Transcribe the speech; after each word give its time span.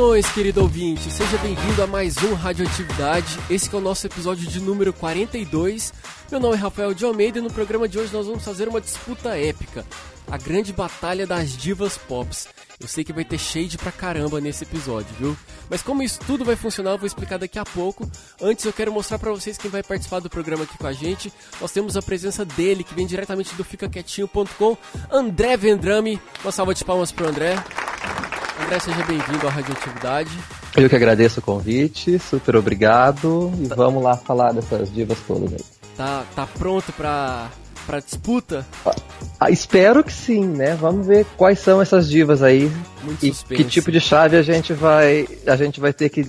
Saudações, 0.00 0.32
querido 0.32 0.62
ouvinte! 0.62 1.10
Seja 1.10 1.36
bem-vindo 1.36 1.82
a 1.82 1.86
mais 1.86 2.16
um 2.24 2.32
Radioatividade. 2.32 3.38
Esse 3.50 3.72
é 3.72 3.76
o 3.76 3.82
nosso 3.82 4.06
episódio 4.06 4.48
de 4.48 4.58
número 4.58 4.94
42. 4.94 5.92
Meu 6.30 6.40
nome 6.40 6.56
é 6.56 6.58
Rafael 6.58 6.94
de 6.94 7.04
Almeida 7.04 7.38
e 7.38 7.42
no 7.42 7.52
programa 7.52 7.86
de 7.86 7.98
hoje 7.98 8.10
nós 8.10 8.26
vamos 8.26 8.42
fazer 8.42 8.66
uma 8.66 8.80
disputa 8.80 9.36
épica. 9.36 9.84
A 10.26 10.38
grande 10.38 10.72
batalha 10.72 11.26
das 11.26 11.54
divas 11.54 11.98
pops. 11.98 12.48
Eu 12.80 12.88
sei 12.88 13.04
que 13.04 13.12
vai 13.12 13.26
ter 13.26 13.36
shade 13.36 13.76
pra 13.76 13.92
caramba 13.92 14.40
nesse 14.40 14.64
episódio, 14.64 15.14
viu? 15.18 15.36
Mas 15.68 15.82
como 15.82 16.02
isso 16.02 16.18
tudo 16.26 16.46
vai 16.46 16.56
funcionar, 16.56 16.92
eu 16.92 16.98
vou 16.98 17.06
explicar 17.06 17.38
daqui 17.38 17.58
a 17.58 17.64
pouco. 17.66 18.10
Antes 18.40 18.64
eu 18.64 18.72
quero 18.72 18.90
mostrar 18.90 19.18
pra 19.18 19.30
vocês 19.30 19.58
quem 19.58 19.70
vai 19.70 19.82
participar 19.82 20.20
do 20.20 20.30
programa 20.30 20.64
aqui 20.64 20.78
com 20.78 20.86
a 20.86 20.94
gente. 20.94 21.30
Nós 21.60 21.72
temos 21.72 21.94
a 21.98 22.00
presença 22.00 22.42
dele, 22.42 22.84
que 22.84 22.94
vem 22.94 23.06
diretamente 23.06 23.54
do 23.54 23.62
ficaquietinho.com, 23.62 24.78
André 25.10 25.58
Vendrame. 25.58 26.18
Uma 26.42 26.52
salva 26.52 26.74
de 26.74 26.86
palmas 26.86 27.12
pro 27.12 27.28
André. 27.28 27.62
André, 28.62 28.78
seja 28.78 29.04
bem-vindo 29.04 29.46
à 29.46 29.50
Radioatividade. 29.50 30.30
Eu 30.76 30.88
que 30.88 30.96
agradeço 30.96 31.40
o 31.40 31.42
convite, 31.42 32.18
super 32.18 32.56
obrigado. 32.56 33.52
E 33.58 33.66
vamos 33.66 34.02
lá 34.02 34.16
falar 34.16 34.52
dessas 34.52 34.92
divas 34.92 35.18
todas 35.26 35.52
aí. 35.52 35.60
Tá, 35.96 36.24
tá 36.34 36.46
pronto 36.46 36.92
pra, 36.92 37.48
pra 37.86 38.00
disputa? 38.00 38.66
Ah, 39.38 39.50
espero 39.50 40.04
que 40.04 40.12
sim, 40.12 40.46
né? 40.46 40.76
Vamos 40.76 41.06
ver 41.06 41.26
quais 41.36 41.58
são 41.58 41.80
essas 41.80 42.08
divas 42.08 42.42
aí. 42.42 42.70
Muito 43.02 43.24
e 43.24 43.28
suspense. 43.32 43.64
que 43.64 43.68
tipo 43.68 43.90
de 43.90 44.00
chave 44.00 44.36
a 44.36 44.42
gente 44.42 44.72
vai. 44.72 45.26
A 45.46 45.56
gente 45.56 45.80
vai 45.80 45.92
ter 45.92 46.08
que 46.08 46.26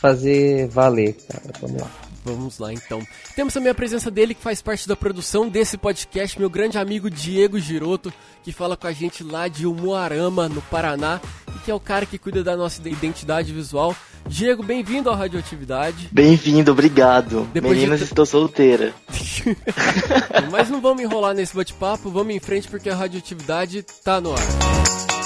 fazer 0.00 0.68
valer, 0.68 1.16
cara. 1.28 1.52
Vamos 1.60 1.82
lá. 1.82 1.90
Vamos 2.24 2.58
lá 2.58 2.72
então. 2.72 3.02
Temos 3.34 3.54
também 3.54 3.70
a 3.70 3.74
presença 3.74 4.10
dele 4.10 4.34
que 4.34 4.42
faz 4.42 4.60
parte 4.60 4.86
da 4.86 4.94
produção 4.94 5.48
desse 5.48 5.78
podcast, 5.78 6.38
meu 6.38 6.50
grande 6.50 6.76
amigo 6.76 7.08
Diego 7.10 7.58
Giroto, 7.58 8.12
que 8.42 8.52
fala 8.52 8.76
com 8.76 8.86
a 8.86 8.92
gente 8.92 9.24
lá 9.24 9.48
de 9.48 9.66
Umuarama, 9.66 10.48
no 10.48 10.60
Paraná, 10.62 11.18
e 11.56 11.58
que 11.64 11.70
é 11.70 11.74
o 11.74 11.80
cara 11.80 12.04
que 12.04 12.18
cuida 12.18 12.44
da 12.44 12.56
nossa 12.56 12.86
identidade 12.88 13.52
visual. 13.52 13.96
Diego, 14.28 14.62
bem-vindo 14.62 15.08
à 15.08 15.16
Radioatividade. 15.16 16.10
Bem-vindo, 16.12 16.70
obrigado. 16.72 17.48
Depois 17.54 17.72
de 17.74 17.80
Meninas, 17.80 18.00
t- 18.00 18.04
estou 18.04 18.26
solteira. 18.26 18.92
Mas 20.52 20.68
não 20.68 20.80
vamos 20.80 21.02
enrolar 21.02 21.34
nesse 21.34 21.56
bate-papo, 21.56 22.10
vamos 22.10 22.34
em 22.34 22.38
frente 22.40 22.68
porque 22.68 22.90
a 22.90 22.94
Radioatividade 22.94 23.82
tá 24.04 24.20
no 24.20 24.32
ar. 24.34 25.19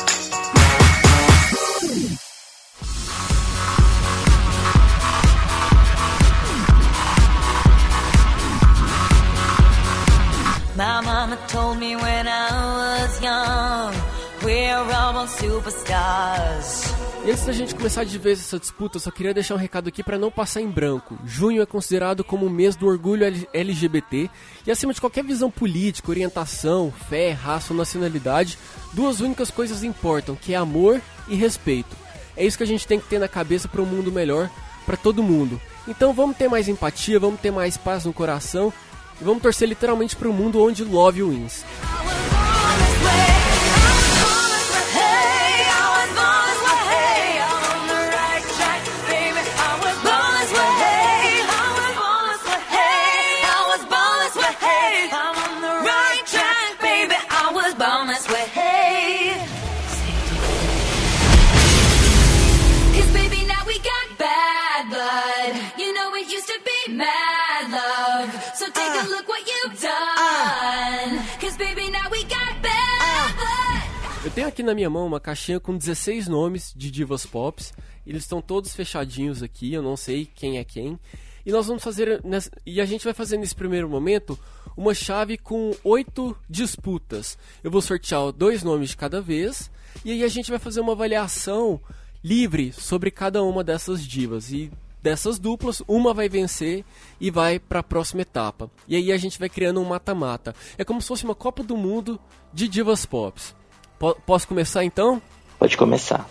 My 10.76 11.00
mama 11.04 11.36
told 11.46 11.78
me 11.78 11.94
when 11.94 12.26
I 12.26 12.50
was 12.50 13.20
young, 13.22 13.94
we're 14.42 14.74
all 14.92 15.28
superstars. 15.28 16.92
E 17.24 17.30
antes 17.30 17.46
da 17.46 17.52
gente 17.52 17.76
começar 17.76 18.02
de 18.02 18.18
vez 18.18 18.40
essa 18.40 18.58
disputa, 18.58 18.96
eu 18.96 19.00
só 19.00 19.12
queria 19.12 19.32
deixar 19.32 19.54
um 19.54 19.58
recado 19.58 19.86
aqui 19.86 20.02
para 20.02 20.18
não 20.18 20.32
passar 20.32 20.60
em 20.60 20.68
branco. 20.68 21.16
Junho 21.24 21.62
é 21.62 21.66
considerado 21.66 22.24
como 22.24 22.46
o 22.46 22.50
mês 22.50 22.74
do 22.74 22.88
orgulho 22.88 23.24
LGBT 23.52 24.28
e 24.66 24.70
acima 24.72 24.92
de 24.92 25.00
qualquer 25.00 25.22
visão 25.22 25.48
política, 25.48 26.10
orientação, 26.10 26.92
fé, 27.08 27.30
raça 27.30 27.72
ou 27.72 27.78
nacionalidade, 27.78 28.58
duas 28.92 29.20
únicas 29.20 29.52
coisas 29.52 29.84
importam, 29.84 30.34
que 30.34 30.54
é 30.54 30.56
amor 30.56 31.00
e 31.28 31.36
respeito. 31.36 31.96
É 32.36 32.44
isso 32.44 32.58
que 32.58 32.64
a 32.64 32.66
gente 32.66 32.84
tem 32.84 32.98
que 32.98 33.06
ter 33.06 33.20
na 33.20 33.28
cabeça 33.28 33.68
para 33.68 33.80
um 33.80 33.86
mundo 33.86 34.10
melhor 34.10 34.50
para 34.84 34.96
todo 34.96 35.22
mundo. 35.22 35.60
Então 35.86 36.12
vamos 36.12 36.36
ter 36.36 36.48
mais 36.48 36.66
empatia, 36.66 37.20
vamos 37.20 37.40
ter 37.40 37.52
mais 37.52 37.76
paz 37.76 38.04
no 38.04 38.12
coração 38.12 38.72
e 39.20 39.24
vamos 39.24 39.42
torcer 39.42 39.68
literalmente 39.68 40.16
para 40.16 40.28
um 40.28 40.32
mundo 40.32 40.62
onde 40.62 40.84
love 40.84 41.22
wins. 41.22 41.64
Cause 43.04 43.33
Look 69.08 69.28
what 69.28 69.46
you've 69.46 69.80
done 69.80 71.18
Cause 71.40 71.56
baby 71.56 71.90
now 71.90 72.10
we 72.10 72.22
got 72.24 72.60
blood 72.62 74.24
Eu 74.24 74.30
tenho 74.30 74.48
aqui 74.48 74.62
na 74.62 74.74
minha 74.74 74.88
mão 74.88 75.06
uma 75.06 75.20
caixinha 75.20 75.60
com 75.60 75.76
16 75.76 76.28
nomes 76.28 76.72
de 76.74 76.90
divas 76.90 77.26
pops. 77.26 77.74
Eles 78.06 78.22
estão 78.22 78.40
todos 78.40 78.74
fechadinhos 78.74 79.42
aqui, 79.42 79.74
eu 79.74 79.82
não 79.82 79.98
sei 79.98 80.26
quem 80.34 80.56
é 80.56 80.64
quem. 80.64 80.98
E 81.44 81.52
nós 81.52 81.66
vamos 81.66 81.84
fazer 81.84 82.22
e 82.64 82.80
a 82.80 82.86
gente 82.86 83.04
vai 83.04 83.12
fazer 83.12 83.36
nesse 83.36 83.54
primeiro 83.54 83.86
momento 83.86 84.38
uma 84.74 84.94
chave 84.94 85.36
com 85.36 85.72
oito 85.84 86.34
disputas. 86.48 87.36
Eu 87.62 87.70
vou 87.70 87.82
sortear 87.82 88.32
dois 88.32 88.62
nomes 88.62 88.90
de 88.90 88.96
cada 88.96 89.20
vez 89.20 89.70
e 90.02 90.10
aí 90.10 90.24
a 90.24 90.28
gente 90.28 90.50
vai 90.50 90.58
fazer 90.58 90.80
uma 90.80 90.92
avaliação 90.92 91.78
livre 92.22 92.72
sobre 92.72 93.10
cada 93.10 93.42
uma 93.42 93.62
dessas 93.62 94.02
divas 94.02 94.50
e 94.50 94.72
dessas 95.04 95.38
duplas, 95.38 95.82
uma 95.86 96.14
vai 96.14 96.30
vencer 96.30 96.82
e 97.20 97.30
vai 97.30 97.58
para 97.58 97.80
a 97.80 97.82
próxima 97.82 98.22
etapa. 98.22 98.70
E 98.88 98.96
aí 98.96 99.12
a 99.12 99.18
gente 99.18 99.38
vai 99.38 99.50
criando 99.50 99.78
um 99.78 99.84
mata-mata. 99.84 100.54
É 100.78 100.84
como 100.84 101.02
se 101.02 101.08
fosse 101.08 101.24
uma 101.24 101.34
Copa 101.34 101.62
do 101.62 101.76
Mundo 101.76 102.18
de 102.54 102.66
divas 102.66 103.04
pops. 103.04 103.54
Po- 103.98 104.14
posso 104.24 104.48
começar 104.48 104.82
então? 104.82 105.20
Pode 105.58 105.76
começar. 105.76 106.26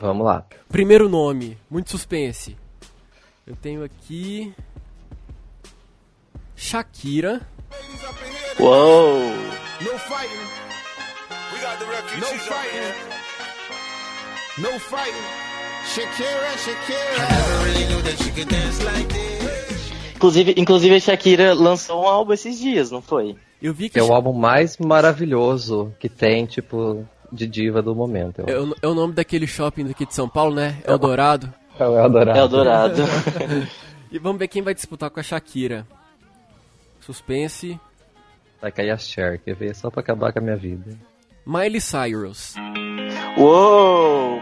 Vamos 0.00 0.24
lá. 0.24 0.46
Primeiro 0.68 1.08
nome, 1.08 1.58
muito 1.68 1.90
suspense. 1.90 2.56
Eu 3.44 3.56
tenho 3.56 3.82
aqui. 3.82 4.54
Shakira. 6.54 7.40
Uou! 8.60 9.18
No 9.80 9.98
fighting. 9.98 10.46
We 11.52 11.58
got 11.60 11.78
the 11.80 11.84
refugees 11.86 12.20
no 12.20 12.38
fighting. 12.38 12.94
No 14.62 14.78
fighting. 14.78 15.53
Shakira, 15.86 16.58
Shakira. 16.58 18.34
Inclusive, 20.16 20.54
inclusive 20.56 20.94
a 20.96 21.00
Shakira 21.00 21.54
lançou 21.54 22.02
um 22.04 22.08
álbum 22.08 22.32
esses 22.32 22.58
dias, 22.58 22.90
não 22.90 23.02
foi? 23.02 23.36
Eu 23.60 23.72
vi 23.74 23.88
que 23.88 23.98
É 23.98 24.02
o 24.02 24.12
álbum 24.12 24.32
mais 24.32 24.78
maravilhoso 24.78 25.92
que 26.00 26.08
tem, 26.08 26.46
tipo, 26.46 27.06
de 27.30 27.46
diva 27.46 27.82
do 27.82 27.94
momento. 27.94 28.42
é, 28.46 28.58
o- 28.58 28.74
é 28.82 28.86
o 28.88 28.94
nome 28.94 29.12
daquele 29.12 29.46
shopping 29.46 29.84
daqui 29.86 30.06
de 30.06 30.14
São 30.14 30.28
Paulo, 30.28 30.54
né? 30.54 30.76
Eldorado. 30.86 31.52
Eu 31.78 32.02
adorava. 32.02 32.38
É 32.38 32.44
o 32.44 32.48
Dourado. 32.48 33.02
E 34.12 34.18
vamos 34.20 34.38
ver 34.38 34.46
quem 34.46 34.62
vai 34.62 34.72
disputar 34.72 35.10
com 35.10 35.18
a 35.18 35.22
Shakira. 35.24 35.84
Suspense. 37.00 37.80
Vai 38.62 38.70
cair 38.70 38.90
a 38.92 38.96
Cher, 38.96 39.40
quer 39.44 39.56
ver? 39.56 39.74
Só 39.74 39.90
pra 39.90 40.00
acabar 40.02 40.32
com 40.32 40.38
a 40.38 40.42
minha 40.42 40.56
vida. 40.56 40.96
Miley 41.44 41.80
Cyrus. 41.80 42.54
Uou! 43.36 44.40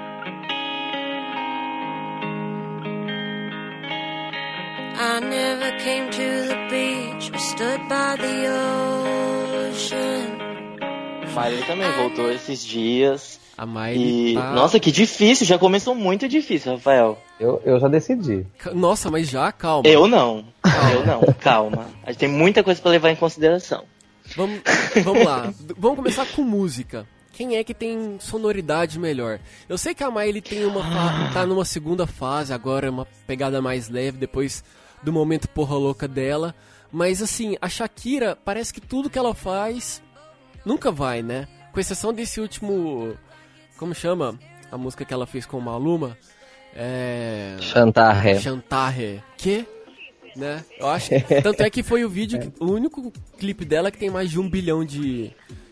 I 4.95 5.21
never 5.21 5.73
came 5.79 6.11
to 6.11 6.49
the 6.49 6.57
beach 6.71 7.31
We 7.33 7.39
stood 7.39 7.81
by 7.89 8.17
the 8.17 8.49
ocean 9.69 10.39
Miley 11.35 11.63
também 11.67 11.91
voltou 11.93 12.31
esses 12.31 12.63
dias. 12.63 13.41
A 13.57 13.65
Miley. 13.65 14.33
E. 14.33 14.35
tá- 14.35 14.53
Nossa, 14.53 14.79
que 14.79 14.91
difícil! 14.93 15.47
Já 15.47 15.59
começou 15.59 15.95
muito 15.95 16.29
difícil, 16.29 16.73
Rafael. 16.75 17.19
Eu, 17.41 17.61
eu 17.65 17.81
já 17.81 17.89
decidi. 17.89 18.47
Nossa, 18.75 19.11
mas 19.11 19.31
já, 19.31 19.51
calma. 19.51 19.89
Eu 19.89 20.07
não. 20.07 20.45
Eu 20.93 21.07
não. 21.07 21.23
Calma. 21.41 21.87
A 22.05 22.11
gente 22.13 22.19
tem 22.21 22.29
muita 22.29 22.63
coisa 22.63 22.81
pra 22.83 22.91
levar 22.91 23.11
em 23.11 23.17
consideração. 23.17 23.85
Vamos, 24.37 24.61
vamos 25.03 25.25
lá. 25.25 25.53
Vamos 25.79 25.97
começar 25.97 26.27
com 26.27 26.43
música. 26.43 27.07
Quem 27.33 27.57
é 27.57 27.65
que 27.65 27.73
tem 27.73 28.17
sonoridade 28.21 28.99
melhor? 28.99 29.39
Eu 29.71 29.79
sei 29.79 29.95
que 29.95 30.05
a 30.05 30.11
Miley 30.11 30.43
tem 30.43 30.67
uma 30.67 30.83
fa- 30.83 31.31
tá 31.33 31.47
numa 31.47 31.65
segunda 31.65 32.07
fase 32.07 32.53
agora, 32.53 32.91
uma 32.91 33.07
pegada 33.27 33.63
mais 33.63 33.89
leve 33.89 34.19
depois 34.19 34.63
do 35.03 35.13
momento 35.13 35.49
porra 35.49 35.77
louca 35.77 36.07
dela, 36.07 36.55
mas 36.91 37.21
assim, 37.23 37.57
a 37.61 37.69
Shakira 37.69 38.37
parece 38.45 38.73
que 38.73 38.81
tudo 38.81 39.11
que 39.11 39.19
ela 39.19 39.35
faz 39.35 40.03
nunca 40.65 40.91
vai, 40.91 41.23
né? 41.23 41.49
Com 41.73 41.81
exceção 41.81 42.13
desse 42.13 42.41
último 42.41 43.17
como 43.79 43.95
chama? 43.95 44.39
A 44.71 44.79
música 44.79 45.05
que 45.05 45.13
ela 45.13 45.27
fez 45.27 45.45
com 45.45 45.59
o 45.59 45.63
Maluma? 45.63 46.17
É 46.75 47.57
Chantarre. 47.61 48.39
Chantarre. 48.41 49.23
Que? 49.37 49.67
Né? 50.37 50.65
Eu 50.79 50.89
acho. 50.89 51.11
Tanto 51.43 51.63
é 51.63 51.69
que 51.69 51.83
foi 51.83 52.05
o 52.05 52.09
vídeo, 52.09 52.39
que- 52.41 52.53
o 52.59 52.71
único 52.71 53.13
clipe 53.39 53.65
dela 53.65 53.91
que 53.91 53.99
tem 53.99 54.09
mais 54.09 54.31
de 54.31 54.39
um 54.41 54.49
bilhão 54.49 54.83
de, 54.85 55.31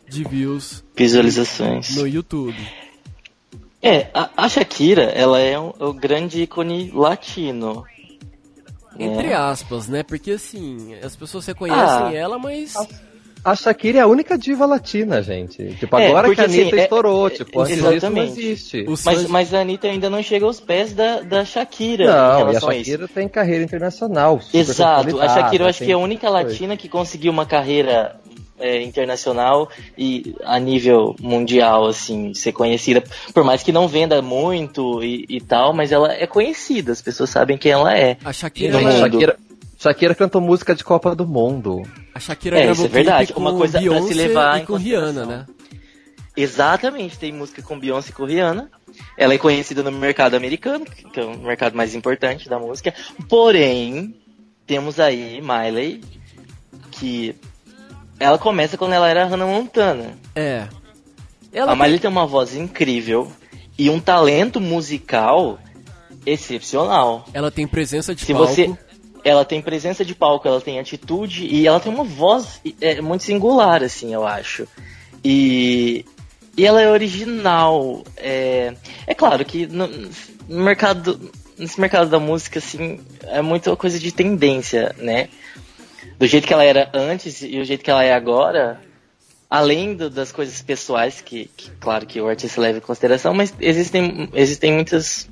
de 0.09 0.25
views 0.25 0.85
Visualizações. 0.95 1.97
no 1.97 2.07
YouTube. 2.07 2.57
É, 3.83 4.09
a, 4.13 4.29
a 4.37 4.49
Shakira, 4.49 5.05
ela 5.05 5.39
é 5.39 5.59
um, 5.59 5.73
o 5.79 5.93
grande 5.95 6.43
ícone 6.43 6.91
latino. 6.93 7.87
Entre 9.05 9.29
É. 9.29 9.35
aspas, 9.35 9.89
né? 9.89 10.03
Porque 10.03 10.33
assim, 10.33 10.95
as 11.03 11.17
pessoas 11.17 11.47
reconhecem 11.47 11.83
Ah. 12.09 12.13
ela, 12.15 12.39
mas 12.39 12.75
A 13.43 13.57
Shakira 13.57 13.97
é 13.97 14.01
a 14.03 14.07
única 14.07 14.37
diva 14.37 14.67
latina, 14.67 15.23
gente. 15.23 15.75
Tipo, 15.77 15.97
É, 15.97 16.09
agora 16.09 16.29
que 16.29 16.35
porque, 16.35 16.41
a 16.43 16.45
Anitta 16.45 16.77
assim, 16.77 16.83
estourou, 16.85 17.27
é- 17.27 17.31
tipo, 17.31 17.63
exatamente. 17.67 18.39
existe. 18.39 18.85
Mas, 18.87 19.01
fãs- 19.03 19.27
mas 19.29 19.55
a 19.55 19.61
Anitta 19.63 19.87
ainda 19.89 20.11
não 20.11 20.23
chega 20.23 20.45
aos 20.45 20.61
pés 20.61 20.93
da, 20.93 21.21
da 21.23 21.43
Shakira 21.43 22.05
em 22.05 22.07
Não, 22.07 22.13
e 22.15 22.19
a 22.19 22.37
relação 22.37 22.69
a. 22.69 22.75
Shakira 22.75 23.09
tem 23.09 23.27
carreira 23.29 23.65
internacional. 23.65 24.43
super 24.43 24.59
Exato, 24.59 25.19
a 25.23 25.29
Shakira 25.31 25.65
eu 25.65 25.69
acho 25.69 25.79
tem 25.79 25.87
que 25.87 25.93
é 25.93 25.95
a 25.95 25.99
única 25.99 26.29
latina 26.29 26.77
que 26.77 26.87
conseguiu 26.87 27.33
uma 27.33 27.47
carreira 27.47 28.21
é, 28.61 28.83
internacional 28.83 29.69
e 29.97 30.35
a 30.45 30.59
nível 30.59 31.17
mundial, 31.21 31.87
assim, 31.87 32.35
ser 32.35 32.53
conhecida. 32.53 33.03
Por 33.33 33.45
mais 33.45 33.63
que 33.63 33.73
não 33.73 33.89
venda 33.89 34.21
muito 34.23 35.03
e, 35.03 35.25
e 35.29 35.41
tal, 35.41 35.73
mas 35.73 35.93
ela 35.93 36.13
é 36.13 36.27
conhecida, 36.27 36.93
as 36.93 37.03
pessoas 37.03 37.31
sabem 37.31 37.59
quem 37.59 37.73
ela 37.73 37.97
é. 37.97 38.17
A 38.25 38.33
Shakira, 38.33 38.73
No 38.73 38.81
mundo. 38.81 38.99
Shakira, 38.99 39.37
Shakira 39.79 40.15
cantou 40.15 40.41
música 40.41 40.75
de 40.75 40.85
Copa 40.85 41.15
do 41.15 41.27
Mundo. 41.27 41.83
a 42.15 42.21
Shakira 42.21 42.59
É, 42.59 42.65
gravou 42.65 42.87
isso 42.87 42.95
é 42.95 43.03
verdade. 43.03 43.33
Uma 43.35 43.55
coisa 43.55 43.81
pra 43.81 43.81
se 43.81 43.89
Beyoncé 43.89 44.15
levar 44.15 44.59
e 44.59 44.63
em 44.63 44.65
com 44.67 44.77
Rihanna, 44.77 45.25
né? 45.25 45.47
Exatamente, 46.37 47.19
tem 47.19 47.33
música 47.33 47.63
com 47.63 47.79
Beyoncé 47.79 48.11
e 48.11 48.13
com 48.13 48.25
Rihanna. 48.25 48.71
Ela 49.17 49.35
é 49.35 49.39
conhecida 49.39 49.83
no 49.83 49.93
mercado 49.93 50.35
americano, 50.35 50.85
que 50.85 51.19
é 51.19 51.25
o 51.25 51.39
mercado 51.39 51.77
mais 51.77 51.95
importante 51.95 52.49
da 52.49 52.59
música. 52.59 52.95
Porém, 53.29 54.15
temos 54.67 55.01
aí 55.01 55.41
Miley, 55.41 56.01
que 56.91 57.35
ela 58.21 58.39
começa 58.39 58.77
quando 58.77 58.93
ela 58.93 59.09
era 59.09 59.25
Hannah 59.25 59.47
Montana. 59.47 60.19
É. 60.37 60.69
Ela 61.53 61.73
A 61.73 61.75
Miley 61.75 61.99
tem 61.99 62.11
uma 62.11 62.27
voz 62.27 62.55
incrível 62.55 63.33
e 63.79 63.89
um 63.89 63.99
talento 63.99 64.61
musical 64.61 65.59
excepcional. 66.25 67.25
Ela 67.33 67.51
tem 67.51 67.67
presença 67.67 68.15
de 68.15 68.25
Se 68.25 68.33
palco. 68.33 68.47
você, 68.47 68.71
ela 69.25 69.45
tem 69.45 69.63
presença 69.63 70.05
de 70.05 70.15
palco, 70.15 70.47
ela 70.47 70.61
tem 70.61 70.79
atitude 70.79 71.47
e 71.47 71.67
ela 71.67 71.81
tem 71.81 71.93
uma 71.93 72.05
voz 72.05 72.61
é, 72.81 73.01
muito 73.01 73.25
singular, 73.25 73.83
assim, 73.83 74.13
eu 74.13 74.27
acho. 74.27 74.69
E, 75.25 76.05
e 76.57 76.67
ela 76.67 76.81
é 76.81 76.91
original. 76.91 78.05
É, 78.19 78.75
é 79.07 79.15
claro 79.15 79.45
que 79.47 79.67
no, 79.67 79.89
no 80.47 80.63
mercado, 80.63 81.19
nesse 81.59 81.81
mercado 81.81 82.11
da 82.11 82.19
música, 82.21 82.59
assim, 82.59 83.01
é 83.23 83.41
muita 83.41 83.75
coisa 83.77 83.99
de 83.99 84.13
tendência, 84.13 84.95
né? 84.99 85.29
Do 86.19 86.27
jeito 86.27 86.47
que 86.47 86.53
ela 86.53 86.65
era 86.65 86.91
antes 86.95 87.43
e 87.43 87.59
o 87.59 87.65
jeito 87.65 87.83
que 87.85 87.91
ela 87.91 88.05
é 88.05 88.13
agora, 88.13 88.81
além 89.49 89.95
do- 89.95 90.11
das 90.11 90.31
coisas 90.33 90.61
pessoais 90.63 91.21
que, 91.21 91.51
que, 91.57 91.71
claro, 91.81 92.07
que 92.07 92.21
o 92.21 92.29
artista 92.29 92.61
leva 92.61 92.79
em 92.79 92.81
consideração, 92.83 93.33
mas 93.35 93.53
existem, 93.61 94.29
existem 94.35 94.73
muitas 94.73 95.29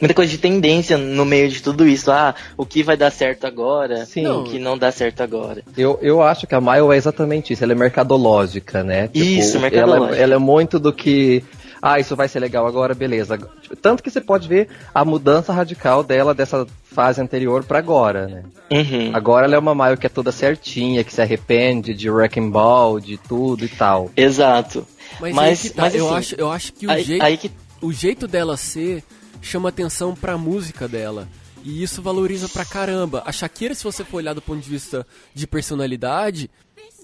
muita 0.00 0.12
coisa 0.14 0.30
de 0.30 0.38
tendência 0.38 0.98
no 0.98 1.24
meio 1.24 1.48
de 1.48 1.62
tudo 1.62 1.86
isso. 1.86 2.10
Ah, 2.10 2.34
o 2.56 2.66
que 2.66 2.82
vai 2.82 2.96
dar 2.96 3.10
certo 3.10 3.46
agora, 3.46 4.04
Sim. 4.04 4.26
o 4.26 4.44
que 4.44 4.58
não 4.58 4.76
dá 4.76 4.90
certo 4.92 5.22
agora. 5.22 5.62
Eu, 5.76 5.98
eu 6.02 6.22
acho 6.22 6.46
que 6.46 6.54
a 6.54 6.60
Maio 6.60 6.92
é 6.92 6.96
exatamente 6.96 7.52
isso, 7.52 7.62
ela 7.64 7.72
é 7.72 7.76
mercadológica, 7.76 8.82
né? 8.82 9.08
Isso, 9.14 9.56
ela, 9.56 9.62
mercadológica. 9.62 10.16
ela 10.22 10.34
é 10.34 10.38
muito 10.38 10.78
do 10.78 10.92
que. 10.92 11.42
Ah, 11.86 12.00
isso 12.00 12.16
vai 12.16 12.26
ser 12.28 12.40
legal 12.40 12.66
agora, 12.66 12.94
beleza. 12.94 13.38
Tanto 13.82 14.02
que 14.02 14.10
você 14.10 14.18
pode 14.18 14.48
ver 14.48 14.70
a 14.94 15.04
mudança 15.04 15.52
radical 15.52 16.02
dela 16.02 16.32
dessa 16.32 16.66
fase 16.82 17.20
anterior 17.20 17.62
pra 17.62 17.78
agora, 17.78 18.26
né? 18.26 18.42
Uhum. 18.70 19.10
Agora 19.12 19.44
ela 19.44 19.56
é 19.56 19.58
uma 19.58 19.74
Maio 19.74 19.98
que 19.98 20.06
é 20.06 20.08
toda 20.08 20.32
certinha, 20.32 21.04
que 21.04 21.12
se 21.12 21.20
arrepende 21.20 21.92
de 21.92 22.08
Wrecking 22.08 22.48
Ball, 22.48 22.98
de 22.98 23.18
tudo 23.18 23.66
e 23.66 23.68
tal. 23.68 24.10
Exato. 24.16 24.86
Mas, 25.20 25.34
Mas- 25.34 25.70
tá, 25.72 25.82
mas, 25.82 25.94
eu, 25.94 26.06
assim, 26.06 26.16
acho, 26.16 26.34
eu 26.38 26.50
acho 26.50 26.72
que 26.72 26.86
o, 26.86 26.90
Aí, 26.90 27.04
jeito, 27.04 27.22
aí 27.22 27.36
que 27.36 27.52
o 27.82 27.92
jeito 27.92 28.26
dela 28.26 28.56
ser 28.56 29.04
chama 29.42 29.68
atenção 29.68 30.14
pra 30.14 30.38
música 30.38 30.88
dela. 30.88 31.28
E 31.62 31.82
isso 31.82 32.00
valoriza 32.00 32.48
pra 32.48 32.64
caramba. 32.64 33.22
A 33.26 33.30
Shakira, 33.30 33.74
se 33.74 33.84
você 33.84 34.02
for 34.02 34.16
olhar 34.16 34.32
do 34.32 34.40
ponto 34.40 34.62
de 34.62 34.70
vista 34.70 35.06
de 35.34 35.46
personalidade, 35.46 36.50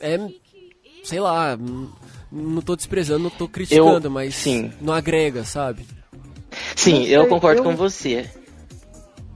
é. 0.01 0.19
Sei 1.05 1.21
lá. 1.21 1.59
Não 2.33 2.63
tô 2.63 2.77
desprezando, 2.77 3.25
não 3.25 3.31
tô 3.31 3.49
criticando, 3.49 4.07
Eu- 4.07 4.11
mas 4.11 4.35
sim. 4.37 4.71
não 4.81 4.93
agrega, 4.95 5.45
sabe? 5.45 5.85
sim, 6.77 7.05
eu 7.07 7.27
concordo 7.27 7.61
eu- 7.61 7.65
com 7.65 7.75
você. 7.77 8.29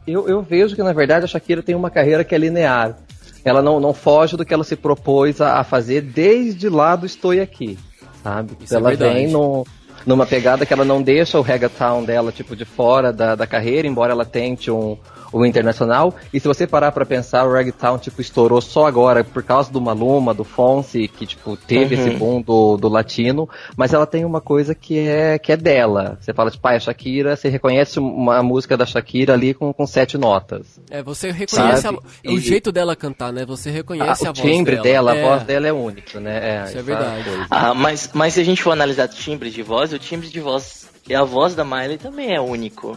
Eu, 0.06 0.28
eu 0.28 0.42
vejo 0.42 0.76
que, 0.76 0.82
na 0.82 0.92
verdade, 0.92 1.24
a 1.24 1.28
Shakira 1.28 1.62
tem 1.62 1.74
uma 1.74 1.90
carreira 1.90 2.22
que 2.24 2.34
é 2.34 2.38
linear. 2.38 2.98
Ela 3.44 3.62
não, 3.62 3.80
não 3.80 3.92
foge 3.94 4.36
do 4.36 4.44
que 4.44 4.52
ela 4.54 4.64
se 4.64 4.76
propôs 4.76 5.40
a, 5.40 5.58
a 5.60 5.64
fazer 5.64 6.02
desde 6.02 6.68
lá 6.68 6.94
do 6.96 7.04
Estou 7.06 7.30
Aqui, 7.32 7.78
sabe? 8.22 8.52
Isso 8.60 8.74
é 8.74 8.76
ela 8.78 8.90
verdade. 8.90 9.14
vem 9.14 9.28
no, 9.28 9.66
numa 10.06 10.26
pegada 10.26 10.64
que 10.66 10.72
ela 10.72 10.84
não 10.84 11.02
deixa 11.02 11.38
o 11.38 11.42
reggaeton 11.42 12.04
dela, 12.04 12.30
tipo, 12.32 12.54
de 12.54 12.64
fora 12.64 13.12
da, 13.12 13.34
da 13.34 13.46
carreira, 13.46 13.88
embora 13.88 14.12
ela 14.12 14.24
tente 14.24 14.70
um, 14.70 14.96
um 15.40 15.44
internacional. 15.46 16.14
E 16.32 16.38
se 16.40 16.46
você 16.46 16.66
parar 16.66 16.92
pra 16.92 17.04
pensar, 17.04 17.44
o 17.44 17.52
reggaeton, 17.52 17.98
tipo, 17.98 18.20
estourou 18.20 18.60
só 18.60 18.86
agora 18.86 19.24
por 19.24 19.42
causa 19.42 19.72
do 19.72 19.80
Maluma, 19.80 20.32
do 20.34 20.44
Fonse, 20.44 21.08
que, 21.08 21.26
tipo, 21.26 21.56
teve 21.56 21.94
Uhum. 21.96 22.00
esse 22.00 22.10
boom 22.10 22.40
do, 22.42 22.76
do 22.76 22.88
latino. 22.88 23.48
Mas 23.76 23.92
ela 23.92 24.06
tem 24.06 24.24
uma 24.24 24.40
coisa 24.40 24.74
que 24.74 24.98
é, 24.98 25.38
que 25.38 25.52
é 25.52 25.56
dela. 25.56 26.18
Você 26.20 26.32
fala, 26.32 26.50
tipo, 26.50 26.66
ah, 26.68 26.74
é 26.74 26.80
Shakira, 26.80 27.36
você 27.36 27.48
reconhece 27.48 27.98
uma 27.98 28.42
música 28.42 28.76
da 28.76 28.86
Shakira 28.86 29.32
ali 29.34 29.54
com, 29.54 29.72
com 29.72 29.86
sete 29.86 30.16
notas. 30.18 30.78
É, 30.90 31.02
você 31.02 31.30
reconhece 31.30 31.86
a- 31.86 31.92
o 31.92 31.98
E- 32.24 32.38
jeito 32.38 32.70
dela 32.70 32.94
cantar, 32.94 33.32
né? 33.32 33.44
Você 33.44 33.70
reconhece 33.70 34.24
Ah, 34.26 34.28
a 34.28 34.30
o 34.30 34.34
voz 34.34 34.40
timbre 34.50 34.76
dela. 34.76 35.12
dela, 35.12 35.16
É, 35.16 35.24
a 35.24 35.28
voz 35.30 35.42
dela 35.42 35.66
é 35.68 35.72
única, 35.72 36.20
né? 36.20 36.36
É, 36.36 36.64
Isso 36.64 36.76
é 36.76 36.80
essa 36.80 36.82
verdade. 36.82 37.24
coisa. 37.24 37.46
Ah, 37.50 37.74
mas, 37.74 38.10
mas 38.14 38.34
se 38.34 38.40
a 38.40 38.44
gente 38.44 38.62
for 38.62 38.70
analisar 38.72 39.08
timbre 39.08 39.50
de 39.50 39.62
voz, 39.62 39.92
o 39.92 39.98
timbre 39.98 40.28
de 40.28 40.40
voz 40.40 40.88
e 41.08 41.14
a 41.14 41.22
voz 41.24 41.54
da 41.54 41.64
Miley 41.64 41.98
também 41.98 42.34
é 42.34 42.40
único. 42.40 42.96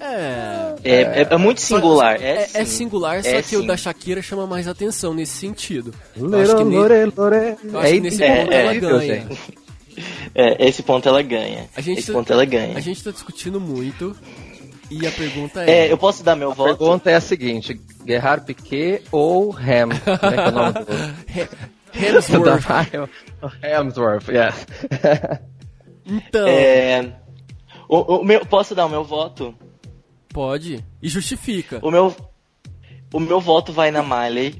É. 0.00 0.74
É, 0.82 1.00
é, 1.22 1.26
é 1.30 1.36
muito 1.36 1.60
singular. 1.60 2.20
É, 2.20 2.48
É, 2.54 2.62
é 2.62 2.64
singular, 2.64 3.22
só 3.22 3.28
É 3.28 3.42
que 3.42 3.56
o 3.56 3.66
da 3.66 3.76
Shakira 3.76 4.22
chama 4.22 4.46
mais 4.46 4.66
atenção 4.66 5.12
nesse 5.12 5.36
sentido. 5.36 5.92
Lore, 6.16 6.42
acho 6.42 6.56
que, 6.56 6.64
ne- 6.64 6.76
lore, 6.76 7.12
lore. 7.16 7.56
eu 7.62 7.78
acho 7.80 7.92
que 7.92 8.00
nesse 8.00 8.22
é, 8.22 8.36
ponto 8.44 8.52
é, 8.52 8.60
ela 8.62 8.74
ganha. 8.74 9.26
gente. 9.28 9.54
É, 10.34 10.68
esse 10.68 10.82
ponto 10.82 11.08
ela 11.08 11.22
ganha. 11.22 11.68
A 11.76 11.80
gente, 11.80 11.98
esse 12.00 12.12
ponto 12.12 12.32
ela 12.32 12.44
ganha. 12.44 12.76
a 12.76 12.80
gente 12.80 13.04
tá 13.04 13.10
discutindo 13.10 13.60
muito 13.60 14.16
e 14.90 15.06
a 15.06 15.10
pergunta 15.12 15.62
é... 15.64 15.86
É, 15.88 15.92
eu 15.92 15.98
posso 15.98 16.22
dar 16.24 16.34
meu 16.34 16.52
A 16.52 16.54
voto? 16.54 16.78
pergunta 16.78 17.10
é 17.10 17.14
a 17.16 17.20
seguinte: 17.20 17.78
Gerard 18.06 18.46
Piquet 18.46 19.02
ou 19.12 19.52
Ham? 19.54 19.90
Como 19.90 20.32
é 20.32 20.36
que 20.36 20.40
é 20.40 20.48
o 20.48 20.50
nome 20.52 20.72
do... 20.72 21.60
Hemsworth. 21.92 22.64
Hemsworth, 23.62 24.28
yes. 24.28 24.66
Então, 26.06 26.46
É, 26.46 27.12
o, 27.88 28.18
o 28.18 28.24
meu, 28.24 28.44
posso 28.46 28.74
dar 28.74 28.86
o 28.86 28.88
meu 28.88 29.04
voto? 29.04 29.54
Pode. 30.32 30.84
E 31.02 31.08
justifica. 31.08 31.78
O 31.82 31.90
meu, 31.90 32.14
o 33.12 33.20
meu 33.20 33.40
voto 33.40 33.72
vai 33.72 33.90
na 33.90 34.02
Miley, 34.02 34.54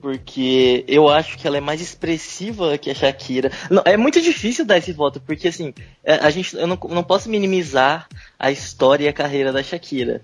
porque 0.00 0.84
eu 0.86 1.08
acho 1.08 1.36
que 1.38 1.46
ela 1.46 1.56
é 1.56 1.60
mais 1.60 1.80
expressiva 1.80 2.78
que 2.78 2.90
a 2.90 2.94
Shakira. 2.94 3.50
Não, 3.70 3.82
é 3.84 3.96
muito 3.96 4.20
difícil 4.20 4.64
dar 4.64 4.78
esse 4.78 4.92
voto, 4.92 5.20
porque 5.20 5.48
assim, 5.48 5.72
é, 6.04 6.14
a 6.14 6.30
gente, 6.30 6.56
eu 6.56 6.66
não, 6.66 6.78
não 6.90 7.02
posso 7.02 7.28
minimizar 7.28 8.08
a 8.38 8.50
história 8.50 9.04
e 9.04 9.08
a 9.08 9.12
carreira 9.12 9.52
da 9.52 9.62
Shakira. 9.62 10.22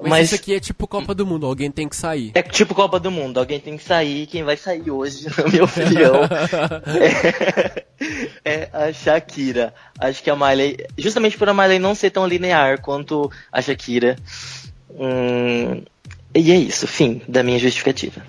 Mas, 0.00 0.10
Mas, 0.10 0.26
isso 0.26 0.34
aqui 0.36 0.54
é 0.54 0.60
tipo 0.60 0.86
Copa 0.86 1.14
do 1.14 1.26
Mundo, 1.26 1.46
alguém 1.46 1.70
tem 1.70 1.88
que 1.88 1.96
sair. 1.96 2.32
é 2.34 2.42
tipo 2.42 2.74
Copa 2.74 2.98
do 2.98 3.10
Mundo, 3.10 3.38
alguém 3.38 3.60
tem 3.60 3.76
que 3.76 3.84
sair, 3.84 4.26
quem 4.26 4.42
vai 4.42 4.56
sair 4.56 4.90
hoje, 4.90 5.26
na 5.36 5.48
minha 5.48 5.64
opinião, 5.64 6.14
é, 8.44 8.62
é 8.62 8.70
a 8.72 8.92
Shakira. 8.92 9.74
Acho 9.98 10.22
que 10.22 10.30
a 10.30 10.36
Miley, 10.36 10.86
justamente 10.96 11.36
por 11.36 11.48
a 11.48 11.54
Miley 11.54 11.78
não 11.78 11.94
ser 11.94 12.10
tão 12.10 12.26
linear 12.26 12.80
quanto 12.80 13.30
a 13.52 13.60
Shakira. 13.60 14.16
Hum, 14.90 15.82
e 16.34 16.50
é 16.50 16.56
isso, 16.56 16.86
fim 16.86 17.20
da 17.28 17.42
minha 17.42 17.58
justificativa. 17.58 18.22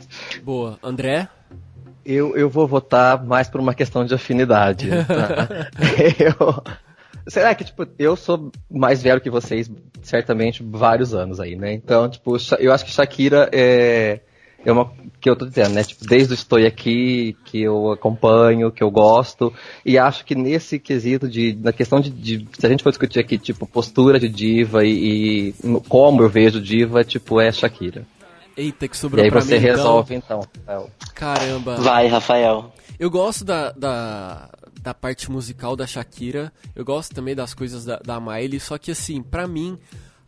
Boa. 0.43 0.77
André? 0.83 1.27
Eu, 2.03 2.35
eu 2.35 2.49
vou 2.49 2.67
votar 2.67 3.23
mais 3.23 3.47
por 3.47 3.61
uma 3.61 3.75
questão 3.75 4.03
de 4.03 4.13
afinidade. 4.13 4.89
tá? 4.89 5.69
eu... 6.19 6.63
Será 7.31 7.55
que, 7.55 7.63
tipo, 7.63 7.87
eu 7.97 8.17
sou 8.17 8.51
mais 8.69 9.01
velho 9.01 9.21
que 9.21 9.29
vocês, 9.29 9.71
certamente, 10.01 10.61
vários 10.61 11.13
anos 11.13 11.39
aí, 11.39 11.55
né? 11.55 11.71
Então, 11.71 12.09
tipo, 12.09 12.35
eu 12.59 12.73
acho 12.73 12.83
que 12.83 12.91
Shakira 12.91 13.49
é, 13.53 14.19
é 14.65 14.69
uma. 14.71 14.91
que 15.21 15.29
eu 15.29 15.35
tô 15.37 15.45
dizendo, 15.45 15.69
né? 15.73 15.81
Tipo, 15.81 16.05
desde 16.05 16.33
o 16.33 16.35
Estou 16.35 16.59
Aqui, 16.59 17.37
que 17.45 17.61
eu 17.61 17.89
acompanho, 17.93 18.69
que 18.69 18.83
eu 18.83 18.91
gosto, 18.91 19.53
e 19.85 19.97
acho 19.97 20.25
que 20.25 20.35
nesse 20.35 20.77
quesito 20.77 21.29
de. 21.29 21.57
na 21.61 21.71
questão 21.71 22.01
de. 22.01 22.09
de- 22.09 22.47
se 22.59 22.65
a 22.65 22.69
gente 22.69 22.83
for 22.83 22.89
discutir 22.89 23.21
aqui, 23.21 23.37
tipo, 23.37 23.65
postura 23.65 24.19
de 24.19 24.27
diva 24.27 24.83
e, 24.83 25.51
e 25.51 25.53
como 25.87 26.21
eu 26.23 26.27
vejo 26.29 26.59
diva, 26.59 27.01
tipo, 27.01 27.39
é 27.39 27.49
Shakira. 27.49 28.05
Eita, 28.57 28.89
que 28.89 28.95
E 28.95 28.99
sobrou 28.99 29.23
aí 29.23 29.31
pra 29.31 29.39
você 29.39 29.57
mim, 29.57 29.63
então. 29.67 29.75
resolve, 29.77 30.15
então. 30.15 30.41
Rafael. 30.67 30.89
Caramba. 31.15 31.75
Vai, 31.77 32.07
Rafael. 32.07 32.73
Eu 32.99 33.09
gosto 33.09 33.45
da, 33.45 33.71
da, 33.71 34.49
da 34.81 34.93
parte 34.93 35.29
musical 35.29 35.75
da 35.75 35.85
Shakira, 35.85 36.51
eu 36.75 36.83
gosto 36.83 37.13
também 37.13 37.35
das 37.35 37.53
coisas 37.53 37.85
da, 37.85 37.97
da 37.97 38.19
Miley, 38.19 38.59
só 38.59 38.77
que 38.77 38.91
assim, 38.91 39.21
pra 39.21 39.47
mim, 39.47 39.77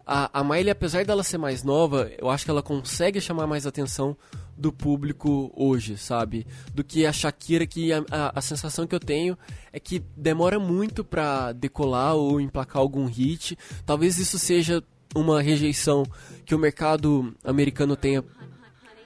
a, 0.06 0.40
a 0.40 0.44
Miley, 0.44 0.70
apesar 0.70 1.06
dela 1.06 1.24
ser 1.24 1.38
mais 1.38 1.64
nova, 1.64 2.12
eu 2.18 2.30
acho 2.30 2.46
que 2.46 2.52
ela 2.52 2.62
consegue 2.62 3.20
chamar 3.20 3.48
mais 3.48 3.66
atenção 3.66 4.16
do 4.58 4.72
público 4.72 5.52
hoje, 5.56 5.98
sabe? 5.98 6.46
Do 6.74 6.84
que 6.84 7.06
a 7.06 7.12
Shakira, 7.12 7.66
que 7.66 7.92
a, 7.92 8.04
a, 8.12 8.40
a 8.40 8.42
sensação 8.42 8.86
que 8.86 8.94
eu 8.94 9.00
tenho 9.00 9.38
é 9.72 9.80
que 9.80 10.04
demora 10.16 10.60
muito 10.60 11.04
pra 11.04 11.52
decolar 11.52 12.16
ou 12.16 12.40
emplacar 12.40 12.82
algum 12.82 13.06
hit. 13.06 13.58
Talvez 13.86 14.18
isso 14.18 14.38
seja 14.38 14.84
uma 15.16 15.42
rejeição 15.42 16.06
que 16.46 16.54
o 16.54 16.60
mercado 16.60 17.34
americano 17.44 17.96
tenha 17.96 18.24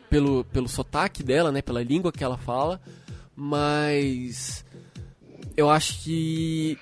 pelo, 0.09 0.43
pelo 0.45 0.67
sotaque 0.67 1.23
dela, 1.23 1.51
né? 1.51 1.61
Pela 1.61 1.83
língua 1.83 2.11
que 2.11 2.23
ela 2.23 2.37
fala. 2.37 2.81
Mas 3.35 4.65
eu 5.56 5.70
acho 5.70 6.01
que. 6.03 6.77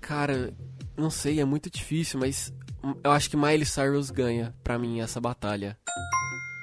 Cara, 0.00 0.52
não 0.96 1.10
sei, 1.10 1.40
é 1.40 1.44
muito 1.44 1.70
difícil, 1.70 2.20
mas 2.20 2.52
eu 3.02 3.10
acho 3.10 3.30
que 3.30 3.36
Miley 3.36 3.64
Cyrus 3.64 4.10
ganha 4.10 4.54
pra 4.62 4.78
mim 4.78 5.00
essa 5.00 5.20
batalha. 5.20 5.76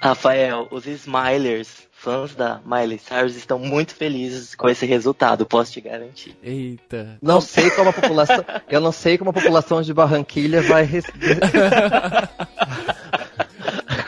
Rafael, 0.01 0.67
os 0.71 0.87
Smilers, 0.87 1.87
fãs 1.91 2.33
da 2.33 2.59
Miley 2.65 2.97
Cyrus, 2.97 3.35
estão 3.35 3.59
muito 3.59 3.93
felizes 3.93 4.55
com 4.55 4.67
esse 4.67 4.83
resultado, 4.85 5.45
posso 5.45 5.71
te 5.73 5.81
garantir. 5.81 6.35
Eita. 6.41 7.19
Não 7.21 7.39
sei 7.39 7.69
como 7.69 7.91
a 7.91 7.93
população. 7.93 8.43
eu 8.67 8.81
não 8.81 8.91
sei 8.91 9.17
como 9.19 9.29
a 9.29 9.33
população 9.33 9.81
de 9.83 9.93
Barranquilha 9.93 10.63
vai. 10.63 10.89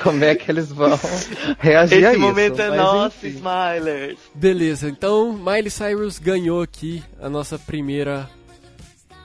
como 0.03 0.23
é 0.23 0.35
que 0.35 0.51
eles 0.51 0.71
vão 0.71 0.99
reagir 1.59 2.05
a 2.05 2.09
Esse 2.09 2.17
isso? 2.17 2.19
momento 2.19 2.61
é 2.61 2.75
nosso, 2.75 3.15
enfim. 3.25 3.37
Smilers. 3.37 4.17
Beleza, 4.35 4.89
então 4.89 5.31
Miley 5.33 5.69
Cyrus 5.71 6.19
ganhou 6.19 6.61
aqui 6.61 7.01
a 7.21 7.29
nossa 7.29 7.57
primeira 7.57 8.29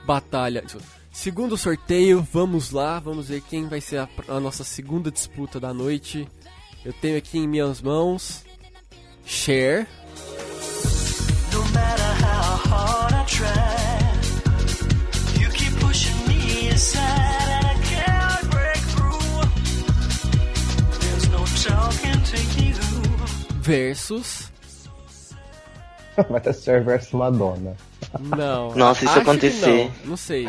batalha. 0.06 0.64
Segundo 1.12 1.56
sorteio, 1.56 2.26
vamos 2.32 2.70
lá, 2.70 2.98
vamos 3.00 3.28
ver 3.28 3.42
quem 3.42 3.66
vai 3.68 3.80
ser 3.80 3.98
a, 3.98 4.08
a 4.28 4.38
nossa 4.40 4.62
segunda 4.64 5.10
disputa 5.10 5.58
da 5.58 5.74
noite. 5.74 6.28
Eu 6.84 6.92
tenho 6.92 7.18
aqui 7.18 7.38
em 7.38 7.48
minhas 7.48 7.82
mãos 7.82 8.44
Cher, 9.26 9.86
No 11.52 11.64
matter 11.74 12.24
how 12.24 12.56
hard 12.70 13.12
I 13.14 13.24
try, 13.26 13.98
you 15.42 15.50
keep 15.50 15.74
pushing 15.80 16.14
me 16.28 16.68
aside, 16.70 17.07
versus. 23.68 24.50
Vai 26.28 26.40
ter 26.40 26.54
Cher 26.54 26.82
versus 26.82 27.12
Madonna. 27.12 27.76
Não. 28.18 28.74
Nossa, 28.74 29.04
isso 29.04 29.18
acontecer. 29.18 29.90
Não, 30.00 30.10
não 30.10 30.16
sei. 30.16 30.48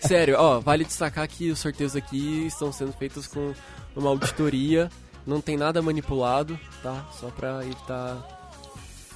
Sério, 0.00 0.36
ó, 0.38 0.58
vale 0.58 0.84
destacar 0.84 1.26
que 1.28 1.50
os 1.50 1.60
sorteios 1.60 1.94
aqui 1.94 2.46
estão 2.46 2.72
sendo 2.72 2.92
feitos 2.92 3.26
com 3.28 3.54
uma 3.94 4.10
auditoria. 4.10 4.90
Não 5.24 5.40
tem 5.40 5.56
nada 5.56 5.80
manipulado, 5.80 6.58
tá? 6.82 7.04
Só 7.18 7.28
pra 7.28 7.64
evitar 7.64 8.36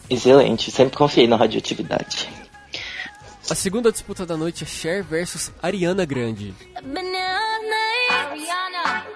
Excelente, 0.09 0.71
sempre 0.71 0.97
confiei 0.97 1.27
na 1.27 1.37
radioatividade. 1.37 2.29
A 3.49 3.55
segunda 3.55 3.93
disputa 3.93 4.25
da 4.25 4.37
noite 4.37 4.65
é 4.65 4.67
Cher 4.67 5.05
versus 5.05 5.53
Ariana 5.63 6.05
Grande. 6.05 6.55
Night. 6.83 7.11
Ariana. 8.11 9.07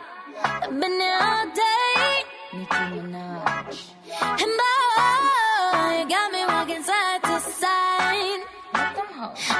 All 0.67 1.47
day. 1.53 2.34
Nicki 2.59 2.85
Minaj. 2.95 3.77
And 4.43 4.53
boy, 4.61 5.99
you 5.99 6.09
got 6.09 6.33
me 6.33 6.43
walking 6.47 6.83
side 6.83 7.23
to 7.23 7.41
side. 7.41 8.43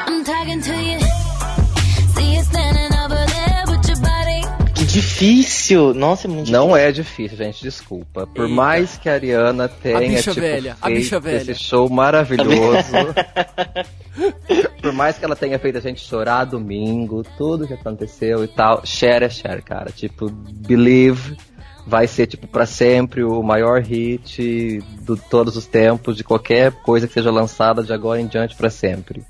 I'm 0.07 0.25
talking 0.25 0.61
to 0.61 0.75
you. 0.83 1.01
See 2.15 2.37
you 2.37 2.43
standing 2.43 2.93
over 2.99 3.23
there 3.35 3.65
with 3.67 3.89
your 3.89 4.01
body. 4.01 4.43
Que 4.75 4.85
difícil! 4.85 5.95
Nossa, 5.95 6.27
é 6.27 6.31
muito 6.31 6.51
Não 6.53 6.77
é 6.77 6.93
difícil, 6.93 7.37
gente, 7.37 7.63
desculpa. 7.63 8.27
Por 8.27 8.45
Eita. 8.45 8.55
mais 8.55 8.97
que 8.97 9.09
a 9.09 9.15
Ariana 9.15 9.69
tenha 9.69 9.99
bicha 10.01 10.31
tipo, 10.31 10.41
velha, 10.41 10.77
a 10.81 10.87
feito 10.87 10.99
bicha 11.01 11.21
velha. 11.21 11.37
esse 11.53 11.55
show 11.55 11.89
maravilhoso, 11.89 12.93
por 14.81 14.93
mais 14.93 15.19
que 15.19 15.25
ela 15.25 15.35
tenha 15.35 15.59
feito 15.59 15.79
a 15.79 15.81
gente 15.81 16.01
chorar 16.01 16.45
domingo, 16.45 17.25
tudo 17.37 17.67
que 17.67 17.75
aconteceu 17.75 18.45
e 18.45 18.49
tal, 18.49 18.85
Cher 18.85 19.23
é 19.23 19.29
Cher, 19.29 19.63
cara. 19.63 19.91
Tipo, 19.91 20.31
Believe 20.31 21.37
vai 21.87 22.07
ser 22.07 22.27
tipo 22.27 22.47
para 22.47 22.67
sempre 22.67 23.23
o 23.23 23.43
maior 23.43 23.83
hit 23.83 24.79
de 24.81 25.17
todos 25.29 25.57
os 25.57 25.67
tempos 25.67 26.17
de 26.17 26.25
qualquer 26.25 26.73
coisa 26.83 27.07
que 27.07 27.13
seja 27.13 27.31
lançada 27.31 27.83
de 27.83 27.93
agora 27.93 28.21
em 28.21 28.27
diante 28.27 28.55
para 28.55 28.71
sempre. 28.71 29.25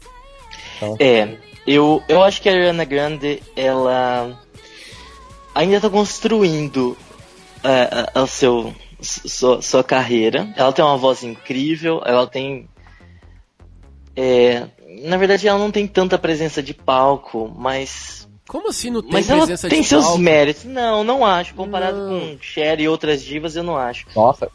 É, 0.98 1.36
eu, 1.66 2.02
eu 2.08 2.22
acho 2.22 2.42
que 2.42 2.48
a 2.48 2.52
Ariana 2.52 2.84
Grande, 2.84 3.42
ela 3.56 4.38
ainda 5.54 5.80
tá 5.80 5.88
construindo 5.88 6.96
a, 7.62 8.22
a 8.22 8.26
seu, 8.26 8.74
sua, 9.00 9.62
sua 9.62 9.84
carreira. 9.84 10.52
Ela 10.56 10.72
tem 10.72 10.84
uma 10.84 10.96
voz 10.96 11.22
incrível, 11.22 12.02
ela 12.04 12.26
tem. 12.26 12.68
é, 14.16 14.66
na 15.02 15.16
verdade, 15.16 15.48
ela 15.48 15.58
não 15.58 15.70
tem 15.70 15.86
tanta 15.86 16.18
presença 16.18 16.62
de 16.62 16.74
palco, 16.74 17.52
mas. 17.56 18.28
Como 18.48 18.68
assim 18.68 18.90
não 18.90 19.00
tem 19.02 19.10
Mas 19.12 19.28
ela 19.30 19.38
presença 19.40 19.68
tem 19.68 19.80
de 19.80 19.88
seus 19.88 20.04
palco? 20.04 20.18
méritos. 20.18 20.64
Não, 20.64 21.02
não 21.02 21.24
acho. 21.24 21.54
Comparado 21.54 21.96
Não. 21.96 22.20
com 22.20 22.38
Cher 22.40 22.78
e 22.80 22.86
outras 22.88 23.22
divas, 23.22 23.56
eu 23.56 23.62
não 23.62 23.76
acho. 23.76 24.06
Nossa, 24.14 24.50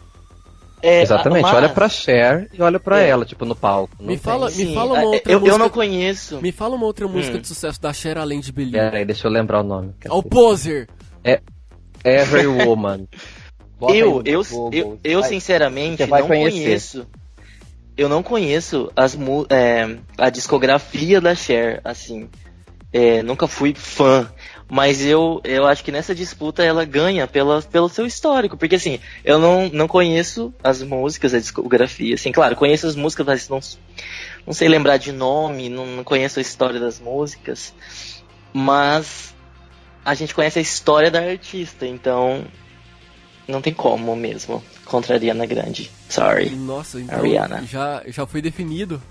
É, 0.81 1.01
exatamente. 1.01 1.41
mas- 1.43 1.53
Olha 1.55 1.69
pra 1.69 1.89
Cher 1.89 2.49
e 2.53 2.61
olha 2.61 2.79
pra 2.79 3.01
É. 3.01 3.09
ela, 3.09 3.25
tipo, 3.25 3.45
no 3.45 3.55
palco. 3.55 3.95
Não 3.99 4.07
Me 4.07 4.17
fala, 4.17 4.49
me 4.51 4.73
fala 4.73 4.93
uma 4.93 5.01
é, 5.01 5.05
outra 5.05 5.31
eu, 5.33 5.39
música. 5.39 5.55
eu 5.55 5.59
não 5.59 5.69
conheço. 5.69 6.39
Me 6.41 6.51
fala 6.51 6.75
uma 6.75 6.85
outra 6.85 7.07
música 7.07 7.37
Hum. 7.37 7.41
de 7.41 7.47
sucesso 7.47 7.81
da 7.81 7.91
Cher 7.91 8.17
além 8.17 8.39
de 8.39 8.51
Believe. 8.51 8.77
Pera 8.77 8.97
aí, 8.97 9.05
deixa 9.05 9.27
eu 9.27 9.31
lembrar 9.31 9.61
o 9.61 9.63
nome. 9.63 9.93
Ao 10.07 10.21
Poser. 10.23 10.87
Every 12.05 12.47
Woman. 12.47 13.07
Bota 13.79 13.93
Eu, 13.95 14.21
eu, 14.25 14.43
Google, 14.43 14.69
eu, 14.73 14.99
eu 15.03 15.19
vai. 15.21 15.29
sinceramente 15.29 16.05
não 16.05 16.27
conhecer. 16.27 16.51
conheço. 16.59 17.07
Eu 17.97 18.07
não 18.09 18.21
conheço 18.23 18.91
as, 18.95 19.17
é, 19.49 19.97
a 20.17 20.29
discografia 20.29 21.19
da 21.19 21.33
Cher, 21.35 21.81
assim. 21.83 22.29
É, 22.91 23.21
nunca 23.21 23.47
fui 23.47 23.73
fã. 23.75 24.31
Mas 24.71 25.03
eu, 25.03 25.41
eu 25.43 25.65
acho 25.65 25.83
que 25.83 25.91
nessa 25.91 26.13
disputa 26.13 26.63
ela 26.63 26.85
ganha 26.85 27.27
pela, 27.27 27.59
pelo 27.61 27.89
seu 27.89 28.05
histórico. 28.05 28.55
Porque 28.55 28.75
assim, 28.75 28.99
eu 29.25 29.39
não, 29.39 29.67
não 29.69 29.87
conheço 29.87 30.53
as 30.63 30.83
músicas, 30.83 31.33
a 31.33 31.39
discografia. 31.39 32.13
Assim, 32.13 32.31
claro, 32.31 32.55
conheço 32.55 32.85
as 32.85 32.95
músicas, 32.95 33.25
mas 33.25 33.49
não, 33.49 33.59
não 34.45 34.53
sei 34.53 34.67
lembrar 34.67 34.97
de 34.97 35.11
nome, 35.11 35.69
não, 35.69 35.87
não 35.87 36.03
conheço 36.03 36.37
a 36.37 36.41
história 36.41 36.79
das 36.79 36.99
músicas. 36.99 37.73
Mas 38.53 39.33
a 40.05 40.13
gente 40.13 40.35
conhece 40.35 40.59
a 40.59 40.61
história 40.61 41.09
da 41.09 41.19
artista, 41.19 41.87
então 41.87 42.45
não 43.47 43.61
tem 43.61 43.73
como 43.73 44.15
mesmo 44.15 44.63
contra 44.85 45.15
a 45.15 45.17
Ariana 45.17 45.45
Grande. 45.47 45.89
Sorry. 46.07 46.51
Nossa, 46.51 46.99
então 46.99 47.19
Ariana. 47.19 47.63
já, 47.65 48.03
já 48.07 48.25
foi 48.27 48.41
definido. 48.41 49.01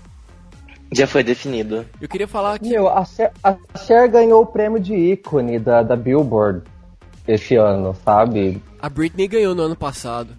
Já 0.91 1.05
foi 1.05 1.23
definido. 1.23 1.85
Eu 2.01 2.07
queria 2.07 2.27
falar 2.27 2.57
que. 2.57 2.69
Meu, 2.69 2.89
a 2.89 3.05
Cher, 3.05 3.31
a 3.43 3.55
Cher 3.77 4.09
ganhou 4.09 4.41
o 4.41 4.45
prêmio 4.45 4.79
de 4.79 4.95
ícone 4.95 5.59
da, 5.59 5.83
da 5.83 5.95
Billboard 5.95 6.63
esse 7.27 7.55
ano, 7.55 7.95
sabe? 8.03 8.61
A 8.81 8.89
Britney 8.89 9.27
ganhou 9.27 9.53
no 9.53 9.63
ano 9.63 9.75
passado. 9.75 10.35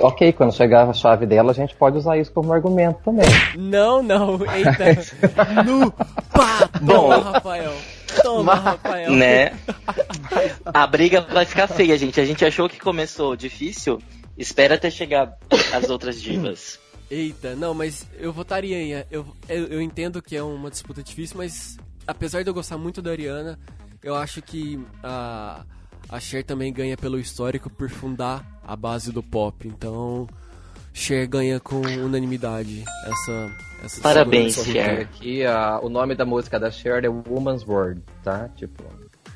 Ok, 0.00 0.32
quando 0.32 0.54
chegar 0.54 0.88
a 0.88 0.92
chave 0.92 1.26
dela, 1.26 1.50
a 1.50 1.54
gente 1.54 1.74
pode 1.74 1.98
usar 1.98 2.16
isso 2.16 2.32
como 2.32 2.52
argumento 2.52 3.00
também. 3.04 3.26
Não, 3.56 4.00
não. 4.00 4.38
Eita. 4.54 5.02
no 5.66 5.90
pá. 5.90 6.68
Toma, 6.86 7.16
Rafael. 7.18 7.72
Toma, 8.22 8.54
Rafael. 8.54 9.10
Né? 9.10 9.52
A 10.66 10.86
briga 10.86 11.20
vai 11.22 11.44
ficar 11.44 11.66
feia, 11.66 11.98
gente. 11.98 12.20
A 12.20 12.24
gente 12.24 12.44
achou 12.44 12.68
que 12.68 12.78
começou 12.78 13.34
difícil. 13.34 14.00
Espera 14.36 14.76
até 14.76 14.88
chegar 14.88 15.36
as 15.72 15.90
outras 15.90 16.22
divas. 16.22 16.78
Eita, 17.10 17.54
não, 17.56 17.72
mas 17.72 18.06
eu 18.18 18.32
votaria 18.32 18.76
em. 18.80 19.04
Eu, 19.10 19.26
eu, 19.48 19.66
eu 19.66 19.80
entendo 19.82 20.20
que 20.20 20.36
é 20.36 20.42
uma 20.42 20.70
disputa 20.70 21.02
difícil, 21.02 21.36
mas 21.38 21.78
apesar 22.06 22.42
de 22.42 22.50
eu 22.50 22.54
gostar 22.54 22.76
muito 22.76 23.00
da 23.00 23.10
Ariana, 23.10 23.58
eu 24.02 24.14
acho 24.14 24.42
que 24.42 24.78
a, 25.02 25.64
a 26.08 26.20
Cher 26.20 26.44
também 26.44 26.72
ganha 26.72 26.96
pelo 26.98 27.18
histórico 27.18 27.70
por 27.70 27.88
fundar 27.88 28.44
a 28.62 28.76
base 28.76 29.10
do 29.10 29.22
pop. 29.22 29.66
Então, 29.66 30.28
Cher 30.92 31.26
ganha 31.26 31.58
com 31.58 31.76
unanimidade 31.80 32.84
essa. 33.06 33.50
essa 33.84 34.00
Parabéns, 34.02 34.54
Cher. 34.56 35.00
Aqui, 35.00 35.44
a- 35.46 35.80
o 35.82 35.88
nome 35.88 36.14
da 36.14 36.26
música 36.26 36.60
da 36.60 36.70
Cher 36.70 37.04
é 37.04 37.08
Woman's 37.08 37.66
World, 37.66 38.02
tá? 38.22 38.50
Tipo, 38.54 38.84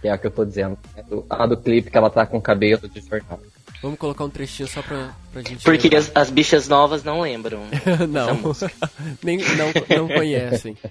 que 0.02 0.09
é 0.09 0.11
a 0.11 0.19
que 0.19 0.26
eu 0.26 0.31
tô 0.31 0.45
dizendo. 0.45 0.76
É 0.95 1.02
do- 1.02 1.25
A 1.31 1.47
do 1.47 1.57
clipe 1.57 1.91
que 1.91 1.97
ela 1.97 2.11
tá 2.11 2.26
com 2.26 2.38
cabelo 2.38 2.87
de 2.87 3.00
verdade. 3.00 3.43
Vamos 3.83 3.99
colocar 3.99 4.25
um 4.25 4.31
trechinho 4.31 4.69
só 4.69 4.81
pra, 4.81 5.12
pra 5.33 5.43
gente. 5.43 5.65
Porque 5.65 5.95
as, 5.97 6.12
as 6.15 6.31
bichas 6.31 6.69
novas 6.69 7.03
não 7.03 7.21
lembram. 7.21 7.62
não, 8.09 8.55
nem, 9.23 9.39
não, 9.39 9.73
não 9.97 10.09
conhecem. 10.09 10.77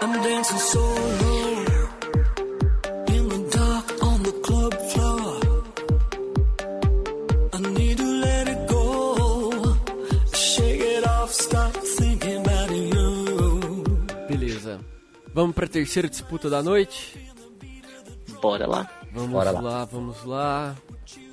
I'm 0.00 0.22
dancing 0.22 0.58
solo 0.58 1.17
Vamos 15.38 15.54
para 15.54 15.66
a 15.66 15.68
terceira 15.68 16.08
disputa 16.08 16.50
da 16.50 16.60
noite? 16.64 17.16
Bora 18.42 18.66
lá. 18.66 18.90
Vamos 19.12 19.30
Bora 19.30 19.52
lá. 19.52 19.60
lá, 19.60 19.84
vamos 19.84 20.24
lá. 20.24 20.74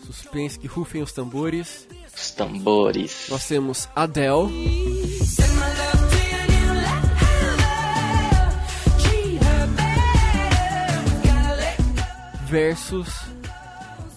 Suspense 0.05 0.59
que 0.59 0.67
rufem 0.67 1.01
os 1.01 1.11
tambores. 1.11 1.87
Os 2.15 2.29
tambores. 2.29 3.25
Nós 3.31 3.47
temos 3.47 3.89
Adele. 3.95 4.53
versus 12.47 13.09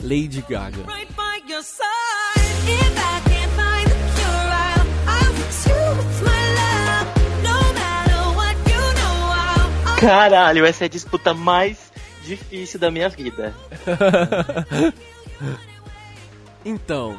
Lady 0.02 0.45
Gaga. 0.47 0.85
Caralho, 10.00 10.64
essa 10.64 10.84
é 10.84 10.86
a 10.86 10.88
disputa 10.88 11.34
mais 11.34 11.92
difícil 12.24 12.78
da 12.78 12.90
minha 12.90 13.08
vida. 13.08 13.54
Então, 16.64 17.18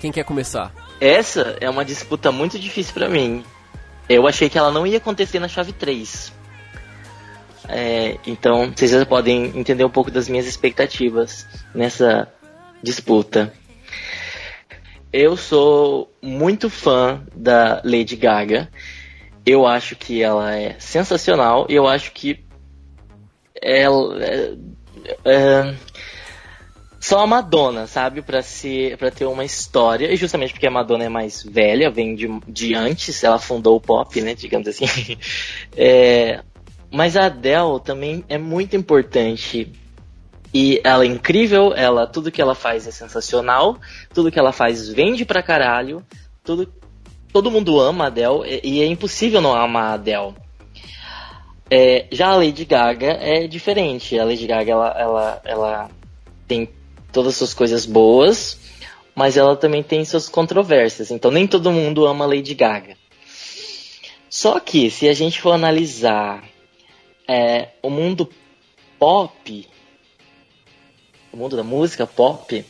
quem 0.00 0.12
quer 0.12 0.24
começar? 0.24 0.72
Essa 1.00 1.56
é 1.60 1.70
uma 1.70 1.84
disputa 1.84 2.30
muito 2.30 2.58
difícil 2.58 2.92
pra 2.92 3.08
mim. 3.08 3.44
Eu 4.08 4.26
achei 4.26 4.50
que 4.50 4.58
ela 4.58 4.70
não 4.70 4.86
ia 4.86 4.98
acontecer 4.98 5.38
na 5.38 5.48
chave 5.48 5.72
3. 5.72 6.32
É, 7.68 8.18
então, 8.26 8.72
vocês 8.74 8.90
já 8.90 9.06
podem 9.06 9.46
entender 9.58 9.84
um 9.84 9.90
pouco 9.90 10.10
das 10.10 10.28
minhas 10.28 10.46
expectativas 10.46 11.46
nessa 11.74 12.28
disputa. 12.82 13.52
Eu 15.12 15.36
sou 15.36 16.12
muito 16.20 16.68
fã 16.68 17.24
da 17.34 17.80
Lady 17.84 18.16
Gaga. 18.16 18.68
Eu 19.46 19.64
acho 19.64 19.94
que 19.94 20.22
ela 20.22 20.54
é 20.54 20.74
sensacional. 20.80 21.66
E 21.68 21.74
eu 21.74 21.86
acho 21.86 22.10
que 22.10 22.44
ela 23.62 24.22
é, 24.22 24.54
é, 25.24 25.74
só 26.98 27.20
a 27.20 27.26
Madonna, 27.26 27.86
sabe, 27.86 28.20
Pra 28.22 28.42
ser, 28.42 28.96
para 28.96 29.12
ter 29.12 29.24
uma 29.26 29.44
história, 29.44 30.12
e 30.12 30.16
justamente 30.16 30.52
porque 30.52 30.66
a 30.66 30.70
Madonna 30.70 31.04
é 31.04 31.08
mais 31.08 31.44
velha, 31.44 31.88
vem 31.88 32.16
de, 32.16 32.28
de 32.48 32.74
antes, 32.74 33.22
ela 33.22 33.38
fundou 33.38 33.76
o 33.76 33.80
pop, 33.80 34.20
né, 34.20 34.34
digamos 34.34 34.66
assim. 34.66 34.86
É, 35.76 36.42
mas 36.90 37.16
a 37.16 37.26
Adele 37.26 37.80
também 37.84 38.24
é 38.28 38.38
muito 38.38 38.74
importante. 38.74 39.70
E 40.52 40.80
ela 40.82 41.04
é 41.04 41.06
incrível, 41.06 41.74
ela 41.76 42.06
tudo 42.06 42.32
que 42.32 42.40
ela 42.40 42.54
faz 42.54 42.86
é 42.86 42.90
sensacional, 42.90 43.78
tudo 44.14 44.30
que 44.30 44.38
ela 44.38 44.52
faz 44.52 44.88
vende 44.88 45.24
pra 45.24 45.42
caralho, 45.42 46.02
tudo 46.42 46.72
todo 47.36 47.50
mundo 47.50 47.78
ama 47.78 48.04
a 48.04 48.06
Adele 48.06 48.60
e, 48.62 48.80
é 48.80 48.86
impossível 48.86 49.42
não 49.42 49.54
amar 49.54 49.90
a 49.90 49.92
Adele. 49.92 50.34
É, 51.70 52.06
já 52.10 52.28
a 52.28 52.36
Lady 52.36 52.64
Gaga 52.64 53.18
é 53.20 53.46
diferente. 53.46 54.18
A 54.18 54.24
Lady 54.24 54.46
Gaga 54.46 54.72
ela, 54.72 54.88
ela, 54.98 55.42
ela 55.44 55.90
tem 56.48 56.66
todas 57.12 57.34
as 57.34 57.36
suas 57.36 57.52
coisas 57.52 57.84
boas, 57.84 58.58
mas 59.14 59.36
ela 59.36 59.54
também 59.54 59.82
tem 59.82 60.02
suas 60.02 60.30
controvérsias. 60.30 61.10
Então 61.10 61.30
nem 61.30 61.46
todo 61.46 61.70
mundo 61.70 62.06
ama 62.06 62.24
a 62.24 62.28
Lady 62.28 62.54
Gaga. 62.54 62.96
Só 64.30 64.58
que 64.58 64.90
se 64.90 65.06
a 65.06 65.12
gente 65.12 65.38
for 65.38 65.52
analisar 65.52 66.42
é, 67.28 67.68
o 67.82 67.90
mundo 67.90 68.30
pop, 68.98 69.68
o 71.30 71.36
mundo 71.36 71.54
da 71.54 71.62
música 71.62 72.06
pop, 72.06 72.64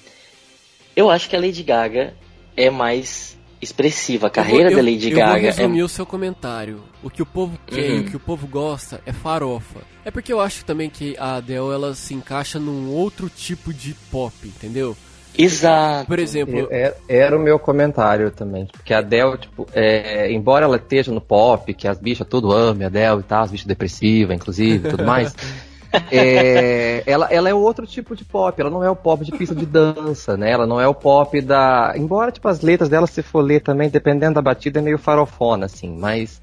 eu 0.97 1.09
acho 1.09 1.31
que 1.31 1.37
a 1.37 1.41
Lady 1.41 1.63
Gaga 1.63 2.17
é 2.57 2.69
mais 2.69 3.36
expressiva. 3.61 4.27
A 4.27 4.31
carreira 4.31 4.71
eu, 4.71 4.77
da 4.77 4.83
Lady 4.83 5.11
eu 5.11 5.17
Gaga 5.19 5.31
vou 5.33 5.39
é 5.39 5.41
resumir 5.51 5.83
o 5.83 5.89
seu 5.89 6.05
comentário. 6.07 6.81
O 7.03 7.11
que 7.11 7.23
o 7.23 7.27
povo 7.27 7.59
quer 7.67 7.89
e 7.91 7.93
Uhum. 7.95 8.01
o 8.01 8.05
que 8.05 8.17
o 8.17 8.21
povo 8.21 8.47
gosta 8.47 9.01
é 9.07 9.13
farofa. 9.13 9.81
É 10.05 10.11
porque 10.11 10.33
eu 10.33 10.41
acho 10.41 10.65
também 10.65 10.89
que 10.91 11.17
a 11.19 11.37
Adele 11.37 11.73
ela 11.73 11.95
se 11.95 12.15
encaixa 12.15 12.59
num 12.59 12.91
outro 12.91 13.29
tipo 13.29 13.73
de 13.73 13.95
pop, 14.11 14.33
entendeu? 14.45 14.97
Exato. 15.39 16.07
Por 16.07 16.19
exemplo, 16.19 16.57
Eu- 16.59 16.69
Era, 16.71 16.97
era 17.09 17.37
o 17.37 17.41
meu 17.41 17.59
comentário 17.59 18.31
também. 18.31 18.67
Porque 18.73 18.95
a 18.95 18.99
Adele, 18.99 19.37
tipo, 19.37 19.67
é, 19.75 20.33
embora 20.33 20.65
ela 20.65 20.77
esteja 20.77 21.13
no 21.13 21.21
pop, 21.21 21.75
que 21.75 21.87
as 21.87 21.99
bichas 21.99 22.27
tudo 22.27 22.53
amam 22.53 22.85
a 22.85 22.87
Adele 22.87 23.21
e 23.21 23.23
tal, 23.23 23.43
as 23.43 23.51
bichas 23.51 23.67
depressivas, 23.67 24.35
inclusive, 24.35 24.89
e 24.89 24.91
tudo 24.91 25.05
mais. 25.05 25.35
é, 26.11 27.03
ela, 27.07 27.29
ela 27.31 27.49
é 27.49 27.55
outro 27.55 27.87
tipo 27.87 28.15
de 28.17 28.25
pop, 28.25 28.61
ela 28.61 28.71
não 28.71 28.83
é 28.85 28.91
o 28.91 28.97
pop 28.97 29.25
de 29.25 29.33
pista 29.33 29.55
de 29.55 29.67
dança, 29.67 30.37
né? 30.37 30.51
Ela 30.51 30.67
não 30.67 30.81
é 30.81 30.87
o 30.89 30.95
pop 30.95 31.41
da. 31.41 31.93
Embora, 31.97 32.31
tipo, 32.33 32.49
as 32.49 32.61
letras 32.61 32.89
dela, 32.89 33.07
se 33.07 33.23
for 33.23 33.41
ler 33.41 33.61
também, 33.61 33.89
dependendo 33.89 34.35
da 34.35 34.43
batida, 34.43 34.79
é 34.79 34.83
meio 34.83 34.99
farofona, 34.99 35.67
assim, 35.67 35.97
mas 35.97 36.41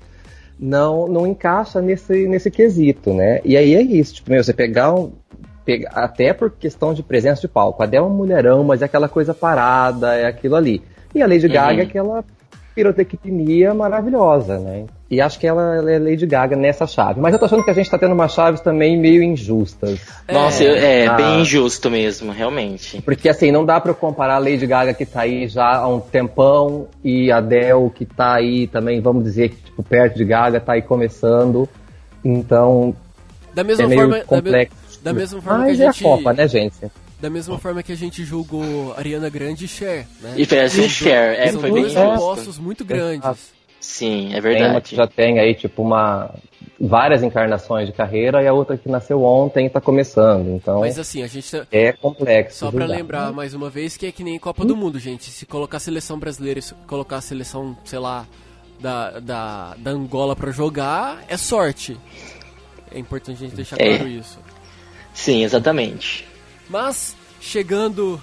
não, 0.60 1.08
não 1.08 1.28
encaixa 1.28 1.82
nesse, 1.82 2.28
nesse 2.28 2.50
quesito, 2.52 3.14
né? 3.14 3.42
E 3.44 3.58
aí 3.58 3.76
é 3.76 3.82
isso, 3.82 4.16
tipo, 4.16 4.32
meu, 4.32 4.44
você 4.44 4.54
pegar 4.54 4.94
um. 4.94 5.12
pega- 5.66 5.90
até 5.94 6.34
por 6.34 6.52
questão 6.52 6.94
de 6.94 7.02
presença 7.04 7.42
de 7.42 7.48
palco. 7.48 7.82
A 7.82 7.86
Adele 7.86 8.04
é 8.04 8.06
um 8.06 8.10
mulherão, 8.10 8.64
mas 8.64 8.82
é 8.82 8.86
aquela 8.86 9.10
coisa 9.10 9.34
parada, 9.34 10.16
é 10.16 10.26
aquilo 10.26 10.56
ali. 10.56 10.82
E 11.14 11.22
a 11.22 11.28
Lady 11.28 11.48
Gaga 11.48 11.82
é 11.82 11.86
aquela 11.86 12.24
pirotecnia 12.76 13.74
maravilhosa, 13.74 14.58
né? 14.60 14.86
E 15.14 15.22
acho 15.22 15.38
que 15.40 15.46
ela, 15.46 15.76
ela 15.76 15.92
é 15.92 16.00
Lady 16.00 16.26
Gaga 16.26 16.56
nessa 16.56 16.88
chave. 16.88 17.20
Mas 17.22 17.34
eu 17.34 17.40
tô 17.40 17.46
achando 17.46 17.64
que 17.64 17.70
a 17.70 17.74
gente 17.74 17.90
tá 17.90 17.98
tendo 17.98 18.14
umas 18.14 18.34
chaves 18.34 18.62
também 18.62 18.98
meio 18.98 19.22
injustas. 19.22 20.00
Nossa, 20.32 20.64
eu- 20.64 20.76
é, 20.76 21.06
Ah. 21.08 21.14
bem 21.14 21.42
injusto 21.42 21.90
mesmo, 21.90 22.32
realmente. 22.32 23.02
Porque 23.02 23.30
assim, 23.30 23.52
não 23.52 23.64
dá 23.66 23.80
pra 23.80 23.92
eu 23.92 23.96
comparar 23.96 24.36
a 24.36 24.40
Lady 24.40 24.66
Gaga 24.66 24.94
que 24.94 25.06
tá 25.06 25.22
aí 25.22 25.48
já 25.48 25.78
há 25.78 25.88
um 25.88 26.00
tempão 26.00 26.88
e 27.04 27.32
a 27.32 27.38
Adele 27.38 27.90
que 27.94 28.06
tá 28.06 28.34
aí 28.36 28.68
também, 28.68 29.00
vamos 29.02 29.24
dizer, 29.24 29.50
que 29.50 29.56
tipo, 29.64 29.84
perto 29.84 30.16
de 30.18 30.26
Gaga, 30.26 30.60
tá 30.60 30.74
aí 30.74 30.82
começando. 30.82 31.70
Então, 32.26 32.96
da 33.54 33.64
mesma 33.64 33.84
é 33.84 33.88
meio 33.88 34.00
forma, 34.02 34.14
da, 34.16 34.20
me- 34.22 34.26
complexo. 34.26 35.00
da 35.04 35.14
mesma 35.14 35.42
forma 35.42 35.60
Mas 35.60 35.78
que 35.78 35.84
a 35.84 35.86
é 35.86 35.88
a 35.88 35.92
gente, 35.92 36.04
Copa, 36.04 36.34
né, 36.34 36.48
gente? 36.48 36.76
da 37.22 37.30
mesma 37.30 37.58
forma 37.58 37.82
que 37.84 37.92
a 37.92 37.96
gente 37.96 38.24
julgou 38.26 38.94
Ariana 38.98 39.30
Grande 39.30 39.66
e 39.66 39.68
Cher, 39.68 40.06
né? 40.22 40.34
E 40.36 40.46
Cher, 40.90 41.40
é, 41.40 41.52
São 41.52 41.62
foi 41.62 41.72
bem 41.72 41.86
opostos 41.98 42.58
muito 42.60 42.84
grandes. 42.84 43.54
Sim, 43.86 44.34
é 44.34 44.40
Tem 44.42 44.64
uma 44.64 44.80
que 44.80 44.96
verdade. 44.96 44.96
já 44.96 45.08
tem 45.08 45.40
aí, 45.40 45.54
tipo, 45.54 45.82
uma 45.82 46.34
várias 46.80 47.22
encarnações 47.22 47.86
de 47.88 47.92
carreira 47.94 48.42
e 48.42 48.48
a 48.48 48.54
outra 48.54 48.78
que 48.78 48.88
nasceu 48.90 49.22
ontem 49.24 49.66
e 49.66 49.70
tá 49.70 49.82
começando. 49.82 50.48
Então, 50.56 50.80
Mas 50.80 50.98
assim, 50.98 51.22
a 51.22 51.28
gente 51.28 51.52
tá- 51.52 51.68
é 51.70 51.92
complexo. 51.92 52.60
Só 52.60 52.72
pra 52.72 52.82
julgar. 52.86 52.96
lembrar 52.98 53.32
mais 53.34 53.54
uma 53.54 53.70
vez 53.70 53.98
que 53.98 54.06
é 54.06 54.12
que 54.12 54.24
nem 54.24 54.40
Copa 54.40 54.64
do 54.64 54.74
Mundo, 54.76 54.98
gente. 55.00 55.30
Se 55.30 55.46
colocar 55.46 55.78
a 55.78 55.80
seleção 55.82 56.18
brasileira 56.18 56.60
e 56.60 56.64
se 56.64 56.74
colocar 56.88 57.18
a 57.18 57.22
seleção, 57.22 57.76
sei 57.84 58.00
lá, 58.00 58.26
da, 58.80 59.20
da, 59.20 59.76
da 59.78 59.92
Angola 59.92 60.34
pra 60.34 60.50
jogar, 60.52 61.22
é 61.28 61.36
sorte. 61.36 61.98
É 62.90 62.98
importante 62.98 63.36
a 63.36 63.48
gente 63.48 63.56
deixar 63.56 63.76
É. 63.82 63.98
claro 63.98 64.08
isso. 64.10 64.40
Sim, 65.14 65.44
exatamente. 65.44 66.26
Mas, 66.70 67.16
chegando 67.42 68.22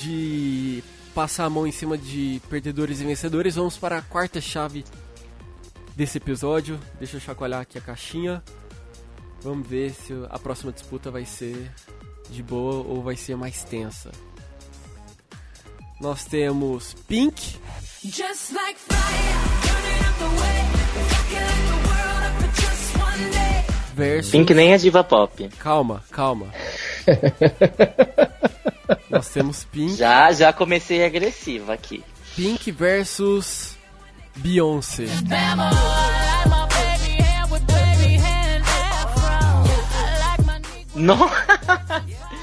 de 0.00 0.82
passar 1.16 1.46
a 1.46 1.50
mão 1.50 1.66
em 1.66 1.72
cima 1.72 1.96
de 1.96 2.42
perdedores 2.50 3.00
e 3.00 3.04
vencedores, 3.04 3.54
vamos 3.54 3.78
para 3.78 3.96
a 3.96 4.02
quarta 4.02 4.38
chave 4.38 4.84
desse 5.96 6.18
episódio. 6.18 6.78
Deixa 6.98 7.16
eu 7.16 7.20
chacoalhar 7.20 7.62
aqui 7.62 7.78
a 7.78 7.80
caixinha. 7.80 8.44
Vamos 9.40 9.66
ver 9.66 9.94
se 9.94 10.12
a 10.28 10.38
próxima 10.38 10.70
disputa 10.70 11.10
vai 11.10 11.24
ser 11.24 11.72
de 12.28 12.42
boa 12.42 12.86
ou 12.86 13.02
vai 13.02 13.16
ser 13.16 13.34
mais 13.34 13.64
tensa. 13.64 14.10
Nós 15.98 16.26
temos 16.26 16.92
Pink 17.08 17.56
Just 18.04 18.52
like 18.52 18.78
fire, 18.78 19.56
versus. 23.94 24.30
Pink 24.30 24.52
nem 24.52 24.74
é 24.74 24.76
diva 24.76 25.02
pop. 25.02 25.48
Calma, 25.58 26.04
calma. 26.10 26.52
Nós 29.10 29.28
temos 29.28 29.64
Pink, 29.64 29.96
Já, 29.96 30.32
já 30.32 30.52
comecei 30.52 31.04
agressiva 31.04 31.72
aqui. 31.72 32.04
Pink 32.34 32.70
versus 32.70 33.76
Beyoncé. 34.36 35.06
Não. 40.94 41.30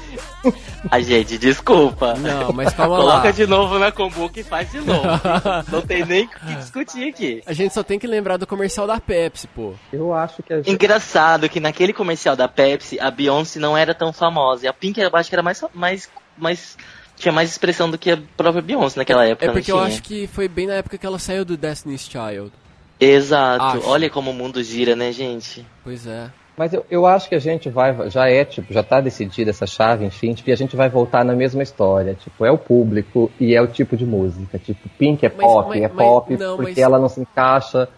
A 0.90 1.00
gente, 1.00 1.38
desculpa. 1.38 2.14
Não, 2.14 2.52
mas 2.52 2.72
calma 2.72 2.96
Coloca 2.96 3.24
lá. 3.24 3.30
de 3.30 3.46
novo 3.46 3.78
na 3.78 3.90
Combook 3.90 4.38
e 4.38 4.42
faz 4.42 4.70
de 4.70 4.80
novo. 4.80 5.02
Não 5.70 5.82
tem 5.82 6.04
nem 6.04 6.24
o 6.24 6.28
que 6.28 6.54
discutir 6.56 7.08
aqui. 7.08 7.42
A 7.46 7.52
gente 7.52 7.72
só 7.74 7.82
tem 7.82 7.98
que 7.98 8.06
lembrar 8.06 8.36
do 8.36 8.46
comercial 8.46 8.86
da 8.86 9.00
Pepsi, 9.00 9.46
pô. 9.48 9.74
Eu 9.92 10.12
acho 10.12 10.42
que 10.42 10.52
a 10.52 10.56
gente... 10.56 10.70
Engraçado 10.70 11.48
que 11.48 11.60
naquele 11.60 11.92
comercial 11.92 12.36
da 12.36 12.48
Pepsi, 12.48 12.98
a 13.00 13.10
Beyoncé 13.10 13.58
não 13.58 13.76
era 13.76 13.94
tão 13.94 14.12
famosa. 14.12 14.66
E 14.66 14.68
a 14.68 14.72
Pink 14.72 15.00
eu 15.00 15.10
acho 15.14 15.28
que 15.28 15.34
era 15.34 15.42
mais, 15.42 15.64
mais, 15.72 16.08
mais. 16.36 16.76
Tinha 17.16 17.32
mais 17.32 17.50
expressão 17.50 17.90
do 17.90 17.96
que 17.96 18.10
a 18.10 18.18
própria 18.36 18.62
Beyoncé 18.62 18.98
naquela 18.98 19.24
época. 19.24 19.46
É 19.46 19.52
porque 19.52 19.70
eu 19.70 19.78
acho 19.78 20.02
que 20.02 20.26
foi 20.26 20.48
bem 20.48 20.66
na 20.66 20.74
época 20.74 20.98
que 20.98 21.06
ela 21.06 21.18
saiu 21.18 21.44
do 21.44 21.56
Destiny's 21.56 22.08
Child. 22.08 22.52
Exato. 22.98 23.78
Acho. 23.78 23.88
Olha 23.88 24.10
como 24.10 24.30
o 24.30 24.34
mundo 24.34 24.62
gira, 24.62 24.96
né, 24.96 25.12
gente? 25.12 25.64
Pois 25.82 26.06
é. 26.06 26.30
Mas 26.56 26.72
eu, 26.72 26.86
eu 26.88 27.04
acho 27.04 27.28
que 27.28 27.34
a 27.34 27.38
gente 27.40 27.68
vai, 27.68 28.08
já 28.10 28.28
é, 28.30 28.44
tipo, 28.44 28.72
já 28.72 28.82
tá 28.82 29.00
decidida 29.00 29.50
essa 29.50 29.66
chave, 29.66 30.04
enfim, 30.04 30.32
tipo, 30.34 30.50
e 30.50 30.52
a 30.52 30.56
gente 30.56 30.76
vai 30.76 30.88
voltar 30.88 31.24
na 31.24 31.34
mesma 31.34 31.62
história. 31.62 32.14
Tipo, 32.14 32.44
é 32.44 32.50
o 32.50 32.56
público 32.58 33.30
e 33.40 33.54
é 33.54 33.60
o 33.60 33.66
tipo 33.66 33.96
de 33.96 34.06
música. 34.06 34.58
Tipo, 34.58 34.88
Pink 34.98 35.26
é 35.26 35.28
Mas- 35.28 35.38
pop, 35.46 35.68
mas- 35.70 35.78
é 35.82 35.88
mas- 35.88 35.96
pop 35.96 36.36
não, 36.36 36.56
porque 36.56 36.70
mas- 36.72 36.78
ela 36.78 36.98
não 36.98 37.08
se 37.08 37.20
encaixa 37.20 37.88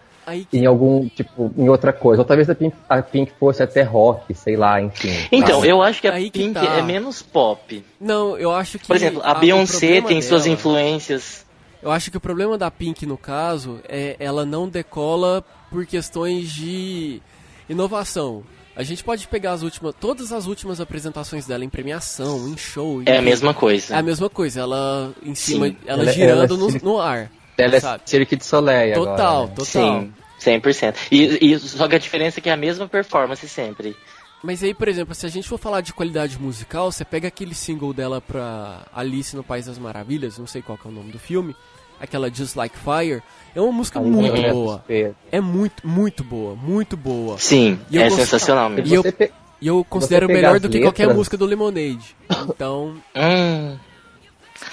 que... 0.49 0.57
em 0.57 0.65
algum, 0.65 1.07
tipo, 1.07 1.51
em 1.55 1.69
outra 1.69 1.93
coisa. 1.93 2.21
Ou 2.23 2.25
talvez 2.27 2.49
a 2.49 2.55
Pink, 2.55 2.75
a 2.89 3.01
Pink 3.01 3.31
fosse 3.39 3.61
até 3.61 3.83
rock, 3.83 4.33
sei 4.33 4.55
lá, 4.57 4.81
enfim. 4.81 5.13
Então, 5.31 5.59
Mas 5.59 5.69
eu 5.69 5.81
acho 5.83 6.01
que 6.01 6.07
a 6.07 6.13
aí 6.13 6.31
que 6.31 6.39
Pink 6.39 6.53
tá. 6.55 6.65
é 6.77 6.81
menos 6.81 7.21
pop. 7.21 7.85
Não, 8.01 8.35
eu 8.37 8.51
acho 8.51 8.79
que. 8.79 8.87
Por 8.87 8.95
exemplo, 8.95 9.21
a 9.23 9.33
o 9.33 9.39
Beyoncé 9.39 10.01
tem 10.01 10.19
suas 10.21 10.43
dela- 10.45 10.53
influências. 10.55 11.45
Eu 11.79 11.91
acho 11.91 12.09
que 12.09 12.17
o 12.17 12.19
problema 12.19 12.57
da 12.57 12.71
Pink, 12.71 13.05
no 13.05 13.17
caso, 13.19 13.79
é 13.87 14.15
ela 14.19 14.43
não 14.43 14.67
decola 14.67 15.43
por 15.69 15.85
questões 15.85 16.49
de 16.51 17.21
inovação. 17.69 18.43
A 18.75 18.83
gente 18.83 19.03
pode 19.03 19.27
pegar 19.27 19.53
as 19.53 19.63
últimas, 19.63 19.95
todas 19.99 20.31
as 20.31 20.45
últimas 20.45 20.79
apresentações 20.79 21.47
dela 21.47 21.65
em 21.65 21.69
premiação, 21.69 22.47
em 22.47 22.55
show. 22.55 23.01
É 23.05 23.17
a 23.17 23.21
mesma 23.21 23.53
coisa. 23.53 23.95
É 23.95 23.97
a 23.97 24.03
mesma 24.03 24.29
coisa, 24.29 24.59
ela 24.61 25.13
em 25.23 25.33
cima, 25.33 25.67
Sim. 25.67 25.77
ela, 25.87 26.03
Ela- 26.03 26.11
girando 26.11 26.53
ela 26.53 26.69
é 26.69 26.73
no, 26.81 26.91
no 26.93 26.99
ar. 27.01 27.31
Ela 27.57 27.75
é? 27.77 27.81
Cirque 28.05 28.35
de 28.35 28.45
Soleil 28.45 28.93
Total, 28.93 29.15
agora, 29.15 29.47
né? 29.47 29.55
total. 29.55 29.65
Sim, 29.65 30.13
100%. 30.39 30.95
E, 31.11 31.53
e 31.53 31.59
só 31.59 31.87
que 31.87 31.95
a 31.95 31.99
diferença 31.99 32.39
é 32.39 32.41
que 32.41 32.49
é 32.49 32.53
a 32.53 32.57
mesma 32.57 32.87
performance 32.87 33.47
sempre. 33.49 33.95
Mas 34.43 34.61
aí, 34.61 34.75
por 34.75 34.87
exemplo, 34.87 35.15
se 35.15 35.25
a 35.25 35.29
gente 35.29 35.47
for 35.49 35.57
falar 35.57 35.81
de 35.81 35.91
qualidade 35.91 36.39
musical, 36.39 36.91
você 36.91 37.03
pega 37.03 37.27
aquele 37.27 37.55
single 37.55 37.91
dela 37.91 38.21
pra 38.21 38.85
Alice 38.93 39.35
no 39.35 39.43
País 39.43 39.65
das 39.65 39.79
Maravilhas, 39.79 40.37
não 40.37 40.45
sei 40.45 40.61
qual 40.61 40.77
que 40.77 40.87
é 40.87 40.91
o 40.91 40.93
nome 40.93 41.11
do 41.11 41.17
filme, 41.17 41.55
aquela 41.99 42.29
Just 42.29 42.55
Like 42.55 42.75
Fire, 42.77 43.21
é 43.55 43.61
uma 43.61 43.71
música 43.71 43.99
Ali 43.99 44.09
muito 44.09 44.35
é 44.35 44.51
boa. 44.51 44.83
É 45.31 45.41
muito, 45.41 45.87
muito 45.87 46.23
boa, 46.23 46.55
muito 46.55 46.95
boa. 46.97 47.37
Sim, 47.37 47.79
E 47.89 47.97
é 47.97 48.09
sensacional 48.09 48.69
Se 48.69 48.75
mesmo. 48.75 48.93
E 48.93 48.95
eu- 48.97 49.13
pe- 49.13 49.31
E 49.59 49.67
eu 49.67 49.83
considero 49.89 50.27
melhor 50.27 50.59
do 50.59 50.69
que 50.69 50.79
qualquer 50.81 51.03
letras- 51.03 51.17
música 51.17 51.35
do 51.37 51.45
Lemonade. 51.45 52.15
Então, 52.47 52.93
Hum, 53.15 53.75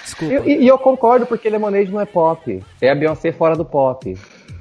desculpa. 0.03 0.35
Eu- 0.35 0.45
E, 0.47 0.65
e 0.65 0.69
eu 0.69 0.79
concordo 0.79 1.25
porque 1.27 1.49
Lemonade 1.49 1.91
não 1.91 2.01
é 2.01 2.05
pop. 2.07 2.63
É 2.81 2.91
a 2.91 2.95
Beyoncé 2.95 3.33
fora 3.33 3.57
do 3.57 3.65
pop. 3.65 4.17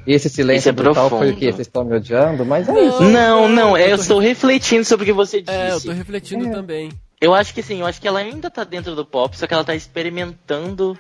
E 0.06 0.13
esse 0.13 0.30
silêncio 0.30 0.69
é 0.69 0.71
brutal 0.71 1.10
foi 1.10 1.17
o 1.17 1.19
profundo. 1.21 1.39
que? 1.39 1.45
Vocês 1.45 1.67
estão 1.67 1.84
me 1.86 1.95
odiando? 1.95 2.45
Mas 2.45 2.67
é 2.67 2.71
Não. 2.73 2.88
isso. 2.89 3.02
não, 3.04 3.47
não, 3.47 3.78
é, 3.78 3.84
eu 3.84 3.88
eu 3.91 3.95
tô- 3.97 4.02
estou 4.02 4.19
refletindo 4.19 4.84
sobre 4.86 5.04
o 5.04 5.06
que 5.08 5.13
você 5.13 5.41
disse. 5.41 5.58
É, 5.58 5.71
eu 5.71 5.82
tô 5.82 5.91
refletindo 5.91 6.47
É. 6.47 6.49
também. 6.52 6.89
Eu 7.21 7.34
acho 7.34 7.54
que 7.54 7.62
sim, 7.63 7.80
eu 7.80 7.86
acho 7.86 8.02
que 8.02 8.08
ela 8.08 8.19
ainda 8.19 8.49
tá 8.49 8.65
dentro 8.65 8.95
do 8.95 9.06
pop, 9.06 9.38
só 9.38 9.47
que 9.47 9.54
ela 9.54 9.63
tá 9.63 9.73
experimentando. 9.76 10.97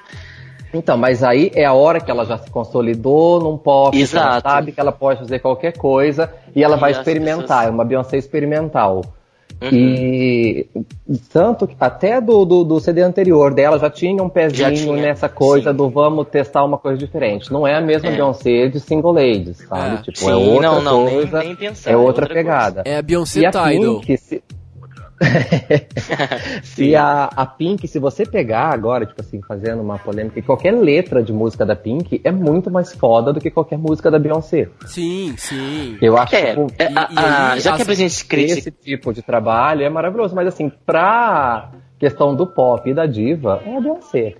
Então, 0.73 0.97
mas 0.97 1.23
aí 1.23 1.51
é 1.53 1.65
a 1.65 1.73
hora 1.73 1.99
que 1.99 2.09
ela 2.09 2.25
já 2.25 2.37
se 2.37 2.49
consolidou 2.49 3.39
num 3.39 3.57
pop, 3.57 3.91
que 3.91 3.97
ela 3.97 4.03
Exato. 4.03 4.49
sabe 4.49 4.71
que 4.71 4.79
ela 4.79 4.91
pode 4.91 5.19
fazer 5.19 5.39
qualquer 5.39 5.77
coisa 5.77 6.31
e 6.55 6.63
ela 6.63 6.77
E 6.77 6.79
vai 6.79 6.91
experimentar, 6.91 7.41
pessoas- 7.45 7.67
é 7.67 7.69
uma 7.69 7.85
Beyoncé 7.85 8.17
experimental. 8.17 9.01
Uhum. 9.61 9.69
E 9.71 10.67
tanto 11.31 11.67
que 11.67 11.75
até 11.79 12.19
do, 12.19 12.43
do, 12.43 12.63
do 12.65 12.79
CD 12.81 13.01
anterior 13.01 13.53
dela 13.53 13.79
já 13.79 13.89
tinha 13.89 14.21
um 14.21 14.27
pezinho 14.27 14.73
tinha, 14.73 14.95
nessa 14.97 15.29
coisa 15.29 15.71
sim. 15.71 15.77
do 15.77 15.89
vamos 15.89 16.27
testar 16.27 16.65
uma 16.65 16.77
coisa 16.77 16.97
diferente. 16.97 17.51
Não 17.53 17.65
é 17.65 17.75
a 17.77 17.81
mesma 17.81 18.09
É. 18.09 18.15
Beyoncé 18.15 18.67
de 18.67 18.79
single 18.81 19.13
ladies, 19.13 19.59
sabe? 19.69 19.95
É. 19.95 20.01
tipo, 20.01 20.17
Sim, 20.17 20.31
é 20.31 20.35
outra 20.35 20.61
não, 20.69 20.81
não, 20.81 21.05
nem- 21.05 21.13
coisa, 21.15 21.39
nem 21.43 21.55
pensar, 21.55 21.89
é 21.91 21.93
é 21.93 21.95
outra, 21.97 22.23
outra 22.23 22.35
pegada. 22.35 22.81
É 22.83 22.97
a 22.97 23.01
Beyoncé 23.01 23.39
E 23.41 23.45
a 23.45 23.51
Tidal. 23.51 23.69
Pink, 24.01 24.17
se... 24.17 24.42
se 26.63 26.95
a, 26.95 27.25
a 27.25 27.45
Pink, 27.45 27.87
se 27.87 27.99
você 27.99 28.25
pegar 28.25 28.69
agora, 28.73 29.05
tipo 29.05 29.21
assim, 29.21 29.41
fazendo 29.41 29.81
uma 29.81 29.97
polêmica, 29.97 30.41
qualquer 30.41 30.71
letra 30.71 31.21
de 31.23 31.31
música 31.33 31.65
da 31.65 31.75
Pink 31.75 32.21
é 32.23 32.31
muito 32.31 32.69
mais 32.71 32.93
foda 32.93 33.31
do 33.33 33.39
que 33.39 33.49
qualquer 33.49 33.77
música 33.77 34.09
da 34.11 34.19
Beyoncé. 34.19 34.69
Sim, 34.85 35.35
sim. 35.37 35.97
Eu 36.01 36.17
acho 36.17 36.35
É, 36.35 36.49
tipo, 36.51 36.67
é, 36.77 36.91
e- 36.91 36.97
a- 36.97 37.07
e 37.11 37.17
a- 37.17 37.51
aí, 37.53 37.59
já 37.59 37.75
que 37.75 37.81
a 37.89 37.93
gente 37.95 38.25
critica. 38.25 38.59
esse 38.59 38.71
tipo 38.71 39.13
de 39.13 39.21
trabalho 39.21 39.83
é 39.83 39.89
maravilhoso, 39.89 40.35
mas 40.35 40.47
assim, 40.47 40.71
pra 40.85 41.71
questão 41.99 42.35
do 42.35 42.45
pop 42.45 42.89
e 42.89 42.93
da 42.93 43.05
diva, 43.05 43.61
é 43.65 43.77
a 43.77 43.79
Beyoncé. 43.81 44.35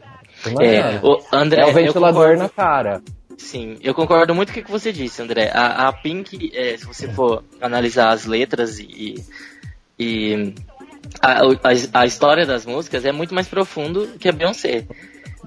É, 0.59 0.99
o 1.01 1.19
André, 1.31 1.61
É 1.61 1.65
o 1.65 1.71
ventilador 1.73 2.35
na 2.37 2.49
cara. 2.49 3.01
Sim, 3.37 3.77
eu 3.81 3.93
concordo 3.93 4.33
muito 4.35 4.53
com 4.53 4.59
o 4.59 4.63
que 4.63 4.71
você 4.71 4.91
disse, 4.91 5.21
André. 5.21 5.49
A, 5.53 5.87
a 5.87 5.93
Pink, 5.93 6.51
é, 6.55 6.77
se 6.77 6.85
você 6.85 7.07
for 7.07 7.43
analisar 7.61 8.09
as 8.11 8.25
letras 8.25 8.79
e, 8.79 9.15
e 9.99 10.53
a, 11.21 11.41
a, 11.41 12.01
a 12.01 12.05
história 12.05 12.45
das 12.45 12.65
músicas, 12.65 13.05
é 13.05 13.11
muito 13.11 13.33
mais 13.33 13.47
profundo 13.47 14.07
que 14.19 14.29
a 14.29 14.31
Beyoncé. 14.31 14.85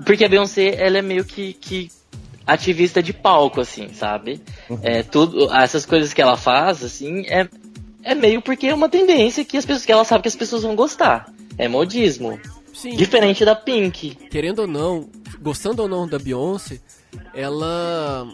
Porque 0.05 0.25
a 0.25 0.29
Beyoncé, 0.29 0.75
ela 0.79 0.99
é 0.99 1.03
meio 1.03 1.25
que, 1.25 1.55
que 1.55 1.91
ativista 2.47 3.03
de 3.03 3.13
palco, 3.13 3.61
assim, 3.61 3.93
sabe? 3.93 4.41
É, 4.83 5.03
tudo, 5.03 5.53
essas 5.53 5.85
coisas 5.87 6.13
que 6.13 6.23
ela 6.23 6.37
faz, 6.37 6.85
assim, 6.85 7.27
é, 7.27 7.49
é 8.03 8.15
meio 8.15 8.41
porque 8.41 8.69
é 8.69 8.75
uma 8.75 8.89
tendência 8.89 9.45
que, 9.45 9.57
as 9.57 9.65
pessoas, 9.65 9.87
que 9.87 9.93
ela 9.93 10.05
sabe 10.05 10.23
que 10.23 10.29
as 10.29 10.37
pessoas 10.37 10.63
vão 10.63 10.77
gostar. 10.77 11.33
É 11.59 11.67
modismo. 11.67 12.39
Sim. 12.73 12.95
Diferente 12.95 13.45
da 13.45 13.55
Pink. 13.55 14.15
querendo 14.31 14.61
ou 14.61 14.67
não, 14.67 15.09
gostando 15.41 15.83
ou 15.83 15.89
não 15.89 16.07
da 16.07 16.19
Beyoncé, 16.19 16.79
ela 17.35 18.27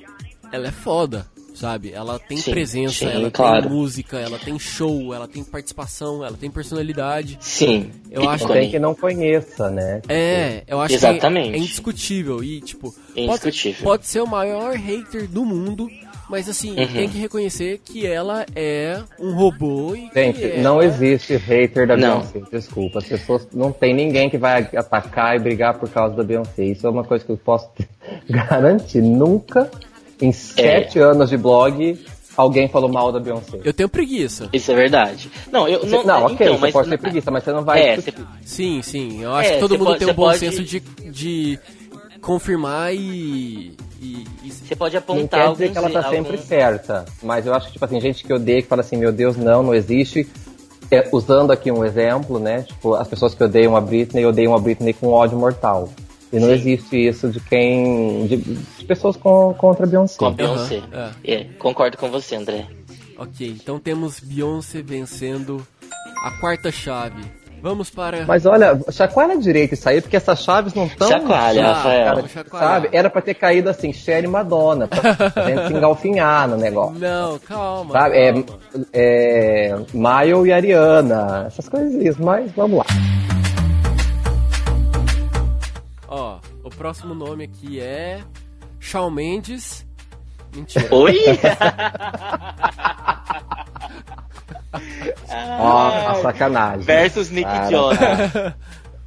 ela 0.51 0.66
é 0.66 0.73
foda, 0.73 1.27
sabe? 1.62 1.92
Ela 1.92 2.18
tem 2.18 2.38
Sim, 2.38 2.51
presença, 2.51 2.94
sim, 2.94 3.07
ela 3.07 3.31
claro. 3.31 3.62
tem 3.62 3.70
música, 3.70 4.18
ela 4.18 4.37
tem 4.37 4.59
show, 4.59 5.14
ela 5.14 5.29
tem 5.29 5.44
participação, 5.44 6.25
ela 6.25 6.37
tem 6.37 6.51
personalidade. 6.51 7.38
Sim. 7.40 7.88
Eu 8.11 8.29
acho 8.29 8.48
tem 8.48 8.68
que 8.68 8.81
não 8.81 8.96
conheça, 8.96 9.70
né? 9.70 10.03
É, 10.09 10.64
eu 10.66 10.81
acho 10.81 10.96
Exatamente. 10.96 11.51
que 11.51 11.55
é, 11.55 11.59
é 11.59 11.62
indiscutível 11.62 12.42
e 12.42 12.61
tipo, 12.61 12.88
É 13.16 13.27
pode, 13.27 13.42
indiscutível. 13.48 13.85
pode 13.85 14.07
ser 14.09 14.20
o 14.22 14.27
maior 14.27 14.75
hater 14.75 15.29
do 15.29 15.44
mundo, 15.44 15.88
mas 16.29 16.48
assim, 16.48 16.70
Uhum. 16.70 16.87
tem 16.88 17.09
que 17.09 17.18
reconhecer 17.18 17.81
que 17.85 18.05
ela 18.05 18.44
é 18.57 19.01
um 19.20 19.33
robô 19.33 19.94
e 19.94 20.11
Gente, 20.12 20.42
ela- 20.42 20.62
não 20.62 20.83
existe 20.83 21.37
hater 21.37 21.87
da 21.87 21.96
Não. 21.96 22.22
Beyoncé, 22.22 22.40
desculpa. 22.51 22.98
As 22.98 23.05
pessoas 23.07 23.46
não 23.55 23.70
tem 23.70 23.94
ninguém 23.94 24.29
que 24.29 24.37
vai 24.37 24.68
atacar 24.75 25.37
e 25.37 25.38
brigar 25.38 25.79
por 25.79 25.88
causa 25.88 26.16
da 26.16 26.25
Beyoncé. 26.25 26.64
Isso 26.64 26.85
é 26.88 26.90
uma 26.90 27.05
coisa 27.05 27.25
que 27.25 27.31
eu 27.31 27.37
posso 27.37 27.68
garantir. 28.29 29.01
Nunca, 29.01 29.70
É. 29.88 29.91
em 30.22 30.32
sete 30.32 30.98
anos 30.98 31.28
de 31.30 31.37
blog, 31.37 31.98
alguém 32.37 32.68
falou 32.68 32.88
mal 32.90 33.12
da 33.12 33.18
Beyoncé. 33.20 33.58
Eu 33.64 33.72
tenho 33.74 33.88
preguiça. 33.88 34.48
Isso 34.52 34.70
é 34.72 34.74
verdade. 34.74 35.30
Não, 35.50 35.68
eu 35.68 35.80
Você- 35.80 35.96
não. 35.96 36.04
não, 36.04 36.22
ok, 36.26 36.35
então, 36.40 36.54
você 36.54 36.61
mas 36.61 36.72
pode 36.72 36.88
ter 36.90 36.98
preguiça, 36.98 37.30
mas 37.30 37.44
você 37.44 37.52
não 37.52 37.62
vai 37.64 37.80
É, 37.82 37.96
discutir. 37.96 38.26
Sim, 38.44 38.80
sim. 38.82 39.22
Eu 39.22 39.35
acho 39.35 39.50
É, 39.50 39.54
que 39.54 39.61
todo 39.61 39.70
você 39.72 39.78
mundo 39.78 39.87
pode- 39.88 39.98
tem 39.98 40.06
um 40.08 40.11
você 40.11 40.16
bom 40.16 40.22
pode- 40.24 40.38
senso 40.38 40.62
de, 40.64 40.80
de 40.80 41.58
confirmar 42.20 42.94
e, 42.94 43.74
e, 44.00 44.24
e- 44.44 44.50
Você 44.52 44.76
pode 44.76 44.94
Não 44.94 44.98
apontar 45.00 45.40
quer 45.46 45.52
dizer 45.52 45.64
alguns, 45.64 45.72
que 45.72 45.78
ela 45.78 45.90
tá 46.02 46.11
sempre 46.11 46.30
alguns- 46.32 46.46
certa, 46.46 47.04
mas 47.22 47.46
eu 47.46 47.54
acho 47.54 47.66
que, 47.66 47.72
tipo 47.74 47.85
assim, 47.85 48.00
gente 48.00 48.24
que 48.24 48.32
odeia, 48.32 48.62
que 48.62 48.68
fala 48.68 48.80
assim, 48.80 48.96
meu 48.96 49.12
Deus, 49.12 49.37
não, 49.37 49.62
não 49.62 49.74
existe. 49.74 50.26
É, 50.90 51.08
usando 51.11 51.50
aqui 51.52 51.72
um 51.72 51.82
exemplo, 51.85 52.38
né? 52.38 52.62
Tipo, 52.62 52.94
as 52.94 53.08
pessoas 53.08 53.35
que 53.35 53.42
odeiam 53.42 53.74
a 53.74 53.80
Britney 53.80 54.26
odeiam 54.26 54.54
a 54.54 54.58
Britney 54.58 54.92
com 54.92 55.08
ódio 55.08 55.38
mortal. 55.38 55.88
E 56.33 56.38
não 56.40 56.49
Sim. 56.49 56.55
existe 56.55 56.97
isso 57.09 57.29
de 57.31 57.38
quem. 57.40 58.27
de, 58.27 58.37
de 58.38 58.85
pessoas 58.87 59.16
com, 59.16 59.53
contra 59.55 59.87
Beyoncé. 59.87 60.16
com 60.18 60.27
a 60.27 60.31
Beyoncé. 60.31 60.81
Aham, 60.92 61.11
É, 61.25 61.45
concordo 61.59 61.97
com 61.99 62.11
você, 62.11 62.37
André. 62.37 62.66
Ok, 63.18 63.47
então 63.62 63.79
temos 63.79 64.18
Beyoncé 64.18 64.81
vencendo 64.83 65.64
a 66.25 66.31
quarta 66.40 66.71
chave. 66.73 67.23
Vamos 67.61 67.90
para. 67.90 68.25
Mas 68.27 68.45
olha, 68.45 68.77
chacoalha 68.90 69.37
direito 69.38 69.75
isso 69.75 69.88
aí, 69.88 70.01
porque 70.01 70.16
essas 70.16 70.42
chaves 70.42 70.75
não 70.75 70.87
estão. 70.87 71.07
Chacoalha, 71.07 71.64
Rafael. 71.75 72.25
Sabe? 72.51 72.88
Era 72.92 73.09
pra 73.09 73.23
ter 73.23 73.35
caído 73.35 73.71
assim, 73.71 73.92
Cher 73.92 74.25
e 74.25 74.27
Madonna, 74.27 74.88
pra 74.88 75.47
gente 75.47 75.68
se 75.68 75.73
engalfinhar 75.75 76.49
no 76.49 76.57
negócio. 76.57 76.99
Não, 76.99 77.38
calma. 77.38 77.92
Sabe? 77.92 78.16
É, 78.16 78.33
calma. 78.33 78.59
é, 78.92 79.77
Maio 79.95 80.45
e 80.45 80.53
Ariana, 80.53 81.45
essas 81.47 81.68
coisas, 81.68 82.16
mas 82.16 82.51
vamos 82.51 82.79
lá. 82.79 82.87
Próximo 86.72 87.14
nome 87.14 87.44
aqui 87.44 87.80
é. 87.80 88.20
Shawn 88.80 89.11
Mendes. 89.11 89.87
Mentira. 90.54 90.94
Oi? 90.94 91.18
Ó, 95.61 95.88
a 95.88 96.14
sacanagem. 96.16 96.82
Versus 96.82 97.30
Nick 97.30 97.48
Cara, 97.48 97.70
Jonas. 97.70 98.54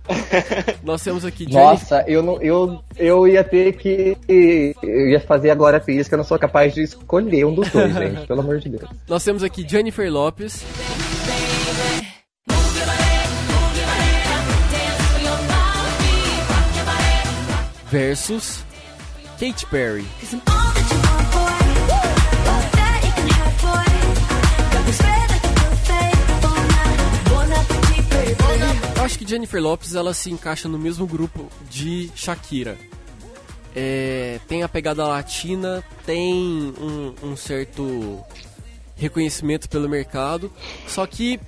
Nós 0.83 1.03
temos 1.03 1.25
aqui 1.25 1.45
Jennifer. 1.45 1.63
Nossa, 1.63 2.05
eu, 2.07 2.21
não, 2.21 2.41
eu, 2.41 2.79
eu 2.95 3.27
ia 3.27 3.43
ter 3.43 3.73
que. 3.73 4.15
Eu 4.27 5.09
ia 5.09 5.19
fazer 5.19 5.49
a 5.49 5.55
Glória 5.55 5.79
Pires, 5.79 6.07
que 6.07 6.13
eu 6.13 6.17
não 6.17 6.25
sou 6.25 6.37
capaz 6.37 6.73
de 6.73 6.83
escolher 6.83 7.45
um 7.45 7.53
dos 7.53 7.69
dois, 7.69 7.93
gente, 7.97 8.27
pelo 8.27 8.41
amor 8.41 8.59
de 8.59 8.69
Deus. 8.69 8.89
Nós 9.07 9.23
temos 9.23 9.43
aqui 9.43 9.67
Jennifer 9.67 10.11
Lopes. 10.11 10.63
Versus 17.89 18.63
Katy 19.39 19.65
Perry. 19.67 20.05
Eu 28.95 29.03
acho 29.03 29.19
que 29.19 29.27
Jennifer 29.27 29.61
Lopes 29.61 29.93
ela 29.93 30.13
se 30.13 30.31
encaixa 30.31 30.67
no 30.67 30.79
mesmo 30.79 31.05
grupo 31.05 31.49
de 31.69 32.11
Shakira. 32.15 32.77
É, 33.75 34.39
tem 34.47 34.63
a 34.63 34.69
pegada 34.69 35.05
latina, 35.05 35.83
tem 36.05 36.73
um, 36.79 37.13
um 37.21 37.35
certo 37.35 38.23
reconhecimento 38.95 39.67
pelo 39.67 39.89
mercado, 39.89 40.51
só 40.87 41.05
que 41.05 41.39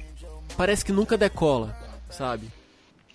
parece 0.58 0.84
que 0.84 0.92
nunca 0.92 1.18
decola, 1.18 1.76
sabe? 2.10 2.52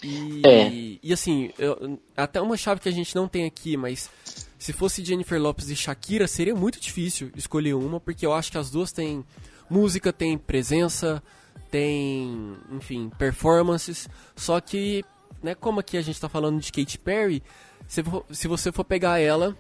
E, 0.02 0.42
É. 0.44 0.68
e 1.02 1.12
assim, 1.12 1.50
eu- 1.58 1.98
até 2.16 2.40
uma 2.40 2.56
chave 2.56 2.80
que 2.80 2.88
a 2.88 2.92
gente 2.92 3.14
não 3.14 3.28
tem 3.28 3.44
aqui, 3.46 3.76
mas 3.76 4.10
se 4.58 4.72
fosse 4.72 5.04
Jennifer 5.04 5.40
Lopes 5.40 5.68
e 5.70 5.76
Shakira, 5.76 6.26
seria 6.26 6.54
muito 6.54 6.80
difícil 6.80 7.30
escolher 7.36 7.74
uma, 7.74 8.00
porque 8.00 8.24
eu 8.26 8.32
acho 8.32 8.50
que 8.50 8.58
as 8.58 8.70
duas 8.70 8.90
têm 8.92 9.24
música, 9.70 10.12
tem 10.12 10.36
presença, 10.36 11.22
tem, 11.70 12.56
enfim, 12.72 13.10
performances, 13.18 14.08
só 14.36 14.60
que, 14.60 15.04
né, 15.42 15.54
como 15.54 15.80
aqui 15.80 15.96
a 15.96 16.02
gente 16.02 16.20
tá 16.20 16.28
falando 16.28 16.60
de 16.60 16.70
Katy 16.72 16.98
Perry, 16.98 17.42
se, 17.86 18.02
vo- 18.02 18.24
se 18.30 18.46
você 18.48 18.70
for 18.72 18.84
pegar 18.84 19.18
ela, 19.20 19.56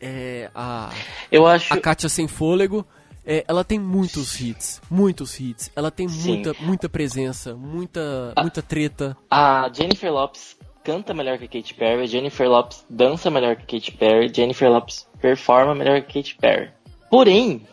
é, 0.00 0.50
a, 0.54 0.92
Eu 1.30 1.46
acho. 1.46 1.72
a 1.72 1.80
Katia 1.80 2.08
Sem 2.08 2.28
Fôlego, 2.28 2.86
É, 3.26 3.44
ela 3.48 3.64
tem 3.64 3.78
muitos 3.78 4.38
hits, 4.40 4.80
muitos 4.90 5.40
hits. 5.40 5.70
Ela 5.74 5.90
tem 5.90 6.08
Sim. 6.08 6.28
muita, 6.28 6.54
muita 6.60 6.88
presença, 6.88 7.54
muita, 7.54 8.34
muita 8.38 8.60
treta. 8.62 9.16
A 9.30 9.70
Jennifer 9.72 10.12
Lopes 10.12 10.56
canta 10.82 11.14
melhor 11.14 11.38
que 11.38 11.44
a 11.44 11.48
Katy 11.48 11.74
Perry, 11.74 12.02
a 12.02 12.06
Jennifer 12.06 12.46
Lopes 12.48 12.84
dança 12.90 13.30
melhor 13.30 13.56
que 13.56 13.62
a 13.76 13.80
Katy 13.80 13.92
Perry, 13.92 14.32
Jennifer 14.34 14.68
Lopes 14.68 15.06
performa 15.20 15.74
melhor 15.74 16.02
que 16.02 16.18
a 16.18 16.22
Katy 16.22 16.34
Perry. 16.36 16.70
Porém, 17.10 17.66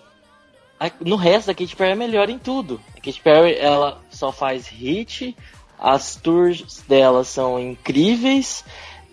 a- 0.80 0.92
no 1.02 1.18
resto 1.18 1.52
a 1.52 1.54
Katy 1.54 1.76
Perry 1.76 1.92
é 1.92 1.96
melhor 1.96 2.30
em 2.30 2.40
tudo. 2.40 2.80
A 2.96 3.02
Katy 3.02 3.20
Perry 3.22 3.56
ela 3.58 4.02
só 4.10 4.32
faz 4.32 4.68
hit, 4.68 5.36
as 5.78 6.16
tours 6.16 6.82
dela 6.88 7.26
são 7.26 7.60
incríveis, 7.60 8.64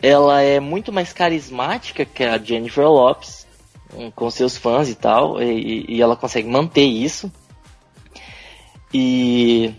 ela 0.01 0.41
é 0.41 0.61
muito 0.61 0.93
mais 0.93 1.13
carismática 1.13 2.05
que 2.05 2.23
a 2.23 2.39
Jennifer 2.39 2.87
Lopes 2.89 3.38
com 4.15 4.31
seus 4.31 4.57
fãs 4.57 4.89
e 4.89 4.95
tal, 4.95 5.41
e, 5.43 5.85
e 5.89 6.03
ela 6.03 6.17
consegue 6.17 6.49
manter 6.49 6.85
isso. 6.85 7.31
E 8.93 9.75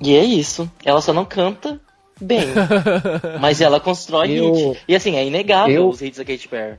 e 0.00 0.16
é 0.16 0.24
isso. 0.24 0.70
Ela 0.84 1.00
só 1.00 1.12
não 1.12 1.24
canta 1.24 1.80
bem. 2.20 2.46
mas 3.40 3.60
ela 3.60 3.80
constrói 3.80 4.32
Eu- 4.32 4.54
hit. 4.54 4.82
E 4.88 4.94
assim, 4.96 5.16
é 5.16 5.26
inegável 5.26 5.74
eu- 5.74 5.88
os 5.88 6.00
hits 6.00 6.18
da 6.18 6.24
Katy 6.24 6.48
Perry. 6.48 6.78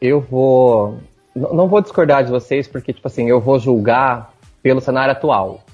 Eu 0.00 0.20
vou. 0.20 0.98
Não 1.34 1.66
vou 1.68 1.80
discordar 1.80 2.24
de 2.24 2.30
vocês, 2.30 2.68
porque, 2.68 2.92
tipo 2.92 3.06
assim, 3.08 3.28
eu 3.28 3.40
vou 3.40 3.58
julgar 3.58 4.32
pelo 4.62 4.80
cenário 4.80 5.12
atual, 5.12 5.64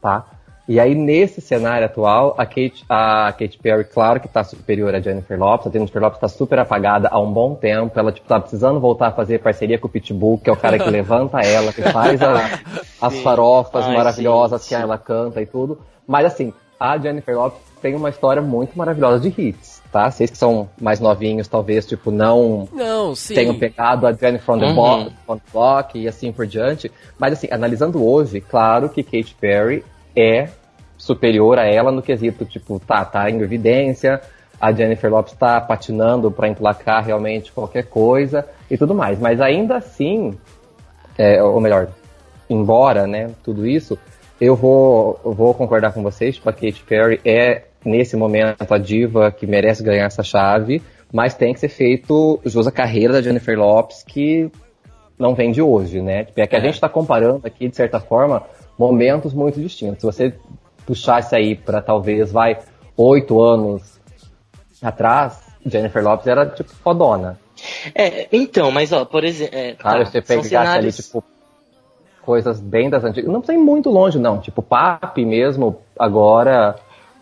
tá? 0.00 0.24
E 0.72 0.78
aí, 0.78 0.94
nesse 0.94 1.40
cenário 1.40 1.84
atual, 1.84 2.32
a 2.38 2.46
Kate, 2.46 2.84
a 2.88 3.32
Katy 3.36 3.58
Perry, 3.58 3.82
claro 3.82 4.20
que 4.20 4.28
tá 4.28 4.44
superior 4.44 4.94
à 4.94 5.00
Jennifer 5.00 5.36
Lopes. 5.36 5.66
A 5.66 5.70
Jennifer 5.70 6.00
Lopes 6.00 6.20
tá 6.20 6.28
super 6.28 6.60
apagada 6.60 7.08
há 7.10 7.18
um 7.20 7.32
bom 7.32 7.56
tempo. 7.56 7.98
Ela, 7.98 8.12
tipo, 8.12 8.28
tá 8.28 8.38
precisando 8.38 8.78
voltar 8.78 9.08
a 9.08 9.10
fazer 9.10 9.40
parceria 9.40 9.80
com 9.80 9.88
o 9.88 9.90
Pitbull, 9.90 10.38
que 10.38 10.48
é 10.48 10.52
o 10.52 10.56
cara 10.56 10.78
que 10.78 10.86
levanta 10.88 11.40
ela, 11.40 11.72
que 11.72 11.82
faz 11.82 12.22
a- 12.22 12.60
as 13.02 13.18
farofas 13.20 13.84
Ai, 13.84 13.96
maravilhosas 13.96 14.60
gente. 14.62 14.68
que 14.68 14.74
ela 14.76 14.96
canta 14.96 15.42
e 15.42 15.46
tudo. 15.46 15.80
Mas, 16.06 16.24
assim, 16.26 16.52
a 16.78 16.96
Jennifer 16.96 17.36
Lopes 17.36 17.58
tem 17.82 17.96
uma 17.96 18.08
história 18.08 18.40
muito 18.40 18.78
maravilhosa 18.78 19.28
de 19.28 19.40
hits, 19.40 19.82
tá? 19.90 20.08
Vocês 20.08 20.30
que 20.30 20.38
são 20.38 20.68
mais 20.80 21.00
novinhos, 21.00 21.48
talvez, 21.48 21.84
tipo, 21.84 22.12
não 22.12 22.68
Não, 22.72 23.12
sim. 23.16 23.34
tenham 23.34 23.58
pegado 23.58 24.06
a 24.06 24.12
Jennifer 24.12 24.44
from 24.46 24.60
the, 24.60 24.66
Uhum. 24.66 24.74
Bo- 24.76 25.10
from 25.26 25.36
the 25.38 25.42
Block 25.52 25.98
e 25.98 26.06
assim 26.06 26.30
por 26.30 26.46
diante. 26.46 26.92
Mas 27.18 27.32
assim, 27.32 27.48
analisando 27.50 28.06
hoje, 28.06 28.40
claro 28.40 28.88
que 28.88 29.02
Katy 29.02 29.34
Perry 29.40 29.84
é 30.14 30.48
superior 31.14 31.58
a 31.58 31.66
ela 31.66 31.90
no 31.90 32.00
quesito, 32.02 32.44
tipo, 32.44 32.78
tá, 32.78 33.04
tá 33.04 33.28
em 33.30 33.40
evidência, 33.40 34.20
a 34.60 34.70
Jennifer 34.72 35.10
Lopes 35.10 35.32
tá 35.34 35.60
patinando 35.60 36.30
para 36.30 36.48
emplacar 36.48 37.04
realmente 37.04 37.50
qualquer 37.50 37.84
coisa 37.86 38.46
e 38.70 38.76
tudo 38.78 38.94
mais. 38.94 39.18
Mas 39.18 39.40
ainda 39.40 39.76
assim, 39.76 40.38
é, 41.18 41.42
ou 41.42 41.60
melhor, 41.60 41.88
embora, 42.48 43.06
né, 43.06 43.30
tudo 43.42 43.66
isso, 43.66 43.98
eu 44.40 44.54
vou, 44.54 45.18
eu 45.24 45.32
vou 45.32 45.52
concordar 45.54 45.92
com 45.92 46.02
vocês, 46.02 46.36
tipo, 46.36 46.48
a 46.48 46.52
Katy 46.52 46.84
Perry 46.86 47.20
é, 47.24 47.62
nesse 47.84 48.16
momento, 48.16 48.72
a 48.72 48.78
diva 48.78 49.30
que 49.32 49.46
merece 49.46 49.82
ganhar 49.82 50.06
essa 50.06 50.22
chave, 50.22 50.80
mas 51.12 51.34
tem 51.34 51.52
que 51.52 51.60
ser 51.60 51.68
feito 51.68 52.38
jus 52.44 52.66
à 52.66 52.70
carreira 52.72 53.14
da 53.14 53.22
Jennifer 53.22 53.58
Lopes, 53.58 54.04
que 54.06 54.50
não 55.18 55.34
vem 55.34 55.50
de 55.50 55.60
hoje, 55.60 56.00
né? 56.00 56.24
Tipo, 56.24 56.40
É 56.40 56.46
que 56.46 56.56
a 56.56 56.58
É. 56.58 56.62
gente 56.62 56.74
está 56.74 56.88
comparando 56.88 57.46
aqui, 57.46 57.68
de 57.68 57.76
certa 57.76 57.98
forma, 58.00 58.42
momentos 58.78 59.34
muito 59.34 59.60
distintos. 59.60 60.00
Se 60.00 60.06
você 60.06 60.34
puxasse 60.90 61.36
aí 61.36 61.54
para 61.54 61.80
talvez, 61.80 62.32
vai, 62.32 62.58
oito 62.96 63.40
anos 63.40 64.00
atrás, 64.82 65.38
Jennifer 65.64 66.02
Lopes 66.02 66.26
era, 66.26 66.46
tipo, 66.46 66.70
fodona. 66.70 67.38
É, 67.94 68.26
então, 68.32 68.70
mas 68.72 68.92
ó, 68.92 69.04
por 69.04 69.22
exemplo. 69.22 69.56
É, 69.56 69.74
Cara, 69.74 70.04
tá, 70.04 70.10
você 70.10 70.22
são 70.22 70.36
pegasse 70.42 70.56
ali, 70.56 70.66
cenários- 70.90 70.96
tipo, 70.96 71.24
coisas 72.22 72.58
bem 72.58 72.90
das 72.90 73.04
antigas. 73.04 73.30
Não 73.30 73.40
precisa 73.40 73.58
ir 73.58 73.62
muito 73.62 73.88
longe, 73.88 74.18
não. 74.18 74.40
Tipo, 74.40 74.62
Papi 74.62 75.24
mesmo, 75.24 75.78
agora, 75.98 76.74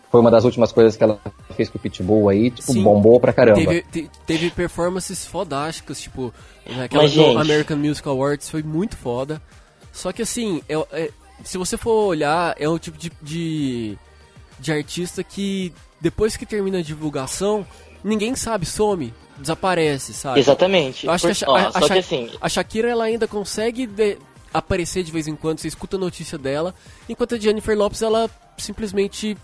foi 0.09 0.19
uma 0.21 0.31
das 0.31 0.45
últimas 0.45 0.71
coisas 0.71 0.95
que 0.97 1.03
ela 1.03 1.19
fez 1.55 1.69
com 1.69 1.77
o 1.77 1.81
Pitbull 1.81 2.29
aí, 2.29 2.49
tipo, 2.49 2.71
Sim. 2.71 2.81
bombou 2.81 3.19
pra 3.19 3.33
caramba. 3.33 3.59
Teve, 3.59 3.81
te- 3.83 4.09
teve 4.25 4.49
performances 4.49 5.25
fodásticas, 5.27 6.01
tipo, 6.01 6.33
aquela 6.83 7.03
Mas, 7.03 7.13
do 7.13 7.21
gente- 7.21 7.37
American 7.37 7.77
Music 7.77 8.07
Awards 8.07 8.49
foi 8.49 8.63
muito 8.63 8.97
foda. 8.97 9.39
Só 9.91 10.11
que 10.11 10.21
assim, 10.21 10.61
é- 10.69 10.85
é- 10.93 11.11
se 11.43 11.57
você 11.57 11.77
for 11.77 12.07
olhar, 12.07 12.55
é 12.59 12.67
um 12.69 12.77
tipo 12.77 12.97
de, 12.97 13.11
de, 13.21 13.97
de 14.59 14.71
artista 14.71 15.23
que 15.23 15.73
depois 16.01 16.35
que 16.37 16.45
termina 16.45 16.79
a 16.79 16.81
divulgação, 16.81 17.65
ninguém 18.03 18.35
sabe, 18.35 18.65
some, 18.65 19.13
desaparece, 19.37 20.13
sabe? 20.13 20.39
Exatamente. 20.39 21.05
Eu 21.05 21.11
acho 21.13 21.27
que 21.27 21.43
a, 21.43 21.45
Por- 21.45 21.53
ó, 21.53 21.55
a- 21.57 21.67
a 21.67 21.71
só 21.73 21.87
Sha- 21.87 21.93
que 21.93 21.99
assim, 21.99 22.29
a 22.41 22.49
Shakira 22.49 22.89
ela 22.89 23.03
ainda 23.05 23.27
consegue 23.27 23.85
de- 23.87 24.17
aparecer 24.53 25.03
de 25.03 25.11
vez 25.11 25.27
em 25.27 25.35
quando, 25.35 25.59
você 25.59 25.67
escuta 25.67 25.95
a 25.95 25.99
notícia 25.99 26.37
dela, 26.37 26.73
enquanto 27.07 27.35
a 27.35 27.37
Jennifer 27.37 27.77
Lopes 27.77 28.01
ela 28.01 28.29
simplesmente 28.57 29.37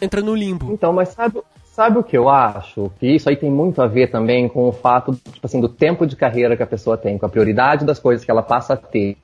entra 0.00 0.20
no 0.20 0.34
limbo. 0.34 0.72
Então, 0.72 0.92
mas 0.92 1.10
sabe, 1.10 1.40
sabe 1.72 1.98
o 1.98 2.02
que 2.02 2.16
eu 2.16 2.28
acho? 2.28 2.90
Que 2.98 3.06
isso 3.14 3.28
aí 3.28 3.36
tem 3.36 3.50
muito 3.50 3.80
a 3.80 3.86
ver 3.86 4.10
também 4.10 4.48
com 4.48 4.68
o 4.68 4.72
fato, 4.72 5.12
tipo 5.32 5.44
assim, 5.46 5.60
do 5.60 5.68
tempo 5.68 6.06
de 6.06 6.16
carreira 6.16 6.56
que 6.56 6.62
a 6.62 6.66
pessoa 6.66 6.96
tem, 6.98 7.16
com 7.18 7.26
a 7.26 7.28
prioridade 7.28 7.84
das 7.84 7.98
coisas 7.98 8.24
que 8.24 8.30
ela 8.30 8.42
passa 8.42 8.74
a 8.74 8.76
ter, 8.76 9.16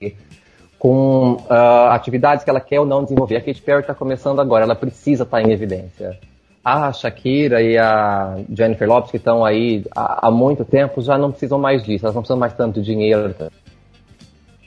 com 0.78 1.38
ah, 1.48 1.94
atividades 1.94 2.44
que 2.44 2.50
ela 2.50 2.60
quer 2.60 2.80
ou 2.80 2.86
não 2.86 3.02
desenvolver. 3.02 3.36
A 3.36 3.40
Katy 3.40 3.60
Perry 3.62 3.80
está 3.80 3.94
começando 3.94 4.40
agora, 4.40 4.64
ela 4.64 4.76
precisa 4.76 5.24
estar 5.24 5.42
em 5.42 5.50
evidência. 5.50 6.18
A 6.64 6.92
Shakira 6.92 7.62
e 7.62 7.78
a 7.78 8.36
Jennifer 8.52 8.86
Lopes, 8.86 9.10
que 9.10 9.16
estão 9.16 9.44
aí 9.44 9.84
há, 9.96 10.28
há 10.28 10.30
muito 10.30 10.64
tempo, 10.64 11.00
já 11.00 11.16
não 11.16 11.30
precisam 11.30 11.58
mais 11.58 11.82
disso, 11.82 12.04
elas 12.04 12.14
não 12.14 12.22
precisam 12.22 12.38
mais 12.38 12.52
tanto 12.52 12.80
de 12.80 12.86
dinheiro. 12.86 13.34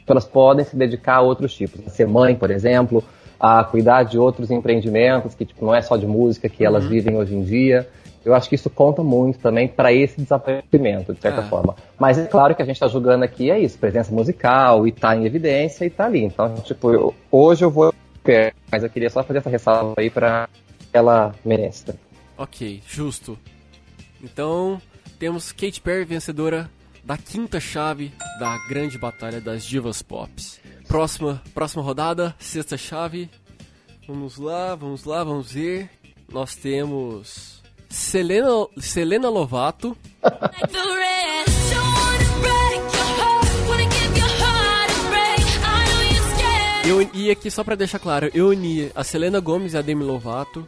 Elas 0.08 0.26
podem 0.26 0.66
se 0.66 0.76
dedicar 0.76 1.18
a 1.18 1.22
outros 1.22 1.54
tipos, 1.54 1.86
a 1.88 1.90
ser 1.90 2.08
mãe, 2.08 2.36
por 2.36 2.52
exemplo, 2.52 3.04
a 3.40 3.64
cuidar 3.64 4.04
de 4.04 4.20
outros 4.20 4.52
empreendimentos, 4.52 5.34
que 5.34 5.46
tipo, 5.46 5.66
não 5.66 5.74
é 5.74 5.82
só 5.82 5.96
de 5.96 6.06
música 6.06 6.50
que 6.50 6.66
elas 6.66 6.86
vivem 6.86 7.16
hoje 7.16 7.36
em 7.36 7.44
dia. 7.44 7.88
Eu 8.24 8.34
acho 8.36 8.48
que 8.48 8.56
isso 8.56 8.70
conta 8.70 9.02
muito 9.04 9.40
também 9.40 9.68
para 9.68 9.92
esse 9.92 10.22
desaparecimento, 10.22 11.14
de 11.14 11.22
certa 11.22 11.42
É. 11.42 11.44
forma. 11.50 11.76
Mas 12.00 12.18
é 12.20 12.26
claro 12.26 12.56
que 12.56 12.62
a 12.62 12.66
gente 12.66 12.76
está 12.76 12.88
julgando 12.88 13.24
aqui 13.24 13.50
é 13.50 13.60
isso, 13.60 13.78
presença 13.80 14.12
musical, 14.14 14.88
e 14.88 14.92
tá 14.92 15.16
em 15.16 15.26
evidência 15.26 15.86
e 15.86 15.90
tá 15.90 16.06
ali. 16.06 16.24
Então, 16.24 16.54
tipo, 16.56 16.92
eu- 16.92 17.16
hoje 17.32 17.64
eu 17.66 17.72
vou 17.72 17.94
mas 18.72 18.84
eu 18.84 18.90
queria 18.90 19.10
só 19.10 19.24
fazer 19.24 19.40
essa 19.40 19.50
ressalva 19.50 19.96
aí 19.98 20.08
para 20.10 20.48
ela 20.94 21.34
merece. 21.44 21.86
Ok, 22.38 22.80
justo. 22.88 23.36
Então, 24.24 24.80
temos 25.18 25.52
Katy 25.52 25.82
Perry 25.82 26.06
vencedora 26.06 26.70
da 27.04 27.18
quinta 27.18 27.60
chave 27.60 28.14
da 28.40 28.58
grande 28.70 28.98
batalha 29.00 29.42
das 29.42 29.64
divas 29.66 30.04
pops. 30.04 30.62
Próxima, 30.88 31.42
próxima 31.54 31.82
rodada, 31.82 32.36
sexta 32.38 32.78
chave. 32.78 33.28
Vamos 34.08 34.38
lá, 34.38 34.76
vamos 34.76 35.04
lá, 35.06 35.24
vamos 35.24 35.52
ver. 35.54 35.90
Nós 36.32 36.56
temos 36.56 37.61
Selena, 37.92 38.68
Selena 38.80 39.30
Lovato. 39.30 39.96
Eu, 46.84 47.08
e 47.14 47.30
aqui 47.30 47.50
só 47.52 47.64
pra 47.64 47.76
deixar 47.76 48.00
claro, 48.00 48.30
eu 48.34 48.48
uni 48.50 48.92
a 48.96 49.04
Selena 49.04 49.40
Gomes 49.40 49.74
e 49.74 49.78
a 49.78 49.82
Demi 49.82 50.04
Lovato, 50.04 50.68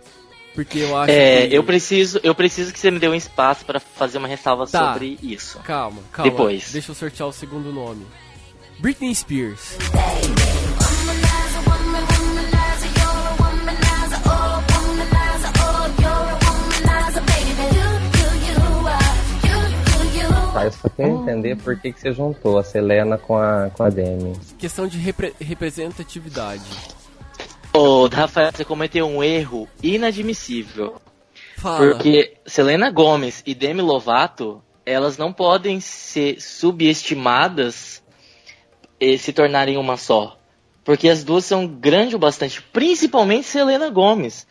porque 0.54 0.80
eu 0.80 0.96
acho 0.96 1.12
é, 1.12 1.48
que... 1.48 1.56
eu 1.56 1.64
preciso, 1.64 2.20
eu 2.24 2.36
preciso 2.36 2.72
que 2.72 2.80
você 2.80 2.92
me 2.92 3.00
dê 3.00 3.10
um 3.10 3.16
espaço 3.16 3.66
pra 3.66 3.80
fazer 3.80 4.20
uma 4.20 4.28
ressalva 4.28 4.68
Tá. 4.68 4.94
sobre 4.94 5.18
isso. 5.24 5.58
Calma, 5.60 6.02
calma. 6.12 6.32
Depois. 6.32 6.72
Deixa 6.72 6.92
eu 6.92 6.96
sortear 6.96 7.28
o 7.28 7.34
segundo 7.34 7.74
nome. 7.74 8.06
Britney 8.80 9.14
Spears. 9.16 9.76
Tá, 20.54 20.66
eu 20.66 20.72
só 20.72 20.88
quero 20.88 21.22
entender 21.24 21.58
por 21.58 21.76
que, 21.80 21.92
que 21.92 22.00
você 22.00 22.14
juntou 22.14 22.60
a 22.60 22.64
Selena 22.64 23.18
com 23.18 23.36
a, 23.36 23.72
com 23.72 23.82
a 23.82 23.90
Demi. 23.90 24.34
Questão 24.60 24.88
de 24.88 25.00
repre- 25.00 25.34
representatividade. 25.42 26.64
Ô, 27.74 28.06
Rafael, 28.06 28.52
você 28.54 28.64
cometeu 28.64 29.08
um 29.08 29.24
erro 29.24 29.68
inadmissível. 29.82 31.02
Fala. 31.58 31.78
Porque 31.78 32.38
Selena 32.46 32.92
Gomes 32.92 33.42
e 33.48 33.56
Demi 33.56 33.82
Lovato, 33.82 34.62
elas 34.86 35.18
não 35.18 35.34
podem 35.34 35.80
ser 35.80 36.40
subestimadas 36.40 38.04
e 39.00 39.18
se 39.18 39.34
tornarem 39.34 39.78
uma 39.78 39.98
só. 39.98 40.38
Porque 40.84 41.10
as 41.10 41.24
duas 41.24 41.46
são 41.46 41.66
grandes 41.66 42.14
o 42.14 42.20
bastante, 42.20 42.62
principalmente 42.62 43.48
Selena 43.48 43.90
Gomes. 43.90 44.46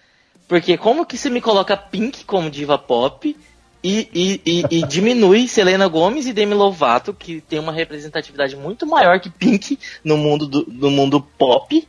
Porque 0.49 0.77
como 0.77 1.07
que 1.07 1.17
você 1.17 1.31
me 1.31 1.41
coloca 1.41 1.77
Pink 1.77 2.25
como 2.25 2.51
diva 2.51 2.77
pop 2.77 3.37
e, 3.83 4.09
e, 4.14 4.40
e, 4.45 4.79
e 4.79 4.87
diminui 4.87 5.49
Selena 5.49 5.88
Gomes 5.88 6.27
e 6.27 6.33
Demi 6.33 6.55
Lovato, 6.55 7.12
que 7.12 7.40
tem 7.40 7.59
uma 7.59 7.73
representatividade 7.73 8.57
muito 8.57 8.87
maior 8.87 9.18
que 9.21 9.29
Pink 9.31 9.79
no 10.05 10.16
mundo 10.16 10.47
do, 10.47 10.64
no 10.68 10.90
mundo 10.90 11.21
pop 11.21 11.87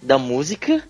da 0.00 0.18
música. 0.18 0.82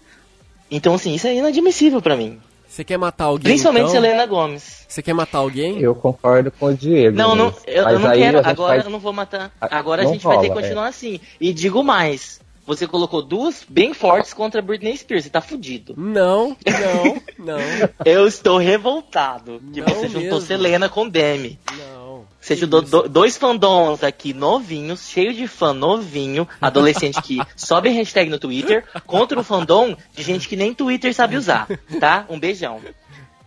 Então, 0.70 0.94
assim, 0.94 1.14
isso 1.14 1.26
é 1.26 1.34
inadmissível 1.34 2.00
pra 2.00 2.16
mim. 2.16 2.40
Você 2.66 2.82
quer 2.84 2.96
matar 2.96 3.24
alguém? 3.24 3.44
Principalmente 3.52 3.82
então? 3.90 3.92
Selena 4.00 4.24
Gomes. 4.24 4.86
Você 4.88 5.02
quer 5.02 5.12
matar 5.12 5.38
alguém? 5.38 5.78
Eu 5.78 5.94
concordo 5.94 6.50
com 6.50 6.66
o 6.66 6.74
Diego. 6.74 7.14
Não, 7.16 7.34
não, 7.34 7.54
eu, 7.66 7.86
eu 7.86 7.98
não 7.98 8.12
quero. 8.12 8.38
a 8.38 8.48
Agora 8.48 8.72
faz- 8.74 8.84
eu 8.86 8.90
não 8.90 8.98
vou 8.98 9.12
matar. 9.12 9.52
Agora 9.60 10.00
a 10.00 10.04
não 10.06 10.12
gente 10.14 10.24
vai 10.24 10.36
ter 10.38 10.42
que 10.44 10.48
rola, 10.48 10.60
continuar 10.62 10.86
assim. 10.88 11.20
E 11.38 11.52
digo 11.52 11.84
mais. 11.84 12.40
Você 12.66 12.86
colocou 12.86 13.22
duas 13.22 13.64
bem 13.68 13.92
fortes 13.92 14.32
contra 14.32 14.62
Britney 14.62 14.96
Spears. 14.96 15.24
Você 15.24 15.30
tá 15.30 15.40
fudido. 15.40 15.94
Não, 15.96 16.56
não, 16.66 17.22
não, 17.56 17.58
Eu 18.06 18.26
estou 18.26 18.56
revoltado 18.58 19.60
que 19.72 19.80
Não 19.80 19.88
você 19.88 20.08
juntou 20.08 20.22
mesmo. 20.22 20.40
Selena 20.42 20.88
com 20.88 21.08
Demi. 21.08 21.58
não. 21.76 22.02
Você 22.40 22.56
juntou 22.56 22.82
do- 22.82 23.08
dois 23.08 23.36
fandoms 23.36 24.02
aqui 24.02 24.32
novinhos, 24.34 25.08
cheio 25.08 25.32
de 25.32 25.46
fã 25.46 25.72
novinho, 25.72 26.46
adolescente 26.60 27.22
que 27.22 27.38
sobe 27.54 27.88
hashtag 27.90 28.28
no 28.28 28.38
Twitter, 28.38 28.84
contra 29.06 29.38
o 29.38 29.44
fandom 29.44 29.96
de 30.12 30.22
gente 30.24 30.48
que 30.48 30.56
nem 30.56 30.74
Twitter 30.74 31.14
sabe 31.14 31.36
usar, 31.36 31.68
tá? 32.00 32.26
Um 32.28 32.40
beijão. 32.40 32.80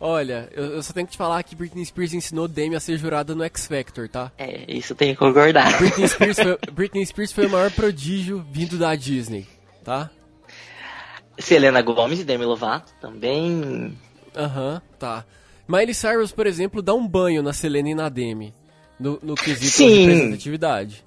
Olha, 0.07 0.47
eu, 0.55 0.65
eu 0.65 0.83
só 0.83 0.93
tenho 0.93 1.07
que 1.07 1.13
te 1.13 1.17
falar 1.17 1.41
que 1.41 1.55
Britney 1.55 1.83
Spears 1.83 2.13
ensinou 2.13 2.47
Demi 2.47 2.75
a 2.75 2.79
ser 2.79 2.95
jurada 2.97 3.33
no 3.33 3.43
X 3.43 3.65
Factor, 3.65 4.07
tá? 4.07 4.31
É, 4.37 4.63
isso 4.71 4.93
eu 4.93 4.97
tenho 4.97 5.13
que 5.13 5.19
concordar. 5.19 5.75
Britney 5.79 6.07
Spears 6.07 6.37
foi, 6.39 6.57
Britney 6.71 7.05
Spears 7.05 7.31
foi 7.31 7.47
o 7.47 7.49
maior 7.49 7.71
prodígio 7.71 8.45
vindo 8.51 8.77
da 8.77 8.93
Disney, 8.95 9.47
tá? 9.83 10.11
Selena 11.39 11.81
Gomes 11.81 12.19
e 12.19 12.23
Demi 12.23 12.45
Lovato 12.45 12.93
também. 13.01 13.97
Aham, 14.35 14.81
tá. 14.99 15.25
Miley 15.67 15.93
Cyrus, 15.95 16.31
por 16.31 16.45
exemplo, 16.45 16.81
dá 16.81 16.93
um 16.93 17.07
banho 17.07 17.41
na 17.41 17.51
Selena 17.51 17.89
e 17.89 17.95
na 17.95 18.07
Demi. 18.07 18.53
No, 18.99 19.19
no 19.23 19.33
quesito 19.35 19.65
Sim. 19.75 20.05
representatividade. 20.05 21.03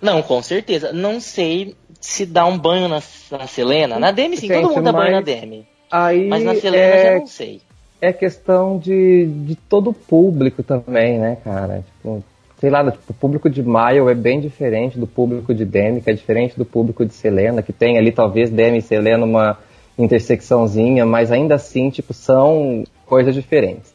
Não, 0.00 0.20
com 0.20 0.42
certeza. 0.42 0.92
Não 0.92 1.20
sei 1.20 1.76
se 2.00 2.26
dá 2.26 2.44
um 2.44 2.58
banho 2.58 2.88
na, 2.88 3.00
na 3.30 3.46
Selena. 3.46 3.98
Na 4.00 4.10
Demi, 4.10 4.36
sim, 4.36 4.48
todo 4.48 4.56
Gente, 4.56 4.68
mundo 4.70 4.82
dá 4.82 4.92
banho 4.92 5.12
na 5.12 5.16
mas- 5.18 5.24
Demi. 5.24 5.66
Aí 5.90 6.26
Mas 6.28 6.42
na 6.42 6.54
Selena 6.56 6.76
é, 6.84 7.12
já 7.14 7.18
não 7.20 7.26
sei. 7.26 7.62
É 8.02 8.12
questão 8.12 8.78
de, 8.78 9.26
de 9.26 9.54
todo 9.54 9.90
o 9.90 9.94
público 9.94 10.60
também, 10.64 11.20
né, 11.20 11.36
cara? 11.44 11.84
Tipo, 11.86 12.24
sei 12.58 12.68
lá, 12.68 12.90
tipo, 12.90 13.12
o 13.12 13.14
público 13.14 13.48
de 13.48 13.62
Mile 13.62 14.10
é 14.10 14.14
bem 14.14 14.40
diferente 14.40 14.98
do 14.98 15.06
público 15.06 15.54
de 15.54 15.64
Demi, 15.64 16.00
que 16.00 16.10
é 16.10 16.12
diferente 16.12 16.58
do 16.58 16.64
público 16.64 17.06
de 17.06 17.14
Selena, 17.14 17.62
que 17.62 17.72
tem 17.72 17.96
ali 17.96 18.10
talvez 18.10 18.50
Demi 18.50 18.78
e 18.78 18.82
Selena 18.82 19.24
uma 19.24 19.56
intersecçãozinha, 19.96 21.06
mas 21.06 21.30
ainda 21.30 21.54
assim, 21.54 21.90
tipo, 21.90 22.12
são 22.12 22.82
coisas 23.06 23.36
diferentes. 23.36 23.94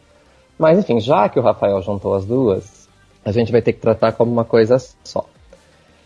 Mas 0.57 0.79
enfim, 0.79 1.01
já 1.01 1.27
que 1.27 1.37
o 1.37 1.43
Rafael 1.43 1.81
juntou 1.81 2.15
as 2.15 2.23
duas, 2.23 2.87
a 3.25 3.31
gente 3.33 3.51
vai 3.51 3.61
ter 3.61 3.73
que 3.73 3.81
tratar 3.81 4.13
como 4.13 4.31
uma 4.31 4.45
coisa 4.45 4.77
só. 5.03 5.25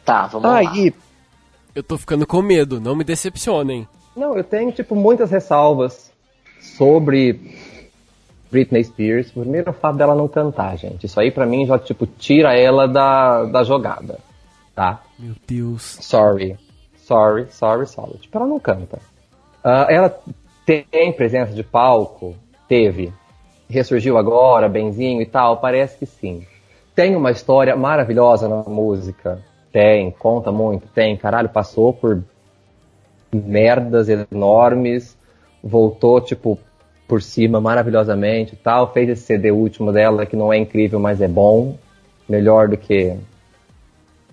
Tá, 0.04 0.26
vamos 0.26 0.50
lá. 0.50 0.58
Aí, 0.58 0.92
Eu 1.76 1.84
tô 1.84 2.00
ficando 2.00 2.26
com 2.26 2.42
medo, 2.42 2.82
não 2.82 2.96
me 2.96 3.04
decepcionem. 3.04 3.88
Não, 4.16 4.36
eu 4.36 4.44
tenho, 4.44 4.72
tipo, 4.72 4.96
muitas 4.96 5.30
ressalvas 5.30 6.12
sobre 6.60 7.40
Britney 8.52 8.84
Spears. 8.84 9.32
Primeiro, 9.32 9.72
o 9.72 9.74
fato 9.74 9.98
dela 9.98 10.14
não 10.14 10.28
cantar, 10.28 10.78
gente. 10.78 11.06
Isso 11.06 11.20
aí, 11.20 11.32
pra 11.32 11.46
mim, 11.46 11.66
já, 11.66 11.80
tipo, 11.80 12.06
tira 12.06 12.54
ela 12.54 12.88
da, 12.88 13.46
da 13.46 13.64
jogada, 13.64 14.20
tá? 14.76 15.02
Meu 15.18 15.34
Deus. 15.48 15.98
Sorry. 16.02 16.58
Sorry, 16.98 17.48
sorry, 17.50 17.88
sorry. 17.88 18.18
Tipo, 18.18 18.38
ela 18.38 18.48
não 18.48 18.60
canta. 18.60 19.00
Ah, 19.64 19.88
ela 19.90 20.20
tem 20.66 21.12
presença 21.14 21.54
de 21.54 21.64
palco? 21.64 22.36
Teve. 22.68 23.14
Ressurgiu 23.70 24.18
agora, 24.18 24.68
benzinho 24.68 25.22
e 25.22 25.26
tal? 25.26 25.58
Parece 25.58 25.98
que 25.98 26.06
sim. 26.06 26.46
Tem 26.94 27.16
uma 27.16 27.32
história 27.32 27.76
maravilhosa 27.76 28.48
na 28.48 28.64
música? 28.64 29.42
Tem, 29.72 30.12
conta 30.12 30.52
muito, 30.52 30.88
tem. 30.88 31.16
Caralho, 31.16 31.50
passou 31.50 31.94
por 31.94 32.22
merdas 33.34 34.10
enormes, 34.10 35.18
voltou, 35.64 36.20
tipo, 36.20 36.60
por 37.12 37.22
cima 37.22 37.60
maravilhosamente 37.60 38.56
tal. 38.56 38.94
Fez 38.94 39.10
esse 39.10 39.24
CD 39.24 39.52
último 39.52 39.92
dela, 39.92 40.26
que 40.26 40.34
não 40.38 40.54
é 40.54 40.58
incrível, 40.58 40.98
mas 40.98 41.20
é 41.20 41.28
bom. 41.28 41.76
Melhor 42.30 42.70
do 42.70 42.78
que 42.78 43.14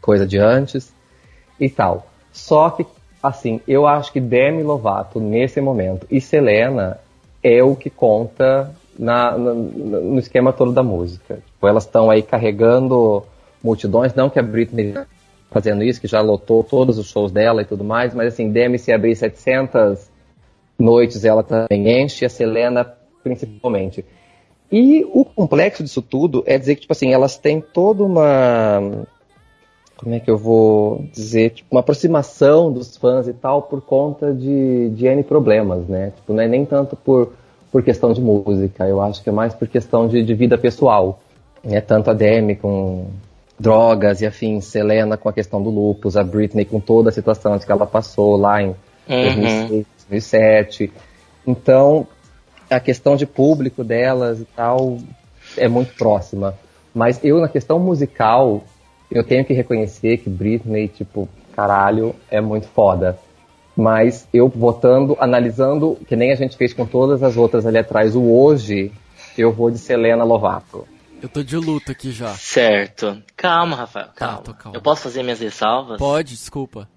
coisa 0.01 0.25
de 0.25 0.38
antes 0.38 0.95
e 1.59 1.69
tal. 1.69 2.07
Só 2.33 2.71
que, 2.71 2.87
assim, 3.21 3.61
eu 3.67 3.85
acho 3.85 4.12
que 4.12 4.21
Demi 4.21 4.62
Lovato, 4.62 5.19
nesse 5.19 5.61
momento, 5.61 6.07
e 6.09 6.21
Selena 6.21 7.01
é 7.43 7.61
o 7.64 7.75
que 7.75 7.91
conta 7.91 8.71
na, 8.97 9.37
na- 9.37 9.55
no 9.55 10.19
esquema 10.21 10.53
todo 10.53 10.71
da 10.71 10.85
música. 10.85 11.41
Tipo, 11.45 11.67
elas 11.67 11.83
estão 11.83 12.09
aí 12.09 12.23
carregando 12.23 13.25
multidões, 13.61 14.14
não 14.14 14.31
que 14.31 14.38
a 14.38 14.43
Britney 14.43 14.93
tá 14.93 15.05
fazendo 15.51 15.83
isso, 15.83 16.01
que 16.01 16.07
já 16.07 16.21
lotou 16.21 16.62
todos 16.62 16.97
os 16.97 17.09
shows 17.09 17.33
dela 17.33 17.62
e 17.62 17.64
tudo 17.64 17.83
mais, 17.83 18.14
mas 18.14 18.29
assim, 18.35 18.53
Demi 18.53 18.79
se 18.79 18.93
abrir 18.93 19.17
700 19.17 20.08
noites, 20.79 21.25
ela 21.25 21.43
também 21.43 22.03
enche, 22.03 22.25
a 22.25 22.29
Selena 22.29 22.85
principalmente. 23.23 24.05
E 24.71 25.05
o 25.12 25.25
complexo 25.25 25.83
disso 25.83 26.03
tudo 26.03 26.43
é 26.47 26.59
dizer 26.59 26.75
que, 26.75 26.83
tipo 26.83 26.93
assim, 26.93 27.12
elas 27.12 27.37
têm 27.37 27.61
toda 27.61 28.05
uma 28.05 29.07
como 29.99 30.14
é 30.14 30.21
que 30.21 30.31
eu 30.31 30.38
vou 30.38 31.05
dizer, 31.12 31.51
tipo, 31.51 31.69
uma 31.73 31.81
aproximação 31.81 32.73
dos 32.73 32.97
fãs 32.97 33.27
e 33.27 33.33
tal 33.33 33.62
por 33.62 33.81
conta 33.81 34.33
de, 34.33 34.91
de 34.91 35.07
N 35.07 35.25
problemas, 35.25 35.88
né? 35.88 36.12
Tipo, 36.14 36.33
não 36.33 36.43
é 36.43 36.47
nem 36.47 36.64
tanto 36.64 36.95
por, 36.95 37.33
por 37.73 37.83
questão 37.83 38.12
de 38.12 38.21
música, 38.21 38.87
eu 38.87 39.03
acho 39.03 39.23
que 39.23 39.29
é 39.29 39.33
mais 39.33 39.55
por 39.55 39.67
questão 39.67 40.07
de, 40.07 40.23
de 40.23 40.35
vida 40.35 40.57
pessoal. 40.57 41.19
É 41.64 41.81
tanto 41.81 42.11
a 42.11 42.14
Demi 42.14 42.55
com 42.55 43.07
drogas 43.59 44.21
e 44.21 44.27
afins, 44.27 44.67
Selena 44.67 45.17
com 45.17 45.29
a 45.29 45.33
questão 45.33 45.61
do 45.61 45.69
lupus, 45.69 46.17
a 46.17 46.23
Britney 46.23 46.64
com 46.64 46.79
toda 46.79 47.09
a 47.09 47.12
situação 47.12 47.59
que 47.59 47.71
ela 47.71 47.85
passou 47.85 48.37
lá 48.37 48.62
em 48.62 48.77
2006, 49.09 49.87
2007. 50.09 50.92
Então, 51.47 52.07
a 52.71 52.81
questão 52.81 53.16
de 53.16 53.27
público 53.27 53.83
delas 53.83 54.40
e 54.40 54.44
tal 54.44 54.99
é 55.57 55.68
muito 55.68 55.94
próxima. 55.94 56.55
Mas 56.94 57.23
eu, 57.23 57.40
na 57.40 57.49
questão 57.49 57.79
musical, 57.79 58.64
eu 59.11 59.25
tenho 59.25 59.44
que 59.44 59.53
reconhecer 59.53 60.18
que 60.18 60.29
Britney, 60.29 60.88
tipo, 60.88 61.29
caralho, 61.55 62.14
é 62.31 62.40
muito 62.40 62.66
foda. 62.68 63.18
Mas 63.77 64.27
eu 64.33 64.49
votando, 64.49 65.16
analisando, 65.21 65.97
que 66.09 66.16
nem 66.16 66.33
a 66.33 66.35
gente 66.35 66.57
fez 66.57 66.73
com 66.73 66.85
todas 66.85 67.23
as 67.23 67.37
outras 67.37 67.64
ali 67.64 67.79
atrás, 67.79 68.16
o 68.16 68.23
hoje, 68.23 68.90
eu 69.37 69.53
vou 69.53 69.71
de 69.71 69.79
Selena 69.79 70.25
Lovato. 70.25 70.87
Eu 71.23 71.29
tô 71.29 71.42
de 71.42 71.57
luto 71.57 71.90
aqui 71.90 72.12
já. 72.12 72.29
Certo. 72.35 73.23
Calma, 73.37 73.77
Rafael, 73.77 74.09
calma. 74.14 74.37
Tá, 74.37 74.42
tô 74.42 74.55
calmo. 74.55 74.77
Eu 74.77 74.83
posso 74.83 75.03
fazer 75.03 75.23
minhas 75.23 75.40
ressalvas? 75.40 75.99
Pode, 75.99 76.35
desculpa. 76.35 76.88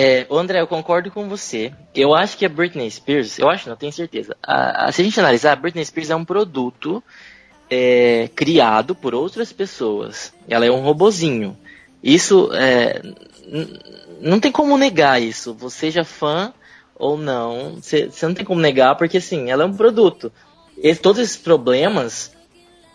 É, 0.00 0.28
André, 0.30 0.60
eu 0.60 0.66
concordo 0.68 1.10
com 1.10 1.28
você. 1.28 1.72
Eu 1.92 2.14
acho 2.14 2.38
que 2.38 2.46
a 2.46 2.48
Britney 2.48 2.88
Spears, 2.88 3.36
eu 3.36 3.50
acho, 3.50 3.68
não 3.68 3.74
tenho 3.74 3.92
certeza. 3.92 4.36
A- 4.40 4.84
a- 4.86 4.92
se 4.92 5.02
a 5.02 5.04
gente 5.04 5.18
analisar, 5.18 5.50
a 5.50 5.56
Britney 5.56 5.84
Spears 5.84 6.10
é 6.10 6.14
um 6.14 6.24
produto 6.24 7.02
é, 7.68 8.30
criado 8.32 8.94
por 8.94 9.12
outras 9.12 9.52
pessoas. 9.52 10.32
Ela 10.48 10.64
é 10.66 10.70
um 10.70 10.82
robozinho. 10.82 11.58
Isso 12.00 12.48
é, 12.54 13.02
não 14.20 14.38
tem 14.38 14.52
como 14.52 14.78
negar 14.78 15.20
isso. 15.20 15.52
Você 15.54 15.78
seja 15.78 16.04
fã 16.04 16.54
ou 16.94 17.18
não, 17.18 17.74
você 17.82 18.08
não 18.22 18.34
tem 18.34 18.44
como 18.44 18.60
negar 18.60 18.94
porque 18.94 19.16
assim, 19.16 19.50
ela 19.50 19.64
é 19.64 19.66
um 19.66 19.76
produto. 19.76 20.32
E 20.80 20.94
todos 20.94 21.20
esses 21.20 21.36
problemas 21.36 22.32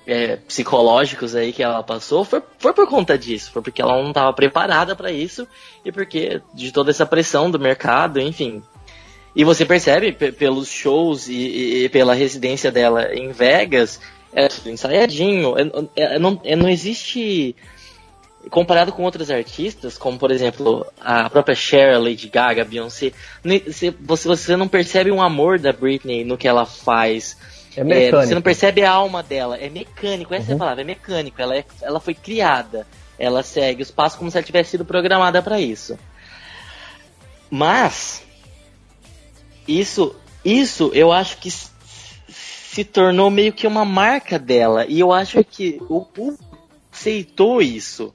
é, 0.05 0.35
psicológicos 0.37 1.35
aí 1.35 1.53
que 1.53 1.63
ela 1.63 1.81
passou 1.83 2.23
foi, 2.25 2.41
foi 2.59 2.73
por 2.73 2.87
conta 2.87 3.17
disso, 3.17 3.51
foi 3.51 3.61
porque 3.61 3.81
ela 3.81 4.01
não 4.01 4.09
estava 4.09 4.33
preparada 4.33 4.95
para 4.95 5.11
isso 5.11 5.47
e 5.83 5.91
porque 5.91 6.41
de 6.53 6.71
toda 6.71 6.91
essa 6.91 7.05
pressão 7.05 7.49
do 7.49 7.59
mercado, 7.59 8.19
enfim. 8.19 8.61
E 9.35 9.43
você 9.43 9.65
percebe 9.65 10.11
pe- 10.11 10.31
pelos 10.31 10.67
shows 10.69 11.27
e, 11.27 11.85
e- 11.85 11.89
pela 11.89 12.13
residência 12.13 12.71
dela 12.71 13.13
em 13.15 13.31
Vegas, 13.31 13.99
é 14.33 14.47
ensaiadinho, 14.67 15.55
é- 15.57 16.03
é- 16.15 16.19
não, 16.19 16.39
é- 16.43 16.55
não 16.55 16.69
existe 16.69 17.55
comparado 18.49 18.91
com 18.91 19.03
outros 19.03 19.31
artistas, 19.31 19.97
como 19.97 20.19
por 20.19 20.29
exemplo 20.29 20.85
a 20.99 21.29
própria 21.29 21.55
Cher, 21.55 21.97
Lady 21.99 22.27
Gaga, 22.27 22.65
Beyoncé, 22.65 23.13
você, 23.65 23.93
você 24.01 24.55
não 24.57 24.67
percebe 24.67 25.11
um 25.11 25.21
amor 25.21 25.57
da 25.57 25.71
Britney 25.71 26.23
no 26.25 26.37
que 26.37 26.47
ela 26.47 26.65
faz. 26.65 27.37
É 27.75 27.81
É, 27.81 27.83
mecânico. 27.83 28.27
você 28.27 28.35
não 28.35 28.41
percebe 28.41 28.83
a 28.83 28.91
alma 28.91 29.23
dela, 29.23 29.57
é 29.57 29.69
mecânico, 29.69 30.33
essa 30.33 30.51
é 30.51 30.55
a 30.55 30.57
palavra, 30.57 30.81
é 30.81 30.85
mecânico. 30.85 31.41
Ela, 31.41 31.57
é- 31.57 31.65
ela 31.81 31.99
foi 31.99 32.13
criada, 32.13 32.85
ela 33.17 33.41
segue 33.43 33.81
os 33.81 33.91
passos 33.91 34.17
como 34.17 34.29
se 34.29 34.37
ela 34.37 34.45
tivesse 34.45 34.71
sido 34.71 34.85
programada 34.85 35.41
para 35.41 35.59
isso. 35.59 35.97
Mas 37.49 38.23
isso, 39.67 40.15
isso 40.43 40.91
eu 40.93 41.11
acho 41.11 41.37
que 41.37 41.49
se 41.51 42.83
tornou 42.83 43.29
meio 43.29 43.53
que 43.53 43.67
uma 43.67 43.85
marca 43.85 44.39
dela 44.39 44.85
e 44.87 44.99
eu 44.99 45.11
acho 45.11 45.43
que 45.43 45.79
o 45.89 46.01
público 46.01 46.43
aceitou 46.91 47.61
isso. 47.61 48.13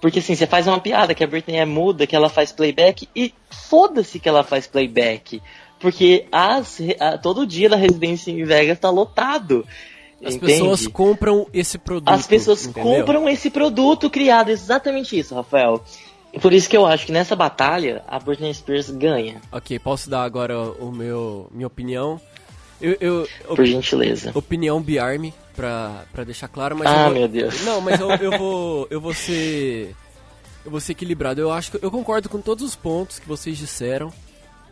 Porque 0.00 0.18
assim, 0.18 0.34
você 0.34 0.46
faz 0.46 0.66
uma 0.66 0.80
piada 0.80 1.14
que 1.14 1.22
a 1.22 1.26
Britney 1.26 1.58
é 1.58 1.64
muda, 1.64 2.06
que 2.06 2.16
ela 2.16 2.28
faz 2.28 2.50
playback, 2.50 3.08
e 3.14 3.32
foda-se 3.50 4.18
que 4.18 4.28
ela 4.28 4.42
faz 4.42 4.66
playback. 4.66 5.40
Porque 5.82 6.24
as, 6.32 6.78
a- 6.98 7.18
todo 7.18 7.46
dia 7.46 7.68
da 7.68 7.76
residência 7.76 8.30
em 8.30 8.42
Vegas 8.44 8.78
tá 8.78 8.88
lotado. 8.88 9.66
As 10.24 10.36
entende? 10.36 10.52
pessoas 10.52 10.86
compram 10.86 11.46
esse 11.52 11.76
produto. 11.76 12.08
As 12.08 12.26
pessoas 12.26 12.64
entendeu? 12.64 13.00
compram 13.00 13.28
esse 13.28 13.50
produto 13.50 14.08
criado, 14.08 14.48
exatamente 14.50 15.18
isso, 15.18 15.34
Rafael. 15.34 15.84
Por 16.40 16.52
isso 16.54 16.70
que 16.70 16.76
eu 16.76 16.86
acho 16.86 17.04
que 17.04 17.12
nessa 17.12 17.34
batalha 17.36 18.02
a 18.06 18.18
Britney 18.20 18.54
Spears 18.54 18.88
ganha. 18.88 19.42
Ok, 19.50 19.78
posso 19.80 20.08
dar 20.08 20.22
agora 20.22 20.56
o 20.58 20.90
meu 20.92 21.48
minha 21.52 21.66
opinião. 21.66 22.18
Eu, 22.80 22.96
eu, 23.00 23.28
Por 23.46 23.64
gentileza. 23.66 24.30
opinião 24.34 24.80
Biarme, 24.80 25.34
pra, 25.54 26.04
pra 26.12 26.24
deixar 26.24 26.48
claro, 26.48 26.76
mas 26.76 26.88
Ah, 26.88 27.04
vou, 27.04 27.14
meu 27.14 27.28
Deus. 27.28 27.62
Não, 27.64 27.80
mas 27.80 28.00
eu, 28.00 28.10
eu 28.12 28.30
vou. 28.38 28.86
Eu 28.90 29.00
vou 29.00 29.12
ser. 29.12 29.94
Eu 30.64 30.70
vou 30.70 30.80
ser 30.80 30.92
equilibrado. 30.92 31.40
Eu 31.40 31.52
acho 31.52 31.72
que 31.72 31.84
eu 31.84 31.90
concordo 31.90 32.28
com 32.28 32.40
todos 32.40 32.64
os 32.64 32.74
pontos 32.76 33.18
que 33.18 33.26
vocês 33.28 33.58
disseram. 33.58 34.12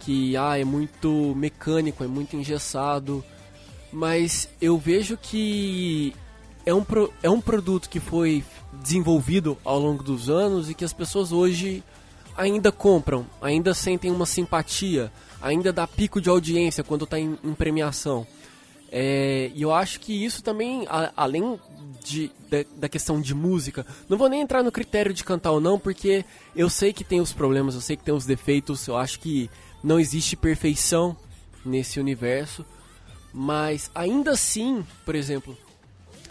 Que 0.01 0.37
ah, 0.37 0.59
é 0.59 0.65
muito 0.65 1.35
mecânico, 1.37 2.03
é 2.03 2.07
muito 2.07 2.35
engessado. 2.37 3.25
Mas 3.93 4.49
eu 4.61 4.77
vejo 4.79 5.17
que 5.17 6.15
é 6.65 6.73
um, 6.75 6.83
pro- 6.85 7.13
é 7.23 7.29
um 7.31 7.41
produto 7.41 7.89
que 7.89 8.01
foi 8.01 8.45
desenvolvido 8.83 9.59
ao 9.65 9.79
longo 9.79 10.03
dos 10.03 10.31
anos 10.31 10.71
e 10.71 10.75
que 10.75 10.85
as 10.85 10.93
pessoas 10.93 11.33
hoje 11.33 11.83
ainda 12.37 12.71
compram, 12.73 13.27
ainda 13.43 13.75
sentem 13.75 14.11
uma 14.11 14.25
simpatia, 14.27 15.13
ainda 15.43 15.73
dá 15.73 15.87
pico 15.87 16.21
de 16.21 16.29
audiência 16.31 16.83
quando 16.85 17.05
está 17.05 17.19
em, 17.19 17.37
em 17.45 17.53
premiação. 17.53 18.27
É, 18.93 19.51
e 19.55 19.63
eu 19.63 19.73
acho 19.73 20.01
que 20.01 20.25
isso 20.25 20.43
também, 20.43 20.87
a- 20.89 21.13
além 21.17 21.59
de, 22.05 22.31
da, 22.49 22.59
da 22.77 22.89
questão 22.89 23.21
de 23.21 23.35
música, 23.35 23.85
não 24.09 24.17
vou 24.17 24.29
nem 24.29 24.41
entrar 24.41 24.63
no 24.63 24.73
critério 24.73 25.13
de 25.13 25.23
cantar 25.25 25.51
ou 25.53 25.61
não, 25.61 25.79
porque 25.79 26.25
eu 26.57 26.71
sei 26.71 26.93
que 26.93 27.05
tem 27.05 27.21
os 27.21 27.33
problemas, 27.33 27.75
eu 27.75 27.81
sei 27.81 27.97
que 27.97 28.05
tem 28.05 28.15
os 28.15 28.25
defeitos, 28.25 28.87
eu 28.87 28.97
acho 28.97 29.21
que 29.21 29.51
não 29.83 29.99
existe 29.99 30.37
perfeição 30.37 31.17
nesse 31.65 32.01
universo, 32.01 32.65
mas 33.33 33.91
ainda 33.95 34.33
assim, 34.33 34.85
por 35.05 35.15
exemplo, 35.15 35.57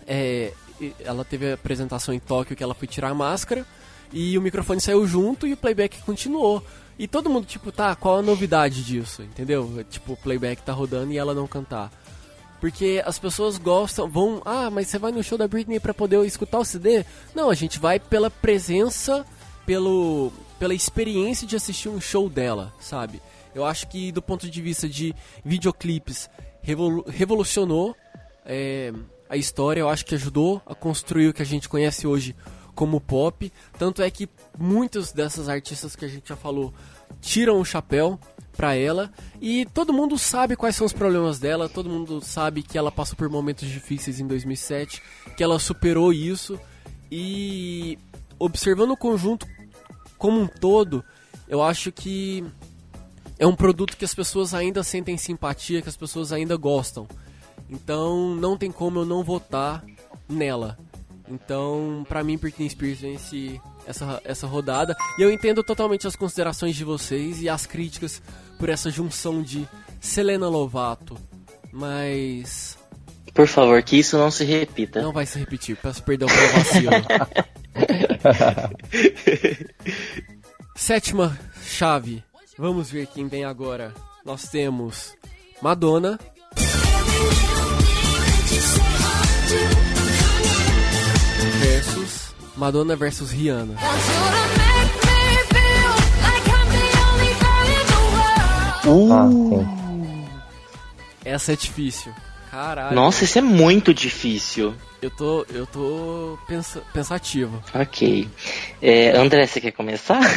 é, 0.06 0.54
ela 1.00 1.24
teve 1.24 1.52
a 1.52 1.54
apresentação 1.54 2.14
em 2.14 2.20
Tóquio 2.20 2.56
que 2.56 2.64
ela 2.64 2.74
foi 2.74 2.88
tirar 2.88 3.10
a 3.10 3.14
máscara 3.14 3.66
e 4.12 4.38
o 4.38 4.42
microfone 4.42 4.82
saiu 4.82 5.06
junto 5.06 5.46
e 5.46 5.54
o 5.54 5.58
playback 5.58 6.02
continuou. 6.02 6.64
E 6.98 7.08
todo 7.08 7.30
mundo, 7.30 7.46
tipo, 7.46 7.72
tá, 7.72 7.96
qual 7.96 8.18
a 8.18 8.22
novidade 8.22 8.84
disso, 8.84 9.24
entendeu? 9.24 9.86
Tipo, 9.90 10.14
o 10.14 10.18
playback 10.18 10.62
tá 10.62 10.74
rodando 10.74 11.14
e 11.14 11.18
ela 11.18 11.34
não 11.34 11.48
cantar. 11.48 11.92
Porque 12.60 13.02
as 13.06 13.18
pessoas 13.18 13.58
gostam, 13.58 14.10
vão, 14.10 14.42
ah, 14.44 14.70
mas 14.70 14.88
você 14.88 15.00
vai 15.00 15.12
no 15.12 15.24
show 15.24 15.38
da 15.38 15.48
Britney 15.48 15.80
pra 15.80 15.94
poder 15.94 16.26
escutar 16.26 16.60
o 16.60 16.66
CD? 16.66 17.06
Não, 17.34 17.50
a 17.50 17.56
gente 17.56 17.80
vai 17.80 18.00
pela 18.00 18.30
presença, 18.30 19.26
pelo, 19.66 20.34
pela 20.60 20.74
experiência 20.74 21.48
de 21.48 21.56
assistir 21.56 21.88
um 21.88 22.02
show 22.02 22.30
dela, 22.30 22.74
sabe? 22.82 23.22
Eu 23.60 23.66
acho 23.66 23.88
que 23.88 24.12
do 24.12 24.22
ponto 24.22 24.50
de 24.50 24.62
vista 24.62 24.88
de 24.88 25.14
videoclipes, 25.44 26.30
revolu- 26.62 27.04
revolucionou 27.08 27.96
é, 28.46 28.92
a 29.30 29.36
história, 29.38 29.82
eu 29.82 29.90
acho 29.90 30.06
que 30.06 30.16
ajudou 30.16 30.62
a 30.66 30.74
construir 30.74 31.28
o 31.28 31.34
que 31.34 31.42
a 31.42 31.46
gente 31.46 31.68
conhece 31.70 32.08
hoje 32.08 32.36
como 32.74 33.02
pop. 33.02 33.52
Tanto 33.78 34.02
é 34.02 34.10
que 34.10 34.30
muitas 34.58 35.12
dessas 35.12 35.50
artistas 35.50 35.96
que 35.96 36.06
a 36.06 36.08
gente 36.08 36.30
já 36.30 36.36
falou 36.36 36.74
tiram 37.20 37.60
o 37.60 37.66
chapéu 37.66 38.18
pra 38.56 38.76
ela. 38.76 39.12
E 39.42 39.66
todo 39.74 39.92
mundo 39.94 40.18
sabe 40.18 40.56
quais 40.56 40.76
são 40.76 40.86
os 40.88 40.94
problemas 40.94 41.40
dela, 41.40 41.68
todo 41.70 41.90
mundo 41.90 42.22
sabe 42.22 42.64
que 42.64 42.78
ela 42.78 42.92
passou 42.92 43.16
por 43.18 43.30
momentos 43.30 43.68
difíceis 43.68 44.20
em 44.20 44.28
2007, 44.28 45.02
que 45.36 45.44
ela 45.44 45.60
superou 45.60 46.14
isso. 46.14 46.58
E 47.12 47.98
observando 48.38 48.92
o 48.92 48.98
conjunto 48.98 49.46
como 50.18 50.40
um 50.40 50.48
todo, 50.48 51.04
eu 51.48 51.62
acho 51.62 51.92
que 51.92 52.46
é 53.40 53.48
um 53.48 53.56
produto 53.56 53.96
que 53.98 54.06
as 54.06 54.14
pessoas 54.14 54.54
ainda 54.54 54.84
sentem 54.84 55.18
simpatia, 55.18 55.82
que 55.82 55.90
as 55.90 55.98
pessoas 55.98 56.32
ainda 56.34 56.56
gostam. 56.58 57.08
Então 57.70 58.36
não 58.36 58.58
tem 58.58 58.72
como 58.72 59.00
eu 59.00 59.06
não 59.06 59.24
votar 59.24 59.84
nela. 60.28 60.78
Então, 61.32 62.06
pra 62.10 62.24
mim, 62.24 62.38
Britney 62.38 62.70
Spears 62.70 63.00
vence 63.02 63.62
essa, 63.86 64.20
essa 64.26 64.48
rodada. 64.48 64.98
E 65.18 65.22
eu 65.22 65.32
entendo 65.32 65.64
totalmente 65.64 66.08
as 66.08 66.16
considerações 66.16 66.76
de 66.76 66.84
vocês 66.84 67.42
e 67.42 67.48
as 67.48 67.66
críticas 67.66 68.22
por 68.58 68.68
essa 68.68 68.90
junção 68.90 69.42
de 69.42 69.66
Selena 70.02 70.50
Lovato. 70.50 71.16
Mas 71.72 72.78
Por 73.34 73.48
favor, 73.48 73.82
que 73.84 73.98
isso 73.98 74.18
não 74.18 74.32
se 74.32 74.44
repita. 74.44 75.02
não 75.02 75.14
vai 75.14 75.26
se 75.28 75.38
repetir. 75.38 75.78
Peço 75.78 76.02
perdão 76.04 76.28
pelo 76.28 76.48
vacilo. 76.50 76.92
Sétima 80.76 81.38
chave. 81.64 82.24
Vamos 82.60 82.92
ver 82.92 83.08
quem 83.08 83.26
vem 83.26 83.46
agora. 83.46 83.94
Nós 84.26 84.50
temos 84.50 85.16
Madonna. 85.62 86.20
Versus 91.62 92.36
Madonna 92.58 92.98
versus 92.98 93.32
Rihanna. 93.32 93.76
Ah, 98.84 99.30
sim. 99.30 100.28
Essa 101.24 101.54
é 101.54 101.56
difícil. 101.56 102.14
Caralho. 102.52 102.96
Nossa, 102.96 103.24
isso 103.24 103.38
é 103.38 103.42
muito 103.42 103.94
difícil. 103.94 104.74
Eu 105.02 105.10
tô, 105.12 105.46
eu 105.54 105.66
tô 105.66 106.38
pensa, 106.48 106.82
pensativo. 106.94 107.62
Ok. 107.74 108.28
É, 108.82 109.12
André, 109.18 109.46
você 109.48 109.62
quer 109.62 109.72
começar? 109.72 110.20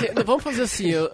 Gente- 0.00 0.24
vamos 0.24 0.42
fazer 0.42 0.62
assim. 0.62 0.90
eu- 0.90 1.10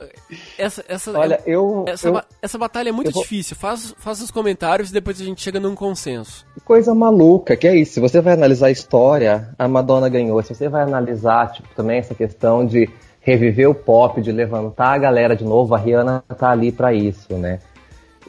essa, 0.58 0.84
essa, 0.88 1.10
Olha, 1.18 1.40
eu. 1.46 1.84
essa, 1.86 2.08
eu- 2.08 2.12
ba- 2.14 2.24
essa 2.40 2.56
batalha 2.58 2.88
é 2.88 2.92
muito 2.92 3.10
vou- 3.10 3.22
difícil. 3.22 3.54
Faz, 3.56 3.94
faz 3.98 4.20
os 4.22 4.30
comentários 4.30 4.90
e 4.90 4.92
depois 4.92 5.20
a 5.20 5.24
gente 5.24 5.42
chega 5.42 5.60
num 5.60 5.74
consenso. 5.74 6.46
Coisa 6.64 6.94
maluca, 6.94 7.56
que 7.56 7.66
é 7.68 7.76
isso. 7.76 7.92
Se 7.94 8.00
você 8.00 8.20
vai 8.20 8.32
analisar 8.34 8.66
a 8.68 8.70
história, 8.70 9.50
a 9.58 9.68
Madonna 9.68 10.08
ganhou. 10.08 10.42
Se 10.42 10.54
você 10.54 10.68
vai 10.68 10.82
analisar, 10.82 11.52
tipo, 11.52 11.68
também 11.74 11.98
essa 11.98 12.14
questão 12.14 12.66
de 12.66 12.88
reviver 13.26 13.68
o 13.68 13.74
pop, 13.74 14.22
de 14.22 14.30
levantar 14.30 14.92
a 14.92 14.98
galera 14.98 15.34
de 15.34 15.44
novo, 15.44 15.74
a 15.74 15.78
Rihanna 15.78 16.22
tá 16.38 16.48
ali 16.48 16.70
pra 16.70 16.94
isso, 16.94 17.34
né? 17.34 17.58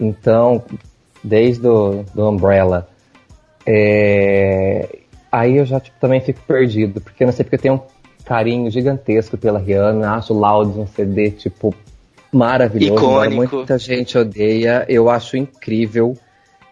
Então, 0.02 0.64
desde 1.24 1.68
o 1.68 2.04
do 2.16 2.28
Umbrella. 2.28 2.88
é, 3.64 4.90
Aí 5.32 5.58
eu 5.58 5.66
já 5.66 5.80
tipo, 5.80 5.96
também 6.00 6.20
fico 6.20 6.40
perdido, 6.48 7.00
porque 7.00 7.24
eu 7.24 7.28
não 7.28 7.34
sei 7.34 7.44
porque 7.44 7.58
eu 7.58 7.62
tenho 7.62 7.76
um 7.76 7.82
carinho 8.26 8.72
gigantesco 8.72 9.38
pela 9.38 9.60
Rihanna, 9.60 10.16
acho 10.16 10.34
Loud 10.34 10.80
um 10.80 10.88
CD, 10.88 11.30
tipo, 11.30 11.76
maravilhoso. 12.32 12.96
Icônico. 12.96 13.58
Muita 13.58 13.78
gente 13.78 14.18
odeia, 14.18 14.84
eu 14.90 15.12
acho 15.12 15.38
incrível. 15.38 16.18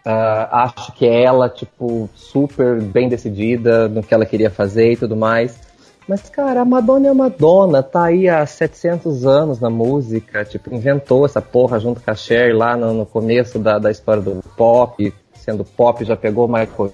Ah, 0.04 0.64
acho 0.64 0.94
que 0.94 1.06
ela, 1.06 1.48
tipo, 1.48 2.10
super 2.16 2.82
bem 2.82 3.08
decidida 3.08 3.88
no 3.88 4.02
que 4.02 4.14
ela 4.16 4.26
queria 4.26 4.50
fazer 4.50 4.94
e 4.94 4.98
tudo 4.98 5.16
mais. 5.16 5.60
Mas, 6.08 6.30
cara, 6.30 6.62
a 6.62 6.66
Madonna 6.66 7.08
é 7.08 7.10
a 7.10 7.14
Madonna, 7.14 7.82
tá 7.82 8.06
aí 8.06 8.30
há 8.30 8.46
700 8.46 9.26
anos 9.26 9.60
na 9.60 9.70
música, 9.70 10.46
tipo, 10.46 10.74
inventou 10.74 11.26
essa 11.26 11.42
porra 11.42 11.80
junto 11.80 12.00
com 12.00 12.12
a 12.12 12.16
Cher 12.16 12.56
lá 12.56 12.78
no, 12.78 12.94
no 12.94 13.06
começo 13.06 13.58
da, 13.58 13.80
da 13.80 13.90
história 13.90 14.22
do 14.22 14.44
pop, 14.56 15.12
sendo 15.34 15.66
pop, 15.66 16.06
já 16.06 16.16
pegou 16.16 16.48
Michael 16.48 16.94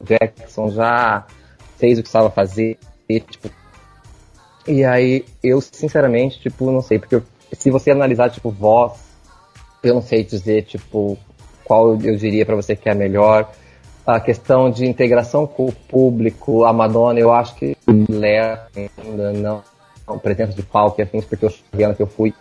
Jackson, 0.00 0.70
já 0.70 1.26
fez 1.76 1.94
o 1.94 1.96
que 1.96 2.02
precisava 2.02 2.30
fazer, 2.30 2.78
e, 3.08 3.18
tipo... 3.18 3.50
E 4.68 4.84
aí, 4.84 5.24
eu, 5.42 5.60
sinceramente, 5.60 6.38
tipo, 6.38 6.70
não 6.70 6.82
sei, 6.82 7.00
porque 7.00 7.20
se 7.52 7.68
você 7.68 7.90
analisar, 7.90 8.30
tipo, 8.30 8.48
voz, 8.48 8.92
eu 9.82 9.94
não 9.94 10.02
sei 10.02 10.22
dizer, 10.22 10.62
tipo, 10.62 11.18
qual 11.64 11.98
eu 12.00 12.16
diria 12.16 12.46
pra 12.46 12.54
você 12.54 12.76
que 12.76 12.88
é 12.88 12.92
a 12.92 12.94
melhor. 12.94 13.50
A 14.04 14.18
questão 14.18 14.70
de 14.70 14.84
integração 14.84 15.46
com 15.46 15.66
o 15.66 15.72
público, 15.72 16.64
a 16.64 16.72
Madonna, 16.72 17.20
eu 17.20 17.32
acho 17.32 17.54
que 17.54 17.76
leva 18.08 18.66
ainda 18.76 19.32
não, 19.32 19.62
não 20.08 20.18
presença 20.18 20.52
de 20.52 20.62
palco 20.62 21.00
e 21.00 21.02
afins, 21.02 21.24
porque 21.24 21.46
o 21.46 21.50
show 21.50 21.94
que 21.94 22.02
eu 22.02 22.06
fui 22.06 22.34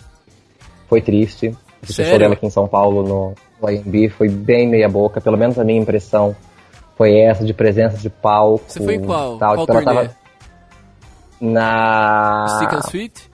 foi 0.87 1.01
triste. 1.01 1.55
O 1.87 1.93
show 1.93 2.17
dela 2.17 2.33
aqui 2.33 2.47
em 2.47 2.49
São 2.49 2.67
Paulo, 2.67 3.03
no, 3.03 3.35
no 3.61 3.67
AMB, 3.67 4.09
foi 4.09 4.27
bem 4.27 4.67
meia 4.67 4.89
boca, 4.89 5.21
pelo 5.21 5.37
menos 5.37 5.59
a 5.59 5.63
minha 5.63 5.79
impressão 5.79 6.35
foi 6.97 7.17
essa, 7.17 7.43
de 7.43 7.53
presença 7.53 7.97
de 7.97 8.09
palco. 8.09 8.65
Você 8.67 8.83
foi 8.83 8.95
em 8.95 9.01
qual? 9.01 9.37
Tal, 9.37 9.55
qual 9.55 9.65
tipo, 9.65 9.73
turnê? 9.73 9.85
tava 9.85 10.15
na... 11.39 12.45
Stick 12.47 12.73
and 12.73 12.87
Sweet? 12.87 13.31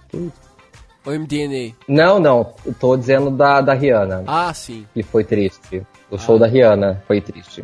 Ou 1.06 1.14
MDNA? 1.14 1.74
Não, 1.88 2.20
não, 2.20 2.54
tô 2.80 2.96
dizendo 2.96 3.32
da, 3.32 3.62
da 3.62 3.74
Rihanna. 3.74 4.24
Ah, 4.28 4.54
sim. 4.54 4.86
que 4.94 5.04
foi 5.04 5.24
triste. 5.24 5.86
O 6.10 6.18
show 6.18 6.40
da 6.40 6.48
Rihanna 6.48 7.04
foi 7.08 7.20
triste. 7.22 7.64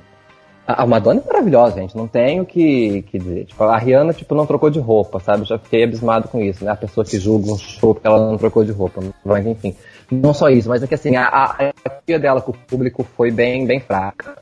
A, 0.66 0.86
Madonna 0.86 1.22
é 1.22 1.28
maravilhosa, 1.28 1.76
gente. 1.82 1.96
Não 1.98 2.08
tenho 2.08 2.44
o 2.44 2.46
que, 2.46 3.02
que 3.04 3.20
dizer. 3.20 3.46
Tipo, 3.46 3.64
a 3.66 3.78
Rihanna, 3.78 4.14
tipo, 4.14 4.34
não 4.34 4.46
trocou 4.46 4.70
de 4.70 4.80
roupa, 4.80 5.20
sabe? 5.20 5.44
Já 5.46 5.58
fiquei 5.58 5.84
abismado 5.84 6.28
com 6.30 6.40
isso, 6.42 6.64
né? 6.64 6.72
A 6.72 6.76
pessoa 6.76 7.06
que 7.06 7.20
julga 7.20 7.52
um 7.52 7.58
show 7.58 7.94
porque 7.94 8.08
ela 8.08 8.20
não 8.20 8.38
trocou 8.38 8.64
de 8.64 8.72
roupa. 8.72 9.02
Mas, 9.26 9.46
enfim. 9.46 9.76
Não 10.10 10.34
só 10.34 10.50
isso, 10.50 10.70
mas 10.70 10.82
é 10.82 10.88
que, 10.88 10.96
assim, 10.96 11.16
a, 11.18 11.74
empatia 11.78 12.18
dela 12.20 12.40
com 12.42 12.52
o 12.52 12.56
público 12.56 13.06
foi 13.18 13.30
bem, 13.30 13.66
bem 13.66 13.80
fraca. 13.82 14.38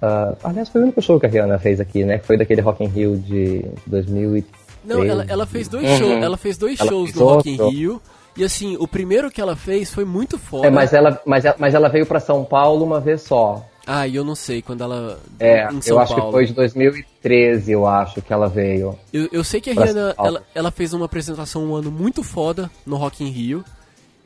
Ah, 0.00 0.34
aliás, 0.44 0.68
foi 0.68 0.80
o 0.80 0.84
único 0.84 1.02
show 1.02 1.18
que 1.20 1.26
a 1.26 1.28
Rihanna 1.28 1.58
fez 1.58 1.80
aqui, 1.80 2.04
né? 2.04 2.18
Que 2.18 2.26
foi 2.26 2.36
daquele 2.38 2.60
Rock 2.62 2.84
in 2.84 2.88
Rio 2.88 3.16
de 3.16 3.64
2013. 3.86 4.46
Não, 4.84 5.04
ela, 5.04 5.26
ela 5.28 5.46
fez 5.46 5.68
dois 5.68 5.84
Uhum. 5.90 5.96
shows. 5.98 6.22
Ela 6.22 6.36
fez 6.36 6.56
dois 6.56 6.80
Ela 6.80 6.88
shows 6.88 7.10
fez 7.10 7.18
no 7.20 7.26
Rock 7.26 7.50
in. 7.50 7.70
Rio. 7.70 8.00
E 8.36 8.44
assim, 8.44 8.76
o 8.78 8.86
primeiro 8.86 9.30
que 9.30 9.40
ela 9.40 9.56
fez 9.56 9.92
foi 9.92 10.04
muito 10.04 10.38
foda. 10.38 10.68
É, 10.68 10.70
mas 10.70 10.92
ela, 10.92 11.20
mas, 11.26 11.44
ela- 11.44 11.56
mas 11.58 11.74
ela 11.74 11.88
veio 11.88 12.06
pra 12.06 12.20
São 12.20 12.44
Paulo 12.44 12.84
uma 12.84 13.00
vez 13.00 13.22
só. 13.22 13.62
Ah, 13.90 14.06
e 14.06 14.14
eu 14.16 14.22
não 14.22 14.34
sei 14.34 14.60
quando 14.60 14.82
ela. 14.84 15.18
É, 15.40 15.66
eu 15.86 15.98
acho 15.98 16.14
Paulo. 16.14 16.26
que 16.26 16.32
foi 16.36 16.44
de 16.44 16.52
2013, 16.52 17.72
eu 17.72 17.86
acho 17.86 18.20
que 18.20 18.30
ela 18.30 18.46
veio. 18.46 18.98
Eu, 19.10 19.30
eu 19.32 19.42
sei 19.42 19.62
que 19.62 19.70
a 19.70 19.72
Rihanna 19.72 20.14
ela, 20.18 20.46
ela 20.54 20.70
fez 20.70 20.92
uma 20.92 21.06
apresentação 21.06 21.64
um 21.64 21.74
ano 21.74 21.90
muito 21.90 22.22
foda 22.22 22.70
no 22.84 22.96
Rock 22.96 23.24
in 23.24 23.28
Rio. 23.30 23.64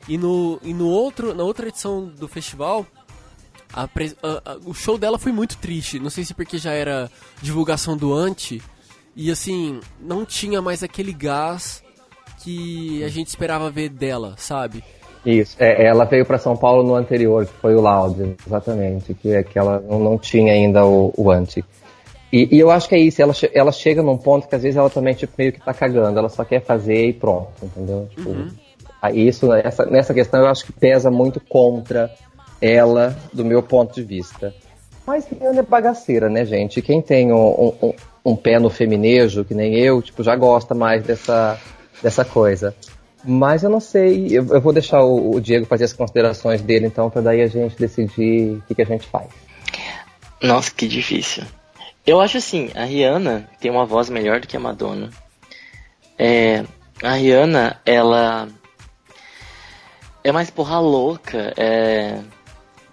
E 0.05 0.17
no, 0.17 0.59
e 0.61 0.73
no 0.73 0.87
outro, 0.89 1.33
na 1.33 1.43
outra 1.43 1.69
edição 1.69 2.03
do 2.05 2.27
festival, 2.27 2.85
a 3.71 3.83
a- 3.83 3.87
a- 3.87 4.57
o 4.65 4.73
show 4.73 4.97
dela 4.97 5.17
foi 5.17 5.31
muito 5.31 5.55
triste. 5.57 5.97
Não 5.97 6.09
sei 6.09 6.25
se 6.25 6.33
porque 6.33 6.57
já 6.57 6.73
era 6.73 7.09
divulgação 7.41 7.95
do 7.95 8.13
Anti. 8.13 8.61
E 9.15 9.31
assim, 9.31 9.79
não 10.01 10.25
tinha 10.25 10.61
mais 10.61 10.83
aquele 10.83 11.13
gás 11.13 11.81
que 12.43 13.01
a 13.01 13.07
gente 13.07 13.27
esperava 13.27 13.71
ver 13.71 13.87
dela, 13.87 14.35
sabe? 14.37 14.83
Isso, 15.25 15.55
é, 15.59 15.85
ela 15.85 16.03
veio 16.03 16.25
para 16.25 16.37
São 16.37 16.55
Paulo 16.57 16.83
no 16.83 16.95
anterior, 16.95 17.45
que 17.45 17.53
foi 17.53 17.75
o 17.75 17.81
Loud, 17.81 18.35
exatamente, 18.45 19.13
que, 19.13 19.31
é 19.33 19.41
que 19.43 19.57
ela 19.57 19.79
não, 19.79 19.97
não 19.99 20.17
tinha 20.17 20.51
ainda 20.51 20.85
o, 20.85 21.13
o 21.17 21.31
anti. 21.31 21.63
E, 22.31 22.49
e 22.55 22.59
eu 22.59 22.69
acho 22.69 22.89
que 22.89 22.95
é 22.95 22.99
isso, 22.99 23.21
ela, 23.21 23.33
ela 23.53 23.71
chega 23.71 24.01
num 24.03 24.17
ponto 24.17 24.47
que 24.47 24.55
às 24.55 24.63
vezes 24.63 24.75
ela 24.75 24.89
também 24.89 25.13
tipo, 25.13 25.33
meio 25.37 25.53
que 25.53 25.61
tá 25.61 25.73
cagando, 25.73 26.17
ela 26.19 26.27
só 26.29 26.43
quer 26.43 26.61
fazer 26.61 27.05
e 27.07 27.13
pronto, 27.13 27.51
entendeu? 27.61 28.07
Tipo, 28.13 28.31
aí 29.01 29.27
isso, 29.27 29.53
essa, 29.53 29.85
nessa 29.85 30.13
questão 30.13 30.41
eu 30.41 30.47
acho 30.47 30.65
que 30.65 30.73
pesa 30.73 31.09
muito 31.09 31.39
contra 31.39 32.11
ela, 32.61 33.15
do 33.31 33.45
meu 33.45 33.61
ponto 33.63 33.93
de 33.93 34.03
vista. 34.03 34.53
Mas 35.05 35.25
Rihanna 35.27 35.59
é 35.59 35.63
bagaceira, 35.63 36.29
né, 36.29 36.43
gente? 36.45 36.81
Quem 36.81 37.01
tem 37.01 37.31
um, 37.31 37.73
um- 37.81 37.93
um 38.25 38.35
pé 38.35 38.57
no 38.57 38.69
feminejo, 38.69 39.43
que 39.45 39.53
nem 39.53 39.75
eu, 39.77 40.01
tipo, 40.01 40.23
já 40.23 40.35
gosta 40.35 40.73
mais 40.73 41.03
dessa, 41.03 41.59
dessa 42.01 42.23
coisa. 42.25 42.73
Mas 43.23 43.63
eu 43.63 43.69
não 43.69 43.79
sei, 43.79 44.27
eu, 44.27 44.45
eu 44.47 44.59
vou 44.61 44.73
deixar 44.73 45.01
o, 45.01 45.35
o 45.35 45.39
Diego 45.41 45.65
fazer 45.65 45.85
as 45.85 45.93
considerações 45.93 46.61
dele, 46.61 46.87
então, 46.87 47.09
pra 47.09 47.21
daí 47.21 47.41
a 47.41 47.47
gente 47.47 47.77
decidir 47.77 48.57
o 48.57 48.61
que, 48.67 48.75
que 48.75 48.81
a 48.81 48.85
gente 48.85 49.07
faz. 49.07 49.27
Nossa, 50.41 50.71
que 50.71 50.87
difícil. 50.87 51.43
Eu 52.05 52.19
acho 52.19 52.37
assim, 52.37 52.69
a 52.75 52.83
Rihanna 52.83 53.49
tem 53.61 53.71
uma 53.71 53.85
voz 53.85 54.09
melhor 54.09 54.41
do 54.41 54.47
que 54.47 54.57
a 54.57 54.59
Madonna. 54.59 55.09
É, 56.19 56.65
a 57.01 57.13
Rihanna, 57.13 57.79
ela 57.85 58.49
é 60.21 60.31
mais 60.31 60.49
porra 60.49 60.79
louca. 60.79 61.53
É, 61.55 62.19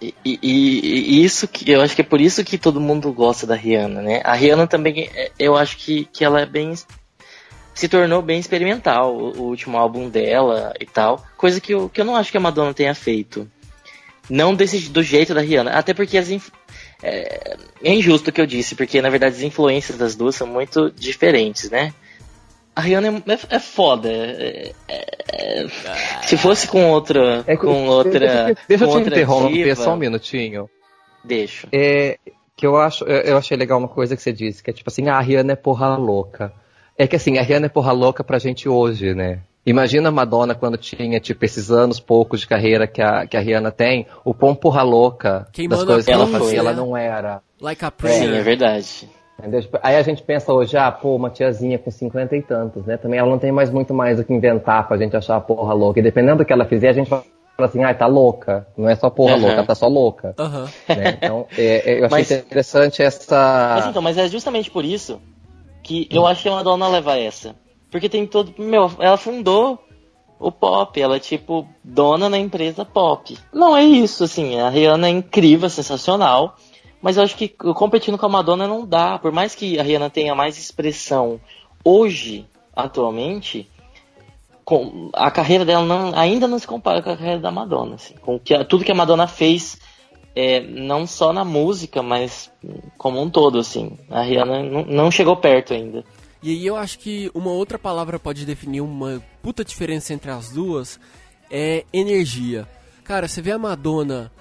e, 0.01 0.15
e- 0.23 0.39
e- 0.41 1.19
e 1.19 1.23
isso 1.25 1.45
que 1.47 1.69
eu 1.69 1.81
acho 1.81 1.93
que 1.93 2.01
é 2.01 2.05
por 2.05 2.21
isso 2.21 2.43
que 2.43 2.57
todo 2.57 2.79
mundo 2.79 3.11
gosta 3.11 3.45
da 3.45 3.55
Rihanna, 3.55 4.01
né? 4.01 4.21
A 4.23 4.33
Rihanna 4.33 4.65
também, 4.65 5.09
é, 5.13 5.31
eu 5.37 5.57
acho 5.57 5.77
que, 5.77 6.05
que 6.05 6.23
ela 6.23 6.39
é 6.41 6.45
bem 6.45 6.73
se 7.81 7.89
tornou 7.89 8.21
bem 8.21 8.39
experimental 8.39 9.17
o, 9.17 9.41
último 9.41 9.75
álbum 9.75 10.07
dela 10.07 10.71
e 10.79 10.85
tal, 10.85 11.25
coisa 11.35 11.59
que 11.59 11.73
eu, 11.73 11.89
que 11.89 11.99
eu 11.99 12.05
não 12.05 12.15
acho 12.15 12.29
que 12.29 12.37
a 12.37 12.39
Madonna 12.39 12.75
tenha 12.75 12.93
feito. 12.93 13.49
Não 14.29 14.53
desse 14.53 14.87
do 14.89 15.01
jeito 15.01 15.33
da 15.33 15.41
Rihanna, 15.41 15.71
até 15.71 15.91
porque 15.91 16.15
as 16.15 16.29
é, 17.01 17.57
é 17.83 17.91
injusto 17.91 18.29
o 18.29 18.33
que 18.33 18.39
eu 18.39 18.45
disse, 18.45 18.75
porque 18.75 19.01
na 19.01 19.09
verdade 19.09 19.37
as 19.37 19.41
influências 19.41 19.97
das 19.97 20.13
duas 20.13 20.35
são 20.35 20.45
muito 20.45 20.91
diferentes, 20.91 21.71
né? 21.71 21.91
A 22.75 22.81
Rihanna 22.81 23.23
é, 23.25 23.31
é- 23.31 23.55
é 23.55 23.59
foda. 23.59 24.09
é- 24.11 24.73
é- 24.87 25.17
é- 25.33 25.67
se 26.21 26.37
fosse 26.37 26.67
com 26.67 26.91
outra. 26.91 27.43
É 27.47 27.55
que- 27.55 27.65
com 27.65 27.87
outra. 27.87 28.55
Deixa, 28.67 28.85
eu 28.85 28.87
com 28.87 29.01
te 29.01 29.07
interromper 29.09 29.75
só 29.75 29.95
um 29.95 29.97
minutinho. 29.97 30.69
Deixa. 31.23 31.67
É, 31.73 32.19
que 32.55 32.67
eu 32.67 32.77
acho, 32.77 33.05
eu 33.05 33.21
eu 33.21 33.37
achei 33.37 33.57
legal 33.57 33.79
uma 33.79 33.87
coisa 33.87 34.15
que 34.15 34.21
você 34.21 34.31
disse, 34.31 34.61
que 34.61 34.69
é 34.69 34.73
tipo 34.73 34.87
assim, 34.91 35.09
ah, 35.09 35.17
a 35.17 35.21
Rihanna 35.21 35.53
é 35.53 35.55
porra 35.55 35.97
louca. 35.97 36.53
É 36.97 37.07
que 37.07 37.15
assim, 37.15 37.37
a 37.37 37.41
Rihanna 37.41 37.65
é 37.65 37.69
porra 37.69 37.91
louca 37.91 38.23
pra 38.23 38.37
gente 38.39 38.67
hoje, 38.69 39.13
né? 39.13 39.39
Imagina 39.65 40.09
a 40.09 40.11
Madonna 40.11 40.55
quando 40.55 40.75
tinha, 40.77 41.19
tipo, 41.19 41.45
esses 41.45 41.69
anos 41.69 41.99
poucos 41.99 42.39
de 42.39 42.47
carreira 42.47 42.87
que 42.87 43.01
a, 43.01 43.27
que 43.27 43.37
a 43.37 43.39
Rihanna 43.39 43.71
tem, 43.71 44.07
o 44.25 44.33
pão 44.33 44.55
porra 44.55 44.81
louca 44.81 45.47
Queimando 45.51 45.85
das 45.85 45.85
coisas 45.87 46.05
que 46.05 46.11
ela 46.11 46.27
fazia, 46.27 46.59
ela 46.59 46.71
né? 46.71 46.77
não 46.77 46.97
era. 46.97 47.41
Like 47.61 47.85
a 47.85 47.89
Sim, 47.89 47.93
Prayer. 47.97 48.33
é 48.35 48.41
verdade. 48.41 49.09
Entendeu? 49.37 49.61
Tipo, 49.61 49.79
Aí 49.83 49.95
a 49.95 50.01
gente 50.01 50.21
pensa 50.23 50.51
hoje, 50.51 50.75
ah, 50.77 50.91
pô, 50.91 51.15
uma 51.15 51.29
tiazinha 51.29 51.77
com 51.77 51.89
cinquenta 51.91 52.35
e 52.35 52.41
tantos, 52.41 52.85
né? 52.85 52.97
Também 52.97 53.19
ela 53.19 53.29
não 53.29 53.37
tem 53.39 53.51
mais 53.51 53.69
muito 53.69 53.93
mais 53.93 54.19
o 54.19 54.23
que 54.23 54.33
inventar 54.33 54.87
pra 54.87 54.97
gente 54.97 55.15
achar 55.15 55.35
a 55.37 55.41
porra 55.41 55.73
louca. 55.73 55.99
E 55.99 56.03
dependendo 56.03 56.39
do 56.39 56.45
que 56.45 56.53
ela 56.53 56.65
fizer, 56.65 56.89
a 56.89 56.93
gente 56.93 57.09
vai 57.09 57.21
falar 57.55 57.69
assim, 57.69 57.83
ah, 57.83 57.93
tá 57.93 58.07
louca. 58.07 58.65
Não 58.75 58.89
é 58.89 58.95
só 58.95 59.09
porra 59.11 59.33
Aham. 59.33 59.41
louca, 59.41 59.55
ela 59.57 59.65
tá 59.67 59.75
só 59.75 59.87
louca. 59.87 60.33
Aham. 60.39 60.65
né? 60.89 61.17
Então, 61.21 61.45
é, 61.55 61.91
é, 61.93 61.99
eu 62.01 62.05
achei 62.05 62.17
Mas- 62.17 62.31
interessante 62.31 63.01
essa. 63.03 63.75
Mas 63.77 63.87
então, 63.87 64.01
mas 64.01 64.17
é 64.17 64.27
justamente 64.27 64.69
por 64.71 64.83
isso 64.85 65.19
que 66.05 66.07
eu 66.11 66.25
acho 66.27 66.43
que 66.43 66.49
a 66.49 66.53
Madonna 66.55 66.87
leva 66.87 67.17
essa. 67.17 67.55
Porque 67.89 68.07
tem 68.09 68.25
todo. 68.25 68.53
Meu, 68.57 68.91
ela 68.99 69.17
fundou 69.17 69.77
o 70.39 70.51
pop, 70.51 70.99
ela 70.99 71.17
é 71.17 71.19
tipo 71.19 71.67
dona 71.83 72.29
na 72.29 72.37
empresa 72.37 72.83
pop. 72.85 73.37
Não 73.53 73.75
é 73.75 73.83
isso, 73.83 74.23
assim, 74.23 74.59
a 74.59 74.69
Rihanna 74.69 75.07
é 75.07 75.11
incrível, 75.11 75.69
sensacional. 75.69 76.55
Mas 77.01 77.17
eu 77.17 77.23
acho 77.23 77.35
que 77.35 77.47
competindo 77.49 78.17
com 78.17 78.25
a 78.25 78.29
Madonna 78.29 78.67
não 78.67 78.85
dá. 78.85 79.17
Por 79.19 79.31
mais 79.31 79.53
que 79.55 79.79
a 79.79 79.83
Rihanna 79.83 80.09
tenha 80.09 80.33
mais 80.35 80.57
expressão 80.57 81.39
hoje, 81.83 82.45
atualmente, 82.75 83.67
com- 84.63 85.09
a 85.13 85.29
carreira 85.31 85.65
dela 85.65 85.85
não- 85.85 86.11
ainda 86.17 86.47
não 86.47 86.59
se 86.59 86.67
compara 86.67 87.01
com 87.01 87.09
a 87.09 87.17
carreira 87.17 87.39
da 87.39 87.51
Madonna. 87.51 87.95
Assim, 87.95 88.15
com 88.15 88.39
que, 88.39 88.57
tudo 88.65 88.85
que 88.85 88.91
a 88.91 88.95
Madonna 88.95 89.27
fez 89.27 89.77
é, 90.35 90.61
não 90.61 91.05
só 91.05 91.33
na 91.33 91.43
música, 91.43 92.01
mas 92.01 92.51
como 92.97 93.21
um 93.21 93.29
todo, 93.29 93.59
assim. 93.59 93.97
A 94.09 94.21
Rihanna 94.21 94.63
não, 94.63 94.85
não 94.85 95.11
chegou 95.11 95.35
perto 95.35 95.73
ainda. 95.73 96.03
E 96.41 96.51
aí 96.51 96.65
eu 96.65 96.75
acho 96.75 96.97
que 96.99 97.29
uma 97.33 97.51
outra 97.51 97.77
palavra 97.77 98.17
pode 98.17 98.45
definir 98.45 98.81
uma 98.81 99.21
puta 99.43 99.63
diferença 99.63 100.13
entre 100.13 100.31
as 100.31 100.49
duas 100.49 100.99
é 101.51 101.85
energia. 101.93 102.67
Cara, 103.03 103.27
você 103.27 103.41
vê 103.41 103.51
a 103.51 103.59
Madonna, 103.59 104.31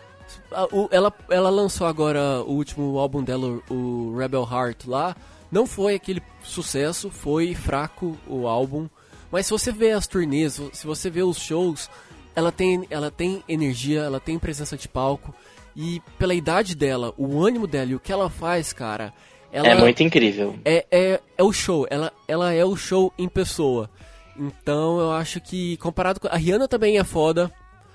ela, 0.90 1.12
ela 1.28 1.50
lançou 1.50 1.86
agora 1.86 2.42
o 2.42 2.52
último 2.52 2.98
álbum 2.98 3.22
dela, 3.22 3.60
o 3.68 4.16
Rebel 4.16 4.48
Heart 4.50 4.86
lá, 4.86 5.16
não 5.50 5.66
foi 5.66 5.96
aquele 5.96 6.22
sucesso, 6.42 7.10
foi 7.10 7.54
fraco 7.54 8.16
o 8.26 8.46
álbum, 8.46 8.88
mas 9.30 9.46
se 9.46 9.52
você 9.52 9.72
vê 9.72 9.90
as 9.90 10.06
turnês, 10.06 10.60
se 10.72 10.86
você 10.86 11.10
vê 11.10 11.22
os 11.22 11.38
shows, 11.38 11.90
ela 12.34 12.52
tem, 12.52 12.86
ela 12.90 13.10
tem 13.10 13.42
energia, 13.48 14.02
ela 14.02 14.20
tem 14.20 14.38
presença 14.38 14.76
de 14.76 14.88
palco 14.88 15.34
e 15.76 16.00
pela 16.18 16.34
idade 16.34 16.74
dela, 16.74 17.12
o 17.16 17.44
ânimo 17.44 17.66
dela 17.66 17.90
e 17.90 17.94
o 17.94 18.00
que 18.00 18.12
ela 18.12 18.28
faz, 18.30 18.72
cara, 18.72 19.12
ela 19.52 19.68
É 19.68 19.74
muito 19.74 20.02
incrível. 20.02 20.56
é, 20.64 20.86
é, 20.90 21.20
é 21.38 21.42
o 21.42 21.52
show, 21.52 21.86
ela, 21.90 22.12
ela 22.28 22.52
é 22.52 22.64
o 22.64 22.76
show 22.76 23.12
em 23.18 23.28
pessoa. 23.28 23.90
Então 24.36 24.98
eu 25.00 25.12
acho 25.12 25.40
que, 25.40 25.76
comparado 25.78 26.20
com. 26.20 26.28
A 26.28 26.36
Rihanna 26.36 26.66
também 26.68 26.98
é 26.98 27.04
foda. 27.04 27.50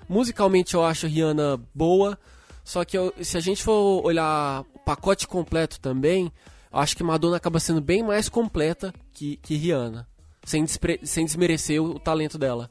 Musicalmente 0.07 0.73
eu 0.75 0.83
acho 0.85 1.05
a 1.05 1.09
Rihanna 1.09 1.59
boa. 1.73 2.17
Só 2.63 2.83
que 2.83 2.97
eu- 2.97 3.13
se 3.21 3.37
a 3.37 3.39
gente 3.39 3.63
for 3.63 4.03
olhar 4.05 4.61
o 4.73 4.79
pacote 4.79 5.27
completo 5.27 5.79
também, 5.79 6.31
eu 6.71 6.79
acho 6.79 6.95
que 6.95 7.03
Madonna 7.03 7.37
acaba 7.37 7.59
sendo 7.59 7.81
bem 7.81 8.03
mais 8.03 8.27
completa 8.29 8.93
que, 9.13 9.37
que 9.37 9.55
Rihanna. 9.55 10.07
Sem, 10.43 10.63
despre- 10.63 10.99
sem 11.03 11.25
desmerecer 11.25 11.81
o, 11.81 11.91
o 11.95 11.99
talento 11.99 12.37
dela. 12.37 12.69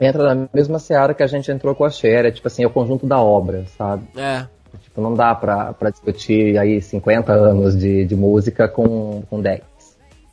Entra 0.00 0.34
na 0.34 0.48
mesma 0.52 0.78
seara 0.78 1.14
que 1.14 1.22
a 1.22 1.26
gente 1.26 1.50
entrou 1.50 1.74
com 1.74 1.84
a 1.84 1.90
Cher, 1.90 2.24
é 2.24 2.30
tipo 2.30 2.46
assim, 2.48 2.64
é 2.64 2.66
o 2.66 2.70
conjunto 2.70 3.06
da 3.06 3.20
obra, 3.20 3.64
sabe? 3.78 4.06
É. 4.16 4.46
Tipo, 4.82 5.00
não 5.00 5.14
dá 5.14 5.34
pra, 5.34 5.72
pra 5.72 5.90
discutir 5.90 6.58
aí 6.58 6.80
50 6.82 7.32
anos 7.32 7.78
de, 7.78 8.04
de 8.04 8.16
música 8.16 8.66
com, 8.68 9.22
com 9.30 9.40
10, 9.40 9.60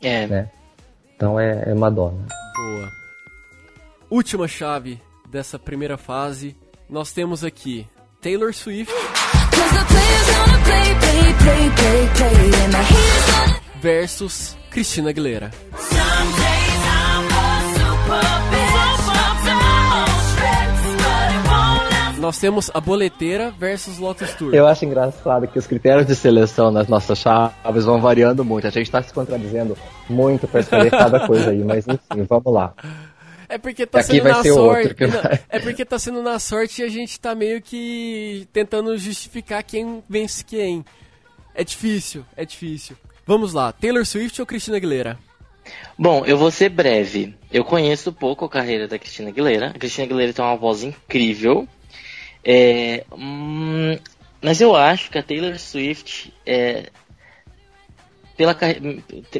É. 0.02 0.26
né? 0.26 0.50
Então 1.16 1.38
é, 1.38 1.70
é 1.70 1.74
Madonna. 1.74 2.26
Boa. 2.56 2.88
Última 4.10 4.48
chave 4.48 5.00
dessa 5.30 5.58
primeira 5.58 5.96
fase. 5.96 6.56
Nós 6.90 7.12
temos 7.12 7.44
aqui 7.44 7.86
Taylor 8.20 8.52
Swift 8.52 8.92
play, 11.42 11.70
play, 11.70 12.08
play, 12.16 12.50
versus 13.80 14.56
Christina 14.70 15.10
Aguilera. 15.10 15.50
Some 15.76 16.32
days 16.36 16.82
I'm 16.86 17.26
a 17.32 17.74
super 17.74 18.51
Nós 22.22 22.38
temos 22.38 22.70
a 22.72 22.80
boleteira 22.80 23.50
versus 23.50 23.98
Lotus 23.98 24.32
Tour. 24.34 24.54
Eu 24.54 24.68
acho 24.68 24.84
engraçado 24.84 25.48
que 25.48 25.58
os 25.58 25.66
critérios 25.66 26.06
de 26.06 26.14
seleção 26.14 26.70
nas 26.70 26.86
nossas 26.86 27.18
chaves 27.18 27.84
vão 27.84 28.00
variando 28.00 28.44
muito. 28.44 28.64
A 28.64 28.70
gente 28.70 28.88
tá 28.88 29.02
se 29.02 29.12
contradizendo 29.12 29.76
muito 30.08 30.46
pra 30.46 30.60
escolher 30.60 30.88
cada 30.88 31.18
coisa 31.26 31.50
aí, 31.50 31.64
mas 31.64 31.84
enfim, 31.84 32.22
vamos 32.22 32.54
lá. 32.54 32.74
É 33.48 33.58
porque 33.58 33.84
tá 33.84 33.98
Aqui 33.98 34.12
sendo 34.12 34.22
vai 34.22 34.32
na 34.34 34.42
ser 34.44 34.52
sorte. 34.52 34.78
outro 34.82 34.94
que 34.94 35.06
Não, 35.08 35.20
vai. 35.20 35.40
É 35.48 35.58
porque 35.58 35.84
tá 35.84 35.98
sendo 35.98 36.22
na 36.22 36.38
sorte 36.38 36.80
e 36.80 36.84
a 36.84 36.88
gente 36.88 37.18
tá 37.18 37.34
meio 37.34 37.60
que 37.60 38.46
tentando 38.52 38.96
justificar 38.96 39.64
quem 39.64 40.00
vence 40.08 40.44
quem. 40.44 40.84
É 41.52 41.64
difícil, 41.64 42.24
é 42.36 42.44
difícil. 42.44 42.96
Vamos 43.26 43.52
lá, 43.52 43.72
Taylor 43.72 44.06
Swift 44.06 44.40
ou 44.40 44.46
Christina 44.46 44.76
Aguilera? 44.76 45.18
Bom, 45.98 46.24
eu 46.24 46.38
vou 46.38 46.52
ser 46.52 46.68
breve. 46.68 47.34
Eu 47.52 47.64
conheço 47.64 48.12
pouco 48.12 48.44
a 48.44 48.48
carreira 48.48 48.86
da 48.86 48.96
Cristina 48.96 49.30
Aguilera. 49.30 49.70
A 49.70 49.78
Cristina 49.78 50.06
Aguilera 50.06 50.32
tem 50.32 50.44
uma 50.44 50.56
voz 50.56 50.84
incrível. 50.84 51.66
É, 52.44 53.04
hum, 53.12 53.96
mas 54.42 54.60
eu 54.60 54.74
acho 54.74 55.10
que 55.10 55.18
a 55.18 55.22
Taylor 55.22 55.58
Swift, 55.58 56.32
é, 56.44 56.90
pela, 58.36 58.56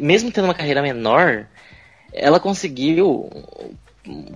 mesmo 0.00 0.30
tendo 0.30 0.44
uma 0.44 0.55
carreira 0.55 0.82
menor, 0.82 1.46
ela 2.12 2.38
conseguiu 2.38 3.28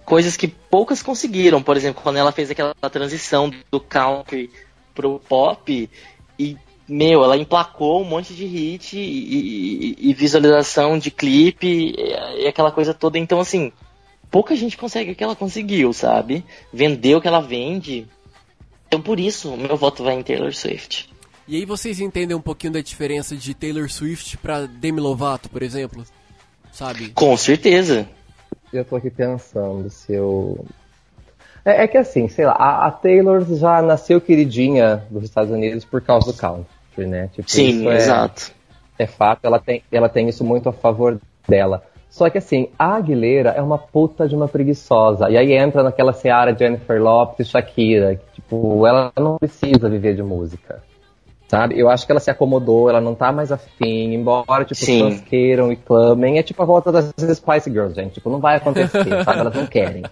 coisas 0.04 0.36
que 0.36 0.48
poucas 0.48 1.02
conseguiram. 1.02 1.62
Por 1.62 1.76
exemplo, 1.76 2.02
quando 2.02 2.16
ela 2.16 2.32
fez 2.32 2.50
aquela 2.50 2.74
transição 2.90 3.50
do 3.70 3.80
country 3.80 4.50
pro 4.94 5.20
pop 5.20 5.90
e 6.38 6.56
meu, 6.88 7.24
ela 7.24 7.36
emplacou 7.36 8.00
um 8.02 8.04
monte 8.04 8.32
de 8.32 8.46
hit 8.46 8.96
e, 8.96 9.00
e- 9.00 9.96
e 10.10 10.14
visualização 10.14 10.98
de 10.98 11.10
clipe 11.10 11.66
e, 11.66 12.42
e 12.42 12.46
aquela 12.46 12.70
coisa 12.70 12.94
toda. 12.94 13.18
Então, 13.18 13.40
assim, 13.40 13.72
pouca 14.30 14.54
gente 14.54 14.76
consegue 14.76 15.10
o 15.10 15.14
que 15.14 15.24
ela 15.24 15.34
conseguiu, 15.34 15.92
sabe? 15.92 16.44
Vendeu 16.72 17.18
o 17.18 17.20
que 17.20 17.26
ela 17.28 17.40
vende. 17.40 18.06
Então 18.88 19.00
por 19.00 19.18
isso 19.18 19.52
o 19.52 19.56
meu 19.56 19.76
voto 19.76 20.02
vai 20.04 20.14
em 20.14 20.22
Taylor 20.22 20.52
Swift. 20.54 21.08
E 21.48 21.56
aí 21.56 21.64
vocês 21.64 22.00
entendem 22.00 22.36
um 22.36 22.40
pouquinho 22.40 22.72
da 22.72 22.80
diferença 22.80 23.36
de 23.36 23.54
Taylor 23.54 23.88
Swift 23.88 24.36
pra 24.38 24.62
Demi 24.66 25.00
Lovato, 25.00 25.48
por 25.48 25.62
exemplo? 25.62 26.04
Sabe? 26.72 27.10
Com 27.10 27.36
certeza. 27.36 28.08
Eu 28.72 28.84
tô 28.84 28.96
aqui 28.96 29.10
pensando 29.10 29.88
se 29.88 30.12
eu. 30.12 30.64
É, 31.64 31.84
é 31.84 31.88
que 31.88 31.96
assim, 31.96 32.28
sei 32.28 32.46
lá, 32.46 32.52
a, 32.52 32.86
a 32.86 32.90
Taylor 32.90 33.44
já 33.56 33.80
nasceu 33.80 34.20
queridinha 34.20 35.04
dos 35.10 35.24
Estados 35.24 35.50
Unidos 35.52 35.84
por 35.84 36.00
causa 36.00 36.30
do 36.30 36.36
country, 36.36 37.06
né? 37.06 37.28
Tipo, 37.32 37.50
Sim, 37.50 37.80
isso 37.80 37.90
é- 37.90 37.96
exato. 37.96 38.52
é 38.98 39.06
fato, 39.06 39.40
ela 39.44 39.58
tem, 39.58 39.82
ela 39.90 40.08
tem 40.08 40.28
isso 40.28 40.44
muito 40.44 40.68
a 40.68 40.72
favor 40.72 41.20
dela. 41.48 41.82
Só 42.10 42.28
que 42.30 42.38
assim, 42.38 42.68
a 42.78 42.94
Aguilera 42.96 43.50
é 43.50 43.62
uma 43.62 43.78
puta 43.78 44.28
de 44.28 44.34
uma 44.34 44.48
preguiçosa. 44.48 45.28
E 45.30 45.36
aí 45.36 45.52
entra 45.52 45.82
naquela 45.82 46.12
seara 46.12 46.56
Jennifer 46.56 47.00
Lopez 47.00 47.46
e 47.48 47.50
Shakira. 47.50 48.20
Tipo, 48.46 48.86
ela 48.86 49.12
não 49.18 49.38
precisa 49.38 49.90
viver 49.90 50.14
de 50.14 50.22
música. 50.22 50.80
Sabe? 51.48 51.78
Eu 51.78 51.88
acho 51.88 52.06
que 52.06 52.12
ela 52.12 52.20
se 52.20 52.30
acomodou, 52.30 52.88
ela 52.88 53.00
não 53.00 53.14
tá 53.14 53.30
mais 53.30 53.52
afim, 53.52 54.14
embora, 54.14 54.64
tipo, 54.64 54.72
as 54.72 54.78
Sim. 54.78 55.04
pessoas 55.04 55.20
queiram 55.20 55.72
e 55.72 55.76
clamem. 55.76 56.38
É 56.38 56.42
tipo 56.42 56.62
a 56.62 56.66
volta 56.66 56.90
das 56.90 57.12
Spice 57.36 57.70
Girls, 57.70 57.94
gente. 57.94 58.14
Tipo, 58.14 58.30
não 58.30 58.40
vai 58.40 58.56
acontecer, 58.56 59.04
sabe? 59.24 59.40
Elas 59.40 59.54
não 59.54 59.66
querem. 59.66 60.02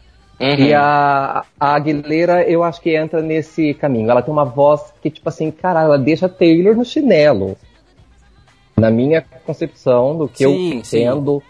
Uhum. 0.41 0.49
E 0.49 0.75
a, 0.75 1.45
a 1.59 1.75
Aguilera, 1.77 2.43
eu 2.43 2.65
acho 2.65 2.81
que 2.81 2.97
entra 2.97 3.23
nesse 3.23 3.73
caminho. 3.75 4.11
Ela 4.11 4.23
tem 4.23 4.33
uma 4.33 4.45
voz 4.45 4.93
que, 5.01 5.11
tipo 5.11 5.29
assim, 5.29 5.51
caralho, 5.51 5.87
ela 5.87 5.99
deixa 5.99 6.29
Taylor 6.29 6.75
no 6.77 6.85
chinelo. 6.85 7.57
Na 8.77 8.91
minha 8.91 9.25
concepção 9.47 10.19
do 10.19 10.29
que 10.29 10.39
Sim, 10.39 10.45
eu 10.45 10.79
entendo 10.79 11.43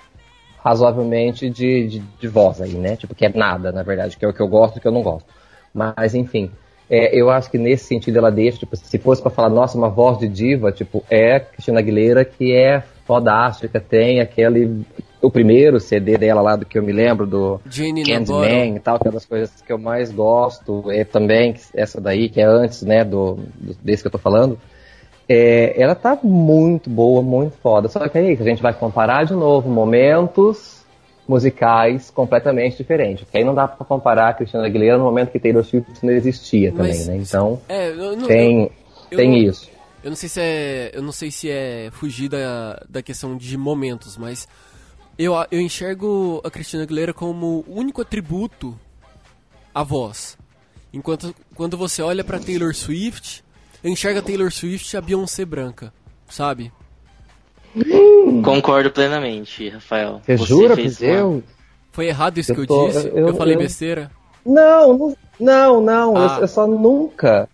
razoavelmente 0.62 1.48
de, 1.48 1.88
de, 1.88 1.98
de 1.98 2.28
voz 2.28 2.60
aí, 2.60 2.74
né? 2.74 2.96
Tipo, 2.96 3.14
que 3.14 3.24
é 3.24 3.30
nada, 3.34 3.72
na 3.72 3.82
verdade, 3.82 4.16
que 4.16 4.24
é 4.24 4.28
o 4.28 4.32
que 4.32 4.40
eu 4.40 4.48
gosto 4.48 4.76
e 4.76 4.78
o 4.78 4.82
que 4.82 4.88
eu 4.88 4.92
não 4.92 5.02
gosto. 5.02 5.26
Mas, 5.72 6.14
enfim, 6.14 6.50
é, 6.90 7.18
eu 7.18 7.30
acho 7.30 7.50
que 7.50 7.58
nesse 7.58 7.84
sentido 7.86 8.18
ela 8.18 8.30
deixa, 8.30 8.58
tipo, 8.58 8.76
se 8.76 8.98
fosse 8.98 9.22
pra 9.22 9.30
falar, 9.30 9.48
nossa, 9.48 9.76
uma 9.78 9.88
voz 9.88 10.18
de 10.18 10.28
diva, 10.28 10.70
tipo, 10.70 11.02
é 11.10 11.40
Cristina 11.40 11.80
Aguilera, 11.80 12.24
que 12.24 12.52
é 12.52 12.82
fodástica, 13.06 13.80
tem 13.80 14.20
aquele. 14.20 14.82
O 15.22 15.30
primeiro 15.30 15.80
CD 15.80 16.18
dela 16.18 16.42
lá 16.42 16.54
do 16.56 16.66
que 16.66 16.78
eu 16.78 16.82
me 16.82 16.92
lembro, 16.92 17.26
do. 17.26 17.58
Candyman 18.36 18.76
e 18.76 18.80
tal, 18.80 18.98
que 18.98 19.06
é 19.06 19.10
uma 19.10 19.14
das 19.14 19.24
coisas 19.24 19.62
que 19.62 19.72
eu 19.72 19.78
mais 19.78 20.12
gosto, 20.12 20.90
é 20.90 21.02
também 21.04 21.54
essa 21.74 21.98
daí, 22.00 22.28
que 22.28 22.40
é 22.42 22.44
antes, 22.44 22.82
né, 22.82 23.02
do, 23.04 23.38
do- 23.58 23.74
desse 23.82 24.02
que 24.02 24.08
eu 24.08 24.12
tô 24.12 24.18
falando. 24.18 24.58
É, 25.26 25.80
ela 25.80 25.94
tá 25.94 26.18
muito 26.22 26.90
boa, 26.90 27.22
muito 27.22 27.56
foda. 27.62 27.88
Só 27.88 28.06
que 28.06 28.18
aí 28.18 28.36
a 28.38 28.44
gente 28.44 28.60
vai 28.62 28.74
comparar 28.74 29.24
de 29.24 29.32
novo 29.32 29.70
momentos 29.70 30.83
musicais 31.26 32.10
completamente 32.10 32.76
diferentes. 32.76 33.24
Porque 33.24 33.38
aí 33.38 33.44
não 33.44 33.54
dá 33.54 33.66
pra 33.66 33.84
comparar 33.86 34.28
a 34.28 34.34
Cristina 34.34 34.64
Aguilera 34.66 34.98
no 34.98 35.04
momento 35.04 35.30
que 35.30 35.38
Taylor 35.40 35.64
Swift 35.64 36.04
não 36.04 36.12
existia 36.12 36.70
também, 36.70 36.88
Mas- 36.92 37.06
né? 37.06 37.16
Então 37.16 37.60
É, 37.68 37.90
eu 37.90 38.16
não, 38.16 38.26
tem, 38.26 38.70
eu 39.10 39.16
tem 39.16 39.44
isso. 39.46 39.70
Eu 40.02 40.10
não 40.10 40.16
sei 40.16 40.28
se 40.28 40.40
é. 40.40 40.90
Eu 40.92 41.02
não 41.02 41.12
sei 41.12 41.30
se 41.30 41.50
é 41.50 41.88
fugir 41.92 42.28
da, 42.28 42.82
da 42.88 43.02
questão 43.02 43.36
de 43.36 43.56
momentos, 43.56 44.18
mas 44.18 44.46
eu, 45.18 45.32
eu 45.50 45.60
enxergo 45.60 46.42
a 46.44 46.50
Cristina 46.50 46.82
Aguilera 46.82 47.14
como 47.14 47.64
o 47.66 47.78
único 47.78 48.02
atributo 48.02 48.78
a 49.74 49.82
voz. 49.82 50.36
Enquanto 50.92 51.34
quando 51.54 51.76
você 51.76 52.02
olha 52.02 52.22
pra 52.22 52.38
Taylor 52.38 52.74
Swift, 52.74 53.42
eu 53.82 53.90
enxergo 53.90 54.18
a 54.18 54.22
Taylor 54.22 54.52
Swift 54.52 54.94
e 54.94 54.96
a 54.96 55.00
Beyoncé 55.00 55.44
branca, 55.44 55.92
sabe? 56.28 56.70
Concordo 58.42 58.90
plenamente, 58.90 59.68
Rafael. 59.68 60.20
Você, 60.24 60.36
jura 60.38 60.76
por 60.76 60.90
Deus? 60.90 61.42
Foi 61.92 62.06
errado 62.06 62.38
isso 62.38 62.52
Eu 62.52 62.54
que 62.56 62.60
eu 62.62 62.66
tô- 62.66 62.86
disse? 62.88 63.08
eu- 63.08 63.28
Eu, 63.28 63.34
falei 63.34 63.54
eu- 63.54 63.58
besteira? 63.58 64.10
Não, 64.44 64.96
não, 64.98 65.16
não, 65.40 65.80
não. 65.80 66.16
Ah. 66.16 66.34
Eu, 66.36 66.42
eu 66.42 66.48
só 66.48 66.66
nunca 66.66 67.48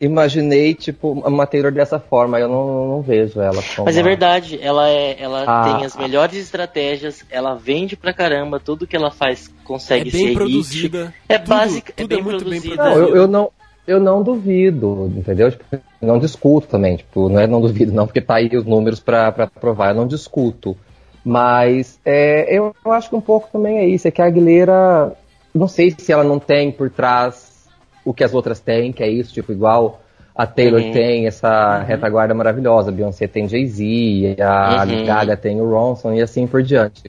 imaginei, 0.00 0.74
tipo, 0.74 1.12
uma 1.12 1.46
Taylor 1.46 1.72
dessa 1.72 1.98
forma. 1.98 2.38
Eu 2.38 2.48
não, 2.48 2.88
não 2.88 3.02
vejo 3.02 3.40
ela 3.40 3.62
como. 3.74 3.86
Mas 3.86 3.96
é 3.96 4.02
verdade, 4.02 4.58
ela 4.60 4.88
é, 4.90 5.16
ela 5.22 5.44
Ah, 5.46 5.64
tem 5.64 5.86
as 5.86 5.96
melhores 5.96 6.36
estratégias, 6.36 7.24
ela 7.30 7.54
vende 7.54 7.96
pra 7.96 8.12
caramba, 8.12 8.60
tudo 8.60 8.86
que 8.86 8.94
ela 8.96 9.10
faz 9.10 9.48
É 9.48 9.64
consegue 9.66 10.10
bem 10.10 10.28
ser 10.28 10.34
produzida. 10.34 11.04
hit. 11.06 11.14
É 11.28 11.38
tudo, 11.38 11.48
básica, 11.48 11.92
é 11.96 12.02
tudo 12.02 12.08
bem 12.08 12.18
é 12.18 12.22
muito 12.22 12.44
bem 12.44 12.60
produzida. 12.60 12.84
Não, 12.84 12.98
eu, 12.98 13.16
eu 13.16 13.26
não. 13.26 13.50
Eu 13.86 14.00
não 14.00 14.22
duvido, 14.22 15.10
entendeu? 15.16 15.50
Tipo, 15.50 15.64
não 16.02 16.18
discuto 16.18 16.66
também, 16.66 16.96
tipo, 16.96 17.28
não 17.28 17.40
é 17.40 17.46
não 17.46 17.60
duvido 17.60 17.92
não, 17.92 18.06
porque 18.06 18.20
tá 18.20 18.36
aí 18.36 18.48
os 18.56 18.64
números 18.64 18.98
pra, 19.00 19.30
pra 19.30 19.46
provar, 19.46 19.90
eu 19.90 19.94
não 19.94 20.06
discuto. 20.06 20.76
Mas 21.24 21.98
é, 22.04 22.56
eu, 22.56 22.74
eu 22.84 22.92
acho 22.92 23.08
que 23.08 23.16
um 23.16 23.20
pouco 23.20 23.48
também 23.52 23.78
é 23.78 23.86
isso, 23.86 24.06
é 24.06 24.10
que 24.10 24.20
a 24.20 24.26
Aguilera, 24.26 25.12
não 25.54 25.68
sei 25.68 25.94
se 25.96 26.12
ela 26.12 26.24
não 26.24 26.38
tem 26.38 26.70
por 26.70 26.90
trás 26.90 27.68
o 28.04 28.12
que 28.12 28.24
as 28.24 28.34
outras 28.34 28.60
têm, 28.60 28.92
que 28.92 29.02
é 29.02 29.08
isso, 29.08 29.32
tipo, 29.32 29.52
igual 29.52 30.00
a 30.34 30.46
Taylor 30.46 30.80
Uhum. 30.80 30.92
tem 30.92 31.26
essa 31.26 31.78
retaguarda 31.82 32.34
maravilhosa, 32.34 32.90
a 32.90 32.92
Beyoncé 32.92 33.26
tem 33.26 33.48
Jay-Z, 33.48 34.36
a 34.40 34.84
Uhum. 34.84 35.04
Gaga 35.04 35.36
tem 35.36 35.60
o 35.60 35.68
Ronson 35.68 36.12
e 36.12 36.20
assim 36.20 36.46
por 36.46 36.62
diante. 36.62 37.04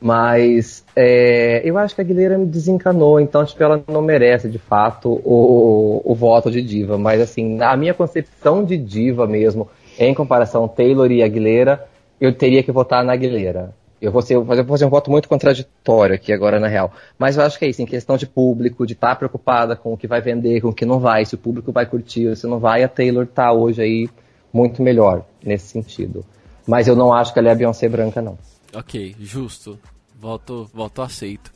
Mas 0.00 0.84
é, 0.94 1.60
eu 1.64 1.76
acho 1.76 1.94
que 1.94 2.00
a 2.00 2.04
Aguilera 2.04 2.38
me 2.38 2.46
desencanou, 2.46 3.18
então 3.18 3.44
tipo, 3.44 3.62
ela 3.62 3.82
não 3.88 4.00
merece 4.00 4.48
de 4.48 4.58
fato 4.58 5.20
o, 5.24 6.00
o 6.04 6.14
voto 6.14 6.50
de 6.50 6.62
diva. 6.62 6.96
Mas 6.96 7.20
assim, 7.20 7.60
a 7.60 7.76
minha 7.76 7.92
concepção 7.92 8.64
de 8.64 8.76
diva 8.76 9.26
mesmo, 9.26 9.68
em 9.98 10.14
comparação 10.14 10.68
Taylor 10.68 11.10
e 11.10 11.22
Aguilera, 11.22 11.84
eu 12.20 12.32
teria 12.32 12.62
que 12.62 12.70
votar 12.70 13.04
na 13.04 13.12
Aguilera. 13.12 13.74
Eu 14.00 14.12
vou, 14.12 14.22
ser, 14.22 14.34
eu 14.34 14.44
vou 14.44 14.64
fazer 14.64 14.84
um 14.84 14.90
voto 14.90 15.10
muito 15.10 15.28
contraditório 15.28 16.14
aqui 16.14 16.32
agora, 16.32 16.60
na 16.60 16.68
real. 16.68 16.92
Mas 17.18 17.36
eu 17.36 17.42
acho 17.42 17.58
que 17.58 17.64
é 17.64 17.68
isso, 17.68 17.82
em 17.82 17.86
questão 17.86 18.16
de 18.16 18.28
público, 18.28 18.86
de 18.86 18.92
estar 18.92 19.16
preocupada 19.16 19.74
com 19.74 19.92
o 19.92 19.96
que 19.96 20.06
vai 20.06 20.20
vender, 20.20 20.60
com 20.60 20.68
o 20.68 20.72
que 20.72 20.86
não 20.86 21.00
vai, 21.00 21.24
se 21.24 21.34
o 21.34 21.38
público 21.38 21.72
vai 21.72 21.84
curtir 21.84 22.36
se 22.36 22.46
não 22.46 22.60
vai, 22.60 22.84
a 22.84 22.88
Taylor 22.88 23.26
tá 23.26 23.52
hoje 23.52 23.82
aí 23.82 24.08
muito 24.52 24.82
melhor 24.82 25.24
nesse 25.44 25.66
sentido. 25.66 26.24
Mas 26.64 26.86
eu 26.86 26.94
não 26.94 27.12
acho 27.12 27.32
que 27.32 27.40
ela 27.40 27.48
é 27.48 27.52
a 27.52 27.56
Beyoncé 27.56 27.88
branca, 27.88 28.22
não. 28.22 28.38
Ok, 28.74 29.16
justo. 29.20 29.78
Voto, 30.20 30.68
voto 30.74 31.00
aceito. 31.02 31.52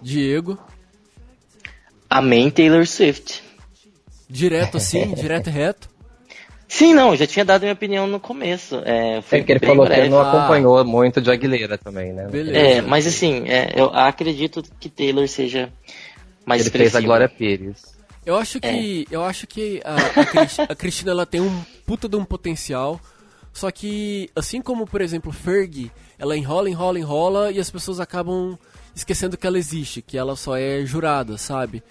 Diego, 0.00 0.58
Amém 2.08 2.50
Taylor 2.50 2.86
Swift. 2.86 3.42
direto 4.28 4.76
assim, 4.76 5.12
direto 5.14 5.48
e 5.48 5.50
reto. 5.52 5.90
Sim, 6.68 6.94
não, 6.94 7.14
já 7.14 7.26
tinha 7.26 7.44
dado 7.44 7.62
minha 7.62 7.72
opinião 7.74 8.06
no 8.06 8.18
começo. 8.18 8.76
É, 8.84 9.20
foi 9.22 9.38
É 9.38 9.40
porque 9.42 9.52
ele 9.52 9.58
bem 9.60 9.68
falou 9.68 9.84
que 9.84 9.88
breve. 9.90 10.02
ele 10.06 10.10
não 10.10 10.20
Ah. 10.20 10.28
acompanhou 10.38 10.82
muito 10.86 11.20
de 11.20 11.30
Aguilera 11.30 11.76
também, 11.76 12.12
né? 12.14 12.26
Beleza. 12.28 12.58
É, 12.58 12.80
mas 12.80 13.06
assim, 13.06 13.46
é, 13.46 13.72
eu 13.76 13.86
acredito 13.94 14.62
que 14.80 14.88
Taylor 14.88 15.28
seja 15.28 15.70
mais 16.46 16.62
Ele 16.62 16.70
fez 16.70 16.96
a. 16.96 17.00
Glória 17.00 17.28
Pires. 17.28 17.92
Eu 18.24 18.36
acho 18.36 18.58
que, 18.60 19.06
eu 19.10 19.22
acho 19.24 19.46
que 19.46 19.82
a, 19.84 20.62
a 20.72 20.74
Cristina 20.74 21.10
ela 21.10 21.26
tem 21.26 21.40
um 21.40 21.62
puta 21.84 22.08
de 22.08 22.16
um 22.16 22.24
potencial, 22.24 22.98
só 23.52 23.70
que 23.70 24.30
assim 24.34 24.60
como 24.62 24.86
por 24.86 25.00
exemplo 25.00 25.30
Fergie, 25.32 25.90
ela 26.18 26.36
enrola, 26.36 26.68
enrola, 26.70 26.98
enrola 26.98 27.50
e 27.52 27.58
as 27.58 27.70
pessoas 27.70 28.00
acabam 28.00 28.58
esquecendo 28.94 29.36
que 29.36 29.46
ela 29.46 29.58
existe, 29.58 30.00
que 30.02 30.16
ela 30.18 30.36
só 30.36 30.56
é 30.56 30.84
jurada, 30.84 31.36
sabe? 31.38 31.82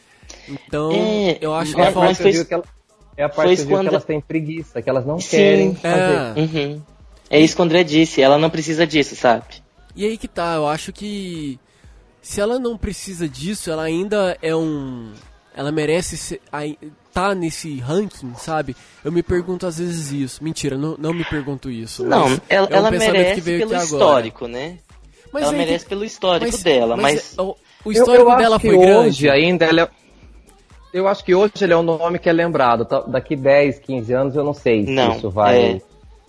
Então 0.48 0.92
É, 0.94 1.38
eu 1.42 1.54
acho 1.54 1.72
que 1.72 1.78
mas- 1.78 1.88
É 1.88 1.90
a 1.90 1.94
falta 1.94 2.16
foi- 2.16 2.32
que 2.32 2.46
que 2.46 2.54
ela- 2.54 2.64
é 3.18 3.24
a 3.24 3.30
foi 3.30 3.36
parte 3.36 3.48
que 3.50 3.54
isso 3.54 3.64
digo 3.64 3.70
que 3.70 3.76
quando- 3.84 3.88
elas 3.90 4.06
têm 4.06 4.22
preguiça, 4.22 4.82
que 4.82 4.90
elas 4.90 5.06
não 5.06 5.20
Sim. 5.20 5.30
querem 5.30 5.76
fazer. 5.76 5.96
é, 5.96 6.34
Uhum. 6.40 6.82
É 7.30 7.40
isso 7.40 7.56
que 7.56 7.62
o 7.62 7.66
André 7.66 7.84
disse, 7.84 8.22
ela 8.22 8.38
não 8.38 8.50
precisa 8.50 8.86
disso, 8.86 9.16
sabe? 9.16 9.46
E 9.96 10.06
aí 10.06 10.18
que 10.18 10.28
tá, 10.28 10.56
eu 10.56 10.68
acho 10.68 10.92
que 10.92 11.58
se 12.22 12.40
ela 12.42 12.60
não 12.60 12.78
precisa 12.78 13.28
disso, 13.28 13.72
ela 13.72 13.84
ainda 13.84 14.38
é 14.42 14.56
um. 14.56 15.12
Ela 15.56 15.72
merece 15.72 16.18
ser, 16.18 16.42
tá 17.14 17.34
nesse 17.36 17.80
ranking, 17.80 18.34
sabe? 18.36 18.76
Eu 19.04 19.12
me 19.12 19.22
pergunto 19.24 19.66
às 19.68 19.78
vezes 19.78 20.12
isso. 20.12 20.44
Mentira, 20.44 20.78
não, 20.78 20.96
não 20.98 21.14
me 21.14 21.24
pergunto 21.26 21.70
isso. 21.70 22.04
Não, 22.06 22.30
mas 22.30 22.42
ela, 22.50 22.68
é 22.70 22.74
um 22.74 22.78
ela 22.78 22.92
merece 22.92 23.36
que 23.36 23.42
veio 23.42 23.60
pelo 23.60 23.76
aqui 23.76 23.84
agora. 23.84 24.04
histórico, 24.04 24.48
né? 24.48 24.78
Mas 25.34 25.44
ela 25.44 25.52
aí 25.52 25.58
que- 25.60 25.66
merece 25.66 25.86
pelo 25.86 26.04
histórico 26.06 26.58
dela, 26.60 26.98
mas, 26.98 27.36
é, 27.38 27.42
o, 27.42 27.56
Eu- 27.86 27.92
histórico 27.92 28.24
eu 28.26 28.30
acho 28.32 28.38
dela 28.42 28.60
que 28.60 28.68
foi 28.68 28.78
hoje 28.78 28.86
grande. 29.26 29.30
ainda 29.30 29.66
ela 29.66 29.82
é... 29.82 29.90
Eu 30.94 31.08
acho 31.08 31.24
que 31.24 31.34
hoje 31.34 31.54
ele 31.62 31.72
é 31.72 31.78
um 31.78 31.84
nome 31.84 32.20
que 32.20 32.28
é 32.28 32.34
lembrado. 32.34 32.84
Tá- 32.84 33.00
Daqui 33.08 33.34
10, 33.36 33.80
15 33.80 34.12
anos 34.14 34.36
eu 34.36 34.44
não 34.44 34.54
sei 34.54 34.86
se 34.86 34.92
Não, 34.92 35.16
isso 35.16 35.30
vai, 35.30 35.58
é. 35.76 35.82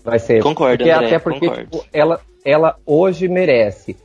vai 0.04 0.20
ser. 0.20 0.40
Concordo, 0.40 0.76
porque, 0.78 0.90
André, 0.92 1.06
Até 1.06 1.18
porque 1.18 1.40
concordo. 1.48 1.64
tipo, 1.64 1.84
ela, 1.92 2.20
ela 2.44 2.76
hoje 2.86 3.26
merece. 3.26 3.96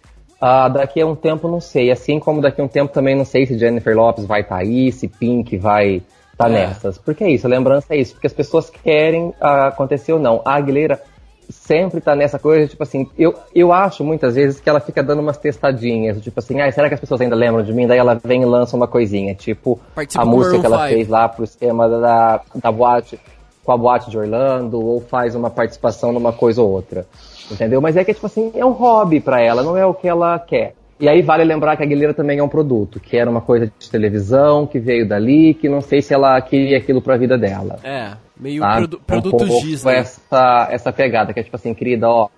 Ah, 0.42 0.68
daqui 0.68 1.00
a 1.00 1.06
um 1.06 1.16
tempo 1.16 1.48
não 1.48 1.62
sei. 1.62 1.92
Assim 1.92 2.20
como 2.20 2.42
daqui 2.42 2.60
a 2.60 2.64
um 2.64 2.68
tempo 2.68 2.92
também 2.92 3.16
não 3.16 3.24
sei 3.26 3.46
se 3.46 3.56
Jennifer 3.58 3.96
Lopes 3.96 4.26
vai 4.26 4.42
estar 4.42 4.58
aí, 4.58 4.92
se 4.92 5.08
Pink 5.08 5.56
vai 5.58 6.02
É. 6.46 6.50
nessas. 6.50 6.98
Porque 6.98 7.24
é 7.24 7.32
isso, 7.32 7.48
a 7.48 7.50
lembrança 7.50 7.88
é 7.90 7.98
isso. 7.98 8.14
Porque 8.14 8.28
as 8.28 8.34
pessoas 8.34 8.70
querem 8.70 9.34
acontecer 9.42 10.14
ou 10.14 10.20
não. 10.20 10.42
A 10.46 10.56
Aguilera 10.56 11.02
sempre 11.50 12.02
tá 12.02 12.16
nessa 12.16 12.38
coisa, 12.38 12.68
tipo 12.68 12.84
assim, 12.84 13.10
eu, 13.18 13.34
eu 13.56 13.72
acho 13.72 14.04
muitas 14.04 14.36
vezes 14.36 14.60
que 14.60 14.70
ela 14.70 14.80
fica 14.80 15.02
dando 15.02 15.20
umas 15.20 15.38
testadinhas, 15.38 16.22
tipo 16.22 16.38
assim, 16.40 16.60
ah, 16.60 16.70
será 16.72 16.90
que 16.90 16.94
as 16.94 17.00
pessoas 17.00 17.22
ainda 17.22 17.36
lembram 17.36 17.64
de 17.64 17.74
mim? 17.74 17.88
Daí 17.88 17.98
ela 17.98 18.20
vem 18.22 18.42
e 18.42 18.46
lança 18.46 18.76
uma 18.76 18.88
coisinha, 18.88 19.34
tipo 19.34 19.80
Participa 19.96 20.24
a 20.24 20.26
música 20.26 20.60
que 20.60 20.66
ela 20.66 20.88
5. 20.88 20.90
fez 20.90 21.08
lá 21.08 21.30
pro 21.30 21.44
esquema 21.44 21.88
da, 21.88 22.42
da 22.56 22.72
boate, 22.72 23.20
com 23.64 23.72
a 23.72 23.78
boate 23.78 24.10
de 24.10 24.18
Orlando, 24.18 24.80
ou 24.82 25.00
faz 25.02 25.36
uma 25.36 25.50
participação 25.50 26.12
numa 26.12 26.34
coisa 26.34 26.62
ou 26.62 26.70
outra. 26.70 27.06
Entendeu? 27.50 27.80
Mas 27.80 27.96
é 27.96 28.04
que, 28.04 28.14
tipo 28.14 28.26
assim, 28.26 28.52
é 28.54 28.66
um 28.66 28.72
hobby 28.72 29.22
pra 29.22 29.42
ela, 29.42 29.64
não 29.64 29.78
é 29.78 29.86
o 29.86 29.94
que 29.94 30.08
ela 30.08 30.38
quer. 30.40 30.74
E 31.00 31.08
aí 31.08 31.22
vale 31.22 31.44
lembrar 31.44 31.78
que 31.78 31.84
a 31.84 31.86
Aguilera 31.86 32.14
também 32.14 32.40
é 32.40 32.44
um 32.44 32.50
produto, 32.50 33.00
que 33.00 33.16
era 33.18 33.30
uma 33.30 33.42
coisa 33.42 33.72
de 33.78 33.90
televisão, 33.90 34.66
que 34.66 34.80
veio 34.80 35.08
dali, 35.08 35.54
que 35.54 35.70
não 35.70 35.80
sei 35.82 36.02
se 36.02 36.14
ela 36.14 36.40
queria 36.42 36.78
aquilo 36.78 37.02
pra 37.02 37.18
vida 37.18 37.38
dela. 37.38 37.80
É, 37.84 38.14
meio 38.40 38.62
tá? 38.62 38.76
produ 38.78 38.98
Um 38.98 39.00
produto 39.06 39.38
pouco 39.38 39.62
Disney. 39.62 39.94
Essa, 39.96 40.68
essa 40.72 40.92
pegada, 40.92 41.34
que 41.34 41.40
é 41.40 41.44
tipo 41.44 41.56
assim, 41.56 41.74
querida, 41.74 42.10
ó. 42.10 42.30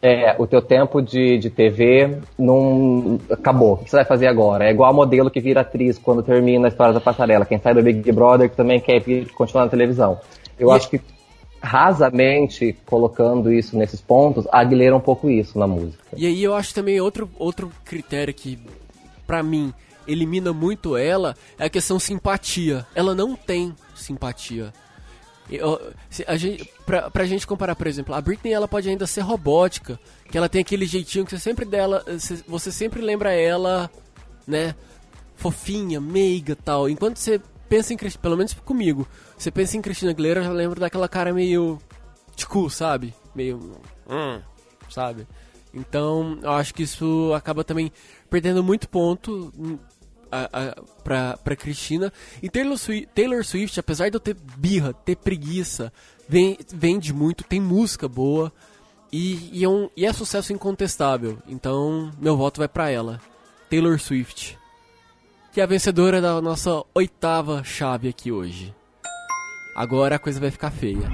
É, 0.00 0.36
o 0.38 0.46
teu 0.46 0.62
tempo 0.62 1.02
de, 1.02 1.38
de 1.38 1.50
TV 1.50 2.18
não 2.38 3.18
acabou. 3.30 3.72
O 3.74 3.76
que 3.78 3.90
você 3.90 3.96
vai 3.96 4.04
fazer 4.04 4.28
agora? 4.28 4.64
É 4.66 4.70
igual 4.70 4.88
a 4.90 4.92
modelo 4.94 5.28
que 5.28 5.40
vira 5.40 5.60
atriz 5.62 5.98
quando 5.98 6.22
termina 6.22 6.68
a 6.68 6.70
história 6.70 6.94
da 6.94 7.00
passarela. 7.00 7.44
Quem 7.44 7.58
sai 7.58 7.74
do 7.74 7.82
Big 7.82 8.12
Brother 8.12 8.48
que 8.48 8.56
também 8.56 8.78
quer 8.80 9.00
vir 9.00 9.28
continuar 9.32 9.64
na 9.64 9.70
televisão. 9.70 10.20
Eu 10.58 10.68
E- 10.70 10.72
acho 10.76 10.88
que 10.88 11.00
rasamente 11.60 12.76
colocando 12.86 13.52
isso 13.52 13.76
nesses 13.76 14.00
pontos, 14.00 14.46
Aguilera 14.52 14.96
um 14.96 15.00
pouco 15.00 15.28
isso 15.28 15.58
na 15.58 15.66
música. 15.66 16.02
E 16.16 16.26
aí 16.26 16.42
eu 16.42 16.54
acho 16.54 16.74
também 16.74 17.00
outro, 17.00 17.28
outro 17.38 17.70
critério 17.84 18.32
que, 18.32 18.58
pra 19.26 19.42
mim, 19.42 19.72
elimina 20.06 20.52
muito 20.52 20.96
ela 20.96 21.34
é 21.58 21.66
a 21.66 21.70
questão 21.70 21.98
simpatia. 21.98 22.86
Ela 22.94 23.14
não 23.14 23.34
tem 23.36 23.74
simpatia. 23.94 24.72
Eu- 25.50 25.80
a 26.26 26.36
gente, 26.36 26.70
pra, 26.84 27.10
pra 27.10 27.24
gente 27.24 27.46
comparar, 27.46 27.74
por 27.74 27.86
exemplo, 27.86 28.14
a 28.14 28.20
Britney 28.20 28.52
ela 28.52 28.68
pode 28.68 28.88
ainda 28.88 29.06
ser 29.06 29.22
robótica, 29.22 29.98
que 30.30 30.36
ela 30.36 30.48
tem 30.48 30.60
aquele 30.60 30.84
jeitinho 30.86 31.24
que 31.24 31.30
você 31.30 31.38
sempre 31.38 31.64
dela, 31.64 32.04
você 32.46 32.70
sempre 32.70 33.00
lembra 33.00 33.32
ela, 33.32 33.90
né, 34.46 34.74
fofinha, 35.36 36.00
meiga, 36.00 36.54
tal. 36.54 36.88
Enquanto 36.88 37.16
você 37.16 37.40
pensa 37.68 37.92
em 37.92 37.96
Cristina, 37.96 38.22
pelo 38.22 38.36
menos 38.36 38.54
comigo, 38.54 39.06
você 39.36 39.50
pensa 39.50 39.76
em 39.76 39.82
Cristina 39.82 40.10
Aguilera, 40.10 40.40
eu 40.40 40.44
já 40.44 40.52
lembro 40.52 40.80
daquela 40.80 41.08
cara 41.08 41.32
meio 41.32 41.78
tipo, 42.34 42.68
sabe? 42.70 43.14
Meio 43.34 43.58
hum, 44.08 44.40
sabe? 44.90 45.26
Então, 45.72 46.38
eu 46.42 46.52
acho 46.52 46.74
que 46.74 46.82
isso 46.82 47.32
acaba 47.34 47.62
também 47.62 47.92
perdendo 48.30 48.62
muito 48.64 48.88
ponto 48.88 49.52
hum, 49.56 49.78
a, 50.30 50.44
a, 50.44 50.82
pra, 51.02 51.36
pra 51.36 51.56
Cristina. 51.56 52.12
E 52.42 52.48
Taylor 52.48 52.76
Swift, 52.76 53.08
Taylor 53.14 53.44
Swift, 53.44 53.78
apesar 53.78 54.08
de 54.08 54.16
eu 54.16 54.20
ter 54.20 54.34
birra, 54.56 54.92
ter 54.92 55.16
preguiça, 55.16 55.92
vende 56.28 57.12
muito, 57.12 57.44
tem 57.44 57.60
música 57.60 58.08
boa 58.08 58.52
e, 59.12 59.60
e, 59.60 59.64
é 59.64 59.68
um, 59.68 59.88
e 59.96 60.06
é 60.06 60.12
sucesso 60.12 60.52
incontestável. 60.52 61.38
Então, 61.46 62.10
meu 62.18 62.36
voto 62.36 62.58
vai 62.58 62.68
pra 62.68 62.90
ela. 62.90 63.20
Taylor 63.70 63.98
Swift. 63.98 64.57
Que 65.58 65.60
é 65.60 65.64
a 65.64 65.66
vencedora 65.66 66.20
da 66.20 66.40
nossa 66.40 66.84
oitava 66.94 67.64
chave 67.64 68.08
aqui 68.08 68.30
hoje. 68.30 68.72
Agora 69.74 70.14
a 70.14 70.18
coisa 70.20 70.38
vai 70.38 70.52
ficar 70.52 70.70
feia. 70.70 71.10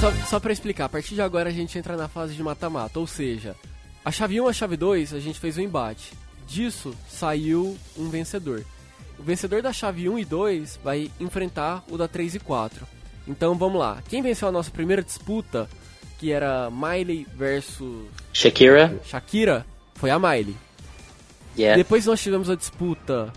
Só, 0.00 0.10
só 0.26 0.40
pra 0.40 0.52
explicar, 0.52 0.86
a 0.86 0.88
partir 0.88 1.14
de 1.14 1.22
agora 1.22 1.48
a 1.48 1.52
gente 1.52 1.78
entra 1.78 1.96
na 1.96 2.08
fase 2.08 2.34
de 2.34 2.42
mata-mata, 2.42 2.98
ou 2.98 3.06
seja, 3.06 3.54
a 4.04 4.10
chave 4.10 4.40
1 4.40 4.46
e 4.46 4.50
a 4.50 4.52
chave 4.52 4.76
2 4.76 5.14
a 5.14 5.20
gente 5.20 5.38
fez 5.38 5.56
o 5.58 5.60
embate. 5.60 6.12
Disso 6.44 6.92
saiu 7.08 7.78
um 7.96 8.10
vencedor. 8.10 8.64
O 9.18 9.22
vencedor 9.22 9.62
da 9.62 9.72
chave 9.72 10.08
1 10.08 10.18
e 10.18 10.24
2 10.24 10.80
vai 10.82 11.10
enfrentar 11.20 11.84
o 11.90 11.96
da 11.96 12.08
3 12.08 12.34
e 12.36 12.38
4. 12.40 12.86
Então 13.26 13.54
vamos 13.54 13.78
lá. 13.78 14.02
Quem 14.08 14.20
venceu 14.22 14.48
a 14.48 14.52
nossa 14.52 14.70
primeira 14.70 15.02
disputa, 15.02 15.68
que 16.18 16.30
era 16.32 16.70
Miley 16.70 17.26
versus 17.34 18.06
Shakira, 18.32 19.00
Shakira, 19.04 19.66
foi 19.94 20.10
a 20.10 20.18
Miley. 20.18 20.56
yeah. 21.56 21.76
Depois 21.76 22.04
nós 22.06 22.20
tivemos 22.20 22.50
a 22.50 22.54
disputa 22.54 23.32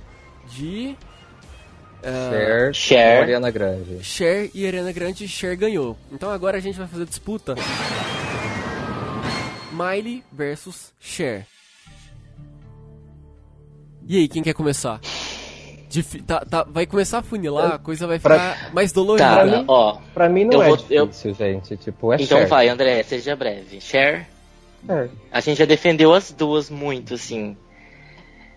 de 0.49 0.95
Cher, 2.03 2.73
Cher. 2.73 3.21
Ariana 3.23 3.51
Grande. 3.51 4.03
Cher 4.03 4.49
e 4.53 4.65
Ariana 4.65 4.91
Grande 4.91 5.25
e 5.25 5.27
Cher 5.27 5.55
ganhou. 5.55 5.97
Então 6.11 6.29
agora 6.29 6.57
a 6.57 6.59
gente 6.61 6.77
vai 6.77 6.87
fazer 6.87 7.03
a 7.03 7.05
disputa 7.05 7.55
Miley 9.71 10.23
versus 10.31 10.91
Cher. 10.99 11.45
E 14.09 14.17
aí, 14.17 14.27
quem 14.29 14.41
quer 14.41 14.53
começar? 14.53 15.01
Difi- 15.89 16.21
tá- 16.21 16.43
tá- 16.43 16.65
vai 16.69 16.85
começar 16.85 17.19
a 17.19 17.21
funilar, 17.21 17.73
a 17.75 17.77
coisa 17.79 18.05
vai 18.05 18.19
Pra- 18.19 18.55
ficar 18.55 18.73
mais 18.73 18.91
dolorida. 18.91 19.25
Tá, 19.27 19.45
mim- 19.45 19.65
ó. 19.67 19.97
Pra 20.13 20.27
mim 20.27 20.43
não 20.43 20.53
Eu 20.53 20.61
é 20.63 20.67
vou- 20.67 20.85
eu- 20.89 21.07
difícil, 21.07 21.33
gente. 21.33 21.77
Tipo, 21.77 22.11
é 22.11 22.17
Então 22.17 22.39
Cher. 22.39 22.47
vai, 22.47 22.67
André, 22.67 23.01
seja 23.03 23.35
breve. 23.35 23.79
Cher, 23.79 24.27
É. 24.89 25.07
a 25.31 25.39
gente 25.39 25.57
já 25.59 25.65
defendeu 25.65 26.13
as 26.13 26.31
duas 26.31 26.69
muito, 26.69 27.13
assim. 27.13 27.55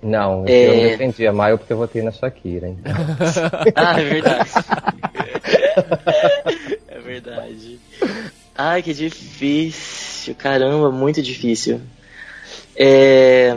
Não, 0.02 0.44
É. 0.48 0.66
eu 0.66 0.74
não 0.76 0.82
defendi 0.82 1.26
a 1.26 1.32
Maio 1.32 1.58
porque 1.58 1.72
eu 1.72 1.76
votei 1.76 2.02
na 2.02 2.10
Shakira, 2.10 2.68
então. 2.68 2.92
Ah, 3.76 4.00
é 4.00 4.04
verdade. 4.04 4.50
é 6.88 6.98
verdade. 6.98 7.78
Ai, 8.56 8.82
que 8.82 8.92
difícil. 8.92 10.34
Caramba, 10.34 10.90
muito 10.90 11.22
difícil. 11.22 11.80
É... 12.76 13.54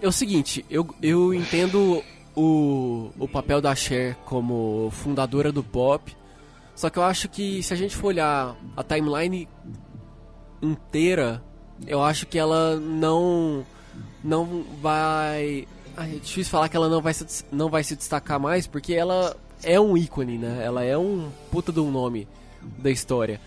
É 0.00 0.06
o 0.06 0.12
seguinte, 0.12 0.64
eu, 0.70 0.86
eu 1.02 1.34
entendo 1.34 2.02
o, 2.38 3.10
o 3.18 3.26
papel 3.26 3.60
da 3.60 3.74
Cher 3.74 4.16
como 4.24 4.90
fundadora 4.92 5.50
do 5.50 5.64
pop, 5.64 6.16
só 6.76 6.88
que 6.88 6.98
eu 6.98 7.02
acho 7.02 7.28
que 7.28 7.60
se 7.64 7.74
a 7.74 7.76
gente 7.76 7.96
for 7.96 8.08
olhar 8.08 8.56
a 8.76 8.84
timeline 8.84 9.48
inteira, 10.62 11.42
eu 11.86 12.00
acho 12.00 12.26
que 12.26 12.38
ela 12.38 12.76
não 12.76 13.66
não 14.22 14.64
vai 14.80 15.66
Ai, 15.96 16.14
é 16.14 16.18
difícil 16.20 16.52
falar 16.52 16.68
que 16.68 16.76
ela 16.76 16.88
não 16.88 17.02
vai 17.02 17.12
se, 17.12 17.44
não 17.50 17.68
vai 17.68 17.82
se 17.82 17.96
destacar 17.96 18.38
mais 18.38 18.68
porque 18.68 18.94
ela 18.94 19.36
é 19.64 19.80
um 19.80 19.96
ícone, 19.96 20.38
né? 20.38 20.62
Ela 20.64 20.84
é 20.84 20.96
um 20.96 21.28
puta 21.50 21.72
de 21.72 21.80
um 21.80 21.90
nome 21.90 22.28
da 22.78 22.88
história. 22.88 23.40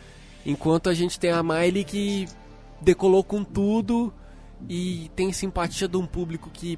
Enquanto 0.46 0.90
a 0.90 0.94
gente 0.94 1.18
tem 1.18 1.32
a 1.32 1.42
Miley 1.42 1.86
que 1.86 2.28
decolou 2.82 3.24
com 3.24 3.42
tudo 3.42 4.14
e 4.68 5.10
tem 5.16 5.32
simpatia 5.32 5.88
de 5.88 5.96
um 5.96 6.06
público 6.06 6.50
que 6.52 6.78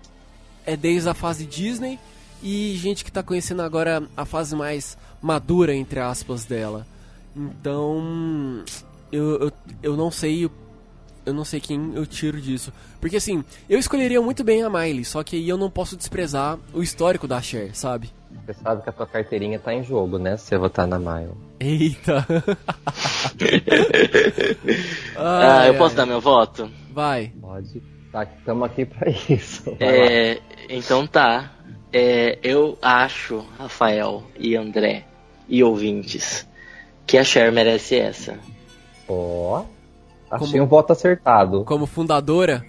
é 0.66 0.76
desde 0.76 1.10
a 1.10 1.14
fase 1.14 1.46
Disney 1.46 2.00
e 2.42 2.76
gente 2.76 3.04
que 3.04 3.12
tá 3.12 3.24
conhecendo 3.24 3.62
agora 3.62 4.04
a 4.16 4.26
fase 4.26 4.56
mais 4.56 4.98
madura, 5.22 5.74
entre 5.76 6.00
aspas, 6.00 6.46
dela. 6.46 6.86
Então, 7.36 8.64
eu, 9.12 9.40
eu, 9.42 9.52
eu 9.82 9.98
não 9.98 10.12
sei 10.12 10.50
eu 11.26 11.34
não 11.34 11.46
sei 11.46 11.60
quem 11.60 11.94
eu 11.96 12.06
tiro 12.06 12.40
disso. 12.42 12.72
Porque 13.00 13.16
assim, 13.16 13.44
eu 13.70 13.80
escolheria 13.80 14.22
muito 14.22 14.44
bem 14.44 14.62
a 14.62 14.70
Miley, 14.70 15.06
só 15.06 15.24
que 15.24 15.38
aí 15.38 15.48
eu 15.48 15.58
não 15.58 15.70
posso 15.70 15.96
desprezar 15.96 16.60
o 16.74 16.84
histórico 16.84 17.28
da 17.28 17.42
Cher, 17.42 17.74
sabe? 17.76 18.12
Você 18.46 18.54
sabe 18.56 18.84
que 18.84 18.90
a 18.90 18.92
tua 18.92 19.08
carteirinha 19.08 19.60
tá 19.60 19.74
em 19.74 19.84
jogo, 19.84 20.18
né? 20.18 20.36
Se 20.38 20.48
você 20.48 20.58
votar 20.58 20.88
na 20.88 21.00
Maio. 21.00 21.38
Eita! 21.60 22.26
Ah, 25.16 25.62
Ai, 25.62 25.70
eu 25.70 25.76
posso 25.76 25.92
ai. 25.92 25.98
dar 25.98 26.06
meu 26.06 26.20
voto? 26.20 26.70
Vai. 26.92 27.32
Pode. 27.40 27.82
Tá, 28.14 28.24
estamos 28.38 28.64
aqui 28.70 28.86
pra 28.86 29.10
isso. 29.28 29.76
É, 29.80 30.40
então 30.70 31.06
tá. 31.08 31.52
É, 31.92 32.38
eu 32.44 32.78
acho, 32.82 33.44
Rafael 33.58 34.24
e 34.38 34.56
André 34.56 35.04
e 35.50 35.64
ouvintes, 35.64 36.48
que 37.08 37.18
a 37.18 37.24
Cher 37.24 37.52
merece 37.52 37.96
essa. 37.96 38.38
Ó. 39.08 39.66
Achei 40.32 40.48
Como- 40.52 40.64
um 40.64 40.68
voto 40.68 40.94
acertado. 40.94 41.64
Como 41.66 41.86
fundadora, 41.88 42.64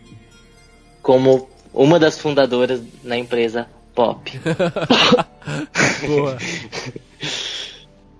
Como 1.03 1.49
uma 1.73 1.99
das 1.99 2.19
fundadoras 2.19 2.83
na 3.03 3.17
empresa 3.19 3.69
Pop. 3.95 4.31
boa. 6.07 6.37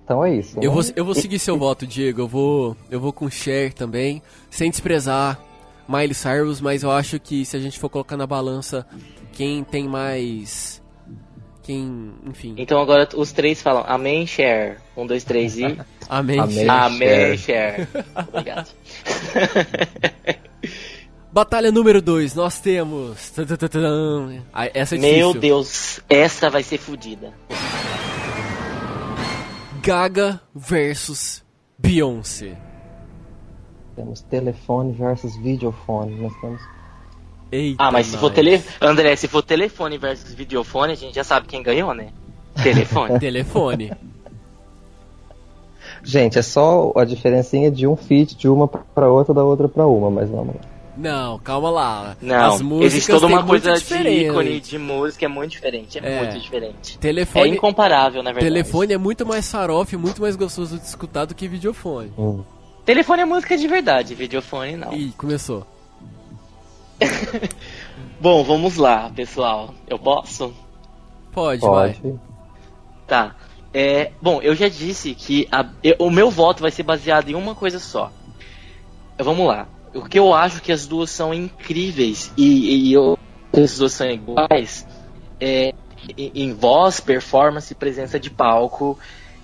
Então 0.05 0.25
é 0.25 0.37
isso. 0.37 0.59
Eu 0.61 0.71
né? 0.71 0.83
vou, 0.83 0.93
eu 0.95 1.05
vou 1.05 1.15
seguir 1.15 1.39
seu 1.39 1.59
voto, 1.59 1.87
Diego. 1.87 2.21
Eu 2.23 2.29
vou, 2.29 2.77
eu 2.91 3.01
vou 3.01 3.13
com 3.13 3.29
Cher 3.31 3.73
também, 3.73 4.23
sem 4.51 4.71
desprezar 4.71 5.39
Miley 5.89 6.15
Cyrus, 6.15 6.61
mas 6.61 6.83
eu 6.83 6.91
acho 6.91 7.19
que 7.21 7.45
se 7.45 7.57
a 7.57 7.61
gente 7.61 7.79
for 7.79 7.89
colocar 7.89 8.17
na 8.17 8.27
balança 8.27 8.87
quem 9.33 9.63
tem 9.65 9.89
mais. 9.89 10.83
Quem. 11.63 12.15
Enfim. 12.27 12.55
Então 12.59 12.81
agora 12.81 13.09
os 13.15 13.33
três 13.33 13.61
falam 13.63 13.85
Amém, 13.87 14.27
Cher. 14.27 14.81
Um, 14.97 15.07
dois, 15.07 15.25
três 15.25 15.59
e. 15.59 15.65
Amém. 16.09 16.39
Amém. 16.39 16.55
Cher. 16.55 16.71
Amém, 16.71 17.37
Cher. 17.39 17.89
Obrigado. 18.29 18.71
Batalha 21.33 21.73
número 21.73 22.01
2, 22.01 22.37
nós 22.37 22.61
temos. 22.61 23.33
Essa 24.73 24.95
é 24.95 24.99
difícil. 24.99 24.99
Meu 25.01 25.35
Deus, 25.35 25.99
essa 26.09 26.49
vai 26.49 26.63
ser 26.63 26.79
fodida. 26.79 27.33
Gaga 29.83 30.41
versus 30.55 31.43
Beyoncé. 31.77 32.57
Temos 33.97 34.21
telefone 34.23 34.93
versus 34.93 35.37
videofone. 35.37 36.15
Nós 36.17 36.33
temos. 36.41 36.61
Eita. 37.53 37.85
Ah, 37.85 37.91
mas 37.93 38.07
se 38.07 38.17
for 38.17 38.27
nós. 38.29 38.35
tele... 38.35 38.63
André, 38.81 39.15
se 39.17 39.29
for 39.29 39.43
telefone 39.43 39.97
versus 39.99 40.35
videofone, 40.35 40.93
a 40.93 40.97
gente 40.97 41.15
já 41.15 41.23
sabe 41.25 41.47
quem 41.47 41.63
ganhou, 41.63 41.95
né? 41.95 42.09
Telefone. 42.63 43.19
Telefone. 43.21 43.93
Gente, 46.03 46.39
é 46.39 46.43
só 46.43 46.93
a 46.97 47.05
diferencinha 47.05 47.71
de 47.71 47.87
um 47.87 47.97
feat 47.97 48.35
de 48.37 48.49
uma 48.49 48.69
pra 48.69 49.09
outra, 49.11 49.33
da 49.33 49.43
outra 49.45 49.69
pra 49.69 49.87
uma, 49.87 50.11
mas 50.11 50.29
vamos 50.29 50.55
lá. 50.57 50.61
Não, 50.97 51.39
calma 51.41 51.71
lá. 51.71 52.17
Não, 52.23 52.55
As 52.55 52.61
músicas 52.63 52.93
existe 52.93 53.11
toda 53.11 53.27
uma 53.27 53.43
coisa 53.43 53.71
muito 53.71 53.81
de 53.81 53.89
diferente. 53.89 54.27
ícone 54.27 54.61
de 54.61 54.79
música, 54.79 55.25
é 55.25 55.29
muito 55.29 55.51
diferente, 55.51 55.99
é, 55.99 56.13
É. 56.13 56.19
muito 56.25 56.39
diferente. 56.41 56.97
É 56.97 57.01
Telefone, 57.01 57.51
incomparável, 57.51 58.23
na 58.23 58.31
verdade. 58.33 58.47
telefone 58.53 58.93
é 58.93 58.99
muito 58.99 59.27
mais 59.27 59.51
farofa 59.51 59.95
e 59.95 59.99
muito 59.99 60.21
mais 60.21 60.37
gostoso 60.37 60.79
de 60.79 60.85
escutar 60.85 61.25
do 61.25 61.35
que 61.35 61.49
videofone. 61.49 62.13
Hum. 62.17 62.43
Telefone 62.85 63.23
é 63.23 63.25
música 63.25 63.57
de 63.57 63.67
verdade, 63.67 64.15
videofone 64.15 64.77
não. 64.77 64.93
Ih, 64.93 65.13
começou. 65.17 65.67
Bom, 68.21 68.45
vamos 68.45 68.77
lá, 68.77 69.11
pessoal. 69.11 69.75
Eu 69.87 69.99
posso? 69.99 70.55
Pode, 71.33 71.61
vai. 71.63 71.95
Pode. 71.95 72.19
Tá. 73.07 73.35
É, 73.73 74.13
bom, 74.23 74.41
eu 74.41 74.55
já 74.55 74.69
disse 74.69 75.15
que 75.17 75.49
a- 75.51 75.69
eu- 75.83 75.97
o 75.99 76.09
meu 76.11 76.31
voto 76.31 76.63
vai 76.63 76.71
ser 76.71 76.85
baseado 76.85 77.29
em 77.29 77.35
uma 77.35 77.57
coisa 77.57 77.81
só. 77.81 78.13
Vamos 79.19 79.47
lá. 79.49 79.67
O 79.93 80.03
que 80.03 80.19
eu 80.19 80.33
acho 80.33 80.63
que 80.63 80.71
as 80.71 80.87
duas 80.87 81.11
são 81.11 81.35
incríveis 81.35 82.33
e, 82.37 82.89
e 82.89 82.93
eu 82.93 83.19
as 83.53 83.77
duas 83.79 83.93
são 83.93 84.09
iguais 84.09 84.87
é 85.41 85.73
em, 86.17 86.31
em 86.35 86.53
voz, 86.53 87.01
performance, 87.01 87.75
presença 87.75 88.19
de 88.19 88.31
palco 88.31 88.97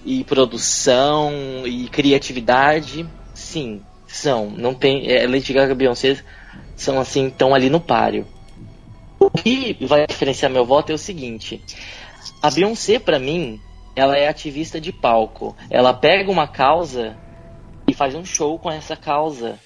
e 0.05 0.23
produção 0.25 1.33
e 1.67 1.89
criatividade. 1.89 3.07
Sim, 3.41 3.81
são. 4.07 4.51
Não 4.51 4.75
tem. 4.75 5.11
É, 5.11 5.27
Lady 5.27 5.53
Gaga 5.53 5.73
e 5.73 5.75
Beyoncé 5.75 6.23
são 6.77 7.01
assim, 7.01 7.29
estão 7.29 7.55
ali 7.55 7.71
no 7.71 7.81
páreo. 7.81 8.27
O 9.19 9.31
que 9.31 9.77
vai 9.81 10.07
diferenciar 10.07 10.53
meu 10.53 10.65
voto 10.65 10.93
é 10.93 10.95
o 10.95 10.99
seguinte: 10.99 11.61
a 12.43 12.51
Beyoncé, 12.51 12.99
pra 12.99 13.19
mim, 13.19 13.59
ela 13.97 14.17
é 14.17 14.29
ativista 14.29 14.79
de 14.81 14.93
palco. 14.93 15.57
Ela 15.71 15.95
pega 15.95 16.31
uma 16.31 16.47
causa 16.47 17.17
e 17.89 17.95
faz 17.95 18.15
um 18.15 18.25
show 18.25 18.59
com 18.59 18.71
essa 18.71 18.95
causa. 18.95 19.59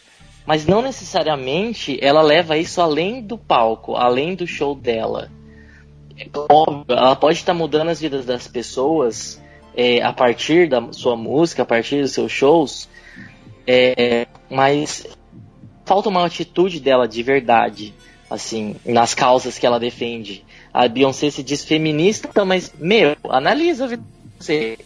Mas 0.47 0.66
não 0.66 0.81
necessariamente 0.81 1.99
ela 2.01 2.22
leva 2.22 2.57
isso 2.57 2.81
além 2.81 3.22
do 3.22 3.37
palco, 3.37 3.97
além 3.97 4.37
do 4.37 4.47
show 4.47 4.75
dela. 4.75 5.31
É 6.16 6.29
óbvio, 6.49 6.85
ela 6.97 7.16
pode 7.16 7.39
estar 7.39 7.55
mudando 7.55 7.89
as 7.89 8.01
vidas 8.01 8.25
das 8.25 8.47
pessoas 8.47 9.43
é, 9.75 10.01
a 10.01 10.12
partir 10.12 10.68
da 10.68 10.93
sua 10.93 11.16
música, 11.16 11.62
a 11.62 11.66
partir 11.66 12.01
dos 12.03 12.12
seus 12.12 12.31
shows, 12.31 12.89
é, 13.67 14.27
mas 14.51 15.07
falta 15.85 16.09
uma 16.09 16.25
atitude 16.25 16.81
dela 16.81 17.07
de 17.07 17.23
verdade, 17.23 17.95
assim, 18.31 18.77
nas 18.85 19.15
causas 19.15 19.59
que 19.59 19.67
ela 19.67 19.79
defende. 19.79 20.45
A 20.73 20.89
Beyoncé 20.89 21.31
se 21.31 21.43
diz 21.43 21.65
feminista, 21.65 22.45
mas, 22.45 22.73
meu, 22.79 23.17
analisa 23.29 23.89
você. 24.39 24.79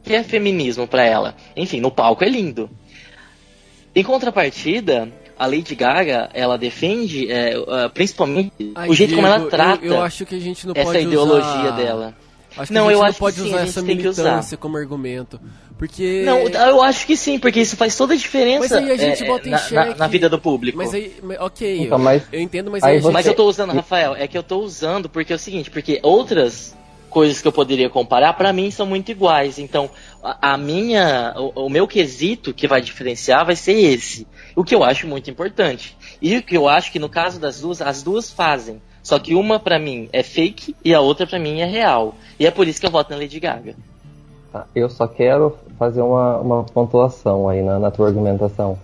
O 0.00 0.08
que 0.08 0.14
é 0.14 0.22
feminismo 0.22 0.86
pra 0.86 1.04
ela? 1.04 1.36
Enfim, 1.54 1.80
no 1.80 1.90
palco 1.90 2.24
é 2.24 2.28
lindo. 2.28 2.70
Em 3.94 4.02
contrapartida, 4.02 5.12
a 5.38 5.46
Lady 5.46 5.74
Gaga, 5.74 6.30
ela 6.32 6.56
defende, 6.56 7.30
é, 7.30 7.54
principalmente, 7.92 8.72
Ai, 8.74 8.88
o 8.88 8.94
jeito 8.94 9.14
como 9.14 9.26
Diego, 9.26 9.42
ela 9.42 9.50
trata 9.50 9.84
Eu, 9.84 9.94
eu 9.94 10.02
acho 10.02 10.24
que 10.24 10.34
a 10.34 10.40
gente 10.40 10.66
não 10.66 10.72
essa 10.74 10.92
pode 10.92 11.04
ideologia 11.04 11.46
usar... 11.46 11.76
dela. 11.76 12.16
Acho 12.58 12.68
que 12.68 12.72
Não, 12.74 12.88
a 12.88 12.90
gente 12.90 12.92
eu 12.94 12.98
não 12.98 13.04
acho 13.06 13.14
que 13.14 13.20
pode 13.20 13.36
sim, 13.36 13.46
usar 13.46 13.56
a 13.56 13.60
gente 13.60 13.68
essa 13.70 13.82
tem 13.82 13.96
que 13.96 14.08
usar. 14.08 14.22
militância 14.24 14.56
como 14.56 14.76
argumento. 14.76 15.40
Porque. 15.78 16.22
Não, 16.26 16.38
eu 16.48 16.82
acho 16.82 17.06
que 17.06 17.16
sim, 17.16 17.38
porque 17.38 17.60
isso 17.60 17.76
faz 17.76 17.96
toda 17.96 18.14
a 18.14 18.16
diferença 18.16 18.60
Mas 18.60 18.72
aí 18.72 18.90
a 18.90 18.96
gente 18.96 19.22
é, 19.22 19.26
bota 19.26 19.48
em 19.48 19.52
na, 19.52 19.94
na- 19.94 20.06
vida 20.08 20.28
do 20.28 20.38
público. 20.38 20.76
Mas 20.76 20.92
aí, 20.92 21.14
ok, 21.38 21.82
Então, 21.82 21.98
eu, 21.98 22.04
mas- 22.04 22.22
eu 22.32 22.40
entendo, 22.40 22.70
mas 22.70 22.82
aí 22.82 22.96
aí, 22.96 23.00
gente... 23.00 23.12
Mas 23.12 23.24
você- 23.24 23.30
eu 23.30 23.34
tô 23.34 23.44
usando, 23.48 23.72
Rafael, 23.72 24.16
é 24.16 24.26
que 24.26 24.36
eu 24.36 24.42
tô 24.42 24.58
usando 24.58 25.08
porque 25.08 25.32
é 25.32 25.36
o 25.36 25.38
seguinte, 25.38 25.70
porque 25.70 26.00
outras 26.02 26.76
coisas 27.08 27.40
que 27.40 27.48
eu 27.48 27.52
poderia 27.52 27.88
comparar, 27.88 28.34
pra 28.34 28.52
mim, 28.52 28.70
são 28.70 28.84
muito 28.86 29.10
iguais. 29.10 29.58
Então, 29.58 29.88
a, 30.22 30.52
a 30.52 30.58
minha, 30.58 31.32
o, 31.36 31.66
o 31.66 31.70
meu 31.70 31.86
quesito 31.86 32.52
que 32.52 32.66
vai 32.68 32.80
diferenciar 32.82 33.46
vai 33.46 33.56
ser 33.56 33.72
esse. 33.72 34.26
O 34.54 34.62
que 34.64 34.74
eu 34.74 34.82
acho 34.84 35.06
muito 35.06 35.30
importante. 35.30 35.96
E 36.20 36.36
o 36.36 36.42
que 36.42 36.56
eu 36.56 36.68
acho 36.68 36.90
que 36.92 36.98
no 36.98 37.08
caso 37.08 37.38
das 37.40 37.60
duas, 37.60 37.80
as 37.80 38.02
duas 38.02 38.30
fazem. 38.30 38.82
Só 39.08 39.18
que 39.18 39.34
uma 39.34 39.58
pra 39.58 39.78
mim 39.78 40.06
é 40.12 40.22
fake 40.22 40.76
e 40.84 40.92
a 40.92 41.00
outra 41.00 41.26
pra 41.26 41.38
mim 41.38 41.60
é 41.60 41.64
real. 41.64 42.14
E 42.38 42.46
é 42.46 42.50
por 42.50 42.68
isso 42.68 42.78
que 42.78 42.86
eu 42.86 42.90
voto 42.90 43.10
na 43.10 43.16
Lady 43.16 43.40
Gaga. 43.40 43.74
Tá, 44.52 44.66
Eu 44.74 44.90
só 44.90 45.06
quero 45.06 45.56
fazer 45.78 46.02
uma, 46.02 46.36
uma 46.36 46.64
pontuação 46.64 47.48
aí 47.48 47.62
na, 47.62 47.78
na 47.78 47.90
tua 47.90 48.06
argumentação. 48.06 48.78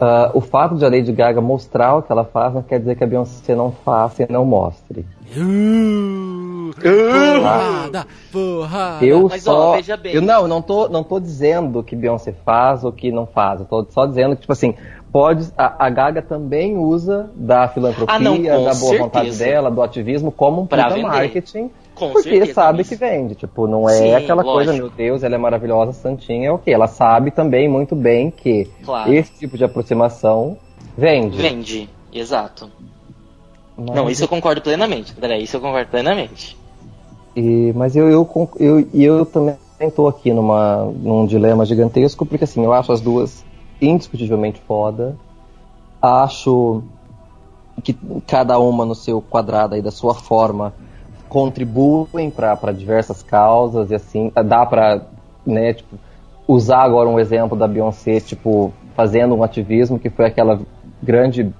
Ah, 0.00 0.30
o 0.34 0.40
fato 0.40 0.76
de 0.76 0.84
a 0.84 0.88
Lady 0.88 1.10
Gaga 1.10 1.40
mostrar 1.40 1.96
o 1.96 2.02
que 2.02 2.12
ela 2.12 2.24
faz 2.24 2.54
não 2.54 2.62
quer 2.62 2.78
dizer 2.78 2.94
que 2.94 3.02
a 3.02 3.06
Beyoncé 3.08 3.56
não 3.56 3.72
faça 3.72 4.22
e 4.22 4.30
não 4.30 4.44
mostre. 4.44 5.04
Uh, 5.36 6.70
porrada, 6.80 8.06
porrada. 8.30 9.04
Eu 9.04 9.26
Mas, 9.28 9.42
só. 9.42 9.72
ó, 9.72 9.76
veja 9.76 9.96
bem. 9.96 10.14
Eu 10.14 10.22
não, 10.22 10.46
não 10.46 10.62
tô, 10.62 10.88
não 10.88 11.02
tô 11.02 11.18
dizendo 11.18 11.82
que 11.82 11.96
Beyoncé 11.96 12.32
faz 12.44 12.84
ou 12.84 12.92
que 12.92 13.10
não 13.10 13.26
faz. 13.26 13.58
Eu 13.58 13.66
tô 13.66 13.84
só 13.90 14.06
dizendo 14.06 14.36
que, 14.36 14.42
tipo 14.42 14.52
assim, 14.52 14.76
pode. 15.16 15.48
A, 15.56 15.86
a 15.86 15.88
Gaga 15.88 16.20
também 16.20 16.76
usa 16.76 17.30
da 17.34 17.66
filantropia, 17.68 18.14
Ah, 18.14 18.18
não, 18.18 18.42
da 18.42 18.74
boa 18.74 18.98
vontade 18.98 19.26
certeza. 19.32 19.44
dela, 19.44 19.70
do 19.70 19.82
ativismo, 19.82 20.30
como 20.30 20.60
um 20.62 20.66
puta 20.66 20.96
marketing. 20.98 21.70
Com 21.94 22.10
porque 22.12 22.28
certeza, 22.28 22.52
sabe 22.52 22.78
mas- 22.78 22.88
que 22.90 22.96
vende. 22.96 23.34
Tipo, 23.34 23.66
não 23.66 23.88
é 23.88 23.94
Sim, 23.94 24.14
aquela 24.14 24.42
coisa, 24.42 24.70
lógico. 24.72 24.86
meu 24.88 24.90
Deus, 24.94 25.22
ela 25.22 25.34
é 25.34 25.38
maravilhosa, 25.38 25.92
santinha, 25.94 26.48
é 26.48 26.52
o 26.52 26.58
quê? 26.58 26.70
Ela 26.72 26.86
sabe 26.86 27.30
também 27.30 27.66
muito 27.66 27.96
bem 27.96 28.30
que 28.30 28.68
Claro. 28.84 29.10
esse 29.14 29.32
tipo 29.38 29.56
de 29.56 29.64
aproximação 29.64 30.58
vende. 30.98 31.38
Vende, 31.38 31.88
exato. 32.12 32.70
Mas- 33.78 33.96
Não, 33.96 34.10
isso 34.10 34.22
eu 34.24 34.28
concordo 34.28 34.60
plenamente. 34.60 35.14
Peraí, 35.14 35.44
isso 35.44 35.56
eu 35.56 35.60
concordo 35.62 35.88
plenamente. 35.90 36.54
E, 37.34 37.72
mas 37.74 37.96
eu, 37.96 38.10
eu, 38.10 38.28
eu, 38.60 38.86
eu 38.92 39.24
também 39.24 39.56
estou 39.80 40.08
aqui 40.08 40.32
numa, 40.34 40.84
num 40.84 41.24
dilema 41.24 41.64
gigantesco, 41.64 42.26
porque 42.26 42.44
assim, 42.44 42.62
eu 42.64 42.72
acho 42.74 42.92
as 42.92 43.00
duas 43.00 43.42
indiscutivelmente 43.80 44.60
foda. 44.60 45.16
Acho 46.00 46.82
que 47.82 47.96
cada 48.26 48.58
uma 48.58 48.84
no 48.84 48.94
seu 48.94 49.20
quadrado 49.20 49.74
aí 49.74 49.82
da 49.82 49.90
sua 49.90 50.14
forma 50.14 50.72
contribuem 51.28 52.30
para 52.30 52.72
diversas 52.72 53.22
causas 53.22 53.90
e 53.90 53.94
assim, 53.94 54.32
dá 54.44 54.64
para 54.64 55.02
né, 55.44 55.74
tipo, 55.74 55.98
usar 56.46 56.82
agora 56.82 57.08
um 57.08 57.18
exemplo 57.18 57.56
da 57.56 57.66
Beyoncé, 57.66 58.20
tipo, 58.20 58.72
fazendo 58.94 59.34
um 59.34 59.42
ativismo 59.42 59.98
que 59.98 60.08
foi 60.08 60.26
aquela 60.26 60.60
grande 61.02 61.52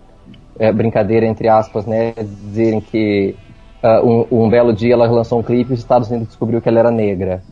é, 0.58 0.72
brincadeira, 0.72 1.26
entre 1.26 1.48
aspas, 1.48 1.84
né, 1.84 2.14
dizerem 2.14 2.80
que 2.80 3.36
ah, 3.82 4.00
um, 4.02 4.26
um 4.30 4.48
belo 4.48 4.72
dia 4.72 4.94
ela 4.94 5.06
lançou 5.06 5.38
um 5.38 5.42
clipe 5.42 5.70
e 5.70 5.74
os 5.74 5.80
Estados 5.80 6.08
Unidos 6.08 6.28
descobriu 6.28 6.60
que 6.60 6.68
ela 6.68 6.78
era 6.78 6.90
negra. 6.90 7.42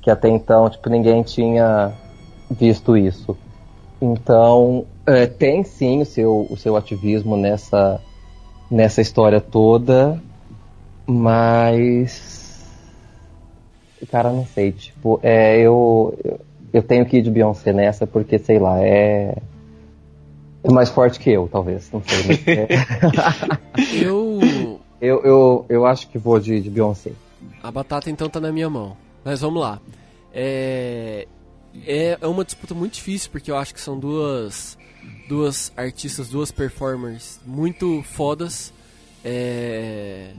Que 0.00 0.10
até 0.10 0.28
então, 0.28 0.68
tipo, 0.68 0.88
ninguém 0.88 1.22
tinha 1.22 1.92
visto 2.50 2.96
isso. 2.96 3.36
Então, 4.00 4.86
é, 5.06 5.26
tem 5.26 5.62
sim 5.62 6.00
o 6.00 6.06
seu, 6.06 6.46
o 6.48 6.56
seu 6.56 6.76
ativismo 6.76 7.36
nessa, 7.36 8.00
nessa 8.70 9.00
história 9.00 9.40
toda, 9.40 10.20
mas. 11.06 12.40
Cara, 14.08 14.32
não 14.32 14.46
sei, 14.46 14.72
tipo, 14.72 15.20
é, 15.22 15.60
eu, 15.60 16.18
eu, 16.72 16.82
tenho 16.82 17.04
que 17.04 17.18
ir 17.18 17.22
de 17.22 17.30
Beyoncé 17.30 17.72
nessa 17.72 18.06
porque, 18.06 18.38
sei 18.38 18.58
lá, 18.58 18.82
é. 18.82 19.36
É 20.62 20.70
mais 20.70 20.90
forte 20.90 21.18
que 21.18 21.30
eu, 21.30 21.48
talvez, 21.48 21.90
não 21.92 22.02
sei. 22.02 22.18
mas 22.26 22.48
é- 22.48 22.68
Eu. 24.04 24.80
eu, 25.00 25.22
eu, 25.24 25.66
eu 25.68 25.86
acho 25.86 26.08
que 26.08 26.18
vou 26.18 26.38
de, 26.38 26.60
de 26.60 26.70
Beyoncé. 26.70 27.12
A 27.62 27.70
batata 27.70 28.10
então 28.10 28.28
tá 28.28 28.40
na 28.40 28.52
minha 28.52 28.68
mão. 28.68 28.96
Mas 29.24 29.40
vamos 29.40 29.60
lá. 29.60 29.80
É, 30.32 31.26
é 31.86 32.18
é 32.20 32.26
uma 32.26 32.44
disputa 32.44 32.74
muito 32.74 32.94
difícil 32.94 33.30
porque 33.30 33.50
eu 33.50 33.56
acho 33.56 33.74
que 33.74 33.80
são 33.80 33.98
duas 33.98 34.76
duas 35.28 35.72
artistas, 35.76 36.28
duas 36.28 36.50
performers 36.50 37.40
muito 37.46 38.02
fodas. 38.02 38.72
É, 39.24 40.32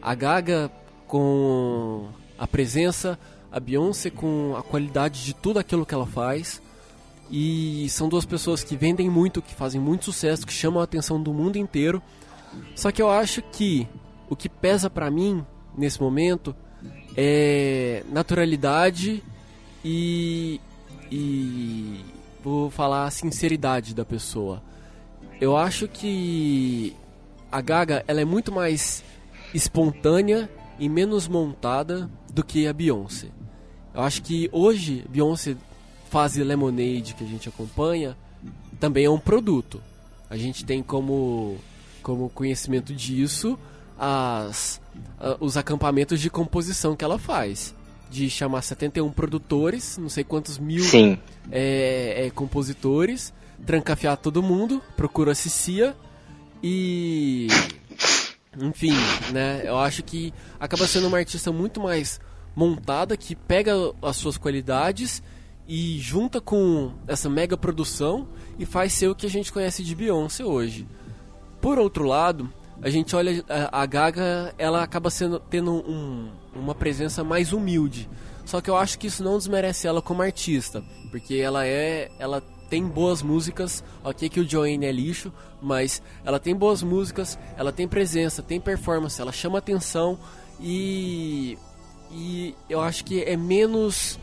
a 0.00 0.14
Gaga 0.14 0.70
com 1.06 2.08
a 2.38 2.46
presença, 2.46 3.18
a 3.50 3.58
Beyoncé 3.58 4.10
com 4.10 4.54
a 4.56 4.62
qualidade 4.62 5.24
de 5.24 5.34
tudo 5.34 5.58
aquilo 5.58 5.86
que 5.86 5.94
ela 5.94 6.06
faz. 6.06 6.62
E 7.28 7.88
são 7.88 8.08
duas 8.08 8.24
pessoas 8.24 8.62
que 8.62 8.76
vendem 8.76 9.10
muito, 9.10 9.42
que 9.42 9.54
fazem 9.54 9.80
muito 9.80 10.04
sucesso, 10.04 10.46
que 10.46 10.52
chamam 10.52 10.80
a 10.80 10.84
atenção 10.84 11.20
do 11.20 11.34
mundo 11.34 11.56
inteiro. 11.56 12.00
Só 12.74 12.92
que 12.92 13.02
eu 13.02 13.10
acho 13.10 13.42
que 13.42 13.88
o 14.30 14.36
que 14.36 14.48
pesa 14.48 14.88
pra 14.88 15.10
mim 15.10 15.44
nesse 15.76 16.00
momento 16.00 16.54
é 17.16 18.04
naturalidade 18.10 19.24
e 19.84 20.60
e 21.10 22.04
vou 22.42 22.70
falar 22.70 23.06
a 23.06 23.10
sinceridade 23.10 23.94
da 23.94 24.04
pessoa. 24.04 24.62
Eu 25.40 25.56
acho 25.56 25.86
que 25.86 26.94
a 27.50 27.60
Gaga 27.60 28.04
ela 28.06 28.20
é 28.20 28.24
muito 28.24 28.50
mais 28.52 29.04
espontânea 29.52 30.50
e 30.78 30.88
menos 30.88 31.28
montada 31.28 32.10
do 32.32 32.44
que 32.44 32.66
a 32.66 32.72
Beyoncé. 32.72 33.28
Eu 33.94 34.02
acho 34.02 34.22
que 34.22 34.48
hoje 34.52 35.04
Beyoncé 35.08 35.56
fase 36.10 36.42
Lemonade 36.42 37.14
que 37.14 37.24
a 37.24 37.26
gente 37.26 37.48
acompanha 37.48 38.16
também 38.78 39.04
é 39.04 39.10
um 39.10 39.18
produto. 39.18 39.80
A 40.28 40.36
gente 40.36 40.64
tem 40.64 40.82
como 40.82 41.56
como 42.02 42.30
conhecimento 42.30 42.94
disso 42.94 43.58
as 43.98 44.80
os 45.40 45.56
acampamentos 45.56 46.20
de 46.20 46.30
composição 46.30 46.94
que 46.94 47.04
ela 47.04 47.18
faz. 47.18 47.74
De 48.10 48.30
chamar 48.30 48.62
71 48.62 49.10
produtores, 49.12 49.98
não 49.98 50.08
sei 50.08 50.22
quantos 50.24 50.58
mil 50.58 50.84
é, 51.50 52.26
é, 52.26 52.30
compositores, 52.30 53.32
trancafiar 53.66 54.16
todo 54.16 54.42
mundo, 54.42 54.80
procura-se 54.96 55.50
Cia 55.50 55.94
e. 56.62 57.48
Enfim, 58.58 58.94
né? 59.32 59.62
Eu 59.64 59.76
acho 59.78 60.02
que 60.02 60.32
acaba 60.58 60.86
sendo 60.86 61.08
uma 61.08 61.18
artista 61.18 61.52
muito 61.52 61.80
mais 61.80 62.18
montada, 62.54 63.16
que 63.16 63.34
pega 63.34 63.72
as 64.00 64.16
suas 64.16 64.38
qualidades 64.38 65.22
e 65.68 65.98
junta 65.98 66.40
com 66.40 66.92
essa 67.06 67.28
mega 67.28 67.56
produção 67.56 68.28
e 68.58 68.64
faz 68.64 68.92
ser 68.94 69.08
o 69.08 69.14
que 69.14 69.26
a 69.26 69.30
gente 69.30 69.52
conhece 69.52 69.82
de 69.84 69.94
Beyoncé 69.94 70.44
hoje. 70.44 70.86
Por 71.60 71.78
outro 71.78 72.04
lado, 72.04 72.50
a 72.80 72.88
gente 72.88 73.14
olha 73.14 73.44
a, 73.48 73.82
a 73.82 73.84
Gaga, 73.86 74.54
ela 74.56 74.82
acaba 74.82 75.10
sendo 75.10 75.38
tendo 75.38 75.72
um- 75.72 76.30
uma 76.58 76.74
presença 76.74 77.22
mais 77.22 77.52
humilde. 77.52 78.08
Só 78.44 78.60
que 78.60 78.70
eu 78.70 78.76
acho 78.76 78.98
que 78.98 79.08
isso 79.08 79.24
não 79.24 79.36
desmerece 79.36 79.86
ela 79.86 80.00
como 80.00 80.22
artista, 80.22 80.82
porque 81.10 81.34
ela 81.34 81.66
é, 81.66 82.10
ela 82.18 82.42
tem 82.68 82.84
boas 82.84 83.22
músicas, 83.22 83.82
ok 84.04 84.28
que 84.28 84.40
o 84.40 84.48
Joanne 84.48 84.86
é 84.86 84.92
lixo, 84.92 85.32
mas 85.60 86.02
ela 86.24 86.38
tem 86.38 86.54
boas 86.54 86.82
músicas, 86.82 87.38
ela 87.56 87.72
tem 87.72 87.88
presença, 87.88 88.42
tem 88.42 88.60
performance, 88.60 89.20
ela 89.20 89.32
chama 89.32 89.58
atenção 89.58 90.18
e 90.60 91.58
e 92.10 92.54
eu 92.68 92.80
acho 92.80 93.04
que 93.04 93.22
é 93.22 93.36
menos 93.36 94.18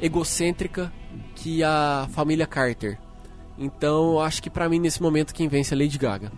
egocêntrica 0.00 0.92
que 1.34 1.62
a 1.62 2.08
família 2.12 2.46
Carter. 2.46 2.98
Então, 3.58 4.12
eu 4.12 4.20
acho 4.20 4.42
que 4.42 4.50
pra 4.50 4.68
mim 4.68 4.78
nesse 4.78 5.02
momento 5.02 5.34
quem 5.34 5.48
vence 5.48 5.74
é 5.74 5.76
Lady 5.76 5.98
Gaga. 5.98 6.32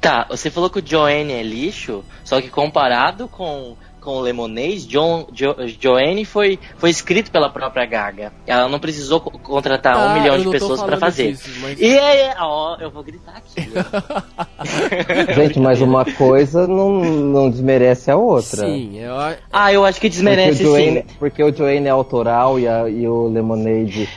Tá, 0.00 0.26
você 0.28 0.50
falou 0.50 0.70
que 0.70 0.78
o 0.78 0.86
Joanne 0.86 1.32
é 1.32 1.42
lixo, 1.42 2.04
só 2.24 2.40
que 2.40 2.48
comparado 2.48 3.28
com, 3.28 3.76
com 4.00 4.12
o 4.16 4.20
Lemonade, 4.20 4.86
John, 4.86 5.26
jo, 5.32 5.54
Joanne 5.80 6.24
foi, 6.24 6.58
foi 6.76 6.90
escrito 6.90 7.30
pela 7.30 7.50
própria 7.50 7.84
Gaga. 7.86 8.32
Ela 8.46 8.68
não 8.68 8.78
precisou 8.78 9.20
co- 9.20 9.38
contratar 9.38 9.94
Tá, 9.96 10.06
um 10.06 10.20
milhão 10.20 10.38
de 10.38 10.48
pessoas 10.50 10.78
pra 10.80 10.96
falando 10.96 11.00
fazer. 11.00 11.32
disso, 11.32 11.50
mas- 11.60 11.80
E 11.80 11.86
é, 11.98 12.26
é, 12.28 12.34
ó, 12.40 12.76
eu 12.80 12.90
vou 12.90 13.02
gritar 13.02 13.34
aqui. 13.36 13.68
Gente, 15.34 15.58
mas 15.60 15.80
uma 15.80 16.04
coisa 16.04 16.66
não, 16.66 16.90
não 17.00 17.50
desmerece 17.50 18.10
a 18.10 18.16
outra. 18.16 18.66
Sim, 18.66 18.98
eu, 18.98 19.14
ah, 19.52 19.72
eu 19.72 19.84
acho 19.84 20.00
que 20.00 20.08
Porque 20.08 20.16
desmerece 20.16 20.62
o, 20.64 20.66
Joanne, 20.68 21.00
sim. 21.00 21.04
porque 21.18 21.42
o 21.42 21.54
Joanne 21.54 21.86
é 21.86 21.90
autoral 21.90 22.58
e, 22.58 22.66
a- 22.68 22.88
e 22.88 23.06
o 23.06 23.28
Lemonade, 23.28 24.08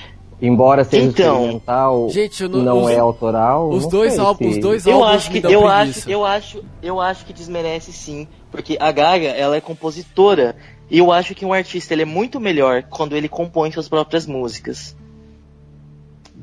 embora 0.42 0.84
seja 0.84 1.06
Então, 1.06 1.36
experimental, 1.36 2.10
gente, 2.10 2.48
não- 2.48 2.60
não 2.64 2.84
os- 2.84 2.92
é 2.92 2.98
autoral. 3.00 3.70
os 3.70 3.88
dois 3.88 4.18
álbuns, 4.18 4.54
se- 4.54 4.58
os 4.60 4.64
dois 4.64 4.86
Eu 4.88 4.96
álbuns 5.04 5.16
acho 5.16 5.28
me 5.30 5.36
que 5.36 5.42
dão 5.42 5.52
eu 5.52 5.62
preguiça. 5.62 6.00
acho, 6.00 6.10
eu 6.10 6.26
acho, 6.26 6.64
eu 6.82 7.00
acho 7.00 7.26
que 7.26 7.34
desmerece 7.34 7.94
sim, 7.94 8.28
porque 8.50 8.78
a 8.80 8.92
Gaga, 8.92 9.28
ela 9.30 9.56
é 9.56 9.62
compositora, 9.62 10.56
e 10.90 10.98
eu 10.98 11.12
acho 11.12 11.34
que 11.36 11.46
um 11.46 11.54
artista 11.54 11.94
ele 11.94 12.02
é 12.02 12.06
muito 12.06 12.40
melhor 12.40 12.84
quando 12.84 13.16
ele 13.16 13.30
compõe 13.30 13.72
suas 13.72 13.88
próprias 13.88 14.26
músicas. 14.26 14.96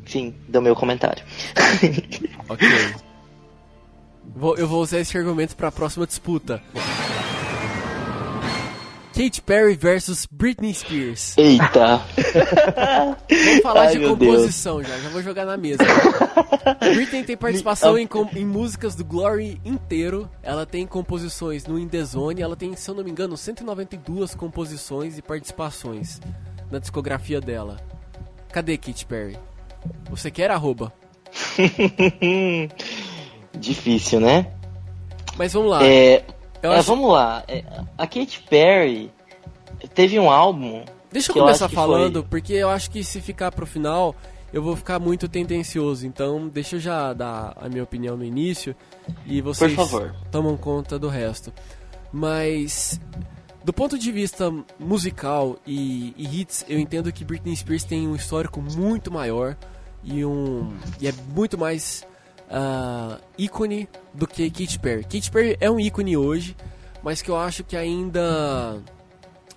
Fim 0.04 0.34
do 0.48 0.62
meu 0.62 0.74
comentário. 0.74 1.22
Ok. 2.48 2.66
Vou- 4.34 4.56
eu 4.56 4.66
vou 4.68 4.80
usar 4.82 5.00
esse 5.00 5.16
argumento 5.18 5.54
pra 5.56 5.70
próxima 5.72 6.06
disputa. 6.06 6.62
Katy 9.18 9.42
Perry 9.42 9.74
versus 9.74 10.26
Britney 10.30 10.72
Spears. 10.72 11.36
Eita. 11.36 12.00
Vamos 13.28 13.62
falar 13.64 13.88
Ai, 13.88 13.98
de 13.98 14.06
composição 14.06 14.80
já, 14.80 14.96
já 14.96 15.08
vou 15.08 15.20
jogar 15.20 15.44
na 15.44 15.56
mesa. 15.56 15.82
Britney 16.94 17.24
tem 17.24 17.36
participação 17.36 17.98
em, 17.98 18.08
em 18.36 18.44
músicas 18.44 18.94
do 18.94 19.04
Glory 19.04 19.60
inteiro. 19.64 20.30
Ela 20.40 20.64
tem 20.64 20.86
composições 20.86 21.66
no 21.66 21.80
In 21.80 21.88
The 21.88 22.04
Zone. 22.04 22.40
Ela 22.40 22.54
tem, 22.54 22.76
se 22.76 22.88
eu 22.88 22.94
não 22.94 23.02
me 23.02 23.10
engano, 23.10 23.36
192 23.36 24.36
composições 24.36 25.18
e 25.18 25.22
participações 25.22 26.20
na 26.70 26.78
discografia 26.78 27.40
dela. 27.40 27.76
Cadê 28.52 28.78
Katy 28.78 29.04
Perry? 29.04 29.36
Você 30.10 30.30
quer 30.30 30.52
arroba? 30.52 30.92
Difícil, 33.58 34.20
né? 34.20 34.52
Mas 35.36 35.52
vamos 35.52 35.70
lá. 35.70 35.84
É, 35.84 36.24
Eu 36.62 36.72
é, 36.72 36.78
acho- 36.78 36.88
Vamos 36.88 37.10
lá. 37.12 37.44
É, 37.48 37.64
a 37.96 38.06
Katy 38.06 38.44
Perry 38.48 39.10
teve 39.94 40.18
um 40.18 40.30
álbum. 40.30 40.84
Deixa 41.10 41.30
eu 41.32 41.36
eu 41.36 41.42
começar 41.42 41.68
que 41.68 41.74
falando, 41.74 42.20
foi- 42.20 42.28
porque 42.28 42.52
eu 42.52 42.68
acho 42.68 42.90
que 42.90 43.02
se 43.02 43.20
ficar 43.20 43.50
pro 43.52 43.64
final, 43.66 44.14
eu 44.52 44.62
vou 44.62 44.76
ficar 44.76 44.98
muito 44.98 45.28
tendencioso. 45.28 46.06
Então, 46.06 46.48
deixa 46.48 46.76
eu 46.76 46.80
já 46.80 47.12
dar 47.12 47.54
a 47.60 47.68
minha 47.68 47.82
opinião 47.82 48.16
no 48.16 48.24
início 48.24 48.74
e 49.24 49.40
vocês 49.40 49.72
tomam 50.30 50.56
conta 50.56 50.98
do 50.98 51.08
resto. 51.08 51.52
Mas, 52.12 53.00
do 53.64 53.72
ponto 53.72 53.98
de 53.98 54.10
vista 54.12 54.52
musical 54.78 55.56
e, 55.66 56.14
e 56.16 56.40
hits, 56.40 56.64
eu 56.68 56.78
entendo 56.78 57.12
que 57.12 57.24
Britney 57.24 57.54
Spears 57.56 57.84
tem 57.84 58.06
um 58.08 58.14
histórico 58.14 58.60
muito 58.60 59.10
maior 59.10 59.56
e, 60.02 60.24
um, 60.24 60.72
e 61.00 61.08
é 61.08 61.12
muito 61.34 61.56
mais 61.58 62.06
ah, 62.50 63.18
ícone 63.36 63.88
do 64.14 64.26
que 64.26 64.50
Katy 64.50 64.78
Perry. 64.78 65.02
Katy 65.02 65.30
Perry 65.30 65.56
é 65.60 65.70
um 65.70 65.78
ícone 65.78 66.16
hoje, 66.16 66.56
mas 67.02 67.22
que 67.22 67.30
eu 67.30 67.36
acho 67.36 67.64
que 67.64 67.76
ainda 67.76 68.82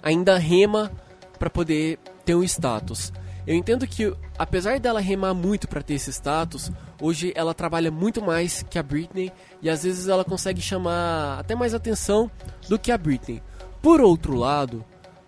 ainda 0.04 0.38
rema 0.38 0.92
para 1.38 1.50
poder 1.50 2.00
ter 2.26 2.36
um 2.36 2.44
status. 2.44 3.12
Eu 3.46 3.56
entendo 3.56 3.88
que, 3.88 4.14
apesar 4.38 4.80
dela 4.80 5.00
remar 5.00 5.34
muito 5.34 5.68
para 5.68 5.82
ter 5.82 5.96
esse 5.96 6.12
status, 6.12 6.72
hoje 7.02 7.34
ela 7.36 7.54
trabalha 7.54 7.90
muito 7.90 8.22
mais 8.22 8.64
que 8.70 8.78
a 8.78 8.84
Britney 8.84 9.32
e 9.62 9.70
às 9.70 9.84
vezes 9.84 10.08
ela 10.08 10.24
consegue 10.24 10.62
chamar 10.62 11.40
até 11.40 11.56
mais 11.56 11.74
atenção 11.74 12.30
do 12.70 12.78
que 12.78 12.92
a 12.92 12.98
Britney. 12.98 13.42
Por 13.82 14.00
outro 14.00 14.36
lado, 14.36 14.86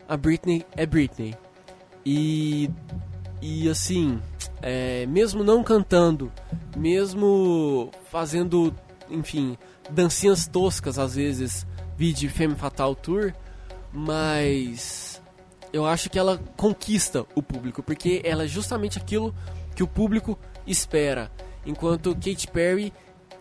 a 0.07 0.15
Britney 0.15 0.63
é 0.75 0.85
Britney. 0.85 1.35
E, 2.05 2.69
e 3.41 3.67
assim, 3.67 4.21
é, 4.63 5.05
mesmo 5.05 5.43
não 5.43 5.61
cantando, 5.61 6.31
mesmo 6.75 7.91
fazendo, 8.09 8.73
enfim, 9.09 9.57
dancinhas 9.89 10.47
toscas 10.47 10.97
às 10.97 11.15
vezes, 11.15 11.67
vídeo 11.97 12.29
Femme 12.29 12.55
Fatal 12.55 12.95
Tour, 12.95 13.33
mas 13.91 15.21
eu 15.73 15.85
acho 15.85 16.09
que 16.09 16.17
ela 16.17 16.39
conquista 16.55 17.25
o 17.35 17.43
público, 17.43 17.83
porque 17.83 18.21
ela 18.23 18.45
é 18.45 18.47
justamente 18.47 18.97
aquilo 18.97 19.35
que 19.75 19.83
o 19.83 19.87
público 19.87 20.39
espera. 20.65 21.29
Enquanto 21.65 22.15
Katy 22.15 22.47
Perry 22.47 22.93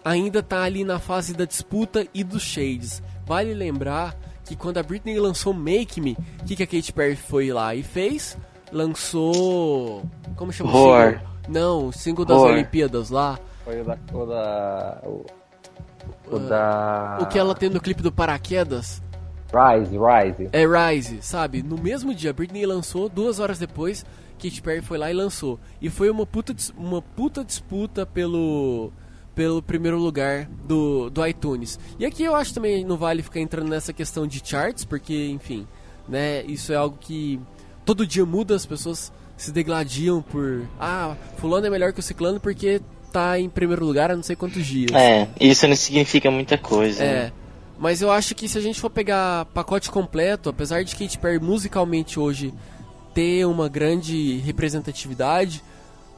ainda 0.05 0.43
tá 0.43 0.63
ali 0.63 0.83
na 0.83 0.99
fase 0.99 1.35
da 1.35 1.45
disputa 1.45 2.05
e 2.13 2.25
dos 2.25 2.43
shades. 2.43 3.01
Vale 3.25 3.55
lembrar 3.55 4.17
que 4.45 4.57
quando 4.57 4.79
a 4.79 4.83
Britney 4.83 5.19
lançou 5.21 5.55
Make 5.55 6.01
Me, 6.01 6.17
o 6.41 6.45
que, 6.45 6.57
que 6.57 6.63
a 6.65 6.67
Katy 6.67 6.93
Perry 6.93 7.17
foi 7.17 7.53
lá 7.53 7.75
e 7.77 7.83
fez? 7.85 8.37
Lançou. 8.73 10.03
Como 10.37 10.53
chama 10.53 10.71
o 10.71 10.73
Roar. 10.73 11.13
single? 11.13 11.29
Não, 11.49 11.87
o 11.89 11.93
single 11.93 12.25
das 12.25 12.37
Roar. 12.39 12.53
Olimpíadas 12.53 13.11
lá. 13.11 13.39
Foi 13.65 13.81
o 13.81 13.85
da. 13.85 13.99
O 14.13 14.27
da. 14.27 15.01
O, 15.05 15.27
o 16.31 16.39
da. 16.39 17.19
O 17.21 17.27
que 17.27 17.39
ela 17.39 17.55
tem 17.55 17.69
no 17.69 17.81
clipe 17.81 18.03
do 18.03 18.11
Paraquedas. 18.13 19.03
Rise, 19.53 19.97
Rise. 19.99 20.49
É 20.53 20.65
Rise, 20.67 21.19
sabe? 21.23 21.63
No 21.63 21.77
mesmo 21.77 22.15
dia, 22.15 22.33
Britney 22.33 22.65
lançou, 22.65 23.07
duas 23.09 23.39
horas 23.39 23.59
depois, 23.59 24.03
Katy 24.43 24.63
Perry 24.63 24.81
foi 24.81 24.97
lá 24.97 25.11
e 25.11 25.15
lançou. 25.15 25.61
E 25.81 25.91
foi 25.91 26.09
uma 26.09 26.25
puta, 26.25 26.55
dis- 26.55 26.73
uma 26.75 27.03
puta 27.03 27.45
disputa 27.45 28.07
pelo, 28.07 28.91
pelo 29.35 29.61
primeiro 29.61 29.99
lugar 29.99 30.47
do, 30.65 31.11
do 31.11 31.27
iTunes. 31.27 31.79
E 31.99 32.07
aqui 32.07 32.23
eu 32.25 32.35
acho 32.35 32.55
também 32.55 32.83
não 32.83 32.97
vale 32.97 33.23
ficar 33.23 33.41
entrando 33.41 33.69
nessa 33.69 33.93
questão 33.93 34.27
de 34.27 34.41
charts, 34.43 34.87
porque, 34.87 35.29
enfim, 35.29 35.67
né? 36.09 36.43
Isso 36.45 36.73
é 36.73 36.77
algo 36.77 36.97
que 36.99 37.39
todo 37.85 38.07
dia 38.07 38.25
muda, 38.25 38.55
as 38.55 38.67
pessoas 38.67 39.13
se 39.37 39.51
degladiam 39.51 40.23
por. 40.23 40.63
Ah, 40.79 41.17
fulano 41.39 41.67
é 41.67 41.71
melhor 41.71 41.93
que 41.93 42.01
o 42.01 42.03
ciclano 42.03 42.39
porque 42.41 42.81
tá 43.13 43.39
em 43.39 43.49
primeiro 43.49 43.85
lugar 43.85 44.11
há 44.11 44.17
não 44.17 44.23
sei 44.23 44.35
quantos 44.37 44.65
dias. 44.67 44.91
É, 44.93 45.29
isso 45.39 45.67
não 45.69 45.77
significa 45.77 46.31
muita 46.31 46.57
coisa. 46.57 47.03
né? 47.05 47.11
É. 47.11 47.33
Mas 47.79 48.01
eu 48.01 48.13
acho 48.13 48.35
que 48.35 48.49
se 48.49 48.57
a 48.57 48.61
gente 48.61 48.81
for 48.81 48.91
pegar 48.91 49.45
pacote 49.47 49.91
completo, 49.91 50.49
apesar 50.49 50.85
de 50.85 50.95
Katy 50.95 51.19
Perry 51.19 51.41
musicalmente 51.41 52.19
hoje 52.19 52.55
ter 53.13 53.45
uma 53.45 53.69
grande 53.69 54.39
representatividade, 54.39 55.63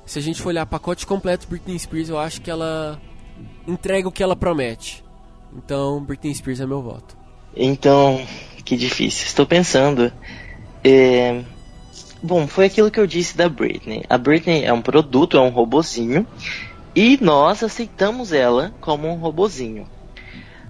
se 0.05 0.19
a 0.19 0.23
gente 0.23 0.43
for 0.43 0.51
olhar 0.51 0.67
pacote 0.67 1.07
completo 1.07 1.49
Britney 1.49 1.79
Spears, 1.79 2.11
eu 2.11 2.19
acho 2.19 2.41
que 2.43 2.51
ela 2.51 3.01
entrega 3.67 4.07
o 4.07 4.13
que 4.13 4.23
ela 4.23 4.37
promete. 4.37 5.03
Então, 5.57 6.03
Britney 6.05 6.35
Spears 6.35 6.61
é 6.61 6.67
meu 6.67 6.83
voto. 6.83 7.17
Então, 7.57 8.21
que 8.65 8.77
difícil. 8.77 9.27
Estou 9.27 9.47
pensando. 9.47 10.13
É, 10.83 11.43
Bom, 12.27 12.47
foi 12.47 12.65
aquilo 12.65 12.91
que 12.91 12.99
eu 12.99 13.07
disse 13.07 13.37
da 13.37 13.51
Britney. 13.51 14.03
A 14.09 14.17
Britney 14.17 14.65
é 14.65 14.73
um 14.73 14.81
produto, 14.81 15.37
é 15.37 15.41
um 15.43 15.51
robozinho. 15.51 16.27
E 16.97 17.19
nós 17.21 17.63
aceitamos 17.63 18.33
ela 18.33 18.73
como 18.81 19.07
um 19.07 19.17
robozinho. 19.17 19.87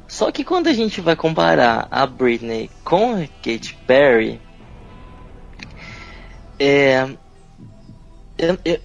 Só 0.08 0.32
que 0.32 0.42
quando 0.42 0.66
a 0.66 0.72
gente 0.72 1.00
vai 1.00 1.14
comparar 1.14 1.86
a 1.92 2.04
Britney 2.06 2.68
com 2.82 3.14
a 3.14 3.20
Katy 3.20 3.72
Perry, 3.86 4.40
é, 6.58 7.06
eu- 8.36 8.58
eu- 8.64 8.80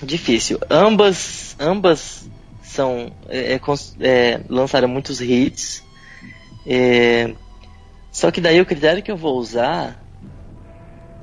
difícil. 0.00 0.60
Ambas, 0.70 1.56
ambas 1.58 2.30
são 2.62 3.10
é, 3.28 3.54
é, 3.54 3.60
é, 4.00 4.40
lançaram 4.48 4.86
muitos 4.86 5.20
hits. 5.20 5.82
É, 6.64 7.34
só 8.12 8.30
que 8.30 8.40
daí 8.40 8.60
o 8.60 8.66
critério 8.66 9.02
que 9.02 9.10
eu 9.10 9.16
vou 9.16 9.36
usar 9.36 10.03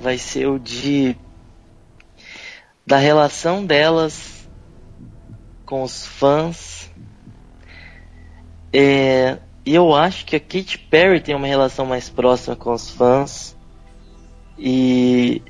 vai 0.01 0.17
ser 0.17 0.47
o 0.47 0.59
de 0.59 1.15
da 2.85 2.97
relação 2.97 3.65
delas 3.65 4.49
com 5.65 5.83
os 5.83 6.05
fãs. 6.05 6.91
É, 8.73 9.37
e 9.65 9.75
eu 9.75 9.93
acho 9.93 10.25
que 10.25 10.35
a 10.35 10.39
Katy 10.39 10.77
Perry 10.77 11.21
tem 11.21 11.35
uma 11.35 11.47
relação 11.47 11.85
mais 11.85 12.09
próxima 12.09 12.55
com 12.55 12.73
os 12.73 12.89
fãs. 12.89 13.55
E. 14.57 15.41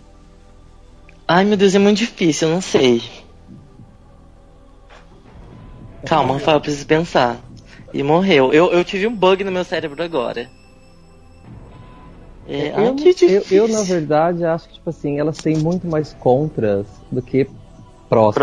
Ai 1.27 1.45
meu 1.45 1.57
Deus, 1.57 1.73
é 1.73 1.79
muito 1.79 1.97
difícil, 1.97 2.49
eu 2.49 2.53
não 2.53 2.61
sei. 2.61 3.01
Calma, 6.05 6.33
Rafael, 6.33 6.57
eu 6.57 6.61
preciso 6.61 6.85
pensar. 6.85 7.39
E 7.93 8.03
morreu. 8.03 8.51
Eu, 8.51 8.71
eu 8.71 8.83
tive 8.83 9.07
um 9.07 9.15
bug 9.15 9.43
no 9.43 9.51
meu 9.51 9.63
cérebro 9.63 10.03
agora. 10.03 10.49
É, 12.47 12.69
eu, 12.87 12.95
que 12.95 13.09
eu, 13.09 13.13
difícil. 13.13 13.57
eu, 13.57 13.67
na 13.67 13.81
verdade, 13.83 14.43
acho 14.43 14.67
que, 14.67 14.73
tipo 14.75 14.89
assim, 14.89 15.19
elas 15.19 15.37
têm 15.37 15.57
muito 15.57 15.87
mais 15.87 16.13
contras 16.19 16.85
do 17.11 17.21
que 17.21 17.47
prós 18.09 18.35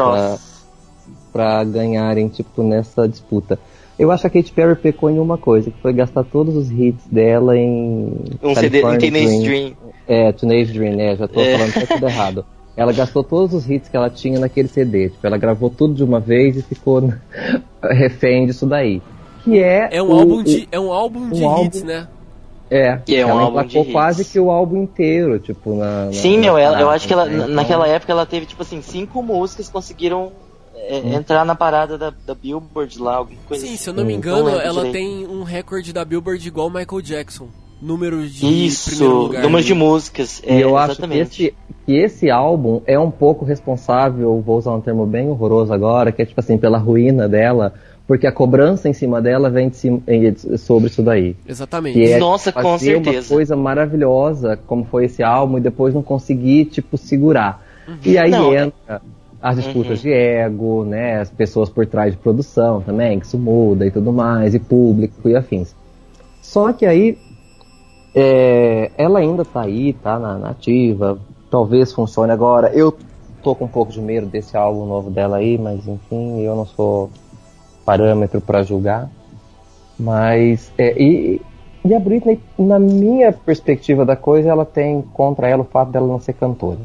pra 1.32 1.62
ganharem, 1.64 2.28
tipo, 2.28 2.62
nessa 2.62 3.06
disputa. 3.08 3.58
Eu 3.98 4.10
acho 4.12 4.22
que 4.22 4.38
a 4.38 4.42
Katy 4.42 4.52
Perry 4.52 4.76
pecou 4.76 5.10
em 5.10 5.18
uma 5.18 5.36
coisa, 5.36 5.70
que 5.70 5.80
foi 5.82 5.92
gastar 5.92 6.22
todos 6.24 6.56
os 6.56 6.70
hits 6.70 7.04
dela 7.10 7.56
em 7.56 8.14
Um 8.42 8.54
CD 8.54 8.80
em 8.80 8.98
Teenage 8.98 9.42
Dream. 9.42 9.72
É, 10.06 10.32
Teenage 10.32 10.72
Dream, 10.72 10.96
né? 10.96 11.16
Já 11.16 11.26
tô 11.28 11.40
É. 11.40 11.58
falando 11.58 11.72
que 11.72 11.78
é 11.80 11.86
tudo 11.86 12.06
errado. 12.06 12.46
Ela 12.76 12.92
gastou 12.92 13.24
todos 13.24 13.52
os 13.54 13.68
hits 13.68 13.88
que 13.88 13.96
ela 13.96 14.08
tinha 14.08 14.38
naquele 14.38 14.68
CD. 14.68 15.08
Tipo, 15.10 15.26
ela 15.26 15.36
gravou 15.36 15.68
tudo 15.68 15.94
de 15.94 16.04
uma 16.04 16.20
vez 16.20 16.56
e 16.56 16.62
ficou 16.62 17.12
refém 17.82 18.46
disso 18.46 18.66
daí. 18.66 19.02
Que 19.42 19.58
é. 19.58 19.88
É 19.90 20.00
um 20.02 20.10
o- 20.12 20.20
álbum 20.20 20.42
de, 20.44 20.68
é 20.70 20.78
um 20.78 20.92
álbum 20.92 21.28
de 21.30 21.44
um 21.44 21.64
hits, 21.64 21.78
álbum- 21.82 21.86
né? 21.92 22.08
É, 22.70 23.00
E 23.08 23.16
é 23.16 23.24
um 23.26 23.30
ela 23.30 23.42
álbum 23.42 23.64
de 23.64 23.78
hits. 23.78 23.92
quase 23.92 24.24
que 24.24 24.38
o 24.38 24.50
álbum 24.50 24.82
inteiro, 24.82 25.38
tipo, 25.38 25.74
na. 25.74 26.06
na- 26.06 26.12
Sim, 26.12 26.36
na 26.36 26.42
meu, 26.42 26.58
ela, 26.58 26.80
eu 26.80 26.90
acho 26.90 27.06
que 27.06 27.12
ela, 27.12 27.24
né? 27.24 27.30
na- 27.38 27.44
Então, 27.44 27.54
naquela 27.54 27.88
época 27.88 28.12
ela 28.12 28.26
teve, 28.26 28.44
tipo 28.46 28.60
assim, 28.62 28.82
cinco 28.82 29.22
músicas 29.22 29.66
que 29.66 29.72
conseguiram 29.72 30.30
é, 30.74 31.14
entrar 31.14 31.44
na 31.44 31.54
parada 31.54 31.98
da, 31.98 32.12
da 32.26 32.34
Billboard 32.34 32.98
lá, 32.98 33.16
alguma 33.16 33.40
coisa 33.48 33.64
Sim, 33.66 33.74
assim. 33.74 33.82
se 33.82 33.90
eu 33.90 33.94
não 33.94 34.04
me 34.04 34.14
Hum. 34.14 34.16
engano, 34.18 34.44
lembro 34.44 34.60
ela 34.60 34.72
direito. 34.84 34.92
tem 34.92 35.26
um 35.26 35.42
recorde 35.42 35.92
da 35.92 36.04
Billboard 36.04 36.46
igual 36.46 36.68
o 36.68 36.70
Michael 36.70 37.02
Jackson. 37.02 37.48
Número 37.80 38.26
de 38.26 38.66
Isso, 38.66 38.90
primeiro 38.90 39.14
lugar. 39.18 39.42
número 39.42 39.64
de 39.64 39.72
músicas. 39.72 40.42
E 40.44 40.50
É, 40.50 40.64
eu 40.64 40.76
acho 40.76 40.96
que 40.96 41.02
exatamente. 41.04 41.44
esse, 41.44 41.54
que 41.86 41.92
esse 41.96 42.28
álbum 42.30 42.82
é 42.86 42.98
um 42.98 43.10
pouco 43.10 43.44
responsável, 43.44 44.40
vou 44.44 44.58
usar 44.58 44.72
um 44.72 44.80
termo 44.80 45.06
bem 45.06 45.28
horroroso 45.28 45.72
agora, 45.72 46.10
que 46.10 46.20
é 46.20 46.26
tipo 46.26 46.40
assim, 46.40 46.58
pela 46.58 46.76
ruína 46.76 47.28
dela, 47.28 47.72
porque 48.08 48.26
a 48.26 48.32
cobrança 48.32 48.88
em 48.88 48.94
cima 48.94 49.20
dela 49.20 49.50
vem 49.50 49.68
de 49.68 49.76
cima, 49.76 50.02
sobre 50.56 50.88
isso 50.88 51.02
daí. 51.02 51.36
Exatamente. 51.46 51.92
Que 51.92 52.12
é 52.12 52.18
Nossa, 52.18 52.50
com 52.50 52.62
fazer 52.62 52.96
uma 52.96 53.04
certeza. 53.04 53.34
coisa 53.34 53.54
maravilhosa, 53.54 54.58
como 54.66 54.86
foi 54.86 55.04
esse 55.04 55.22
álbum, 55.22 55.58
e 55.58 55.60
depois 55.60 55.92
não 55.92 56.02
conseguir, 56.02 56.64
tipo, 56.64 56.96
segurar. 56.96 57.62
E 58.02 58.16
aí 58.16 58.30
Não, 58.30 58.54
entra 58.54 59.02
as 59.42 59.56
disputas 59.56 59.98
Uhum. 59.98 60.02
de 60.04 60.12
ego, 60.12 60.84
né? 60.86 61.20
As 61.20 61.30
pessoas 61.30 61.68
por 61.68 61.84
trás 61.84 62.12
de 62.14 62.18
produção 62.18 62.80
também, 62.80 63.20
que 63.20 63.26
isso 63.26 63.38
muda 63.38 63.86
e 63.86 63.90
tudo 63.90 64.10
mais, 64.10 64.54
e 64.54 64.58
público 64.58 65.28
e 65.28 65.36
afins. 65.36 65.76
Só 66.40 66.72
que 66.72 66.86
aí 66.86 67.18
é, 68.14 68.90
ela 68.96 69.18
ainda 69.18 69.44
tá 69.44 69.60
aí, 69.60 69.92
tá 69.92 70.18
na, 70.18 70.38
na 70.38 70.48
ativa, 70.50 71.18
talvez 71.50 71.92
funcione 71.92 72.32
agora. 72.32 72.70
Eu 72.72 72.96
tô 73.42 73.54
com 73.54 73.66
um 73.66 73.68
pouco 73.68 73.92
de 73.92 74.00
medo 74.00 74.26
desse 74.26 74.56
álbum 74.56 74.86
novo 74.86 75.10
dela 75.10 75.36
aí, 75.36 75.58
mas 75.58 75.86
enfim, 75.86 76.40
eu 76.40 76.56
não 76.56 76.64
sou 76.64 77.10
parâmetro 77.88 78.38
pra 78.38 78.62
julgar. 78.62 79.08
Mas, 79.98 80.70
é, 80.76 80.92
e, 81.02 81.40
e 81.82 81.94
a 81.94 81.98
Britney, 81.98 82.38
na 82.58 82.78
minha 82.78 83.32
perspectiva 83.32 84.04
da 84.04 84.14
coisa, 84.14 84.50
ela 84.50 84.66
tem 84.66 85.00
contra 85.00 85.48
ela 85.48 85.62
o 85.62 85.64
fato 85.64 85.90
dela 85.90 86.06
não 86.06 86.20
ser 86.20 86.34
cantora. 86.34 86.80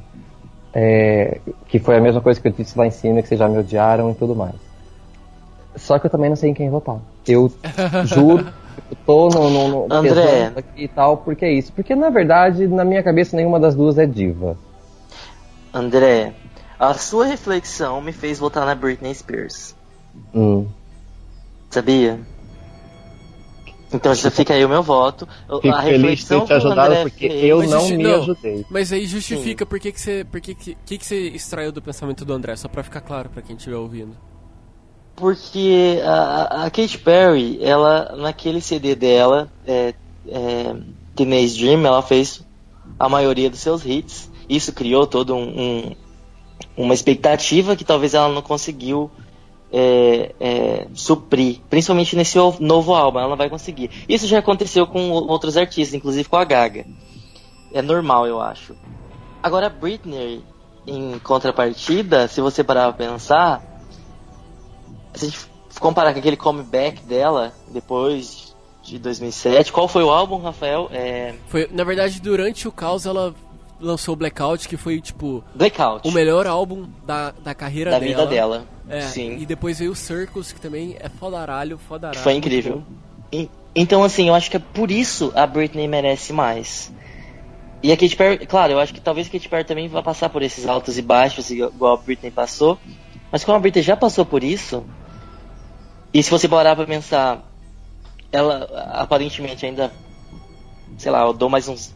É, 0.73 1.41
que 1.67 1.77
foi 1.77 1.97
a 1.97 1.99
mesma 1.99 2.21
coisa 2.21 2.39
que 2.39 2.47
eu 2.47 2.53
disse 2.53 2.79
lá 2.79 2.87
em 2.87 2.91
cima, 2.91 3.21
que 3.21 3.27
vocês 3.27 3.37
já 3.37 3.49
me 3.49 3.57
odiaram 3.57 4.11
e 4.11 4.13
tudo 4.13 4.33
mais. 4.33 4.55
Só 5.75 5.99
que 5.99 6.05
eu 6.05 6.09
também 6.09 6.29
não 6.29 6.37
sei 6.37 6.51
em 6.51 6.53
quem 6.53 6.69
votar. 6.69 6.99
Eu 7.27 7.51
juro, 8.05 8.47
eu 8.89 8.97
tô 9.05 9.27
no, 9.27 9.49
no, 9.49 9.87
no 9.89 9.93
André. 9.93 10.53
aqui 10.55 10.85
e 10.85 10.87
tal, 10.87 11.17
porque 11.17 11.43
é 11.43 11.51
isso. 11.51 11.73
Porque 11.73 11.93
na 11.95 12.09
verdade, 12.11 12.65
na 12.65 12.85
minha 12.85 13.03
cabeça, 13.03 13.35
nenhuma 13.35 13.59
das 13.59 13.75
duas 13.75 13.97
é 13.97 14.05
diva. 14.05 14.57
André, 15.73 16.31
a 16.79 16.93
sua 16.93 17.25
reflexão 17.25 17.99
me 17.99 18.13
fez 18.13 18.39
votar 18.39 18.65
na 18.65 18.73
Britney 18.73 19.13
Spears. 19.13 19.75
Hum. 20.33 20.65
Sabia? 21.73 22.19
Então 23.91 24.13
já 24.13 24.29
fica 24.31 24.53
aí 24.53 24.63
o 24.65 24.69
meu 24.69 24.81
voto. 24.83 25.27
Fico 25.61 25.69
a 25.75 25.81
feliz 25.81 25.97
de 25.99 26.07
reflexão 26.07 26.39
ter 26.41 26.45
te 26.47 26.53
ajudado, 26.53 26.91
André 26.91 27.01
porque 27.03 27.27
fez- 27.29 27.43
eu 27.43 27.63
não 27.63 27.79
justi- 27.81 27.97
me 27.97 28.03
não. 28.03 28.15
ajudei. 28.21 28.65
Mas 28.69 28.91
aí 28.91 29.05
justifica 29.07 29.65
por 29.65 29.79
que, 29.79 29.91
que 29.91 29.99
você. 30.01 30.23
Por 30.23 30.39
que, 30.41 30.53
que, 30.55 30.77
que, 30.85 30.97
que 30.97 31.05
você 31.05 31.15
extraiu 31.29 31.71
do 31.71 31.81
pensamento 31.81 32.23
do 32.25 32.33
André, 32.33 32.55
só 32.55 32.67
pra 32.67 32.83
ficar 32.83 33.01
claro 33.01 33.29
pra 33.29 33.41
quem 33.41 33.55
estiver 33.55 33.75
ouvindo. 33.77 34.15
Porque 35.15 35.99
a, 36.03 36.65
a 36.65 36.71
Katy 36.71 36.97
Perry, 36.99 37.59
ela, 37.61 38.15
naquele 38.17 38.61
CD 38.61 38.95
dela, 38.95 39.47
é, 39.65 39.93
é, 40.27 40.75
Teenage 41.15 41.59
Dream, 41.59 41.85
ela 41.85 42.01
fez 42.01 42.43
a 42.99 43.07
maioria 43.07 43.49
dos 43.49 43.59
seus 43.59 43.85
hits. 43.85 44.29
Isso 44.49 44.73
criou 44.73 45.05
todo 45.05 45.35
um, 45.35 45.59
um- 45.87 45.95
uma 46.75 46.93
expectativa 46.95 47.75
que 47.75 47.83
talvez 47.83 48.15
ela 48.15 48.29
não 48.29 48.41
conseguiu 48.41 49.11
é, 49.73 50.35
é, 50.39 50.87
suprir, 50.93 51.59
principalmente 51.67 52.15
nesse 52.15 52.37
novo 52.59 52.93
álbum, 52.93 53.17
ela 53.17 53.29
não 53.29 53.35
vai 53.35 53.49
conseguir. 53.49 53.89
Isso 54.07 54.27
já 54.27 54.37
aconteceu 54.37 54.85
com 54.85 55.09
outros 55.09 55.57
artistas, 55.57 55.95
inclusive 55.95 56.29
com 56.29 56.37
a 56.37 56.45
Gaga. 56.45 56.85
É 57.73 57.81
normal, 57.81 58.27
eu 58.27 58.39
acho. 58.39 58.75
Agora 59.41 59.65
a 59.65 59.69
Britney, 59.69 60.43
em 60.85 61.17
contrapartida, 61.19 62.27
se 62.27 62.39
você 62.39 62.63
parar 62.63 62.93
pra 62.93 63.07
pensar, 63.07 63.63
se 65.15 65.25
a 65.25 65.29
gente 65.29 65.39
comparar 65.79 66.13
com 66.13 66.19
aquele 66.19 66.37
comeback 66.37 67.01
dela 67.03 67.51
depois 67.69 68.55
de 68.83 68.99
2007, 68.99 69.71
qual 69.71 69.87
foi 69.87 70.03
o 70.03 70.11
álbum, 70.11 70.37
Rafael? 70.37 70.87
É 70.91 71.33
Foi, 71.47 71.67
na 71.71 71.83
verdade, 71.83 72.21
durante 72.21 72.67
o 72.67 72.71
caos 72.71 73.07
ela 73.07 73.33
lançou 73.83 74.13
o 74.13 74.15
Blackout, 74.15 74.67
que 74.67 74.77
foi, 74.77 74.99
tipo, 75.01 75.43
Blackout. 75.53 76.07
o 76.07 76.11
melhor 76.11 76.47
álbum 76.47 76.87
da, 77.05 77.31
da 77.31 77.53
carreira 77.53 77.91
da 77.91 77.99
dela. 77.99 78.09
vida 78.11 78.25
dela. 78.25 78.65
É, 78.89 79.01
Sim. 79.01 79.37
E 79.39 79.45
depois 79.45 79.79
veio 79.79 79.91
o 79.91 79.95
Circus, 79.95 80.51
que 80.51 80.59
também 80.59 80.95
é 80.99 81.09
fodaralho, 81.09 81.77
fodaralho. 81.77 82.19
Foi 82.19 82.33
incrível. 82.33 82.83
E- 83.31 83.49
Então, 83.75 84.03
assim, 84.03 84.27
eu 84.27 84.35
acho 84.35 84.49
que 84.51 84.57
é 84.57 84.59
por 84.59 84.91
isso 84.91 85.31
a 85.35 85.45
Britney 85.47 85.87
merece 85.87 86.31
mais. 86.33 86.91
E 87.81 87.91
a 87.91 87.97
Katy 87.97 88.15
Perry, 88.15 88.45
claro, 88.45 88.71
eu 88.73 88.79
acho 88.79 88.93
que 88.93 89.01
talvez 89.01 89.27
a 89.27 89.29
Katy 89.31 89.49
Perry 89.49 89.63
também 89.65 89.87
vá 89.87 90.01
passar 90.01 90.29
por 90.29 90.41
esses 90.41 90.65
altos 90.67 90.97
e 90.97 91.01
baixos, 91.01 91.49
igual 91.51 91.95
a 91.95 91.97
Britney 91.97 92.31
passou. 92.31 92.77
Mas 93.31 93.43
como 93.43 93.57
a 93.57 93.59
Britney 93.59 93.81
já 93.83 93.97
passou 93.97 94.25
por 94.25 94.43
isso, 94.43 94.83
e 96.13 96.21
se 96.21 96.29
você 96.29 96.47
parar 96.47 96.75
pra 96.75 96.85
pensar, 96.85 97.43
ela 98.31 98.69
aparentemente 98.93 99.65
ainda, 99.65 99.91
sei 100.97 101.11
lá, 101.11 101.21
eu 101.25 101.33
dou 101.33 101.49
mais 101.49 101.67
uns, 101.67 101.93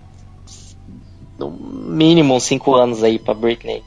no 1.38 1.50
mínimo 1.52 2.36
uns 2.36 2.44
5 2.44 2.76
anos 2.76 3.04
aí 3.04 3.18
pra 3.20 3.34
Britney. 3.34 3.84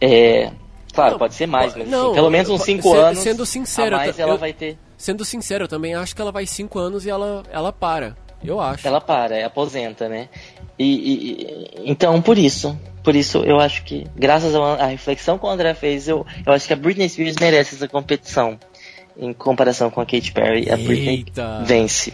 É, 0.00 0.50
claro, 0.92 1.12
Não, 1.12 1.18
pode 1.18 1.34
ser 1.34 1.46
mais, 1.46 1.74
mas 1.74 1.88
não, 1.88 2.06
assim, 2.06 2.14
pelo 2.14 2.30
menos 2.30 2.48
uns 2.50 2.58
po- 2.58 2.64
5 2.64 2.90
se- 2.90 2.96
anos 2.96 3.18
sendo 3.20 3.46
sincero, 3.46 3.94
a 3.96 3.98
mais 3.98 4.18
ela 4.18 4.32
eu- 4.34 4.38
vai 4.38 4.52
ter. 4.52 4.78
Sendo 4.98 5.24
sincero, 5.24 5.64
eu 5.64 5.68
também 5.68 5.94
acho 5.94 6.14
que 6.14 6.20
ela 6.22 6.32
vai 6.32 6.46
5 6.46 6.78
anos 6.78 7.04
e 7.06 7.10
ela, 7.10 7.42
ela 7.50 7.72
para. 7.72 8.16
Eu 8.44 8.60
acho. 8.60 8.86
Ela 8.86 9.00
para, 9.00 9.36
é, 9.36 9.44
aposenta, 9.44 10.08
né? 10.08 10.28
E, 10.78 10.84
e- 10.84 11.70
então, 11.90 12.20
por 12.20 12.36
isso, 12.36 12.78
por 13.02 13.16
isso 13.16 13.38
eu 13.38 13.58
acho 13.58 13.82
que, 13.84 14.04
graças 14.14 14.54
à 14.54 14.86
reflexão 14.86 15.38
que 15.38 15.46
o 15.46 15.48
André 15.48 15.72
fez, 15.74 16.06
eu, 16.06 16.24
eu 16.46 16.52
acho 16.52 16.66
que 16.66 16.72
a 16.72 16.76
Britney 16.76 17.08
Spears 17.08 17.36
merece 17.40 17.74
essa 17.74 17.88
competição. 17.88 18.58
Em 19.18 19.32
comparação 19.32 19.90
com 19.90 19.98
a 20.02 20.04
Katy 20.04 20.30
Perry, 20.32 20.70
a 20.70 20.76
Britney 20.76 21.16
Eita. 21.26 21.62
vence. 21.64 22.12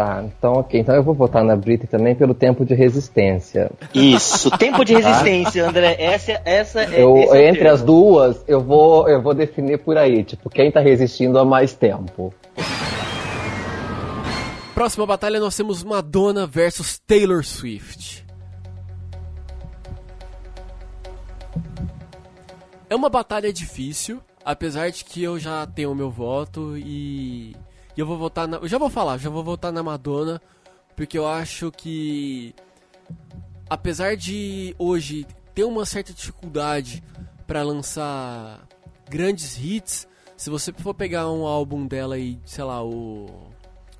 Tá, 0.00 0.24
então 0.24 0.54
ok. 0.54 0.80
Então 0.80 0.94
eu 0.94 1.02
vou 1.02 1.12
votar 1.12 1.44
na 1.44 1.54
Britney 1.54 1.86
também 1.86 2.14
pelo 2.14 2.32
tempo 2.32 2.64
de 2.64 2.72
resistência. 2.74 3.70
Isso, 3.92 4.50
tempo 4.56 4.82
de 4.82 4.94
resistência, 4.94 5.68
André. 5.68 5.94
Essa, 5.98 6.40
essa 6.42 6.80
é. 6.80 7.02
Eu, 7.02 7.18
esse 7.18 7.28
é 7.28 7.32
o 7.32 7.36
entre 7.36 7.58
termo. 7.58 7.74
as 7.74 7.82
duas, 7.82 8.44
eu 8.48 8.62
vou, 8.62 9.06
eu 9.10 9.20
vou 9.20 9.34
definir 9.34 9.78
por 9.80 9.98
aí, 9.98 10.24
tipo, 10.24 10.48
quem 10.48 10.72
tá 10.72 10.80
resistindo 10.80 11.38
há 11.38 11.44
mais 11.44 11.74
tempo. 11.74 12.32
Próxima 14.74 15.04
batalha 15.04 15.38
nós 15.38 15.54
temos 15.54 15.84
Madonna 15.84 16.46
versus 16.46 16.98
Taylor 17.06 17.44
Swift. 17.44 18.24
É 22.88 22.96
uma 22.96 23.10
batalha 23.10 23.52
difícil, 23.52 24.18
apesar 24.42 24.90
de 24.90 25.04
que 25.04 25.22
eu 25.22 25.38
já 25.38 25.66
tenho 25.66 25.92
o 25.92 25.94
meu 25.94 26.10
voto 26.10 26.74
e 26.78 27.54
eu 28.00 28.06
vou 28.06 28.18
votar 28.18 28.48
na, 28.48 28.56
eu 28.58 28.68
já 28.68 28.78
vou 28.78 28.90
falar, 28.90 29.18
já 29.18 29.30
vou 29.30 29.44
votar 29.44 29.72
na 29.72 29.82
Madonna, 29.82 30.40
porque 30.96 31.18
eu 31.18 31.26
acho 31.26 31.70
que 31.70 32.54
apesar 33.68 34.16
de 34.16 34.74
hoje 34.78 35.26
ter 35.54 35.64
uma 35.64 35.84
certa 35.84 36.12
dificuldade 36.12 37.02
para 37.46 37.62
lançar 37.62 38.66
grandes 39.08 39.58
hits, 39.58 40.08
se 40.36 40.48
você 40.48 40.72
for 40.72 40.94
pegar 40.94 41.30
um 41.30 41.46
álbum 41.46 41.86
dela 41.86 42.18
e, 42.18 42.38
sei 42.44 42.64
lá, 42.64 42.82
o 42.82 43.50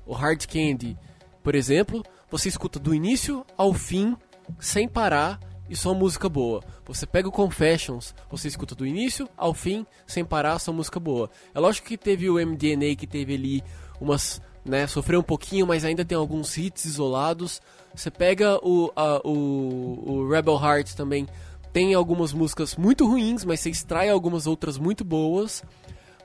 o 0.05 0.13
Hard 0.13 0.45
Candy, 0.47 0.97
por 1.43 1.55
exemplo, 1.55 2.03
você 2.29 2.49
escuta 2.49 2.79
do 2.79 2.93
início 2.93 3.45
ao 3.55 3.73
fim, 3.73 4.17
sem 4.59 4.87
parar, 4.87 5.39
e 5.71 5.75
só 5.75 5.93
música 5.93 6.27
boa. 6.27 6.61
Você 6.85 7.05
pega 7.07 7.29
o 7.29 7.31
Confessions, 7.31 8.13
você 8.29 8.47
escuta 8.49 8.75
do 8.75 8.85
início 8.85 9.27
ao 9.37 9.53
fim, 9.53 9.85
sem 10.05 10.25
parar, 10.25 10.59
só 10.59 10.73
música 10.73 10.99
boa. 10.99 11.29
É 11.55 11.59
lógico 11.61 11.87
que 11.87 11.97
teve 11.97 12.29
o 12.29 12.33
MDNA 12.35 12.95
que 12.97 13.07
teve 13.07 13.33
ali 13.35 13.63
umas, 13.99 14.41
né, 14.65 14.85
sofreu 14.85 15.21
um 15.21 15.23
pouquinho, 15.23 15.65
mas 15.65 15.85
ainda 15.85 16.03
tem 16.03 16.17
alguns 16.17 16.57
hits 16.57 16.83
isolados. 16.83 17.61
Você 17.95 18.11
pega 18.11 18.59
o, 18.61 18.91
a- 18.95 19.21
o, 19.23 20.03
o 20.05 20.29
Rebel 20.29 20.55
Heart 20.61 20.93
também, 20.93 21.25
tem 21.71 21.93
algumas 21.93 22.33
músicas 22.33 22.75
muito 22.75 23.07
ruins, 23.07 23.45
mas 23.45 23.61
você 23.61 23.69
extrai 23.69 24.09
algumas 24.09 24.45
outras 24.47 24.77
muito 24.77 25.05
boas. 25.05 25.63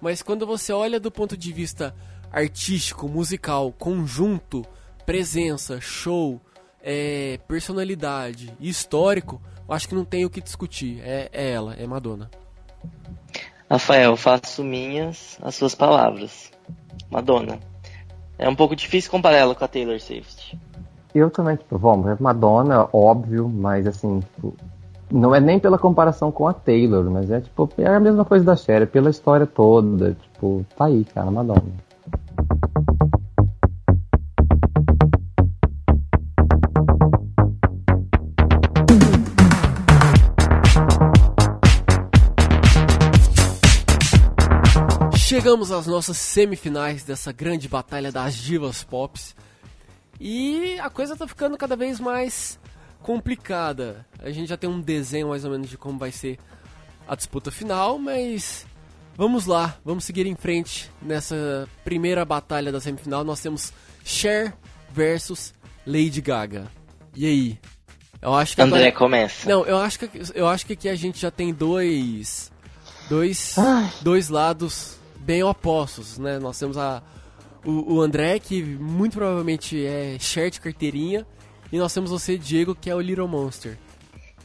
Mas 0.01 0.23
quando 0.23 0.45
você 0.45 0.73
olha 0.73 0.99
do 0.99 1.11
ponto 1.11 1.37
de 1.37 1.53
vista 1.53 1.95
artístico, 2.33 3.09
musical, 3.09 3.73
conjunto, 3.73 4.65
presença, 5.07 5.81
show, 5.81 6.41
é, 6.89 7.41
personalidade 7.49 8.55
e 8.61 8.69
histórico, 8.69 9.43
eu 9.69 9.75
acho 9.75 9.89
que 9.89 9.95
não 9.97 10.05
tem 10.05 10.25
o 10.25 10.31
que 10.31 10.41
discutir. 10.41 11.01
É, 11.03 11.29
é 11.33 11.51
ela, 11.51 11.75
é 11.75 11.85
Madonna. 11.85 12.31
Rafael, 13.69 14.17
faço 14.17 14.63
minhas 14.63 15.37
as 15.43 15.57
suas 15.57 15.75
palavras. 15.75 16.53
Madonna. 17.11 17.59
É 18.39 18.49
um 18.49 18.55
pouco 18.55 18.77
difícil 18.77 19.11
comparar 19.11 19.39
ela 19.39 19.55
com 19.55 19.65
a 19.65 19.69
Taylor 19.69 19.99
Swift. 19.99 20.57
Eu 21.13 21.29
também, 21.31 21.57
tipo, 21.57 21.77
vamos, 21.77 22.07
é 22.09 22.17
Madonna, 22.21 22.89
óbvio, 22.93 23.49
mas 23.49 23.87
assim, 23.87 24.21
tipo, 24.21 24.55
não 25.11 25.35
é 25.35 25.41
nem 25.41 25.59
pela 25.59 25.79
comparação 25.79 26.31
com 26.31 26.47
a 26.47 26.53
Taylor, 26.53 27.11
mas 27.11 27.31
é 27.31 27.41
tipo, 27.41 27.69
é 27.79 27.87
a 27.89 27.99
mesma 27.99 28.25
coisa 28.25 28.45
da 28.45 28.55
Cher, 28.55 28.83
é 28.83 28.87
pela 28.87 29.11
história 29.11 29.47
toda, 29.47 30.15
tipo, 30.15 30.65
tá 30.77 30.85
aí, 30.85 31.05
cara, 31.07 31.31
Madonna. 31.31 31.86
Chegamos 45.37 45.71
às 45.71 45.87
nossas 45.87 46.17
semifinais 46.17 47.03
dessa 47.05 47.31
grande 47.31 47.69
batalha 47.69 48.11
das 48.11 48.35
divas 48.37 48.83
pops. 48.83 49.37
E 50.19 50.79
a 50.81 50.89
coisa 50.89 51.15
tá 51.15 51.29
ficando 51.29 51.59
cada 51.59 51.77
vez 51.77 52.01
mais 52.01 52.59
complicada. 53.03 54.07
A 54.19 54.31
gente 54.31 54.49
já 54.49 54.57
tem 54.57 54.69
um 54.69 54.81
desenho 54.81 55.29
mais 55.29 55.45
ou 55.45 55.51
menos 55.51 55.69
de 55.69 55.77
como 55.77 55.99
vai 55.99 56.11
ser 56.11 56.39
a 57.07 57.15
disputa 57.15 57.51
final, 57.51 57.99
mas 57.99 58.65
vamos 59.15 59.45
lá, 59.45 59.77
vamos 59.85 60.05
seguir 60.05 60.27
em 60.27 60.35
frente 60.35 60.91
nessa 61.03 61.69
primeira 61.85 62.25
batalha 62.25 62.73
da 62.73 62.81
semifinal. 62.81 63.23
Nós 63.23 63.41
temos 63.41 63.75
Cher 64.03 64.57
versus 64.91 65.53
Lady 65.87 66.23
Gaga. 66.23 66.67
E 67.15 67.27
aí? 67.27 67.59
Eu 68.23 68.35
acho 68.35 68.57
que 68.57 68.63
André, 68.63 68.79
agora- 68.89 68.93
começa. 68.93 69.47
não, 69.47 69.67
eu 69.67 69.77
acho 69.77 69.99
que 69.99 70.11
eu 70.35 70.49
acho 70.49 70.65
que 70.65 70.73
aqui 70.73 70.89
a 70.89 70.95
gente 70.97 71.21
já 71.21 71.31
tem 71.31 71.53
dois 71.53 72.51
dois 73.11 73.55
dois 74.01 74.31
lados 74.31 74.96
bem 75.27 75.43
opostos, 75.43 76.19
né? 76.19 76.39
Nós 76.39 76.59
temos 76.59 76.79
a 76.79 77.03
o, 77.65 77.97
o 77.97 78.01
André 78.01 78.39
que 78.39 78.63
muito 78.63 79.15
provavelmente 79.15 79.85
é 79.85 80.17
Cher 80.21 80.51
de 80.51 80.61
carteirinha 80.61 81.27
e 81.73 81.79
nós 81.79 81.93
temos 81.93 82.11
você 82.11 82.39
Diego 82.39 82.77
que 82.77 82.89
é 82.89 82.95
o 82.95 83.01
Little 83.01 83.27
Monster. 83.27 83.77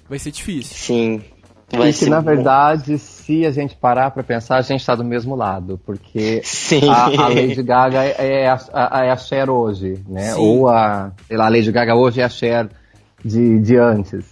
Vai 0.09 0.17
ser 0.17 0.31
difícil. 0.31 0.75
Sim. 0.75 1.21
Vai 1.71 1.89
e 1.89 1.93
que 1.93 1.99
ser 1.99 2.09
na 2.09 2.19
bom. 2.19 2.25
verdade, 2.25 2.97
se 2.97 3.45
a 3.45 3.51
gente 3.51 3.75
parar 3.75 4.11
pra 4.11 4.23
pensar, 4.23 4.57
a 4.57 4.61
gente 4.61 4.85
tá 4.85 4.93
do 4.93 5.05
mesmo 5.05 5.35
lado, 5.35 5.79
porque 5.85 6.41
Sim. 6.43 6.89
a, 6.89 7.05
a 7.05 7.27
Lady 7.29 7.63
Gaga 7.63 8.03
é 8.03 8.49
a, 8.49 8.59
a, 8.73 9.05
é 9.05 9.11
a 9.11 9.15
Cher 9.15 9.49
hoje, 9.49 10.03
né? 10.09 10.33
Sim. 10.33 10.39
Ou 10.39 10.67
a, 10.67 11.11
sei 11.27 11.37
lá, 11.37 11.45
a 11.45 11.49
Lady 11.49 11.71
Gaga 11.71 11.95
hoje 11.95 12.19
é 12.19 12.25
a 12.25 12.29
Cher 12.29 12.69
de, 13.23 13.59
de 13.59 13.77
antes. 13.77 14.30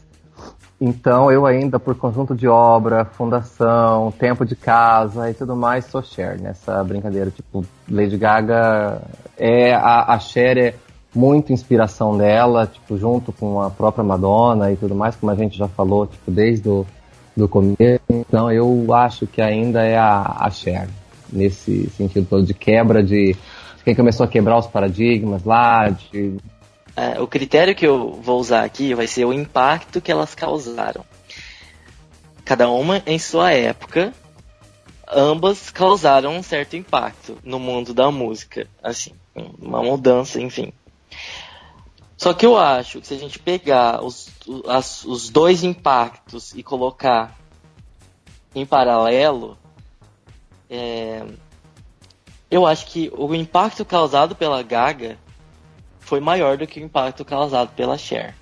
Então 0.82 1.30
eu 1.30 1.46
ainda, 1.46 1.78
por 1.78 1.96
conjunto 1.96 2.34
de 2.34 2.48
obra, 2.48 3.04
fundação, 3.04 4.12
tempo 4.12 4.46
de 4.46 4.56
casa 4.56 5.30
e 5.30 5.34
tudo 5.34 5.56
mais, 5.56 5.86
sou 5.86 6.02
Cher 6.02 6.40
nessa 6.40 6.82
brincadeira. 6.84 7.30
Tipo, 7.32 7.66
Lady 7.90 8.18
Gaga 8.18 9.02
é 9.38 9.74
a, 9.74 10.14
a 10.14 10.20
Cher 10.20 10.58
é 10.58 10.74
muito 11.14 11.52
inspiração 11.52 12.18
dela, 12.18 12.66
tipo, 12.66 12.98
junto 12.98 13.34
com 13.34 13.62
a 13.62 13.70
própria 13.70 14.04
Madonna 14.04 14.72
e 14.72 14.78
tudo 14.78 14.96
mais, 14.96 15.16
como 15.18 15.32
a 15.32 15.36
gente 15.36 15.58
já 15.58 15.68
falou, 15.68 16.08
tipo, 16.08 16.32
desde 16.32 16.70
o 16.70 16.86
do 17.36 17.48
começo. 17.48 18.02
Então 18.10 18.52
eu 18.52 18.94
acho 18.94 19.28
que 19.28 19.42
ainda 19.42 19.84
é 19.84 19.98
a, 19.98 20.38
a 20.40 20.50
Cher, 20.50 20.88
nesse 21.32 21.90
sentido 21.92 22.26
todo 22.30 22.46
de 22.46 22.54
quebra 22.54 23.04
de, 23.04 23.34
de 23.34 23.84
quem 23.84 23.96
começou 23.96 24.24
a 24.24 24.30
quebrar 24.30 24.58
os 24.58 24.68
paradigmas 24.68 25.44
lá, 25.44 25.90
de 25.90 26.38
o 27.20 27.28
critério 27.28 27.76
que 27.76 27.86
eu 27.86 28.14
vou 28.22 28.40
usar 28.40 28.64
aqui 28.64 28.94
vai 28.94 29.08
ser 29.08 29.26
o 29.26 29.34
impacto 29.34 30.02
que 30.02 30.12
elas 30.12 30.34
causaram. 30.36 31.06
Cada 32.46 32.70
uma 32.70 33.02
em 33.06 33.20
sua 33.20 33.52
época, 33.52 34.14
ambas 35.08 35.70
causaram 35.70 36.36
um 36.36 36.44
certo 36.44 36.76
impacto 36.76 37.38
no 37.44 37.60
mundo 37.60 37.94
da 37.94 38.10
música, 38.12 38.68
assim, 38.84 39.12
uma 39.60 39.84
mudança, 39.84 40.42
enfim. 40.42 40.74
Só 42.18 42.34
que 42.34 42.46
eu 42.46 42.58
acho 42.58 43.00
que 43.00 43.08
se 43.08 43.14
a 43.14 43.18
gente 43.18 43.40
pegar 43.40 44.04
os, 44.04 44.30
as- 44.68 45.06
os 45.06 45.30
dois 45.30 45.64
impactos 45.64 46.54
e 46.54 46.62
colocar 46.62 47.38
em 48.54 48.66
paralelo, 48.66 49.58
é, 50.70 51.24
eu 52.52 52.66
acho 52.66 52.88
que 52.88 53.12
o 53.16 53.34
impacto 53.34 53.86
causado 53.86 54.36
pela 54.36 54.62
Gaga 54.64 55.18
foi 56.10 56.20
maior 56.20 56.58
do 56.58 56.66
que 56.66 56.80
o 56.80 56.84
impacto 56.84 57.24
causado 57.24 57.72
pela 57.76 57.96
Cher. 57.96 58.34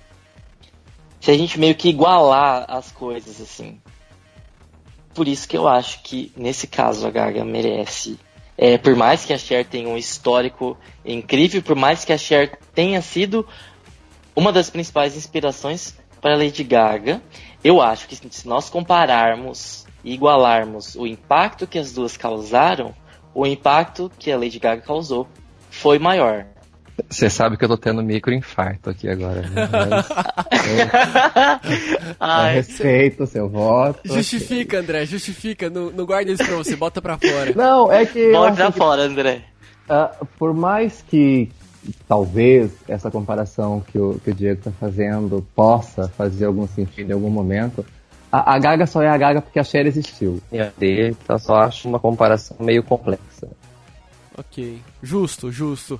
Se 1.20 1.30
a 1.30 1.36
gente 1.36 1.60
meio 1.60 1.74
que 1.74 1.90
igualar 1.90 2.64
as 2.66 2.90
coisas 2.90 3.42
assim. 3.42 3.78
Por 5.12 5.28
isso 5.28 5.46
que 5.46 5.54
eu 5.54 5.68
acho 5.68 6.02
que 6.02 6.32
nesse 6.34 6.66
caso 6.66 7.06
a 7.06 7.10
Gaga 7.10 7.44
merece. 7.44 8.18
É, 8.56 8.78
por 8.78 8.96
mais 8.96 9.26
que 9.26 9.34
a 9.34 9.38
Cher 9.38 9.66
tenha 9.66 9.86
um 9.86 9.98
histórico 9.98 10.78
incrível, 11.04 11.62
por 11.62 11.76
mais 11.76 12.06
que 12.06 12.12
a 12.12 12.16
Cher 12.16 12.58
tenha 12.74 13.02
sido 13.02 13.46
uma 14.34 14.50
das 14.50 14.70
principais 14.70 15.14
inspirações 15.14 15.94
para 16.22 16.38
Lady 16.38 16.64
Gaga, 16.64 17.20
eu 17.62 17.82
acho 17.82 18.08
que 18.08 18.16
se 18.16 18.48
nós 18.48 18.70
compararmos 18.70 19.86
e 20.02 20.14
igualarmos 20.14 20.94
o 20.94 21.06
impacto 21.06 21.66
que 21.66 21.78
as 21.78 21.92
duas 21.92 22.16
causaram, 22.16 22.94
o 23.34 23.46
impacto 23.46 24.10
que 24.18 24.32
a 24.32 24.38
Lady 24.38 24.58
Gaga 24.58 24.80
causou 24.80 25.28
foi 25.68 25.98
maior. 25.98 26.46
Você 27.08 27.30
sabe 27.30 27.56
que 27.56 27.64
eu 27.64 27.68
tô 27.68 27.76
tendo 27.76 28.02
microinfarto 28.02 28.90
aqui 28.90 29.08
agora. 29.08 29.42
Né? 29.42 29.68
Mas, 29.70 30.10
eu 30.10 30.16
Ai, 32.18 32.54
respeito 32.54 33.22
o 33.24 33.26
seu 33.26 33.48
voto. 33.48 34.00
Justifica, 34.04 34.80
André, 34.80 35.06
justifica, 35.06 35.70
não, 35.70 35.90
não 35.90 36.04
guarda 36.04 36.32
isso 36.32 36.44
pra 36.44 36.56
você, 36.56 36.76
bota 36.76 37.00
pra 37.00 37.16
fora. 37.18 37.52
Não, 37.54 37.92
é 37.92 38.04
que. 38.04 38.34
acho 38.34 38.56
pra 38.56 38.72
que, 38.72 38.78
fora, 38.78 39.02
André. 39.02 39.42
ah, 39.88 40.10
por 40.38 40.52
mais 40.52 41.02
que 41.08 41.50
talvez 42.06 42.70
essa 42.88 43.10
comparação 43.10 43.80
que 43.80 43.98
o, 43.98 44.20
que 44.22 44.30
o 44.30 44.34
Diego 44.34 44.60
tá 44.62 44.70
fazendo 44.72 45.46
possa 45.54 46.08
fazer 46.08 46.46
algum 46.46 46.66
sentido 46.66 47.10
em 47.10 47.14
algum 47.14 47.30
momento, 47.30 47.84
a, 48.30 48.54
a 48.54 48.58
Gaga 48.58 48.86
só 48.86 49.02
é 49.02 49.08
a 49.08 49.16
Gaga 49.16 49.40
porque 49.40 49.58
a 49.58 49.64
Cher 49.64 49.86
existiu. 49.86 50.42
E 50.52 50.60
a 50.60 50.70
dele, 50.76 51.16
então 51.24 51.38
só 51.38 51.56
acho 51.56 51.88
uma 51.88 51.98
comparação 51.98 52.56
meio 52.60 52.82
complexa. 52.82 53.48
Ok, 54.36 54.78
justo, 55.02 55.50
justo. 55.50 55.98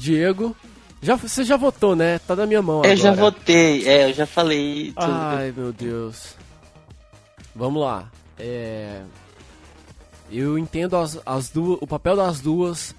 Diego, 0.00 0.56
já, 1.02 1.14
você 1.14 1.44
já 1.44 1.56
votou, 1.56 1.94
né? 1.94 2.18
Tá 2.20 2.34
na 2.34 2.46
minha 2.46 2.62
mão 2.62 2.78
agora. 2.78 2.92
Eu 2.92 2.96
já 2.96 3.12
votei, 3.12 3.86
é, 3.86 4.10
eu 4.10 4.14
já 4.14 4.26
falei 4.26 4.92
tudo. 4.92 5.12
Ai, 5.12 5.52
meu 5.54 5.72
Deus. 5.72 6.34
Vamos 7.54 7.82
lá. 7.82 8.10
É... 8.38 9.02
Eu 10.30 10.56
entendo 10.56 10.96
as, 10.96 11.20
as 11.26 11.50
duas, 11.50 11.78
o 11.82 11.86
papel 11.86 12.16
das 12.16 12.40
duas 12.40 12.94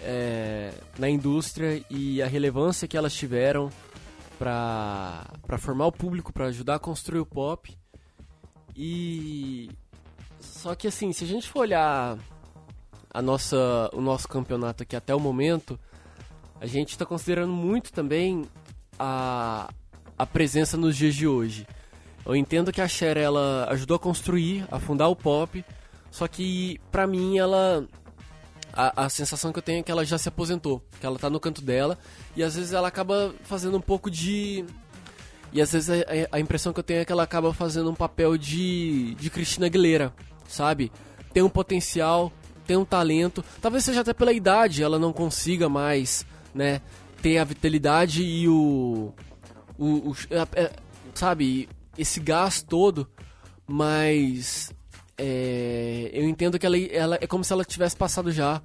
é, 0.00 0.72
na 0.98 1.10
indústria 1.10 1.82
e 1.90 2.22
a 2.22 2.26
relevância 2.26 2.86
que 2.86 2.96
elas 2.96 3.12
tiveram 3.12 3.70
pra 4.38 5.24
formar 5.58 5.86
o 5.86 5.92
público, 5.92 6.32
pra 6.32 6.46
ajudar 6.46 6.76
a 6.76 6.78
construir 6.78 7.20
o 7.20 7.26
pop. 7.26 7.76
E. 8.74 9.68
Só 10.38 10.74
que 10.74 10.86
assim, 10.86 11.12
se 11.12 11.24
a 11.24 11.26
gente 11.26 11.48
for 11.48 11.60
olhar 11.60 12.16
a 13.12 13.22
nossa, 13.22 13.90
o 13.92 14.00
nosso 14.00 14.28
campeonato 14.28 14.82
aqui 14.84 14.94
até 14.94 15.14
o 15.14 15.20
momento, 15.20 15.78
a 16.60 16.66
gente 16.66 16.90
está 16.90 17.04
considerando 17.04 17.52
muito 17.52 17.92
também 17.92 18.44
a, 18.98 19.68
a 20.16 20.26
presença 20.26 20.76
nos 20.76 20.96
dias 20.96 21.14
de 21.14 21.26
hoje. 21.26 21.66
Eu 22.24 22.34
entendo 22.34 22.72
que 22.72 22.80
a 22.80 22.88
Cher 22.88 23.16
ela 23.16 23.68
ajudou 23.70 23.96
a 23.96 24.00
construir, 24.00 24.66
a 24.70 24.80
fundar 24.80 25.08
o 25.08 25.16
pop, 25.16 25.64
só 26.10 26.26
que 26.26 26.80
pra 26.90 27.06
mim 27.06 27.38
ela 27.38 27.86
a, 28.72 29.04
a 29.04 29.08
sensação 29.08 29.52
que 29.52 29.58
eu 29.58 29.62
tenho 29.62 29.80
é 29.80 29.82
que 29.82 29.90
ela 29.90 30.04
já 30.04 30.18
se 30.18 30.28
aposentou, 30.28 30.82
que 31.00 31.06
ela 31.06 31.18
tá 31.18 31.30
no 31.30 31.38
canto 31.40 31.62
dela 31.62 31.98
e 32.34 32.42
às 32.42 32.54
vezes 32.56 32.72
ela 32.72 32.88
acaba 32.88 33.34
fazendo 33.44 33.76
um 33.76 33.80
pouco 33.80 34.10
de 34.10 34.64
e 35.52 35.62
às 35.62 35.72
vezes 35.72 35.88
a, 35.88 36.04
a 36.32 36.40
impressão 36.40 36.72
que 36.72 36.80
eu 36.80 36.84
tenho 36.84 37.00
é 37.00 37.04
que 37.04 37.12
ela 37.12 37.22
acaba 37.22 37.54
fazendo 37.54 37.90
um 37.90 37.94
papel 37.94 38.36
de 38.36 39.14
de 39.14 39.30
Cristina 39.30 39.66
Aguilera, 39.66 40.12
sabe? 40.48 40.90
Tem 41.32 41.42
um 41.42 41.48
potencial, 41.48 42.32
tem 42.66 42.76
um 42.76 42.84
talento, 42.84 43.44
talvez 43.62 43.84
seja 43.84 44.00
até 44.00 44.12
pela 44.12 44.32
idade 44.32 44.82
ela 44.82 44.98
não 44.98 45.12
consiga 45.12 45.68
mais, 45.68 46.26
né, 46.56 46.80
ter 47.22 47.38
a 47.38 47.44
vitalidade 47.44 48.22
e 48.24 48.48
o 48.48 49.12
o, 49.78 50.10
o- 50.10 50.16
é- 50.54 50.72
sabe, 51.14 51.68
esse 51.98 52.18
gás 52.18 52.62
todo, 52.62 53.06
mas 53.66 54.72
é, 55.18 56.10
eu 56.12 56.28
entendo 56.28 56.58
que 56.58 56.64
ela, 56.66 56.78
ela 56.78 57.18
é 57.20 57.26
como 57.26 57.44
se 57.44 57.52
ela 57.52 57.64
tivesse 57.64 57.96
passado 57.96 58.30
já 58.32 58.60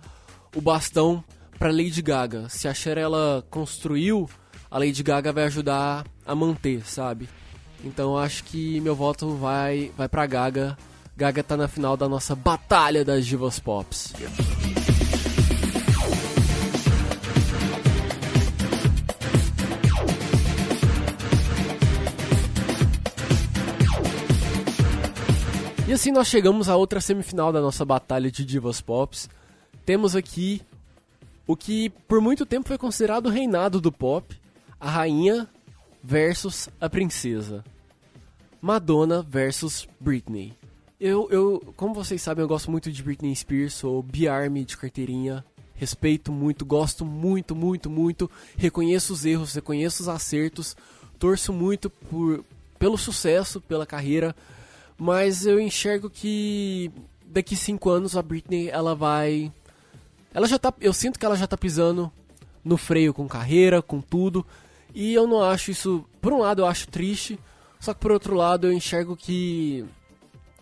o 0.56 0.62
bastão 0.62 1.24
para 1.58 1.70
Lady 1.72 2.02
Gaga. 2.02 2.48
Se 2.50 2.68
a 2.68 2.74
ela 2.98 3.46
construiu, 3.50 4.30
a 4.70 4.78
Lady 4.80 5.04
Gaga 5.04 5.32
vai 5.34 5.46
ajudar 5.46 6.06
a 6.26 6.34
manter, 6.36 6.86
sabe? 6.86 7.30
Então 7.84 8.18
acho 8.18 8.44
que 8.46 8.80
meu 8.82 8.96
voto 8.96 9.36
vai 9.36 9.92
vai 9.98 10.08
para 10.08 10.26
Gaga. 10.26 10.78
Gaga 11.18 11.44
tá 11.44 11.58
na 11.58 11.68
final 11.68 11.98
da 11.98 12.08
nossa 12.08 12.36
batalha 12.36 13.04
das 13.04 13.26
divas 13.26 13.60
pops. 13.60 14.14
E 25.88 25.94
assim 25.94 26.12
nós 26.12 26.28
chegamos 26.28 26.70
à 26.70 26.76
outra 26.76 27.02
semifinal 27.02 27.52
da 27.52 27.60
nossa 27.60 27.84
batalha 27.84 28.32
de 28.32 28.45
divas 28.45 28.80
pops. 28.80 29.30
Temos 29.86 30.16
aqui 30.16 30.62
o 31.45 31.56
que 31.56 31.90
por 32.08 32.22
muito 32.22 32.45
tempo 32.45 32.68
foi 32.68 32.78
considerado 32.78 33.26
o 33.26 33.30
reinado 33.30 33.82
do 33.82 33.91
pop, 33.91 34.40
a 34.80 34.90
rainha 34.90 35.48
versus 36.03 36.70
a 36.80 36.90
princesa. 36.90 37.64
Madonna 38.62 39.22
versus 39.24 39.88
Britney. 39.99 40.53
Eu, 40.99 41.28
eu, 41.32 41.74
como 41.76 41.95
vocês 41.95 42.22
sabem, 42.22 42.44
eu 42.44 42.48
gosto 42.48 42.70
muito 42.70 42.91
de 42.91 43.02
Britney 43.02 43.36
Spears, 43.36 43.74
sou 43.74 44.03
B-Army 44.03 44.64
de 44.64 44.78
carteirinha, 44.78 45.44
respeito 45.74 46.32
muito, 46.32 46.64
gosto 46.64 47.03
muito, 47.03 47.56
muito, 47.56 47.90
muito, 47.90 48.30
reconheço 48.56 49.12
os 49.14 49.26
erros, 49.26 49.56
reconheço 49.56 50.03
os 50.03 50.10
acertos, 50.10 50.78
torço 51.18 51.52
muito 51.52 51.90
por, 51.90 52.45
pelo 52.78 52.99
sucesso, 52.99 53.60
pela 53.60 53.84
carreira, 53.84 54.36
mas 55.03 55.48
eu 55.48 55.60
enxergo 55.60 56.11
que 56.11 56.91
daqui 57.26 57.56
cinco 57.56 57.90
anos 57.90 58.15
a 58.15 58.22
Britney 58.22 58.69
ela 58.69 58.94
vai, 58.94 59.52
ela 60.32 60.48
já 60.48 60.60
tá, 60.60 60.72
eu 60.80 60.94
sinto 60.94 61.18
que 61.18 61.26
ela 61.26 61.36
já 61.36 61.48
tá 61.48 61.57
pisando 61.57 62.11
no 62.64 62.78
freio 62.78 63.11
com 63.11 63.28
carreira, 63.28 63.82
com 63.82 63.99
tudo, 63.99 64.45
e 64.94 65.11
eu 65.11 65.26
não 65.26 65.41
acho 65.44 65.72
isso, 65.72 66.06
por 66.22 66.32
um 66.32 66.38
lado 66.38 66.61
eu 66.61 66.68
acho 66.68 66.88
triste, 66.88 67.40
só 67.80 67.95
que 67.95 67.99
por 67.99 68.11
outro 68.11 68.36
lado 68.36 68.68
eu 68.68 68.72
enxergo 68.72 69.18
que 69.18 69.84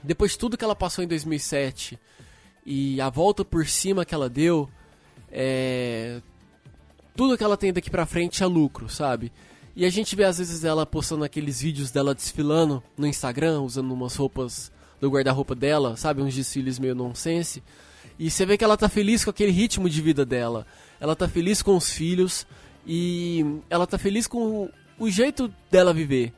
depois 0.02 0.32
de 0.32 0.38
tudo 0.38 0.58
que 0.58 0.64
ela 0.64 0.74
passou 0.74 1.04
em 1.04 1.08
2007 1.08 2.00
e 2.66 3.02
a 3.02 3.10
volta 3.10 3.44
por 3.44 3.68
cima 3.68 4.06
que 4.06 4.16
ela 4.16 4.30
deu, 4.30 4.70
é, 5.30 6.22
tudo 7.14 7.38
que 7.38 7.44
ela 7.44 7.58
tem 7.58 7.74
daqui 7.74 7.90
pra 7.90 8.06
frente 8.06 8.42
é 8.42 8.46
lucro, 8.46 8.88
sabe? 8.88 9.34
E 9.76 9.86
a 9.86 9.90
gente 9.90 10.16
vê 10.16 10.24
às 10.24 10.38
vezes 10.38 10.64
ela 10.64 10.86
postando 10.86 11.24
aqueles 11.24 11.62
vídeos 11.62 11.92
dela 11.92 12.14
desfilando 12.14 12.84
no 12.98 13.08
Instagram, 13.08 13.62
usando 13.62 13.92
umas 13.94 14.16
roupas 14.16 14.72
do 15.00 15.10
guarda-roupa 15.10 15.56
dela, 15.56 15.96
sabe? 15.96 16.22
Uns 16.22 16.36
desfiles 16.36 16.80
meio 16.80 16.96
nonsense. 16.96 17.64
E 18.18 18.30
você 18.30 18.46
vê 18.46 18.58
que 18.58 18.64
ela 18.64 18.76
tá 18.76 18.90
feliz 18.90 19.24
com 19.24 19.30
aquele 19.30 19.52
ritmo 19.52 19.90
de 19.90 20.02
vida 20.02 20.26
dela. 20.26 20.66
Ela 21.00 21.16
tá 21.16 21.28
feliz 21.28 21.62
com 21.62 21.78
os 21.78 21.90
filhos 21.90 22.46
e 22.86 23.62
ela 23.70 23.88
tá 23.88 23.98
feliz 23.98 24.28
com 24.28 24.70
o 25.00 25.10
jeito 25.10 25.54
dela 25.72 25.94
viver. 25.94 26.34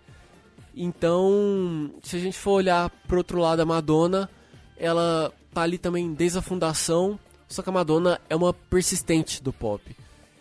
Então, 0.76 1.91
se 2.03 2.16
a 2.16 2.20
gente 2.20 2.38
for 2.38 2.52
olhar 2.52 2.90
pro 3.08 3.18
outro 3.18 3.40
lado, 3.40 3.62
a 3.62 3.66
Madonna, 3.66 4.30
ela 4.78 5.34
tá 5.53 5.62
ali 5.62 5.78
também 5.78 6.14
desde 6.14 6.38
a 6.38 6.41
fundação, 6.41 7.20
só 7.48 7.62
que 7.62 7.70
a 7.70 7.74
Madonna 7.74 8.22
é 8.30 8.36
uma 8.36 8.53
persistente 8.53 9.44
do 9.44 9.52
pop. 9.52 9.95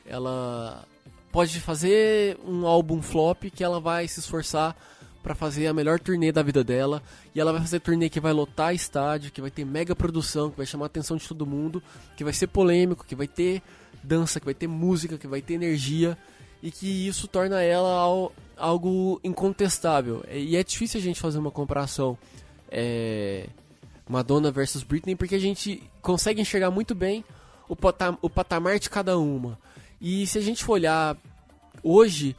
Ela 0.06 0.84
pode 1.32 1.60
fazer 1.60 2.38
um 2.46 2.66
álbum 2.66 3.00
flop 3.00 3.44
que 3.54 3.62
ela 3.62 3.80
vai 3.80 4.08
se 4.08 4.20
esforçar 4.20 4.76
para 5.22 5.34
fazer 5.34 5.66
a 5.66 5.74
melhor 5.74 6.00
turnê 6.00 6.32
da 6.32 6.42
vida 6.42 6.64
dela, 6.64 7.02
e 7.34 7.40
ela 7.40 7.52
vai 7.52 7.60
fazer 7.60 7.78
turnê 7.80 8.08
que 8.08 8.18
vai 8.18 8.32
lotar 8.32 8.74
estádio, 8.74 9.30
que 9.30 9.40
vai 9.40 9.50
ter 9.50 9.66
mega 9.66 9.94
produção, 9.94 10.50
que 10.50 10.56
vai 10.56 10.64
chamar 10.64 10.86
a 10.86 10.86
atenção 10.86 11.16
de 11.16 11.28
todo 11.28 11.44
mundo, 11.46 11.82
que 12.16 12.24
vai 12.24 12.32
ser 12.32 12.46
polêmico, 12.46 13.04
que 13.04 13.14
vai 13.14 13.28
ter 13.28 13.62
dança, 14.02 14.40
que 14.40 14.46
vai 14.46 14.54
ter 14.54 14.66
música, 14.66 15.18
que 15.18 15.26
vai 15.26 15.42
ter 15.42 15.54
energia, 15.54 16.16
e 16.62 16.70
que 16.70 17.06
isso 17.06 17.28
torna 17.28 17.62
ela 17.62 17.90
al- 17.90 18.32
algo 18.56 19.20
incontestável. 19.22 20.24
E 20.30 20.56
é 20.56 20.64
difícil 20.64 20.98
a 20.98 21.02
gente 21.02 21.20
fazer 21.20 21.38
uma 21.38 21.50
comparação 21.50 22.16
é, 22.70 23.46
Madonna 24.08 24.50
versus 24.50 24.82
Britney, 24.82 25.16
porque 25.16 25.34
a 25.34 25.38
gente 25.40 25.82
consegue 26.00 26.40
enxergar 26.40 26.70
muito 26.70 26.94
bem 26.94 27.24
o 27.68 28.30
patamar 28.30 28.78
de 28.78 28.88
cada 28.88 29.18
uma. 29.18 29.58
E 30.00 30.26
se 30.26 30.38
a 30.38 30.40
gente 30.40 30.64
for 30.64 30.74
olhar 30.74 31.16
hoje, 31.82 32.34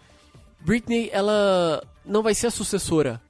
Britney 0.59 1.09
ela 1.11 1.83
não 2.05 2.23
vai 2.23 2.33
ser 2.33 2.47
a 2.47 2.51
sucessora 2.51 3.21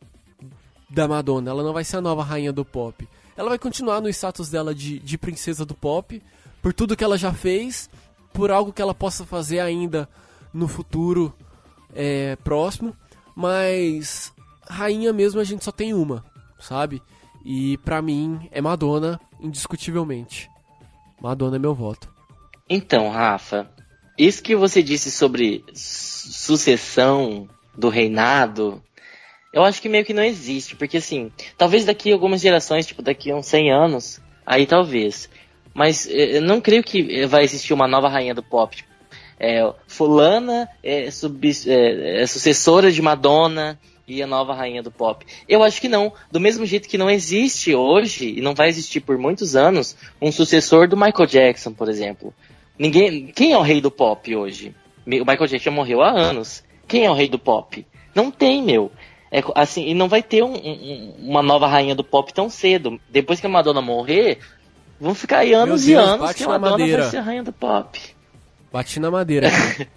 da 0.89 1.07
Madonna, 1.07 1.49
ela 1.49 1.63
não 1.63 1.73
vai 1.73 1.83
ser 1.83 1.97
a 1.97 2.01
nova 2.01 2.23
rainha 2.23 2.51
do 2.51 2.65
pop. 2.65 3.07
Ela 3.35 3.49
vai 3.49 3.59
continuar 3.59 4.01
no 4.01 4.09
status 4.09 4.49
dela 4.49 4.75
de, 4.75 4.99
de 4.99 5.17
princesa 5.17 5.65
do 5.65 5.73
pop, 5.73 6.21
por 6.61 6.73
tudo 6.73 6.95
que 6.95 7.03
ela 7.03 7.17
já 7.17 7.33
fez, 7.33 7.89
por 8.33 8.51
algo 8.51 8.73
que 8.73 8.81
ela 8.81 8.93
possa 8.93 9.25
fazer 9.25 9.59
ainda 9.59 10.07
no 10.53 10.67
futuro 10.67 11.33
é, 11.93 12.35
próximo, 12.37 12.95
mas 13.35 14.33
rainha 14.69 15.11
mesmo 15.11 15.39
a 15.39 15.43
gente 15.43 15.63
só 15.63 15.71
tem 15.71 15.93
uma, 15.93 16.23
sabe? 16.59 17.01
E 17.43 17.77
pra 17.79 18.01
mim 18.01 18.47
é 18.51 18.61
Madonna, 18.61 19.19
indiscutivelmente. 19.39 20.49
Madonna 21.21 21.55
é 21.55 21.59
meu 21.59 21.73
voto. 21.73 22.09
Então, 22.69 23.09
Rafa, 23.09 23.69
isso 24.25 24.43
que 24.43 24.55
você 24.55 24.81
disse 24.83 25.11
sobre 25.11 25.63
su- 25.73 26.31
sucessão 26.31 27.47
do 27.77 27.89
reinado, 27.89 28.81
eu 29.53 29.63
acho 29.63 29.81
que 29.81 29.89
meio 29.89 30.05
que 30.05 30.13
não 30.13 30.23
existe, 30.23 30.75
porque 30.75 30.97
assim, 30.97 31.31
talvez 31.57 31.85
daqui 31.85 32.11
algumas 32.11 32.41
gerações, 32.41 32.85
tipo 32.85 33.01
daqui 33.01 33.33
uns 33.33 33.45
100 33.47 33.71
anos, 33.71 34.19
aí 34.45 34.65
talvez. 34.65 35.29
Mas 35.73 36.07
eh, 36.07 36.37
eu 36.37 36.41
não 36.41 36.59
creio 36.61 36.83
que 36.83 37.25
vai 37.25 37.43
existir 37.43 37.73
uma 37.73 37.87
nova 37.87 38.09
rainha 38.09 38.33
do 38.35 38.43
pop. 38.43 38.75
Tipo, 38.75 38.89
é, 39.39 39.73
fulana 39.87 40.69
é, 40.83 41.09
sub- 41.09 41.43
é- 41.67 42.21
é 42.21 42.27
sucessora 42.27 42.91
de 42.91 43.01
Madonna 43.01 43.79
e 44.07 44.21
a 44.21 44.27
nova 44.27 44.53
rainha 44.53 44.83
do 44.83 44.91
pop. 44.91 45.25
Eu 45.47 45.63
acho 45.63 45.79
que 45.81 45.87
não. 45.87 46.11
Do 46.31 46.39
mesmo 46.39 46.65
jeito 46.65 46.87
que 46.89 46.97
não 46.97 47.09
existe 47.09 47.73
hoje, 47.73 48.35
e 48.37 48.41
não 48.41 48.53
vai 48.53 48.67
existir 48.69 48.99
por 48.99 49.17
muitos 49.17 49.55
anos, 49.55 49.95
um 50.21 50.31
sucessor 50.31 50.87
do 50.87 50.97
Michael 50.97 51.27
Jackson, 51.27 51.73
por 51.73 51.87
exemplo. 51.89 52.33
Ninguém. 52.81 53.27
Quem 53.27 53.51
é 53.53 53.57
o 53.57 53.61
rei 53.61 53.79
do 53.79 53.91
pop 53.91 54.35
hoje? 54.35 54.73
O 55.05 55.09
Michael 55.09 55.45
Jackson 55.47 55.69
morreu 55.69 56.01
há 56.01 56.09
anos. 56.09 56.63
Quem 56.87 57.05
é 57.05 57.11
o 57.11 57.13
rei 57.13 57.29
do 57.29 57.37
pop? 57.37 57.85
Não 58.15 58.31
tem, 58.31 58.63
meu. 58.63 58.91
É, 59.31 59.43
assim, 59.53 59.87
e 59.87 59.93
não 59.93 60.09
vai 60.09 60.23
ter 60.23 60.43
um- 60.43 60.55
um- 60.55 61.15
uma 61.19 61.43
nova 61.43 61.67
rainha 61.67 61.93
do 61.93 62.03
pop 62.03 62.33
tão 62.33 62.49
cedo. 62.49 62.99
Depois 63.07 63.39
que 63.39 63.45
a 63.45 63.49
Madonna 63.49 63.83
morrer, 63.83 64.39
vão 64.99 65.13
ficar 65.13 65.37
aí 65.39 65.53
anos 65.53 65.85
Deus, 65.85 65.87
e 65.87 65.93
anos 65.93 66.33
que 66.33 66.43
a 66.43 66.47
na 66.47 66.53
Madonna 66.57 66.79
madeira. 66.79 67.01
vai 67.03 67.11
ser 67.11 67.17
a 67.17 67.21
rainha 67.21 67.43
do 67.43 67.53
pop. 67.53 67.99
Bati 68.73 68.99
na 68.99 69.11
madeira. 69.11 69.47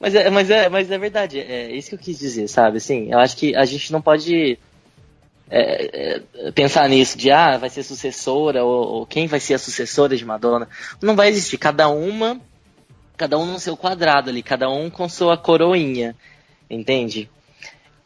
Mas 0.00 0.16
é, 0.16 0.28
mas 0.30 0.50
é, 0.50 0.68
mas 0.68 0.90
é 0.90 0.98
verdade, 0.98 1.38
é 1.38 1.70
isso 1.70 1.90
que 1.90 1.94
eu 1.94 1.98
quis 1.98 2.18
dizer, 2.18 2.48
sabe? 2.48 2.78
Assim, 2.78 3.12
eu 3.12 3.20
acho 3.20 3.36
que 3.36 3.54
a 3.54 3.64
gente 3.64 3.92
não 3.92 4.02
pode 4.02 4.58
é, 5.54 6.22
é, 6.46 6.50
pensar 6.52 6.88
nisso 6.88 7.18
de 7.18 7.30
ah, 7.30 7.58
vai 7.58 7.68
ser 7.68 7.82
sucessora 7.82 8.64
ou, 8.64 9.00
ou 9.00 9.06
quem 9.06 9.26
vai 9.26 9.38
ser 9.38 9.52
a 9.52 9.58
sucessora 9.58 10.16
de 10.16 10.24
Madonna. 10.24 10.66
Não 11.02 11.14
vai 11.14 11.28
existir, 11.28 11.58
cada 11.58 11.90
uma, 11.90 12.40
cada 13.18 13.38
um 13.38 13.44
no 13.44 13.60
seu 13.60 13.76
quadrado 13.76 14.30
ali, 14.30 14.42
cada 14.42 14.70
um 14.70 14.88
com 14.88 15.06
sua 15.10 15.36
coroinha, 15.36 16.16
entende? 16.70 17.28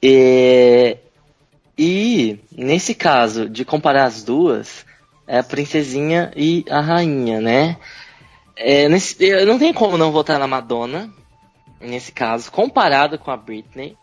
E, 0.02 0.96
e 1.78 2.40
nesse 2.50 2.96
caso 2.96 3.48
de 3.48 3.64
comparar 3.64 4.06
as 4.06 4.24
duas, 4.24 4.84
é 5.24 5.38
a 5.38 5.44
princesinha 5.44 6.32
e 6.34 6.64
a 6.68 6.80
rainha, 6.80 7.40
né? 7.40 7.76
É, 8.56 8.88
nesse, 8.88 9.24
eu 9.24 9.46
não 9.46 9.56
tem 9.56 9.72
como 9.72 9.96
não 9.96 10.10
votar 10.10 10.40
na 10.40 10.48
Madonna, 10.48 11.08
nesse 11.80 12.10
caso, 12.10 12.50
comparado 12.50 13.20
com 13.20 13.30
a 13.30 13.36
Britney, 13.36 13.96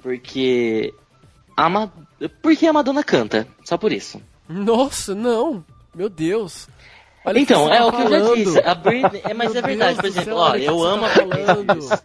porque 0.00 0.94
a, 1.56 1.68
Ma- 1.68 1.90
porque 2.42 2.66
a 2.66 2.72
Madonna 2.72 3.02
canta, 3.02 3.46
só 3.64 3.76
por 3.78 3.92
isso. 3.92 4.20
Nossa, 4.48 5.14
não. 5.14 5.64
Meu 5.94 6.08
Deus. 6.08 6.68
Olha 7.24 7.38
então, 7.40 7.64
você 7.64 7.72
é 7.74 7.78
tá 7.78 7.86
o 7.86 7.92
que 7.92 8.02
eu 8.02 8.10
já 8.10 8.34
disse, 8.34 8.58
a 8.60 8.74
Britney, 8.74 9.20
é, 9.24 9.34
mas 9.34 9.52
Meu 9.52 9.58
é 9.58 9.66
verdade, 9.66 9.98
Deus 10.00 10.14
por 10.14 10.20
exemplo, 10.20 10.38
olha 10.40 10.62
eu 10.64 10.78
você 10.78 10.86
amo 10.88 11.02
tá 11.02 11.22
a 11.22 11.24
Britney. 11.24 11.82
Spears. 11.82 12.02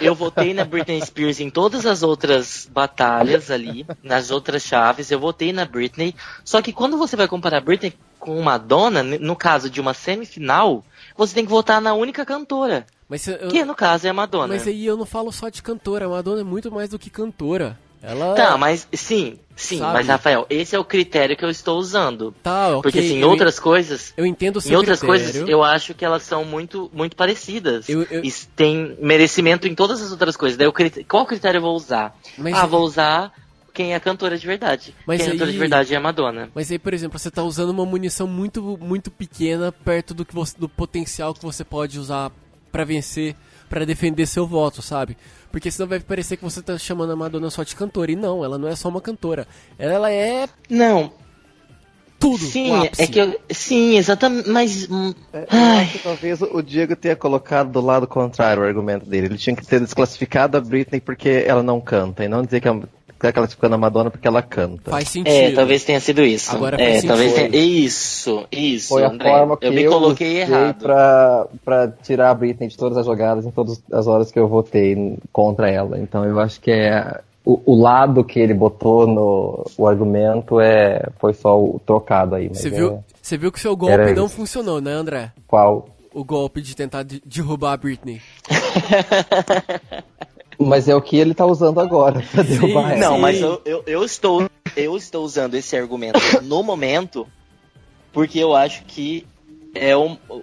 Eu 0.00 0.14
votei 0.14 0.52
na 0.52 0.64
Britney 0.64 1.00
Spears 1.06 1.38
em 1.38 1.48
todas 1.48 1.86
as 1.86 2.02
outras 2.02 2.68
batalhas 2.72 3.48
ali, 3.48 3.86
nas 4.02 4.32
outras 4.32 4.62
chaves, 4.64 5.08
eu 5.12 5.20
votei 5.20 5.52
na 5.52 5.64
Britney. 5.64 6.16
Só 6.44 6.60
que 6.60 6.72
quando 6.72 6.98
você 6.98 7.14
vai 7.14 7.28
comparar 7.28 7.60
Britney 7.60 7.94
com 8.18 8.42
Madonna, 8.42 9.04
no 9.04 9.36
caso 9.36 9.70
de 9.70 9.80
uma 9.80 9.94
semifinal, 9.94 10.84
você 11.16 11.32
tem 11.34 11.44
que 11.44 11.50
votar 11.50 11.80
na 11.80 11.94
única 11.94 12.24
cantora, 12.26 12.86
Mas, 13.08 13.28
eu- 13.28 13.46
que 13.48 13.64
no 13.64 13.74
caso 13.74 14.08
é 14.08 14.10
a 14.10 14.14
Madonna. 14.14 14.48
mas 14.48 14.66
aí 14.66 14.84
eu 14.84 14.96
não 14.96 15.06
falo 15.06 15.30
só 15.30 15.48
de 15.48 15.62
cantora. 15.62 16.06
A 16.06 16.08
Madonna 16.08 16.40
é 16.40 16.44
muito 16.44 16.72
mais 16.72 16.88
do 16.90 16.98
que 16.98 17.08
cantora. 17.08 17.78
Ela. 18.06 18.34
Tá, 18.34 18.58
mas 18.58 18.86
sim, 18.92 19.38
sim, 19.56 19.78
Sabe? 19.78 19.92
mas 19.94 20.06
Rafael, 20.08 20.46
esse 20.50 20.76
é 20.76 20.78
o 20.78 20.84
critério 20.84 21.36
que 21.36 21.44
eu 21.44 21.48
estou 21.50 21.78
usando. 21.78 22.34
Tá, 22.42 22.68
ok. 22.68 22.82
Porque 22.82 22.98
assim, 22.98 23.16
em 23.16 23.20
eu, 23.20 23.30
outras 23.30 23.58
coisas, 23.58 24.12
Eu 24.16 24.26
entendo 24.26 24.56
o 24.56 24.60
seu 24.60 24.72
em 24.72 24.76
outras 24.76 25.00
critério. 25.00 25.24
coisas, 25.32 25.48
eu 25.48 25.62
acho 25.64 25.94
que 25.94 26.04
elas 26.04 26.22
são 26.22 26.44
muito, 26.44 26.90
muito 26.92 27.16
parecidas. 27.16 27.88
Eu- 27.88 28.02
eu- 28.10 28.24
E 28.24 28.30
tem 28.54 28.96
merecimento 29.00 29.66
em 29.66 29.74
todas 29.74 30.02
as 30.02 30.10
outras 30.10 30.36
coisas. 30.36 30.56
Daí 30.58 30.66
o 30.68 30.72
crit- 30.72 31.04
qual 31.04 31.24
critério 31.24 31.58
eu 31.58 31.62
vou 31.62 31.74
usar? 31.74 32.14
Mas- 32.36 32.54
Ah, 32.54 32.66
vou 32.66 32.82
usar 32.82 33.32
quem 33.72 33.94
é 33.94 33.98
cantora 34.00 34.36
de 34.38 34.46
verdade. 34.46 34.94
Mas 35.06 35.16
quem 35.18 35.24
é 35.26 35.28
a 35.28 35.32
cantora 35.32 35.48
aí- 35.50 35.52
de 35.54 35.58
verdade 35.58 35.94
é 35.94 35.96
a 35.96 36.00
Madonna. 36.00 36.50
Mas 36.54 36.70
aí, 36.70 36.78
por 36.78 36.92
exemplo, 36.94 37.18
você 37.18 37.30
tá 37.30 37.42
usando 37.42 37.70
uma 37.70 37.86
munição 37.86 38.26
muito, 38.26 38.78
muito 38.80 39.10
pequena 39.10 39.72
perto 39.72 40.12
do, 40.14 40.24
que 40.24 40.34
você, 40.34 40.54
do 40.58 40.68
potencial 40.68 41.32
que 41.34 41.42
você 41.42 41.64
pode 41.64 41.98
usar 41.98 42.30
pra 42.70 42.84
vencer, 42.84 43.34
pra 43.68 43.84
defender 43.84 44.26
seu 44.26 44.46
voto, 44.46 44.82
sabe? 44.82 45.16
Porque 45.54 45.70
senão 45.70 45.88
vai 45.88 46.00
parecer 46.00 46.36
que 46.36 46.42
você 46.42 46.60
tá 46.60 46.76
chamando 46.76 47.12
a 47.12 47.16
Madonna 47.16 47.48
só 47.48 47.62
de 47.62 47.76
cantora. 47.76 48.10
E 48.10 48.16
não, 48.16 48.44
ela 48.44 48.58
não 48.58 48.66
é 48.66 48.74
só 48.74 48.88
uma 48.88 49.00
cantora. 49.00 49.46
Ela 49.78 50.10
é 50.10 50.48
Não, 50.68 51.12
tudo. 52.18 52.38
sim, 52.38 52.72
é 52.98 53.06
que 53.06 53.20
eu. 53.20 53.40
Sim, 53.48 53.96
exatamente. 53.96 54.48
Mas. 54.50 54.90
hum, 54.90 55.14
É, 55.32 55.46
acho 55.80 55.92
que 55.92 55.98
talvez 56.00 56.42
o 56.42 56.60
Diego 56.60 56.96
tenha 56.96 57.14
colocado 57.14 57.70
do 57.70 57.80
lado 57.80 58.04
contrário 58.04 58.64
o 58.64 58.66
argumento 58.66 59.08
dele. 59.08 59.28
Ele 59.28 59.38
tinha 59.38 59.54
que 59.54 59.64
ter 59.64 59.78
desclassificado 59.78 60.56
a 60.56 60.60
Britney 60.60 61.00
porque 61.00 61.44
ela 61.46 61.62
não 61.62 61.80
canta, 61.80 62.24
e 62.24 62.28
não 62.28 62.42
dizer 62.42 62.60
que 62.60 62.66
ela 62.66 62.82
está 63.26 63.32
classificando 63.32 63.74
a 63.74 63.78
Madonna 63.78 64.10
porque 64.10 64.28
ela 64.28 64.42
canta. 64.42 64.90
Faz 64.90 65.08
sentido. 65.08 65.32
É, 65.32 65.52
talvez 65.52 65.84
tenha 65.84 66.00
sido 66.00 66.22
isso. 66.22 66.54
Agora 66.54 66.80
é, 66.80 67.00
talvez 67.02 67.32
tenha. 67.32 67.48
Isso, 67.48 68.46
isso, 68.52 68.88
Foi 68.90 69.04
a 69.04 69.08
André. 69.08 69.30
forma 69.30 69.56
que 69.56 69.66
eu 69.66 69.72
eu, 69.72 69.76
me 69.76 69.86
coloquei 69.88 70.40
errado. 70.40 70.78
Pra, 70.82 71.46
pra 71.64 71.88
tirar 71.88 72.30
a 72.30 72.34
Britney 72.34 72.68
de 72.68 72.76
todas 72.76 72.98
as 72.98 73.06
jogadas 73.06 73.46
em 73.46 73.50
todas 73.50 73.82
as 73.92 74.06
horas 74.06 74.30
que 74.30 74.38
eu 74.38 74.46
votei 74.48 75.16
contra 75.32 75.70
ela. 75.70 75.98
Então 75.98 76.24
eu 76.24 76.38
acho 76.38 76.60
que 76.60 76.70
é 76.70 77.20
o, 77.44 77.60
o 77.66 77.80
lado 77.80 78.24
que 78.24 78.38
ele 78.38 78.54
botou 78.54 79.06
no 79.06 79.66
o 79.76 79.86
argumento 79.86 80.60
é 80.60 81.08
foi 81.18 81.34
só 81.34 81.60
o 81.60 81.80
trocado 81.84 82.34
aí. 82.34 82.48
Você 82.48 82.68
é 82.68 82.70
viu, 82.70 83.04
você 83.20 83.36
viu 83.36 83.52
que 83.52 83.60
seu 83.60 83.76
golpe 83.76 84.12
não 84.14 84.26
isso. 84.26 84.36
funcionou, 84.36 84.80
né, 84.80 84.92
André? 84.92 85.32
qual? 85.46 85.88
O 86.12 86.22
golpe 86.24 86.62
de 86.62 86.76
tentar 86.76 87.02
de- 87.02 87.20
derrubar 87.26 87.72
a 87.72 87.76
Britney. 87.76 88.20
Mas 90.58 90.88
é 90.88 90.94
o 90.94 91.02
que 91.02 91.16
ele 91.16 91.34
tá 91.34 91.44
usando 91.46 91.80
agora 91.80 92.22
pra 92.32 92.42
derrubar 92.42 92.92
ela. 92.92 93.00
Não, 93.00 93.14
Sim. 93.16 93.20
mas 93.20 93.40
eu, 93.40 93.60
eu, 93.64 93.82
eu 93.86 94.04
estou 94.04 94.48
eu 94.76 94.96
estou 94.96 95.24
usando 95.24 95.54
esse 95.54 95.76
argumento 95.76 96.18
no 96.42 96.62
momento 96.62 97.26
porque 98.12 98.38
eu 98.38 98.54
acho 98.54 98.84
que 98.84 99.26
é 99.74 99.96
o, 99.96 100.16
o, 100.28 100.42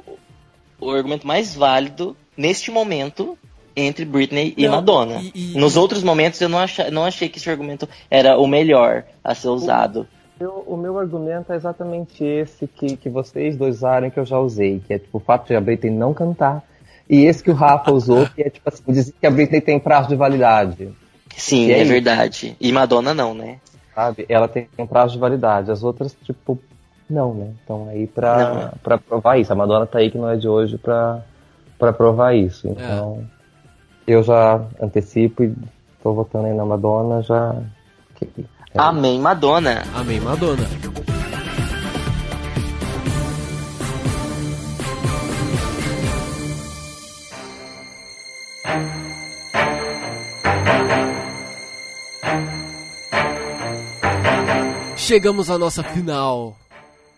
o 0.80 0.90
argumento 0.92 1.26
mais 1.26 1.56
válido 1.56 2.16
neste 2.36 2.72
momento 2.72 3.38
entre 3.76 4.04
Britney 4.04 4.54
e 4.58 4.66
Não, 4.66 4.76
Madonna. 4.76 5.22
e- 5.22 5.54
e- 5.54 5.58
Nos 5.58 5.78
outros 5.78 6.04
momentos 6.04 6.40
eu 6.42 6.50
não, 6.50 6.60
acha, 6.60 6.92
não 6.92 7.06
achei 7.06 7.30
que 7.30 7.38
esse 7.38 7.50
argumento 7.50 7.88
era 8.10 8.38
o 8.38 8.46
melhor 8.48 9.04
a 9.24 9.34
ser 9.34 9.48
usado. 9.50 10.06
Eu- 10.40 10.64
o 10.68 10.76
meu 10.76 10.98
argumento 10.98 11.54
é 11.54 11.56
exatamente 11.56 12.24
esse 12.24 12.68
que, 12.68 12.98
que 12.98 13.10
vocês 13.10 13.56
dois 13.56 13.78
usaram 13.78 14.10
que 14.10 14.20
eu 14.20 14.26
já 14.26 14.40
usei, 14.40 14.82
que 14.86 14.94
é 14.94 15.00
tipo 15.00 15.18
o 15.18 15.22
fato 15.22 15.48
de 15.48 15.56
a 15.56 15.62
Britney 15.62 15.94
não 15.94 16.14
cantar. 16.14 16.64
E 17.12 17.26
esse 17.26 17.44
que 17.44 17.52
o 17.52 17.54
Rafa 17.54 17.92
usou, 17.92 18.26
que 18.28 18.42
é 18.42 18.50
tipo 18.50 18.68
assim, 18.70 18.82
dizer 18.88 19.14
que 19.20 19.28
a 19.28 19.30
Britney 19.32 19.60
tem 19.60 19.78
prazo 19.78 20.08
de 20.08 20.16
validade. 20.16 20.90
Sim, 21.36 21.68
E 21.68 21.72
é 21.74 21.82
aí? 21.82 21.84
verdade. 21.84 22.56
E 22.60 22.72
Madonna 22.72 23.14
não, 23.14 23.34
né? 23.34 23.58
Sabe? 23.94 24.26
Ela 24.30 24.48
tem 24.48 24.70
um 24.80 24.88
prazo 24.88 25.14
de 25.14 25.20
validade. 25.20 25.70
As 25.70 25.84
outras, 25.84 26.16
tipo, 26.24 26.58
não, 27.10 27.34
né? 27.34 27.52
Então 27.64 27.90
aí 27.90 28.08
pra, 28.08 28.38
Não, 28.38 28.62
é. 28.62 28.72
pra 28.82 28.98
provar 28.98 29.38
isso. 29.38 29.52
A 29.52 29.56
Madonna 29.58 29.86
tá 29.86 30.00
aí 30.00 30.10
que 30.10 30.18
não 30.18 30.30
é 30.30 30.38
de 30.38 30.48
hoje 30.48 30.78
pra, 30.78 31.20
pra 31.78 31.92
provar 31.92 32.34
isso. 32.34 32.66
Então, 32.70 33.26
eu 34.08 34.24
já 34.24 34.62
antecipo 34.82 35.44
e 35.44 35.54
tô 36.02 36.14
votando 36.14 36.48
aí 36.48 36.54
na 36.54 36.64
Madonna 36.66 37.22
já. 37.22 37.56
é. 38.22 38.26
Amém, 38.78 39.20
Madonna. 39.20 39.84
Amém, 39.94 40.22
Madonna. 40.22 40.64
Chegamos 55.12 55.50
à 55.50 55.58
nossa 55.58 55.84
final. 55.84 56.56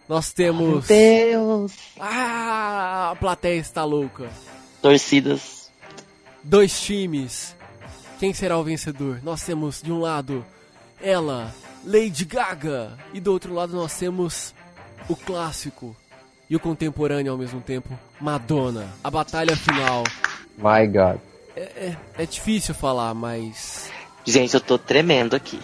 Nós 0.10 0.34
temos. 0.34 0.88
Deus. 0.88 1.74
Ah, 1.99 3.11
a 3.11 3.15
plateia 3.15 3.60
está 3.60 3.84
louca. 3.86 4.32
Torcidas. 4.82 5.70
Dois 6.44 6.82
times. 6.82 7.56
Quem 8.18 8.34
será 8.34 8.57
o 8.57 8.64
vencedor? 8.64 9.20
Nós 9.22 9.44
temos 9.44 9.80
de 9.80 9.91
um 9.91 9.99
lado 9.99 10.44
ela, 10.99 11.53
Lady 11.86 12.26
Gaga, 12.26 12.98
e 13.14 13.20
do 13.20 13.32
outro 13.32 13.53
lado 13.53 13.76
nós 13.76 13.95
temos 13.95 14.56
o 15.07 15.15
clássico 15.15 15.95
e 16.49 16.56
o 16.56 16.60
contemporâneo 16.60 17.32
ao 17.32 17.38
mesmo 17.38 17.61
tempo, 17.61 17.95
Madonna. 18.20 18.88
A 19.03 19.11
batalha 19.11 19.56
final. 19.56 20.03
My 20.57 20.88
God. 20.88 21.20
É, 21.56 21.95
é 22.18 22.26
difícil 22.26 22.74
falar, 22.74 23.14
mas 23.14 23.93
Gente, 24.26 24.54
eu 24.54 24.62
tô 24.62 24.78
tremendo 24.78 25.36
aqui. 25.36 25.60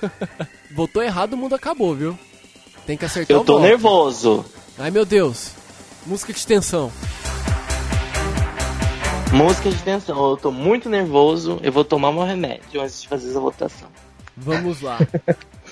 votou 0.74 1.02
errado, 1.02 1.32
o 1.32 1.36
mundo 1.36 1.54
acabou, 1.54 1.94
viu? 1.94 2.18
Tem 2.86 2.96
que 2.96 3.04
acertar 3.04 3.36
Eu 3.36 3.40
o 3.40 3.44
tô 3.44 3.54
voto. 3.54 3.64
nervoso. 3.64 4.44
Ai 4.78 4.90
meu 4.90 5.04
Deus. 5.04 5.52
Música 6.06 6.32
de 6.32 6.46
tensão. 6.46 6.90
Música 9.32 9.70
de 9.70 9.76
tensão. 9.82 10.30
Eu 10.30 10.36
tô 10.36 10.50
muito 10.50 10.88
nervoso. 10.88 11.58
Eu 11.62 11.72
vou 11.72 11.84
tomar 11.84 12.12
meu 12.12 12.24
remédio 12.24 12.80
antes 12.80 13.02
de 13.02 13.08
fazer 13.08 13.30
essa 13.30 13.40
votação. 13.40 13.88
Vamos 14.36 14.80
lá. 14.80 14.98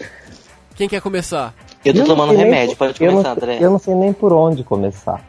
Quem 0.76 0.88
quer 0.88 1.00
começar? 1.00 1.54
Eu 1.84 1.94
tô 1.94 2.00
Eu 2.00 2.06
tomando 2.06 2.34
remédio. 2.36 2.76
por- 2.76 2.88
Pode 2.88 3.02
eu 3.02 3.12
não 3.12 3.22
começar, 3.22 3.32
André. 3.36 3.58
Eu 3.60 3.70
não 3.70 3.78
sei 3.78 3.94
nem 3.94 4.12
por 4.12 4.32
onde 4.32 4.62
começar. 4.64 5.22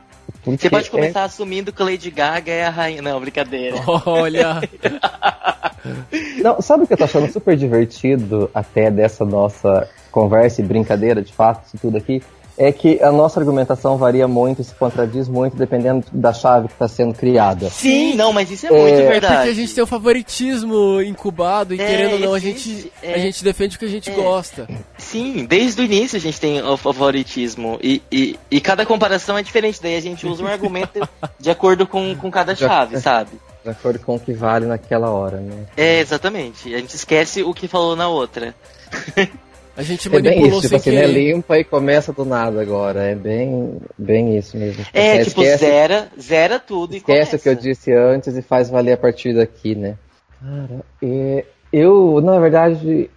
Porque 0.56 0.64
Você 0.64 0.70
pode 0.70 0.88
é- 0.88 0.92
começar 0.92 1.24
assumindo 1.26 1.74
que 1.74 1.84
Lady 1.84 2.10
Gaga 2.10 2.52
é 2.52 2.66
a 2.66 2.70
rainha. 2.70 3.02
Não, 3.02 3.20
brincadeira. 3.20 3.76
Olha. 4.06 4.62
Não, 6.42 6.62
sabe 6.62 6.84
o 6.84 6.88
que 6.88 6.94
eu 6.94 6.98
tô 6.98 7.04
achando 7.04 7.32
super 7.32 7.56
divertido 7.56 8.50
até 8.54 8.90
dessa 8.90 9.26
nossa 9.26 9.90
conversa 10.12 10.62
e 10.62 10.64
brincadeira, 10.64 11.22
de 11.22 11.34
fato, 11.34 11.66
isso 11.68 11.78
tudo 11.78 11.98
aqui? 11.98 12.22
É 12.58 12.72
que 12.72 13.02
a 13.04 13.12
nossa 13.12 13.40
argumentação 13.40 13.98
varia 13.98 14.28
muito 14.28 14.62
e 14.62 14.66
se 14.66 14.74
contradiz 14.74 15.28
muito 15.28 15.56
dependendo 15.56 16.06
da 16.12 16.34
chave 16.34 16.68
que 16.68 16.74
está 16.74 16.88
sendo 16.88 17.14
criada. 17.14 17.70
Sim, 17.70 18.16
não, 18.16 18.34
mas 18.34 18.50
isso 18.50 18.66
é 18.66 18.72
muito 18.72 19.00
É, 19.00 19.08
verdade. 19.10 19.36
Porque 19.36 19.50
a 19.50 19.54
gente 19.54 19.76
tem 19.76 19.84
o 19.84 19.88
favoritismo 19.88 21.02
incubado 21.02 21.76
e 21.76 21.80
É, 21.80 21.86
querendo 21.86 22.14
ou 22.14 22.20
não, 22.20 22.34
a 22.34 22.40
gente, 22.40 22.92
é. 23.04 23.14
a 23.14 23.18
gente 23.20 23.44
defende 23.44 23.76
o 23.76 23.80
que 23.80 23.86
a 23.86 23.90
gente 23.90 24.10
É. 24.10 24.14
gosta. 24.14 24.68
Sim, 24.98 25.46
desde 25.46 25.82
o 25.82 25.86
início 25.86 26.18
a 26.18 26.20
gente 26.20 26.40
tem 26.40 26.62
o 26.62 26.76
favoritismo. 26.78 27.78
E, 27.82 28.02
e, 28.12 28.40
e 28.50 28.60
cada 28.60 28.86
comparação 28.86 29.38
é 29.38 29.44
diferente. 29.44 29.80
Daí 29.82 29.96
a 29.96 30.02
gente 30.02 30.26
usa 30.26 30.44
um 30.44 30.48
argumento 30.48 31.08
de 31.40 31.50
acordo 31.52 31.86
com, 31.86 32.16
com 32.16 32.32
cada 32.32 32.56
chave, 32.56 33.00
sabe? 33.00 33.32
De 33.64 33.70
acordo 33.70 34.00
com 34.00 34.16
o 34.16 34.20
que 34.20 34.34
vale 34.34 34.66
naquela 34.66 35.10
hora, 35.12 35.38
né? 35.38 35.66
É, 35.76 36.00
exatamente. 36.00 36.74
A 36.74 36.80
gente 36.80 36.96
esquece 36.96 37.44
o 37.44 37.54
que 37.54 37.68
falou 37.68 37.96
na 37.96 38.08
outra. 38.08 38.56
A 39.78 39.84
gente 39.84 40.08
É 40.08 40.12
bem 40.12 40.24
manipulou 40.24 40.60
isso, 40.60 40.62
tipo 40.62 40.76
assim, 40.76 40.90
né? 40.90 41.02
querer. 41.02 41.14
Limpa 41.14 41.60
e 41.60 41.64
começa 41.64 42.12
do 42.12 42.26
nada 42.26 42.60
agora. 42.60 43.04
É 43.04 43.14
bem, 43.14 43.78
bem 43.96 44.36
isso 44.36 44.58
mesmo. 44.58 44.84
É, 44.92 45.24
tipo, 45.24 45.42
esquece, 45.42 45.66
zera, 45.66 46.08
zera 46.20 46.60
tudo 46.60 46.96
e 46.96 46.98
esquece 46.98 47.20
começa. 47.20 47.36
o 47.36 47.40
que 47.40 47.50
eu 47.50 47.56
disse 47.56 47.94
antes 47.94 48.36
e 48.36 48.42
faz 48.42 48.72
valer 48.72 48.94
a 48.94 48.98
partir 48.98 49.36
daqui, 49.36 49.76
né? 49.76 49.96
Cara, 50.42 50.84
é, 51.04 51.46
eu, 51.72 52.20
na 52.22 52.40
verdade, 52.40 53.08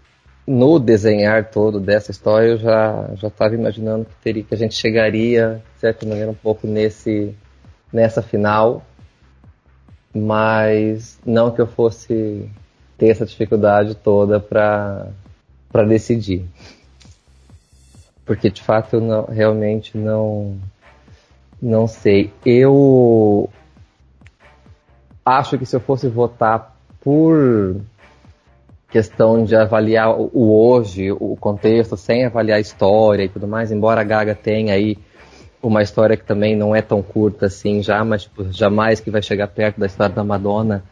no 0.47 0.78
desenhar 0.78 1.51
todo 1.51 1.81
dessa 1.81 2.11
história, 2.11 2.49
eu 2.49 2.59
já 2.59 3.09
já 3.15 3.28
estava 3.28 3.55
imaginando 3.55 4.05
que 4.05 4.15
teria 4.23 4.43
que 4.43 4.55
a 4.55 4.59
gente 4.59 4.74
chegaria, 4.74 5.62
de 5.74 5.81
certa 5.81 6.05
maneira, 6.05 6.31
um 6.31 6.35
pouco 6.35 6.66
nesse 6.66 7.35
nessa 7.91 8.20
final, 8.20 8.85
mas 10.15 11.19
não 11.24 11.51
que 11.51 11.61
eu 11.61 11.66
fosse 11.66 12.51
ter 12.99 13.09
essa 13.09 13.24
dificuldade 13.24 13.95
toda 13.95 14.39
para 14.39 15.09
para 15.71 15.85
decidir, 15.85 16.45
porque 18.25 18.51
de 18.51 18.63
fato 18.63 18.97
eu 18.97 19.01
não, 19.01 19.25
realmente 19.25 19.97
não 19.97 20.59
não 21.61 21.87
sei. 21.87 22.33
Eu 22.45 23.49
acho 25.25 25.59
que 25.59 25.67
se 25.67 25.77
eu 25.77 25.81
fosse 25.81 26.09
votar 26.09 26.77
por 27.01 27.81
questão 28.91 29.45
de 29.45 29.55
avaliar 29.55 30.11
o 30.19 30.53
hoje, 30.53 31.13
o 31.13 31.37
contexto, 31.37 31.97
sem 31.97 32.25
avaliar 32.25 32.59
a 32.59 32.61
história 32.61 33.25
e 33.25 33.29
tudo 33.29 33.47
mais, 33.47 33.71
embora 33.71 34.01
a 34.01 34.05
Gaga 34.05 34.35
tenha 34.35 34.75
aí 34.75 34.99
uma 35.63 35.83
história 35.83 36.17
que 36.17 36.25
também 36.25 36.57
não 36.57 36.75
é 36.75 36.83
tão 36.83 37.03
curta 37.03 37.47
assim 37.47 37.83
já, 37.83 38.03
mas 38.05 38.25
tipo, 38.25 38.51
jamais 38.51 38.99
que 38.99 39.11
vai 39.11 39.23
chegar 39.23 39.47
perto 39.49 39.79
da 39.79 39.87
história 39.87 40.15
da 40.15 40.25
Madonna, 40.25 40.83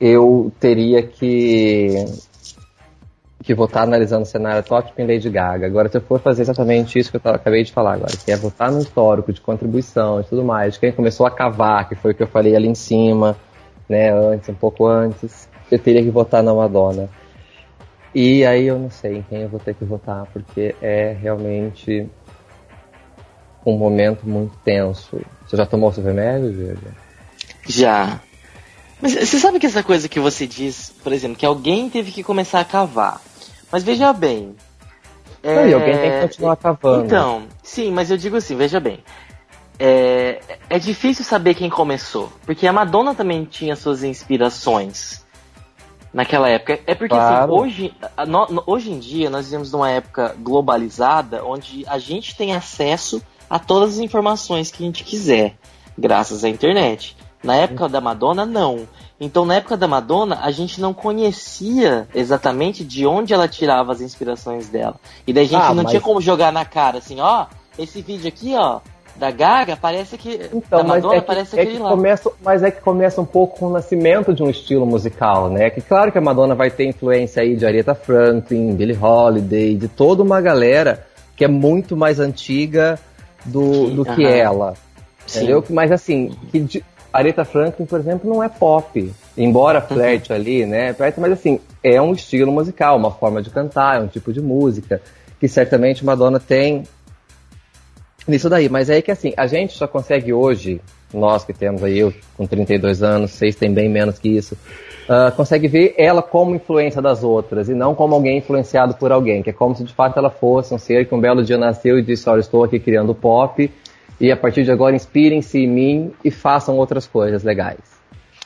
eu 0.00 0.52
teria 0.58 1.02
que 1.02 2.04
que 3.46 3.54
votar 3.54 3.84
analisando 3.84 4.24
o 4.24 4.26
cenário 4.26 4.60
tópico 4.64 5.00
em 5.00 5.06
Lady 5.06 5.30
Gaga. 5.30 5.66
Agora, 5.66 5.88
se 5.88 5.96
eu 5.96 6.00
for 6.00 6.20
fazer 6.20 6.42
exatamente 6.42 6.98
isso 6.98 7.12
que 7.12 7.16
eu 7.16 7.32
acabei 7.32 7.62
de 7.62 7.72
falar 7.72 7.94
agora, 7.94 8.12
que 8.12 8.32
é 8.32 8.36
votar 8.36 8.72
no 8.72 8.80
histórico 8.80 9.32
de 9.32 9.40
contribuição 9.40 10.20
e 10.20 10.24
tudo 10.24 10.42
mais, 10.42 10.76
quem 10.76 10.90
começou 10.90 11.24
a 11.24 11.30
cavar, 11.30 11.88
que 11.88 11.94
foi 11.94 12.10
o 12.10 12.14
que 12.14 12.24
eu 12.24 12.26
falei 12.26 12.56
ali 12.56 12.66
em 12.66 12.74
cima, 12.74 13.36
né, 13.88 14.12
antes, 14.12 14.48
um 14.48 14.54
pouco 14.54 14.84
antes, 14.84 15.48
eu 15.70 15.78
teria 15.78 16.02
que 16.02 16.10
votar 16.10 16.42
na 16.42 16.52
Madonna. 16.52 17.08
E 18.12 18.44
aí 18.44 18.66
eu 18.66 18.80
não 18.80 18.90
sei 18.90 19.18
em 19.18 19.22
quem 19.22 19.42
eu 19.42 19.48
vou 19.48 19.60
ter 19.60 19.74
que 19.74 19.84
votar, 19.84 20.26
porque 20.32 20.74
é 20.82 21.12
realmente 21.12 22.08
um 23.64 23.78
momento 23.78 24.28
muito 24.28 24.56
tenso. 24.64 25.20
Você 25.46 25.56
já 25.56 25.64
tomou 25.64 25.92
seu 25.92 26.02
remédio, 26.02 26.52
Diego? 26.52 26.80
Já. 27.68 28.20
Mas 29.00 29.12
você 29.12 29.38
sabe 29.38 29.60
que 29.60 29.66
essa 29.66 29.84
coisa 29.84 30.08
que 30.08 30.18
você 30.18 30.48
diz, 30.48 30.92
por 31.04 31.12
exemplo, 31.12 31.36
que 31.36 31.46
alguém 31.46 31.88
teve 31.88 32.10
que 32.10 32.24
começar 32.24 32.58
a 32.58 32.64
cavar. 32.64 33.20
Mas 33.70 33.82
veja 33.82 34.12
bem. 34.12 34.54
Aí, 35.42 35.72
alguém 35.72 35.96
tem 35.96 36.10
que 36.10 36.20
continuar 36.22 36.56
cavando. 36.56 37.04
Então, 37.04 37.44
sim, 37.62 37.92
mas 37.92 38.10
eu 38.10 38.16
digo 38.16 38.36
assim, 38.36 38.56
veja 38.56 38.80
bem. 38.80 38.98
É, 39.78 40.40
é 40.68 40.78
difícil 40.78 41.24
saber 41.24 41.54
quem 41.54 41.70
começou. 41.70 42.32
Porque 42.44 42.66
a 42.66 42.72
Madonna 42.72 43.14
também 43.14 43.44
tinha 43.44 43.76
suas 43.76 44.02
inspirações 44.02 45.24
naquela 46.12 46.48
época. 46.48 46.80
É 46.86 46.94
porque 46.94 47.14
Claro. 47.14 47.54
assim, 47.54 47.62
hoje, 47.62 47.94
hoje 48.66 48.90
em 48.90 48.98
dia 48.98 49.28
nós 49.30 49.46
vivemos 49.46 49.70
numa 49.70 49.90
época 49.90 50.34
globalizada 50.38 51.44
onde 51.44 51.84
a 51.86 51.98
gente 51.98 52.34
tem 52.34 52.54
acesso 52.54 53.22
a 53.48 53.58
todas 53.58 53.90
as 53.90 53.98
informações 53.98 54.70
que 54.70 54.82
a 54.82 54.86
gente 54.86 55.04
quiser, 55.04 55.56
graças 55.96 56.42
à 56.42 56.48
internet. 56.48 57.16
Na 57.46 57.56
época 57.56 57.88
da 57.88 58.00
Madonna, 58.00 58.44
não. 58.44 58.80
Então, 59.20 59.46
na 59.46 59.54
época 59.54 59.76
da 59.76 59.88
Madonna, 59.88 60.38
a 60.42 60.50
gente 60.50 60.80
não 60.80 60.92
conhecia 60.92 62.06
exatamente 62.14 62.84
de 62.84 63.06
onde 63.06 63.32
ela 63.32 63.48
tirava 63.48 63.92
as 63.92 64.00
inspirações 64.00 64.68
dela. 64.68 64.96
E 65.26 65.32
daí 65.32 65.44
a 65.44 65.48
gente 65.48 65.62
Ah, 65.62 65.74
não 65.74 65.84
mas- 65.84 65.90
tinha 65.90 66.00
como 66.00 66.20
jogar 66.20 66.52
na 66.52 66.64
cara 66.64 66.98
assim, 66.98 67.20
ó, 67.20 67.46
esse 67.78 68.02
vídeo 68.02 68.28
aqui, 68.28 68.54
ó, 68.56 68.80
da 69.16 69.30
Gaga, 69.30 69.76
parece 69.76 70.18
que. 70.18 70.50
Então, 70.52 70.80
da 70.80 70.84
Madonna 70.84 71.14
é 71.16 71.20
que, 71.20 71.26
parece 71.26 71.58
é 71.58 71.62
aquele 71.62 71.76
que 71.78 71.82
lá. 71.82 71.90
começa, 71.90 72.30
mas 72.42 72.62
é 72.62 72.70
que 72.70 72.82
começa 72.82 73.20
um 73.20 73.24
pouco 73.24 73.58
com 73.58 73.66
o 73.68 73.70
nascimento 73.70 74.34
de 74.34 74.42
um 74.42 74.50
estilo 74.50 74.84
musical, 74.84 75.48
né? 75.48 75.70
Que 75.70 75.80
claro 75.80 76.12
que 76.12 76.18
a 76.18 76.20
Madonna 76.20 76.54
vai 76.54 76.70
ter 76.70 76.86
influência 76.86 77.40
aí 77.42 77.56
de 77.56 77.64
Aretha 77.64 77.94
Franklin, 77.94 78.74
Billie 78.74 78.98
Holiday, 79.00 79.74
de 79.74 79.88
toda 79.88 80.22
uma 80.22 80.40
galera 80.42 81.06
que 81.34 81.44
é 81.44 81.48
muito 81.48 81.96
mais 81.96 82.20
antiga 82.20 82.98
do, 83.44 83.88
do 83.90 84.04
que 84.04 84.24
ela. 84.26 84.74
Sim. 85.26 85.38
Entendeu? 85.38 85.64
Mas 85.70 85.90
assim, 85.90 86.34
que 86.52 86.60
de, 86.60 86.84
Aretha 87.16 87.44
Franklin, 87.44 87.86
por 87.86 87.98
exemplo, 87.98 88.28
não 88.28 88.42
é 88.42 88.48
pop. 88.48 89.12
Embora 89.36 89.80
Uhum. 89.80 89.86
flerte 89.86 90.32
ali, 90.32 90.66
né? 90.66 90.94
Mas 91.18 91.32
assim, 91.32 91.60
é 91.82 92.00
um 92.00 92.12
estilo 92.12 92.52
musical, 92.52 92.96
uma 92.96 93.10
forma 93.10 93.42
de 93.42 93.50
cantar, 93.50 93.98
é 93.98 94.00
um 94.02 94.06
tipo 94.06 94.32
de 94.32 94.40
música 94.40 95.00
que 95.38 95.48
certamente 95.48 96.04
Madonna 96.04 96.40
tem 96.40 96.84
nisso 98.26 98.48
daí. 98.48 98.68
Mas 98.68 98.90
é 98.90 99.00
que 99.00 99.10
assim, 99.10 99.32
a 99.36 99.46
gente 99.46 99.74
só 99.74 99.86
consegue 99.86 100.32
hoje, 100.32 100.80
nós 101.12 101.44
que 101.44 101.52
temos 101.52 101.82
aí, 101.82 101.98
eu 101.98 102.12
com 102.36 102.46
32 102.46 103.02
anos, 103.02 103.30
vocês 103.32 103.54
têm 103.56 103.72
bem 103.72 103.88
menos 103.88 104.18
que 104.18 104.28
isso, 104.28 104.56
ah, 105.08 105.32
consegue 105.34 105.68
ver 105.68 105.94
ela 105.96 106.20
como 106.22 106.54
influência 106.54 107.00
das 107.00 107.22
outras 107.22 107.68
e 107.68 107.74
não 107.74 107.94
como 107.94 108.14
alguém 108.14 108.38
influenciado 108.38 108.94
por 108.94 109.12
alguém, 109.12 109.42
que 109.42 109.50
é 109.50 109.52
como 109.52 109.74
se 109.76 109.84
de 109.84 109.94
fato 109.94 110.18
ela 110.18 110.30
fosse 110.30 110.74
um 110.74 110.78
ser 110.78 111.06
que 111.06 111.14
um 111.14 111.20
belo 111.20 111.44
dia 111.44 111.56
nasceu 111.56 111.98
e 111.98 112.02
disse, 112.02 112.28
olha, 112.28 112.40
estou 112.40 112.64
aqui 112.64 112.78
criando 112.78 113.14
pop 113.14 113.70
e 114.20 114.30
a 114.32 114.36
partir 114.36 114.64
de 114.64 114.70
agora 114.70 114.96
inspirem-se 114.96 115.58
em 115.58 115.68
mim 115.68 116.12
e 116.24 116.30
façam 116.30 116.76
outras 116.76 117.06
coisas 117.06 117.42
legais. 117.44 117.78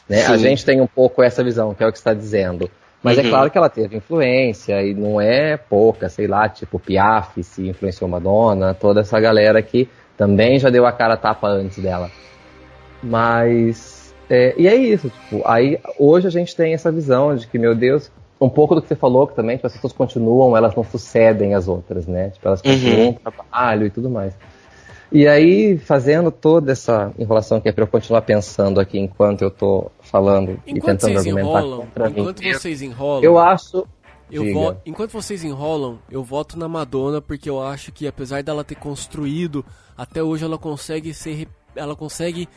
Né? 0.09 0.27
A 0.27 0.37
gente 0.37 0.65
tem 0.65 0.81
um 0.81 0.87
pouco 0.87 1.23
essa 1.23 1.43
visão, 1.45 1.73
que 1.75 1.83
é 1.85 1.87
o 1.87 1.93
que 1.93 1.99
está 1.99 2.13
dizendo. 2.13 2.69
Mas 3.03 3.17
é 3.17 3.23
Uhum. 3.23 3.31
claro 3.31 3.51
que 3.51 3.57
ela 3.57 3.69
teve 3.71 3.97
influência 3.97 4.83
e 4.83 4.93
não 4.93 5.21
é 5.21 5.57
pouca, 5.57 6.09
sei 6.09 6.27
lá, 6.27 6.49
tipo 6.49 6.79
Piaf 6.79 7.43
se 7.43 7.69
influenciou 7.69 8.11
Madonna, 8.11 8.75
toda 8.75 9.01
essa 9.01 9.19
galera 9.19 9.63
que 9.63 9.89
também 10.19 10.59
já 10.59 10.69
deu 10.69 10.85
a 10.85 10.93
cara 10.93 11.17
tapa 11.17 11.49
antes 11.49 11.79
dela. 11.79 12.11
Mas 13.03 14.15
é, 14.29 14.55
e 14.59 14.69
é 14.69 14.75
isso, 14.77 15.09
tipo, 15.11 15.43
aí 15.47 15.79
hoje 15.99 16.27
a 16.27 16.31
gente 16.31 16.55
tem 16.55 16.75
essa 16.75 16.93
visão 16.93 17.35
de 17.35 17.47
que, 17.47 17.59
meu 17.59 17.75
Deus, 17.75 18.11
um 18.41 18.49
pouco 18.49 18.75
do 18.75 18.83
que 18.83 18.89
você 18.89 18.95
falou 18.95 19.27
que 19.27 19.35
também, 19.35 19.57
tipo, 19.57 19.67
as 19.67 19.73
pessoas 19.73 19.93
continuam, 19.93 20.57
elas 20.57 20.75
não 20.75 20.85
sucedem 20.85 21.55
as 21.55 21.67
outras, 21.69 22.07
né? 22.07 22.31
Tipo, 22.31 22.49
elas 22.49 22.61
Uhum. 22.63 22.73
continuam 22.73 23.09
o 23.11 23.15
trabalho 23.31 23.87
e 23.87 23.91
tudo 23.91 24.11
mais. 24.11 24.35
E 25.13 25.27
aí, 25.27 25.77
fazendo 25.77 26.31
toda 26.31 26.71
essa 26.73 27.13
enrolação 27.19 27.61
que 27.61 27.69
é 27.69 27.73
para 27.73 27.83
eu 27.83 27.89
continuar 27.89 28.23
pensando 28.23 28.79
aqui 28.79 28.99
enquanto 28.99 29.43
eu 29.43 29.51
tô 29.51 29.91
falando 30.01 30.53
e 30.65 30.71
Enquanto 30.73 31.01
tentando 31.01 31.01
vocês 31.01 31.17
argumentar 31.19 31.49
enrolam, 31.61 31.79
contra 31.81 32.11
mim. 32.11 32.21
enquanto 32.21 32.43
vocês 32.43 32.83
enrolam, 32.83 33.25
Eu 33.25 33.39
acho. 33.39 33.87
Eu 34.31 34.53
vo- 34.53 34.77
Enquanto 34.87 35.11
vocês 35.11 35.43
enrolam, 35.43 35.99
eu 36.09 36.23
voto 36.23 36.57
na 36.57 36.69
Madonna 36.69 37.21
porque 37.21 37.51
eu 37.51 37.61
acho 37.61 37.91
que 37.91 38.07
apesar 38.07 38.45
dela 38.45 38.63
ter 38.63 38.77
construído, 38.77 39.65
até 39.99 40.23
hoje 40.23 40.45
ela 40.45 40.57
consegue 40.57 41.13
ser, 41.13 41.49
ela 41.75 41.97
consegue 41.97 42.49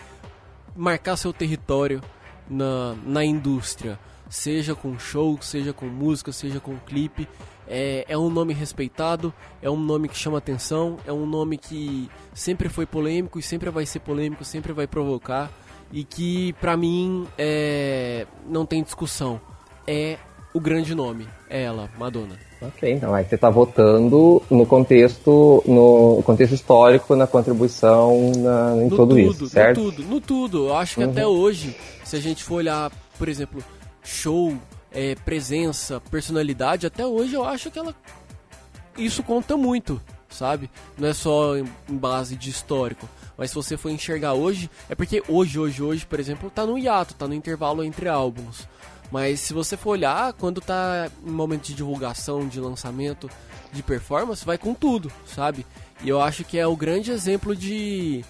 marcar 0.75 1.15
seu 1.17 1.33
território 1.33 1.99
na, 2.47 2.93
na 3.03 3.25
indústria, 3.25 3.97
seja 4.29 4.75
com 4.75 4.99
show, 4.99 5.37
seja 5.41 5.73
com 5.73 5.87
música, 5.87 6.31
seja 6.31 6.59
com 6.59 6.75
clipe. 6.77 7.27
É, 7.75 8.05
é 8.07 8.15
um 8.15 8.29
nome 8.29 8.53
respeitado, 8.53 9.33
é 9.59 9.67
um 9.67 9.75
nome 9.75 10.07
que 10.07 10.15
chama 10.15 10.37
atenção, 10.37 10.97
é 11.07 11.11
um 11.11 11.25
nome 11.25 11.57
que 11.57 12.07
sempre 12.31 12.69
foi 12.69 12.85
polêmico 12.85 13.39
e 13.39 13.41
sempre 13.41 13.71
vai 13.71 13.83
ser 13.83 13.99
polêmico, 13.99 14.45
sempre 14.45 14.71
vai 14.73 14.85
provocar 14.85 15.51
e 15.91 16.03
que 16.03 16.53
pra 16.61 16.77
mim 16.77 17.25
é, 17.35 18.27
não 18.47 18.63
tem 18.63 18.83
discussão. 18.83 19.41
É 19.87 20.17
o 20.53 20.59
grande 20.59 20.93
nome, 20.93 21.27
é 21.49 21.63
ela, 21.63 21.89
Madonna. 21.97 22.37
Ok, 22.61 22.91
então 22.93 23.11
aí 23.13 23.25
você 23.25 23.37
tá 23.37 23.49
votando 23.49 24.39
no 24.51 24.65
contexto, 24.67 25.63
no 25.65 26.21
contexto 26.23 26.53
histórico, 26.53 27.15
na 27.15 27.25
contribuição, 27.25 28.31
na- 28.37 28.75
em 28.77 28.83
no 28.87 28.89
tudo 28.95 29.15
tudo, 29.15 29.19
isso, 29.19 29.49
certo? 29.49 29.81
No 29.81 29.91
tudo, 29.91 30.03
no 30.03 30.21
tudo. 30.21 30.67
Eu 30.67 30.75
acho 30.77 30.95
que 30.97 31.03
até 31.03 31.25
hoje, 31.25 31.75
se 32.05 32.15
a 32.15 32.19
gente 32.21 32.43
for 32.43 32.55
olhar, 32.57 32.91
por 33.17 33.27
exemplo, 33.27 33.61
show, 34.03 34.53
é, 34.93 35.15
presença, 35.15 35.99
personalidade, 36.11 36.85
até 36.85 37.05
hoje 37.05 37.33
eu 37.33 37.43
acho 37.43 37.71
que 37.71 37.79
ela. 37.79 37.95
Isso 38.95 39.23
conta 39.23 39.57
muito, 39.57 39.99
sabe? 40.29 40.69
Não 40.97 41.07
é 41.07 41.13
só 41.13 41.57
em 41.57 41.65
base 41.89 42.35
de 42.35 42.49
histórico. 42.49 43.09
Mas 43.35 43.49
se 43.49 43.55
você 43.55 43.75
for 43.75 43.89
enxergar 43.89 44.33
hoje, 44.33 44.69
é 44.87 44.93
porque 44.93 45.23
hoje, 45.27 45.59
hoje, 45.59 45.81
hoje, 45.81 46.05
por 46.05 46.19
exemplo, 46.19 46.51
tá 46.51 46.65
no 46.65 46.77
hiato, 46.77 47.15
tá 47.15 47.27
no 47.27 47.33
intervalo 47.33 47.83
entre 47.83 48.07
álbuns. 48.07 48.67
Mas 49.11 49.39
se 49.39 49.53
você 49.53 49.75
for 49.75 49.91
olhar, 49.91 50.33
quando 50.33 50.61
tá 50.61 51.09
em 51.25 51.31
momento 51.31 51.63
de 51.63 51.73
divulgação, 51.73 52.47
de 52.47 52.59
lançamento, 52.59 53.29
de 53.71 53.81
performance, 53.81 54.45
vai 54.45 54.57
com 54.57 54.73
tudo, 54.73 55.11
sabe? 55.25 55.65
E 56.03 56.09
eu 56.09 56.21
acho 56.21 56.43
que 56.43 56.59
é 56.59 56.67
o 56.67 56.75
grande 56.75 57.11
exemplo 57.11 57.55
de, 57.55 58.23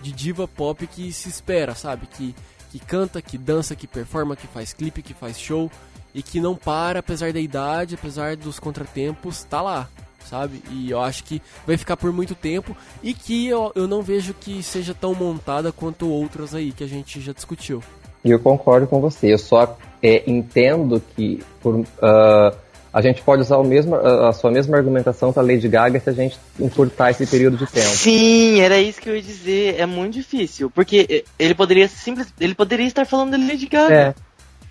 de 0.00 0.12
diva 0.12 0.48
pop 0.48 0.86
que 0.86 1.12
se 1.12 1.28
espera, 1.28 1.74
sabe? 1.74 2.06
Que, 2.06 2.34
que 2.70 2.78
canta, 2.78 3.20
que 3.20 3.36
dança, 3.36 3.76
que 3.76 3.86
performa, 3.86 4.36
que 4.36 4.46
faz 4.46 4.72
clipe, 4.72 5.02
que 5.02 5.12
faz 5.12 5.38
show 5.38 5.70
e 6.16 6.22
que 6.22 6.40
não 6.40 6.56
para, 6.56 7.00
apesar 7.00 7.30
da 7.30 7.38
idade, 7.38 7.94
apesar 7.94 8.36
dos 8.36 8.58
contratempos, 8.58 9.44
tá 9.44 9.60
lá, 9.60 9.86
sabe? 10.28 10.62
E 10.70 10.90
eu 10.90 10.98
acho 10.98 11.22
que 11.24 11.42
vai 11.66 11.76
ficar 11.76 11.94
por 11.94 12.10
muito 12.10 12.34
tempo 12.34 12.74
e 13.02 13.12
que 13.12 13.46
eu, 13.46 13.70
eu 13.74 13.86
não 13.86 14.00
vejo 14.00 14.32
que 14.32 14.62
seja 14.62 14.94
tão 14.94 15.14
montada 15.14 15.70
quanto 15.70 16.08
outras 16.10 16.54
aí 16.54 16.72
que 16.72 16.82
a 16.82 16.86
gente 16.88 17.20
já 17.20 17.32
discutiu. 17.34 17.82
E 18.24 18.30
eu 18.30 18.40
concordo 18.40 18.86
com 18.86 18.98
você. 18.98 19.34
Eu 19.34 19.38
só 19.38 19.76
é, 20.02 20.22
entendo 20.26 21.02
que 21.14 21.44
por, 21.60 21.84
ah, 22.00 22.54
a 22.94 23.02
gente 23.02 23.20
pode 23.20 23.42
usar 23.42 23.58
o 23.58 23.62
mesmo, 23.64 23.94
a 23.94 24.32
sua 24.32 24.50
mesma 24.50 24.74
argumentação 24.74 25.34
para 25.34 25.42
Lady 25.42 25.68
Gaga 25.68 26.00
se 26.00 26.08
a 26.08 26.14
gente 26.14 26.38
encurtar 26.58 27.10
esse 27.10 27.26
período 27.26 27.58
de 27.58 27.66
tempo. 27.66 27.86
Sim, 27.88 28.58
era 28.60 28.80
isso 28.80 29.02
que 29.02 29.10
eu 29.10 29.14
ia 29.16 29.22
dizer. 29.22 29.78
É 29.78 29.84
muito 29.84 30.14
difícil. 30.14 30.70
Porque 30.70 31.06
eh, 31.10 31.24
ele 31.38 31.54
poderia 31.54 31.86
simples, 31.88 32.32
ele 32.40 32.54
poderia 32.54 32.86
estar 32.86 33.04
falando 33.04 33.32
da 33.32 33.36
Lady 33.36 33.66
Gaga. 33.66 33.94
É. 33.94 34.14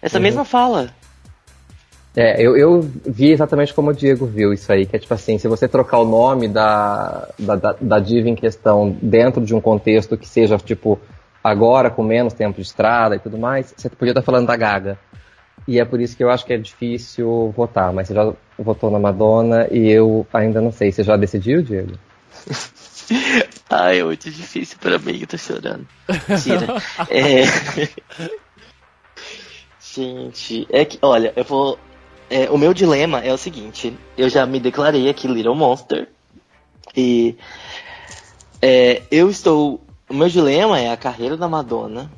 Essa 0.02 0.18
Uhum. 0.18 0.24
mesma 0.24 0.44
fala. 0.44 0.90
É, 2.16 2.42
eu, 2.42 2.56
eu 2.56 2.82
vi 3.06 3.32
exatamente 3.32 3.74
como 3.74 3.92
o 3.92 3.94
Diego 3.94 4.26
viu 4.26 4.54
isso 4.54 4.72
aí, 4.72 4.86
que 4.86 4.96
é 4.96 5.00
tipo 5.00 5.14
assim, 5.14 5.38
se 5.38 5.50
você 5.50 5.68
trocar 5.68 6.00
o 6.00 6.06
nome 6.06 6.48
da, 6.48 7.28
da, 7.38 7.56
da, 7.56 7.76
da 7.80 8.00
diva 8.00 8.30
em 8.30 8.36
questão 8.36 8.98
dentro 9.02 9.44
de 9.44 9.54
um 9.54 9.60
contexto 9.60 10.18
que 10.18 10.28
seja, 10.28 10.58
tipo, 10.58 10.98
agora 11.44 11.90
com 11.90 12.04
menos 12.04 12.34
tempo 12.34 12.56
de 12.56 12.62
estrada 12.62 13.16
e 13.16 13.20
tudo 13.20 13.38
mais, 13.38 13.74
você 13.76 13.90
podia 13.90 14.12
estar 14.12 14.22
falando 14.22 14.48
da 14.48 14.56
Gaga. 14.56 14.98
E 15.68 15.80
é 15.80 15.86
por 15.86 16.00
isso 16.00 16.16
que 16.16 16.24
eu 16.24 16.30
acho 16.30 16.46
que 16.46 16.54
é 16.54 16.58
difícil 16.58 17.52
votar, 17.56 17.92
mas 17.92 18.08
você 18.08 18.14
já 18.14 18.34
votou 18.58 18.90
na 18.90 19.00
Madonna 19.00 19.68
e 19.70 19.90
eu 19.90 20.26
ainda 20.32 20.62
não 20.62 20.72
sei. 20.72 20.92
Você 20.92 21.04
já 21.04 21.18
decidiu, 21.18 21.62
Diego? 21.64 21.94
Ai, 23.70 24.00
é 24.02 24.04
muito 24.04 24.30
difícil 24.30 24.78
pra 24.80 25.00
mim, 25.00 25.20
eu 25.20 25.28
tô 25.28 25.38
chorando. 25.38 25.88
Tira. 26.42 26.82
é... 27.10 27.44
Gente, 29.96 30.68
é 30.72 30.84
que, 30.84 31.00
olha, 31.02 31.32
eu 31.38 31.44
vou. 31.46 31.80
É, 32.30 32.50
o 32.50 32.58
meu 32.58 32.74
dilema 32.74 33.20
é 33.20 33.34
o 33.34 33.38
seguinte: 33.38 33.98
eu 34.18 34.30
já 34.30 34.46
me 34.46 34.60
declarei 34.60 35.10
aqui 35.10 35.28
Little 35.28 35.56
Monster. 35.56 36.10
E. 36.96 37.36
é, 38.62 39.02
eu 39.12 39.30
estou. 39.30 39.82
O 40.10 40.14
meu 40.14 40.30
dilema 40.30 40.80
é 40.80 40.92
a 40.92 40.98
carreira 40.98 41.36
da 41.36 41.48
Madonna 41.48 42.12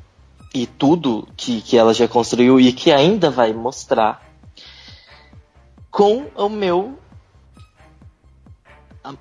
e 0.54 0.66
tudo 0.66 1.26
que, 1.36 1.60
que 1.62 1.76
ela 1.76 1.94
já 1.94 2.06
construiu 2.06 2.60
e 2.60 2.72
que 2.72 2.90
ainda 2.92 3.30
vai 3.30 3.52
mostrar 3.52 4.26
com 5.90 6.26
o 6.36 6.48
meu 6.48 6.98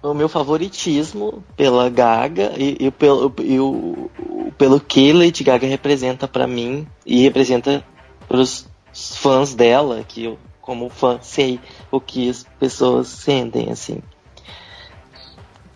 o 0.02 0.14
meu 0.14 0.28
favoritismo 0.28 1.44
pela 1.56 1.90
Gaga 1.90 2.54
e, 2.58 2.88
e 2.88 2.92
pelo, 2.92 3.34
e 3.40 3.58
o, 3.58 4.10
pelo 4.58 4.82
que 4.82 5.14
Lady 5.14 5.44
Gaga 5.44 5.66
representa 5.66 6.28
pra 6.28 6.46
mim 6.46 6.86
e 7.06 7.22
representa 7.22 7.86
pros 8.28 8.68
fãs 8.94 9.54
dela, 9.54 10.04
que 10.06 10.26
eu, 10.26 10.38
como 10.68 10.90
fã, 10.90 11.18
sei 11.22 11.62
o 11.90 12.02
que 12.02 12.30
as 12.30 12.44
pessoas 12.60 13.08
sentem, 13.08 13.72
assim. 13.72 14.00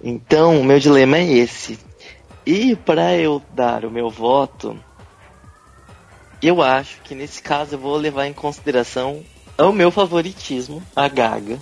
Então, 0.03 0.59
o 0.59 0.65
meu 0.65 0.79
dilema 0.79 1.15
é 1.15 1.31
esse. 1.31 1.79
E 2.45 2.75
pra 2.75 3.15
eu 3.15 3.41
dar 3.53 3.85
o 3.85 3.89
meu 3.89 4.09
voto, 4.09 4.77
eu 6.41 6.61
acho 6.61 6.99
que 7.03 7.15
nesse 7.15 7.41
caso 7.41 7.75
eu 7.75 7.79
vou 7.79 7.95
levar 7.95 8.27
em 8.27 8.33
consideração 8.33 9.23
o 9.57 9.71
meu 9.71 9.91
favoritismo, 9.91 10.83
a 10.93 11.07
Gaga, 11.07 11.57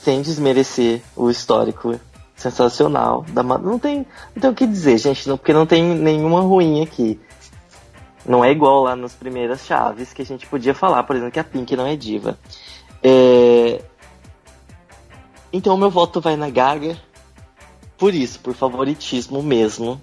sem 0.00 0.22
desmerecer 0.22 1.02
o 1.16 1.28
histórico 1.28 1.98
sensacional 2.36 3.24
da 3.30 3.42
não 3.42 3.78
tem 3.78 4.06
não 4.34 4.40
tem 4.40 4.50
o 4.50 4.54
que 4.54 4.66
dizer 4.66 4.98
gente 4.98 5.28
não, 5.28 5.36
porque 5.36 5.52
não 5.52 5.64
tem 5.64 5.82
nenhuma 5.82 6.40
ruim 6.40 6.82
aqui 6.82 7.18
não 8.26 8.44
é 8.44 8.50
igual 8.50 8.82
lá 8.84 8.94
nas 8.96 9.12
primeiras 9.14 9.64
chaves 9.66 10.12
que 10.12 10.22
a 10.22 10.24
gente 10.24 10.46
podia 10.46 10.74
falar 10.74 11.02
por 11.02 11.16
exemplo 11.16 11.32
que 11.32 11.40
a 11.40 11.44
Pink 11.44 11.74
não 11.76 11.86
é 11.86 11.96
diva 11.96 12.38
É, 13.02 13.82
então 15.52 15.76
meu 15.76 15.90
voto 15.90 16.20
vai 16.20 16.36
na 16.36 16.48
Gaga 16.50 16.96
por 17.98 18.14
isso 18.14 18.40
por 18.40 18.54
favoritismo 18.54 19.42
mesmo 19.42 20.00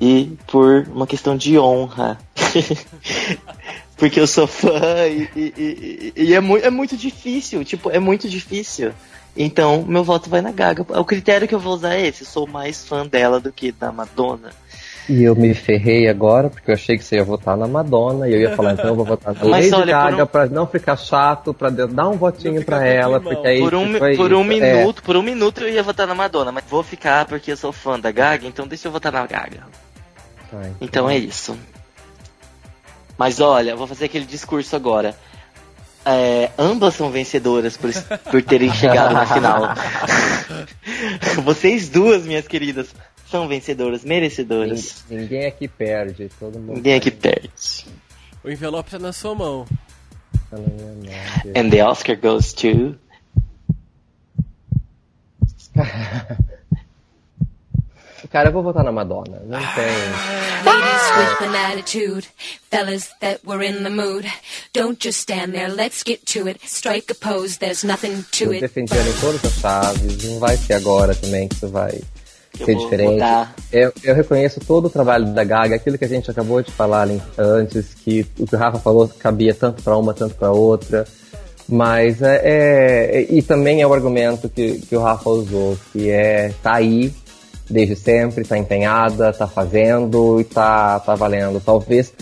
e 0.00 0.36
por 0.46 0.86
uma 0.88 1.06
questão 1.06 1.36
de 1.36 1.58
honra 1.58 2.18
porque 3.96 4.20
eu 4.20 4.26
sou 4.26 4.46
fã 4.46 5.06
e, 5.08 5.28
e- 5.34 5.54
e- 5.56 6.22
e 6.24 6.34
é, 6.34 6.40
mu 6.40 6.56
é 6.56 6.70
muito 6.70 6.96
difícil 6.96 7.64
tipo 7.64 7.90
é 7.90 7.98
muito 7.98 8.28
difícil 8.28 8.92
então, 9.36 9.84
meu 9.86 10.02
voto 10.02 10.30
vai 10.30 10.40
na 10.40 10.50
Gaga. 10.50 10.86
O 10.98 11.04
critério 11.04 11.46
que 11.46 11.54
eu 11.54 11.58
vou 11.60 11.74
usar 11.74 11.94
é 11.94 12.06
esse. 12.06 12.24
Sou 12.24 12.46
mais 12.46 12.86
fã 12.86 13.06
dela 13.06 13.38
do 13.38 13.52
que 13.52 13.70
da 13.70 13.92
Madonna. 13.92 14.50
E 15.08 15.22
eu 15.22 15.36
me 15.36 15.54
ferrei 15.54 16.08
agora, 16.08 16.50
porque 16.50 16.70
eu 16.70 16.74
achei 16.74 16.98
que 16.98 17.04
você 17.04 17.16
ia 17.16 17.24
votar 17.24 17.56
na 17.56 17.68
Madonna, 17.68 18.28
e 18.28 18.32
eu 18.34 18.40
ia 18.40 18.56
falar, 18.56 18.72
então 18.72 18.86
eu 18.86 18.94
vou 18.96 19.04
votar 19.04 19.34
na 19.34 19.40
Mas 19.48 19.70
Lady 19.70 19.82
olha, 19.82 19.92
Gaga 19.92 20.24
um- 20.24 20.26
pra 20.26 20.46
não 20.46 20.66
ficar 20.66 20.96
chato, 20.96 21.54
pra 21.54 21.70
dar 21.70 22.08
um 22.08 22.16
votinho 22.16 22.64
pra 22.64 22.84
ela, 22.84 23.20
porque 23.20 23.46
aí 23.46 23.60
Por 23.60 23.74
um, 23.74 23.92
por 24.16 24.32
um 24.32 24.42
isso. 24.52 24.64
É, 24.64 24.74
minuto, 24.74 25.02
por 25.02 25.16
um 25.16 25.22
minuto 25.22 25.60
eu 25.60 25.68
ia 25.68 25.82
votar 25.82 26.06
na 26.08 26.14
Madonna, 26.14 26.50
mas 26.50 26.64
vou 26.68 26.82
ficar 26.82 27.24
porque 27.26 27.52
eu 27.52 27.56
sou 27.56 27.72
fã 27.72 27.98
da 28.00 28.10
Gaga, 28.10 28.46
então 28.48 28.66
deixa 28.66 28.88
eu 28.88 28.92
votar 28.92 29.12
na 29.12 29.24
Gaga. 29.26 29.60
tá, 30.50 30.58
Então 30.80 31.08
é 31.08 31.16
isso. 31.16 31.56
Mas 33.16 33.40
olha, 33.40 33.70
eu 33.70 33.76
vou 33.76 33.86
fazer 33.86 34.06
aquele 34.06 34.24
discurso 34.26 34.74
agora. 34.76 35.14
É, 36.04 36.50
ambas 36.58 36.94
são 36.94 37.10
vencedoras 37.10 37.76
por, 37.76 37.90
por 38.30 38.42
terem 38.42 38.72
chegado 38.72 39.12
na 39.14 39.24
final. 39.26 39.62
Vocês 41.42 41.88
duas, 41.88 42.24
minhas 42.24 42.46
queridas, 42.46 42.88
são 43.30 43.46
vencedoras, 43.48 44.04
merecedoras. 44.04 45.04
Nin- 45.10 45.18
Ninguém 45.22 45.46
aqui 45.46 45.66
perde, 45.68 46.30
todo 46.38 46.58
mundo. 46.58 46.74
Ninguém 46.76 46.94
aqui 46.94 47.10
perde. 47.10 47.50
O 48.44 48.50
envelope 48.50 48.90
tá 48.90 48.98
na 48.98 49.12
sua 49.12 49.34
mão. 49.34 49.66
And 51.56 51.70
the 51.70 51.84
Oscar 51.84 52.16
goes 52.16 52.52
to. 52.54 52.94
Cara, 58.30 58.48
eu 58.48 58.52
vou 58.52 58.62
votar 58.62 58.82
na 58.84 58.90
Madonna. 58.92 59.40
Não 59.46 59.58
tem. 59.58 59.86
Ladies 60.64 61.10
with 61.16 61.46
an 61.48 61.54
attitude, 61.72 62.28
fellas 62.70 63.08
that 63.20 63.40
were 63.46 63.64
in 63.64 63.82
the 63.84 63.88
mood. 63.90 64.26
Don't 64.72 64.98
just 65.00 65.20
stand 65.20 65.52
there, 65.52 65.68
let's 65.68 66.02
get 66.04 66.24
to 66.32 66.48
it. 66.48 66.60
Strike 66.66 67.10
a 67.12 67.14
pose, 67.14 67.58
there's 67.58 67.84
nothing 67.84 68.24
to 68.32 68.44
Eu 68.46 68.52
it. 68.54 68.60
defendi 68.62 68.92
ela 68.96 69.08
em 69.08 69.20
todas 69.20 69.44
as 69.44 69.52
chaves. 69.60 70.24
Não 70.24 70.38
vai 70.40 70.56
ser 70.56 70.74
agora 70.74 71.14
também 71.14 71.46
que 71.48 71.54
isso 71.54 71.68
vai 71.68 71.90
eu 71.92 72.02
ser 72.64 72.74
diferente. 72.76 73.14
votar. 73.14 73.54
Eu, 73.72 73.92
eu 74.02 74.14
reconheço 74.14 74.60
todo 74.60 74.86
o 74.86 74.90
trabalho 74.90 75.26
da 75.26 75.44
Gaga, 75.44 75.76
aquilo 75.76 75.98
que 75.98 76.04
a 76.04 76.08
gente 76.08 76.30
acabou 76.30 76.62
de 76.62 76.70
falar 76.70 77.08
antes, 77.36 77.94
que 77.94 78.26
o 78.38 78.46
que 78.46 78.54
o 78.54 78.58
Rafa 78.58 78.78
falou 78.78 79.08
cabia 79.18 79.54
tanto 79.54 79.82
para 79.82 79.96
uma, 79.96 80.14
tanto 80.14 80.34
para 80.34 80.50
outra. 80.50 81.06
Mas 81.68 82.22
é, 82.22 82.40
é- 82.44 83.26
E 83.28 83.42
também 83.42 83.82
é 83.82 83.86
o 83.86 83.92
argumento 83.92 84.48
que, 84.48 84.78
que 84.80 84.96
o 84.96 85.00
Rafa 85.00 85.28
usou, 85.30 85.76
que 85.92 86.08
é 86.10 86.52
tá 86.62 86.74
aí 86.74 87.12
desde 87.68 87.96
sempre, 87.96 88.44
tá 88.44 88.56
empenhada, 88.56 89.32
tá 89.32 89.46
fazendo 89.46 90.40
e 90.40 90.44
tá, 90.44 91.00
tá 91.00 91.14
valendo. 91.14 91.60
Talvez 91.60 92.12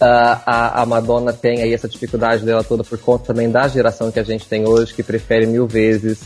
ah, 0.00 0.42
a, 0.46 0.82
a 0.82 0.86
Madonna 0.86 1.32
tenha 1.32 1.64
aí 1.64 1.72
essa 1.72 1.88
dificuldade 1.88 2.44
dela 2.44 2.64
toda 2.64 2.82
por 2.82 2.98
conta 2.98 3.26
também 3.26 3.50
da 3.50 3.68
geração 3.68 4.10
que 4.10 4.20
a 4.20 4.22
gente 4.22 4.46
tem 4.46 4.66
hoje, 4.66 4.94
que 4.94 5.02
prefere 5.02 5.46
mil 5.46 5.66
vezes 5.66 6.20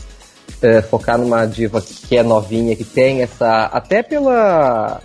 eh, 0.61 0.81
focar 0.81 1.17
numa 1.17 1.45
diva 1.45 1.81
que 1.81 2.17
é 2.17 2.23
novinha, 2.23 2.75
que 2.75 2.83
tem 2.83 3.21
essa. 3.21 3.65
até 3.65 4.01
pela 4.03 5.01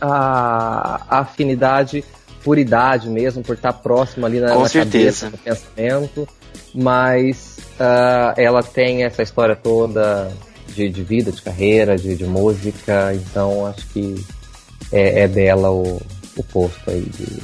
a, 0.00 1.02
a 1.08 1.18
afinidade 1.20 2.04
por 2.44 2.58
idade 2.58 3.08
mesmo, 3.08 3.42
por 3.42 3.56
estar 3.56 3.72
próxima 3.72 4.28
ali 4.28 4.38
na, 4.38 4.52
Com 4.52 4.60
na 4.60 4.68
certeza. 4.68 5.26
cabeça, 5.26 5.30
no 5.30 5.38
pensamento, 5.38 6.28
mas 6.74 7.56
ah, 7.80 8.32
ela 8.36 8.62
tem 8.62 9.04
essa 9.04 9.22
história 9.22 9.56
toda 9.56 10.30
de, 10.72 10.88
de 10.88 11.02
vida, 11.02 11.32
de 11.32 11.42
carreira, 11.42 11.96
de, 11.96 12.14
de 12.14 12.24
música, 12.24 13.12
então 13.14 13.66
acho 13.66 13.86
que 13.88 14.24
é, 14.92 15.22
é 15.22 15.28
dela 15.28 15.70
o, 15.70 16.00
o 16.36 16.42
posto 16.44 16.88
aí 16.88 17.02
de 17.02 17.42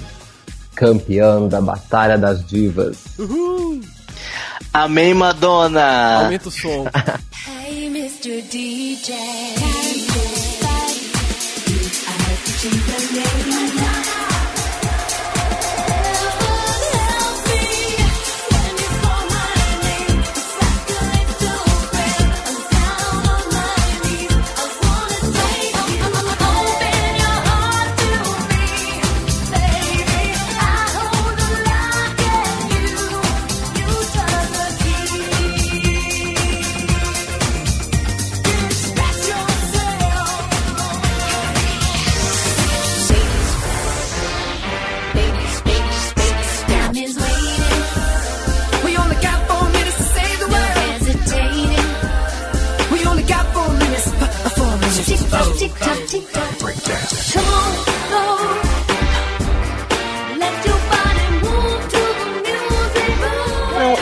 campeã 0.74 1.48
da 1.48 1.60
Batalha 1.60 2.16
das 2.16 2.44
Divas. 2.46 2.98
Amém, 4.72 5.14
Madonna! 5.14 6.24
Aumenta 6.24 6.48
o 6.48 6.52
som. 6.52 6.86
Hey, 7.46 7.86
Mr. 7.86 8.42
DJ. 8.42 9.14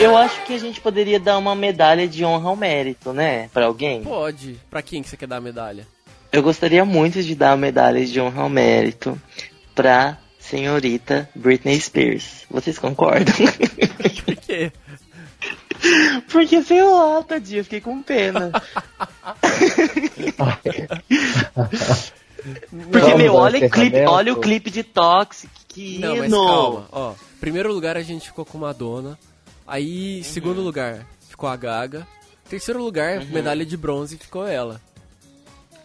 Eu 0.01 0.17
acho 0.17 0.43
que 0.45 0.53
a 0.53 0.57
gente 0.57 0.81
poderia 0.81 1.19
dar 1.19 1.37
uma 1.37 1.55
medalha 1.55 2.07
de 2.07 2.25
honra 2.25 2.49
ao 2.49 2.55
mérito, 2.55 3.13
né? 3.13 3.49
Pra 3.53 3.65
alguém. 3.65 4.03
Pode. 4.03 4.59
Pra 4.69 4.81
quem 4.81 5.01
que 5.01 5.09
você 5.09 5.17
quer 5.17 5.27
dar 5.27 5.37
a 5.37 5.41
medalha? 5.41 5.87
Eu 6.31 6.41
gostaria 6.41 6.83
muito 6.85 7.21
de 7.21 7.35
dar 7.35 7.51
a 7.51 7.57
medalha 7.57 8.05
de 8.05 8.19
honra 8.19 8.43
ao 8.43 8.49
mérito 8.49 9.19
pra 9.75 10.17
senhorita 10.39 11.29
Britney 11.35 11.79
Spears. 11.79 12.45
Vocês 12.49 12.79
concordam? 12.79 13.33
Por 14.25 14.35
quê? 14.37 14.71
Porque, 16.31 16.61
sei 16.61 16.83
lá, 16.83 17.23
tadinha, 17.23 17.63
fiquei 17.63 17.81
com 17.81 18.01
pena. 18.01 18.51
Porque, 22.91 23.07
Vamos 23.11 23.17
meu, 23.17 23.35
olha 23.35 23.57
o 23.57 23.69
clipe, 23.69 23.87
encerramento? 23.87 24.11
olha 24.11 24.33
o 24.33 24.39
clipe 24.39 24.71
de 24.71 24.83
Toxic, 24.83 25.49
que 25.67 25.99
Não, 25.99 26.17
mas 26.17 26.31
calma. 26.31 26.87
Ó, 26.91 27.13
primeiro 27.39 27.71
lugar 27.71 27.97
a 27.97 28.01
gente 28.01 28.27
ficou 28.27 28.45
com 28.45 28.57
Madonna. 28.57 29.17
Aí, 29.67 30.17
Uhum. 30.17 30.23
segundo 30.23 30.61
lugar, 30.61 31.05
ficou 31.29 31.47
a 31.49 31.55
Gaga. 31.55 32.05
Terceiro 32.49 32.83
lugar, 32.83 33.19
Uhum. 33.19 33.27
medalha 33.31 33.65
de 33.65 33.77
bronze, 33.77 34.17
ficou 34.17 34.45
ela. 34.47 34.81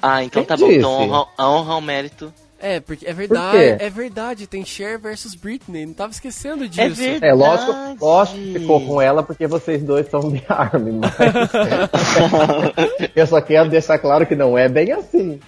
Ah, 0.02 0.22
então 0.24 0.42
Quem 0.42 0.48
tá 0.48 0.56
bom. 0.56 0.66
disse? 0.66 0.78
Então 0.78 0.92
honra, 0.92 1.26
a 1.38 1.50
honra 1.50 1.74
ao 1.74 1.80
mérito. 1.80 2.32
É, 2.58 2.80
porque 2.80 3.06
é 3.06 3.12
verdade, 3.12 3.58
quê? 3.58 3.76
é 3.78 3.90
verdade, 3.90 4.46
tem 4.46 4.64
Cher 4.64 4.98
versus 4.98 5.34
Britney, 5.34 5.84
não 5.84 5.92
tava 5.92 6.10
esquecendo 6.12 6.66
disso. 6.66 6.80
É 6.80 6.88
verdade. 6.88 7.26
É, 7.26 7.34
lógico, 7.34 7.72
lógico 8.00 8.38
que 8.38 8.58
ficou 8.60 8.80
com 8.86 9.00
ela 9.00 9.22
porque 9.22 9.46
vocês 9.46 9.82
dois 9.82 10.08
são 10.08 10.30
The 10.32 10.42
Army, 10.48 10.92
mas. 10.92 11.12
eu 13.14 13.26
só 13.26 13.42
quero 13.42 13.68
deixar 13.68 13.98
claro 13.98 14.26
que 14.26 14.34
não 14.34 14.56
é 14.56 14.70
bem 14.70 14.90
assim. 14.92 15.38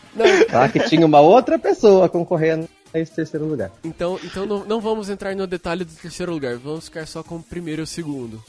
Tá? 0.51 0.69
Que 0.69 0.81
tinha 0.81 1.05
uma 1.07 1.21
outra 1.21 1.59
pessoa 1.59 2.11
concorrendo 2.11 2.69
esse 2.95 3.13
terceiro 3.13 3.47
lugar. 3.47 3.71
Então, 3.85 4.19
então 4.25 4.47
não, 4.47 4.65
não 4.65 4.81
vamos 4.81 5.09
entrar 5.11 5.35
no 5.37 5.47
detalhe 5.47 5.85
do 5.85 5.93
terceiro 5.95 6.33
lugar, 6.33 6.57
vamos 6.57 6.87
ficar 6.87 7.07
só 7.07 7.23
com 7.23 7.37
o 7.37 7.43
primeiro 7.43 7.83
e 7.83 7.85
o 7.85 7.87
segundo. 7.87 8.43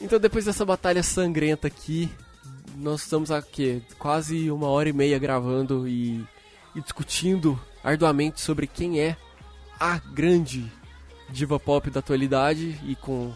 Então 0.00 0.18
depois 0.18 0.44
dessa 0.46 0.64
batalha 0.64 1.02
sangrenta 1.02 1.66
aqui, 1.68 2.10
nós 2.76 3.02
estamos 3.02 3.30
aqui 3.30 3.82
quase 3.98 4.50
uma 4.50 4.66
hora 4.68 4.88
e 4.88 4.92
meia 4.92 5.18
gravando 5.18 5.86
e, 5.86 6.24
e 6.74 6.80
discutindo 6.80 7.60
arduamente 7.84 8.40
sobre 8.40 8.66
quem 8.66 8.98
é 9.00 9.16
a 9.78 9.98
grande 9.98 10.70
diva 11.28 11.58
pop 11.60 11.90
da 11.90 12.00
atualidade 12.00 12.78
e 12.86 12.96
com 12.96 13.32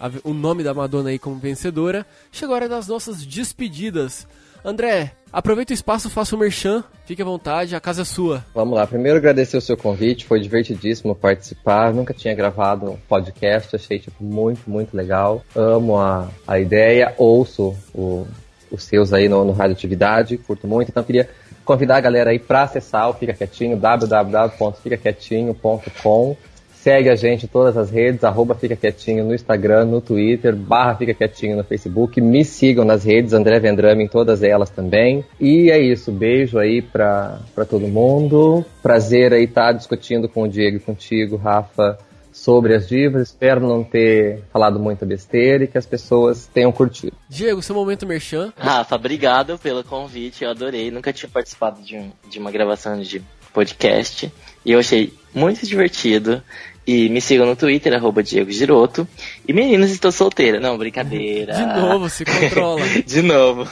a- 0.00 0.10
o 0.24 0.34
nome 0.34 0.62
da 0.64 0.74
Madonna 0.74 1.10
aí 1.10 1.18
como 1.18 1.36
vencedora. 1.38 2.06
Chegou 2.30 2.54
a 2.54 2.56
hora 2.56 2.68
das 2.68 2.88
nossas 2.88 3.24
despedidas. 3.24 4.26
André, 4.64 5.10
aproveita 5.32 5.72
o 5.72 5.74
espaço, 5.74 6.08
faça 6.08 6.36
o 6.36 6.38
merchan, 6.38 6.84
fique 7.04 7.20
à 7.20 7.24
vontade, 7.24 7.74
a 7.74 7.80
casa 7.80 8.02
é 8.02 8.04
sua. 8.04 8.44
Vamos 8.54 8.76
lá, 8.76 8.86
primeiro 8.86 9.18
agradecer 9.18 9.56
o 9.56 9.60
seu 9.60 9.76
convite, 9.76 10.24
foi 10.24 10.38
divertidíssimo 10.40 11.16
participar, 11.16 11.92
nunca 11.92 12.14
tinha 12.14 12.32
gravado 12.34 12.92
um 12.92 12.96
podcast, 13.08 13.74
achei 13.74 13.98
tipo 13.98 14.22
muito, 14.22 14.70
muito 14.70 14.96
legal, 14.96 15.42
amo 15.54 15.98
a, 15.98 16.28
a 16.46 16.60
ideia, 16.60 17.12
ouço 17.18 17.76
o, 17.92 18.24
os 18.70 18.84
seus 18.84 19.12
aí 19.12 19.28
no, 19.28 19.44
no 19.44 19.50
Radioatividade, 19.52 20.38
curto 20.38 20.68
muito, 20.68 20.90
então 20.90 21.02
queria 21.02 21.28
convidar 21.64 21.96
a 21.96 22.00
galera 22.00 22.30
aí 22.30 22.38
para 22.38 22.62
acessar 22.62 23.10
o 23.10 23.14
Fica 23.14 23.34
Quietinho, 23.34 23.76
www.ficaquietinho.com. 23.76 26.36
Segue 26.82 27.08
a 27.08 27.14
gente 27.14 27.44
em 27.44 27.48
todas 27.48 27.76
as 27.76 27.90
redes, 27.90 28.24
arroba 28.24 28.56
Fica 28.56 28.74
Quietinho 28.74 29.24
no 29.24 29.32
Instagram, 29.32 29.84
no 29.84 30.00
Twitter, 30.00 30.56
barra 30.56 30.96
Fica 30.96 31.14
Quietinho 31.14 31.56
no 31.56 31.62
Facebook. 31.62 32.20
Me 32.20 32.44
sigam 32.44 32.84
nas 32.84 33.04
redes, 33.04 33.32
André 33.32 33.60
Vendrame 33.60 34.02
em 34.02 34.08
todas 34.08 34.42
elas 34.42 34.68
também. 34.68 35.24
E 35.40 35.70
é 35.70 35.78
isso, 35.80 36.10
beijo 36.10 36.58
aí 36.58 36.82
pra, 36.82 37.38
pra 37.54 37.64
todo 37.64 37.86
mundo. 37.86 38.64
Prazer 38.82 39.32
aí 39.32 39.44
estar 39.44 39.70
discutindo 39.70 40.28
com 40.28 40.42
o 40.42 40.48
Diego 40.48 40.78
e 40.78 40.80
contigo, 40.80 41.36
Rafa, 41.36 41.96
sobre 42.32 42.74
as 42.74 42.88
divas. 42.88 43.28
Espero 43.28 43.60
não 43.60 43.84
ter 43.84 44.42
falado 44.52 44.80
muita 44.80 45.06
besteira 45.06 45.62
e 45.62 45.68
que 45.68 45.78
as 45.78 45.86
pessoas 45.86 46.46
tenham 46.52 46.72
curtido. 46.72 47.12
Diego, 47.28 47.62
seu 47.62 47.76
momento 47.76 48.04
merchan. 48.04 48.52
Rafa, 48.56 48.96
obrigado 48.96 49.56
pelo 49.56 49.84
convite, 49.84 50.42
eu 50.42 50.50
adorei. 50.50 50.90
Nunca 50.90 51.12
tinha 51.12 51.30
participado 51.32 51.80
de, 51.80 51.96
um- 51.96 52.10
de 52.28 52.40
uma 52.40 52.50
gravação 52.50 53.00
de 53.00 53.22
podcast. 53.52 54.32
E 54.64 54.72
eu 54.72 54.78
achei 54.78 55.12
muito 55.34 55.66
divertido. 55.66 56.42
E 56.84 57.08
me 57.08 57.20
sigam 57.20 57.46
no 57.46 57.54
Twitter, 57.54 57.94
arroba 57.94 58.22
Diego 58.22 58.50
Giroto. 58.50 59.06
E 59.46 59.52
meninas, 59.52 59.90
estou 59.90 60.10
solteira. 60.10 60.58
Não, 60.58 60.76
brincadeira. 60.76 61.52
De 61.54 61.80
novo, 61.80 62.08
se 62.08 62.24
controla. 62.24 62.82
de 63.06 63.22
novo. 63.22 63.68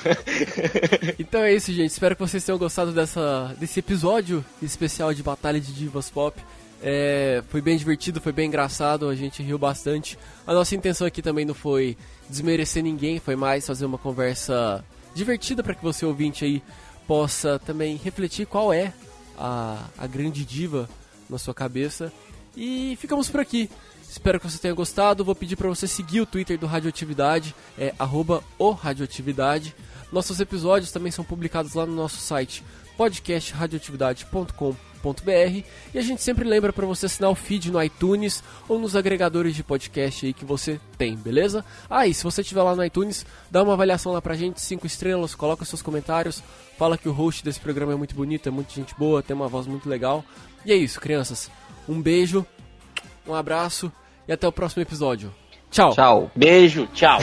Então 1.19 1.43
é 1.43 1.53
isso, 1.53 1.73
gente. 1.73 1.91
Espero 1.91 2.15
que 2.15 2.23
vocês 2.23 2.45
tenham 2.45 2.59
gostado 2.59 2.93
dessa, 2.93 3.55
desse 3.59 3.81
episódio 3.81 4.45
especial 4.63 5.13
de 5.13 5.23
Batalha 5.25 5.61
de 5.61 5.73
Divas 5.73 6.09
Pop. 6.09 6.41
É, 6.83 7.43
foi 7.49 7.61
bem 7.61 7.77
divertido, 7.77 8.21
foi 8.21 8.33
bem 8.33 8.47
engraçado, 8.47 9.09
a 9.09 9.15
gente 9.15 9.43
riu 9.43 9.59
bastante. 9.59 10.17
A 10.47 10.55
nossa 10.55 10.75
intenção 10.75 11.07
aqui 11.07 11.21
também 11.21 11.45
não 11.45 11.55
foi 11.55 11.97
desmerecer 12.29 12.83
ninguém, 12.83 13.19
foi 13.19 13.37
mais 13.37 13.67
fazer 13.67 13.85
uma 13.85 13.99
conversa 13.99 14.85
divertida 15.15 15.63
para 15.63 15.75
que 15.75 15.83
você 15.83 16.07
ouvinte 16.07 16.45
aí 16.45 16.63
possa 17.07 17.59
também 17.59 18.01
refletir 18.03 18.47
qual 18.47 18.73
é 18.73 18.93
a, 19.37 19.85
a 19.99 20.07
grande 20.07 20.45
diva 20.45 20.89
na 21.29 21.39
sua 21.39 21.53
cabeça. 21.53 22.13
E 22.57 22.97
ficamos 23.01 23.31
por 23.31 23.41
aqui. 23.41 23.71
Espero 24.09 24.41
que 24.41 24.51
você 24.51 24.59
tenha 24.59 24.75
gostado. 24.75 25.25
Vou 25.25 25.35
pedir 25.35 25.57
para 25.57 25.69
você 25.69 25.87
seguir 25.87 26.21
o 26.21 26.27
Twitter 26.27 26.59
do 26.59 26.67
Radioatividade, 26.67 27.55
é 27.79 27.95
arroba 27.99 28.43
Radioatividade. 28.81 29.75
Nossos 30.13 30.41
episódios 30.41 30.91
também 30.91 31.13
são 31.13 31.25
publicados 31.25 31.75
lá 31.75 31.87
no 31.87 31.95
nosso 31.95 32.17
site 32.17 32.65
podcastradioatividade.com.br 32.97 35.65
e 35.95 35.99
a 35.99 36.03
gente 36.03 36.23
sempre 36.23 36.47
lembra 36.47 36.71
para 36.73 36.85
você 36.85 37.07
assinar 37.07 37.31
o 37.31 37.35
feed 37.35 37.71
no 37.71 37.83
iTunes 37.83 38.43
ou 38.69 38.79
nos 38.79 38.95
agregadores 38.95 39.55
de 39.55 39.63
podcast 39.63 40.27
aí 40.27 40.35
que 40.35 40.45
você 40.45 40.79
tem, 40.99 41.17
beleza? 41.17 41.65
Ah, 41.89 42.07
e 42.07 42.13
se 42.13 42.25
você 42.25 42.43
estiver 42.43 42.63
lá 42.63 42.77
no 42.77 42.85
iTunes, 42.85 43.25
dá 43.51 43.63
uma 43.63 43.73
avaliação 43.73 44.13
lá 44.13 44.21
pra 44.21 44.35
gente, 44.35 44.61
cinco 44.61 44.87
estrelas, 44.87 45.35
coloca 45.35 45.65
seus 45.65 45.81
comentários, 45.81 46.43
fala 46.77 46.99
que 46.99 47.09
o 47.09 47.13
host 47.13 47.43
desse 47.45 47.61
programa 47.61 47.93
é 47.93 47.97
muito 47.97 48.15
bonito, 48.15 48.49
é 48.49 48.53
muita 48.53 48.75
gente 48.75 48.95
boa, 48.99 49.23
tem 49.23 49.35
uma 49.35 49.49
voz 49.49 49.67
muito 49.67 49.89
legal. 49.89 50.23
E 50.67 50.73
é 50.73 50.77
isso, 50.77 51.01
crianças. 51.01 51.51
Um 51.89 52.01
beijo, 52.01 52.47
um 53.27 53.35
abraço 53.35 53.93
e 54.27 54.33
até 54.33 54.47
o 54.47 54.53
próximo 54.53 54.83
episódio. 54.83 55.33
Tchau. 55.71 55.95
Tchau. 55.95 56.31
Beijo, 56.35 56.87
tchau. 56.95 57.19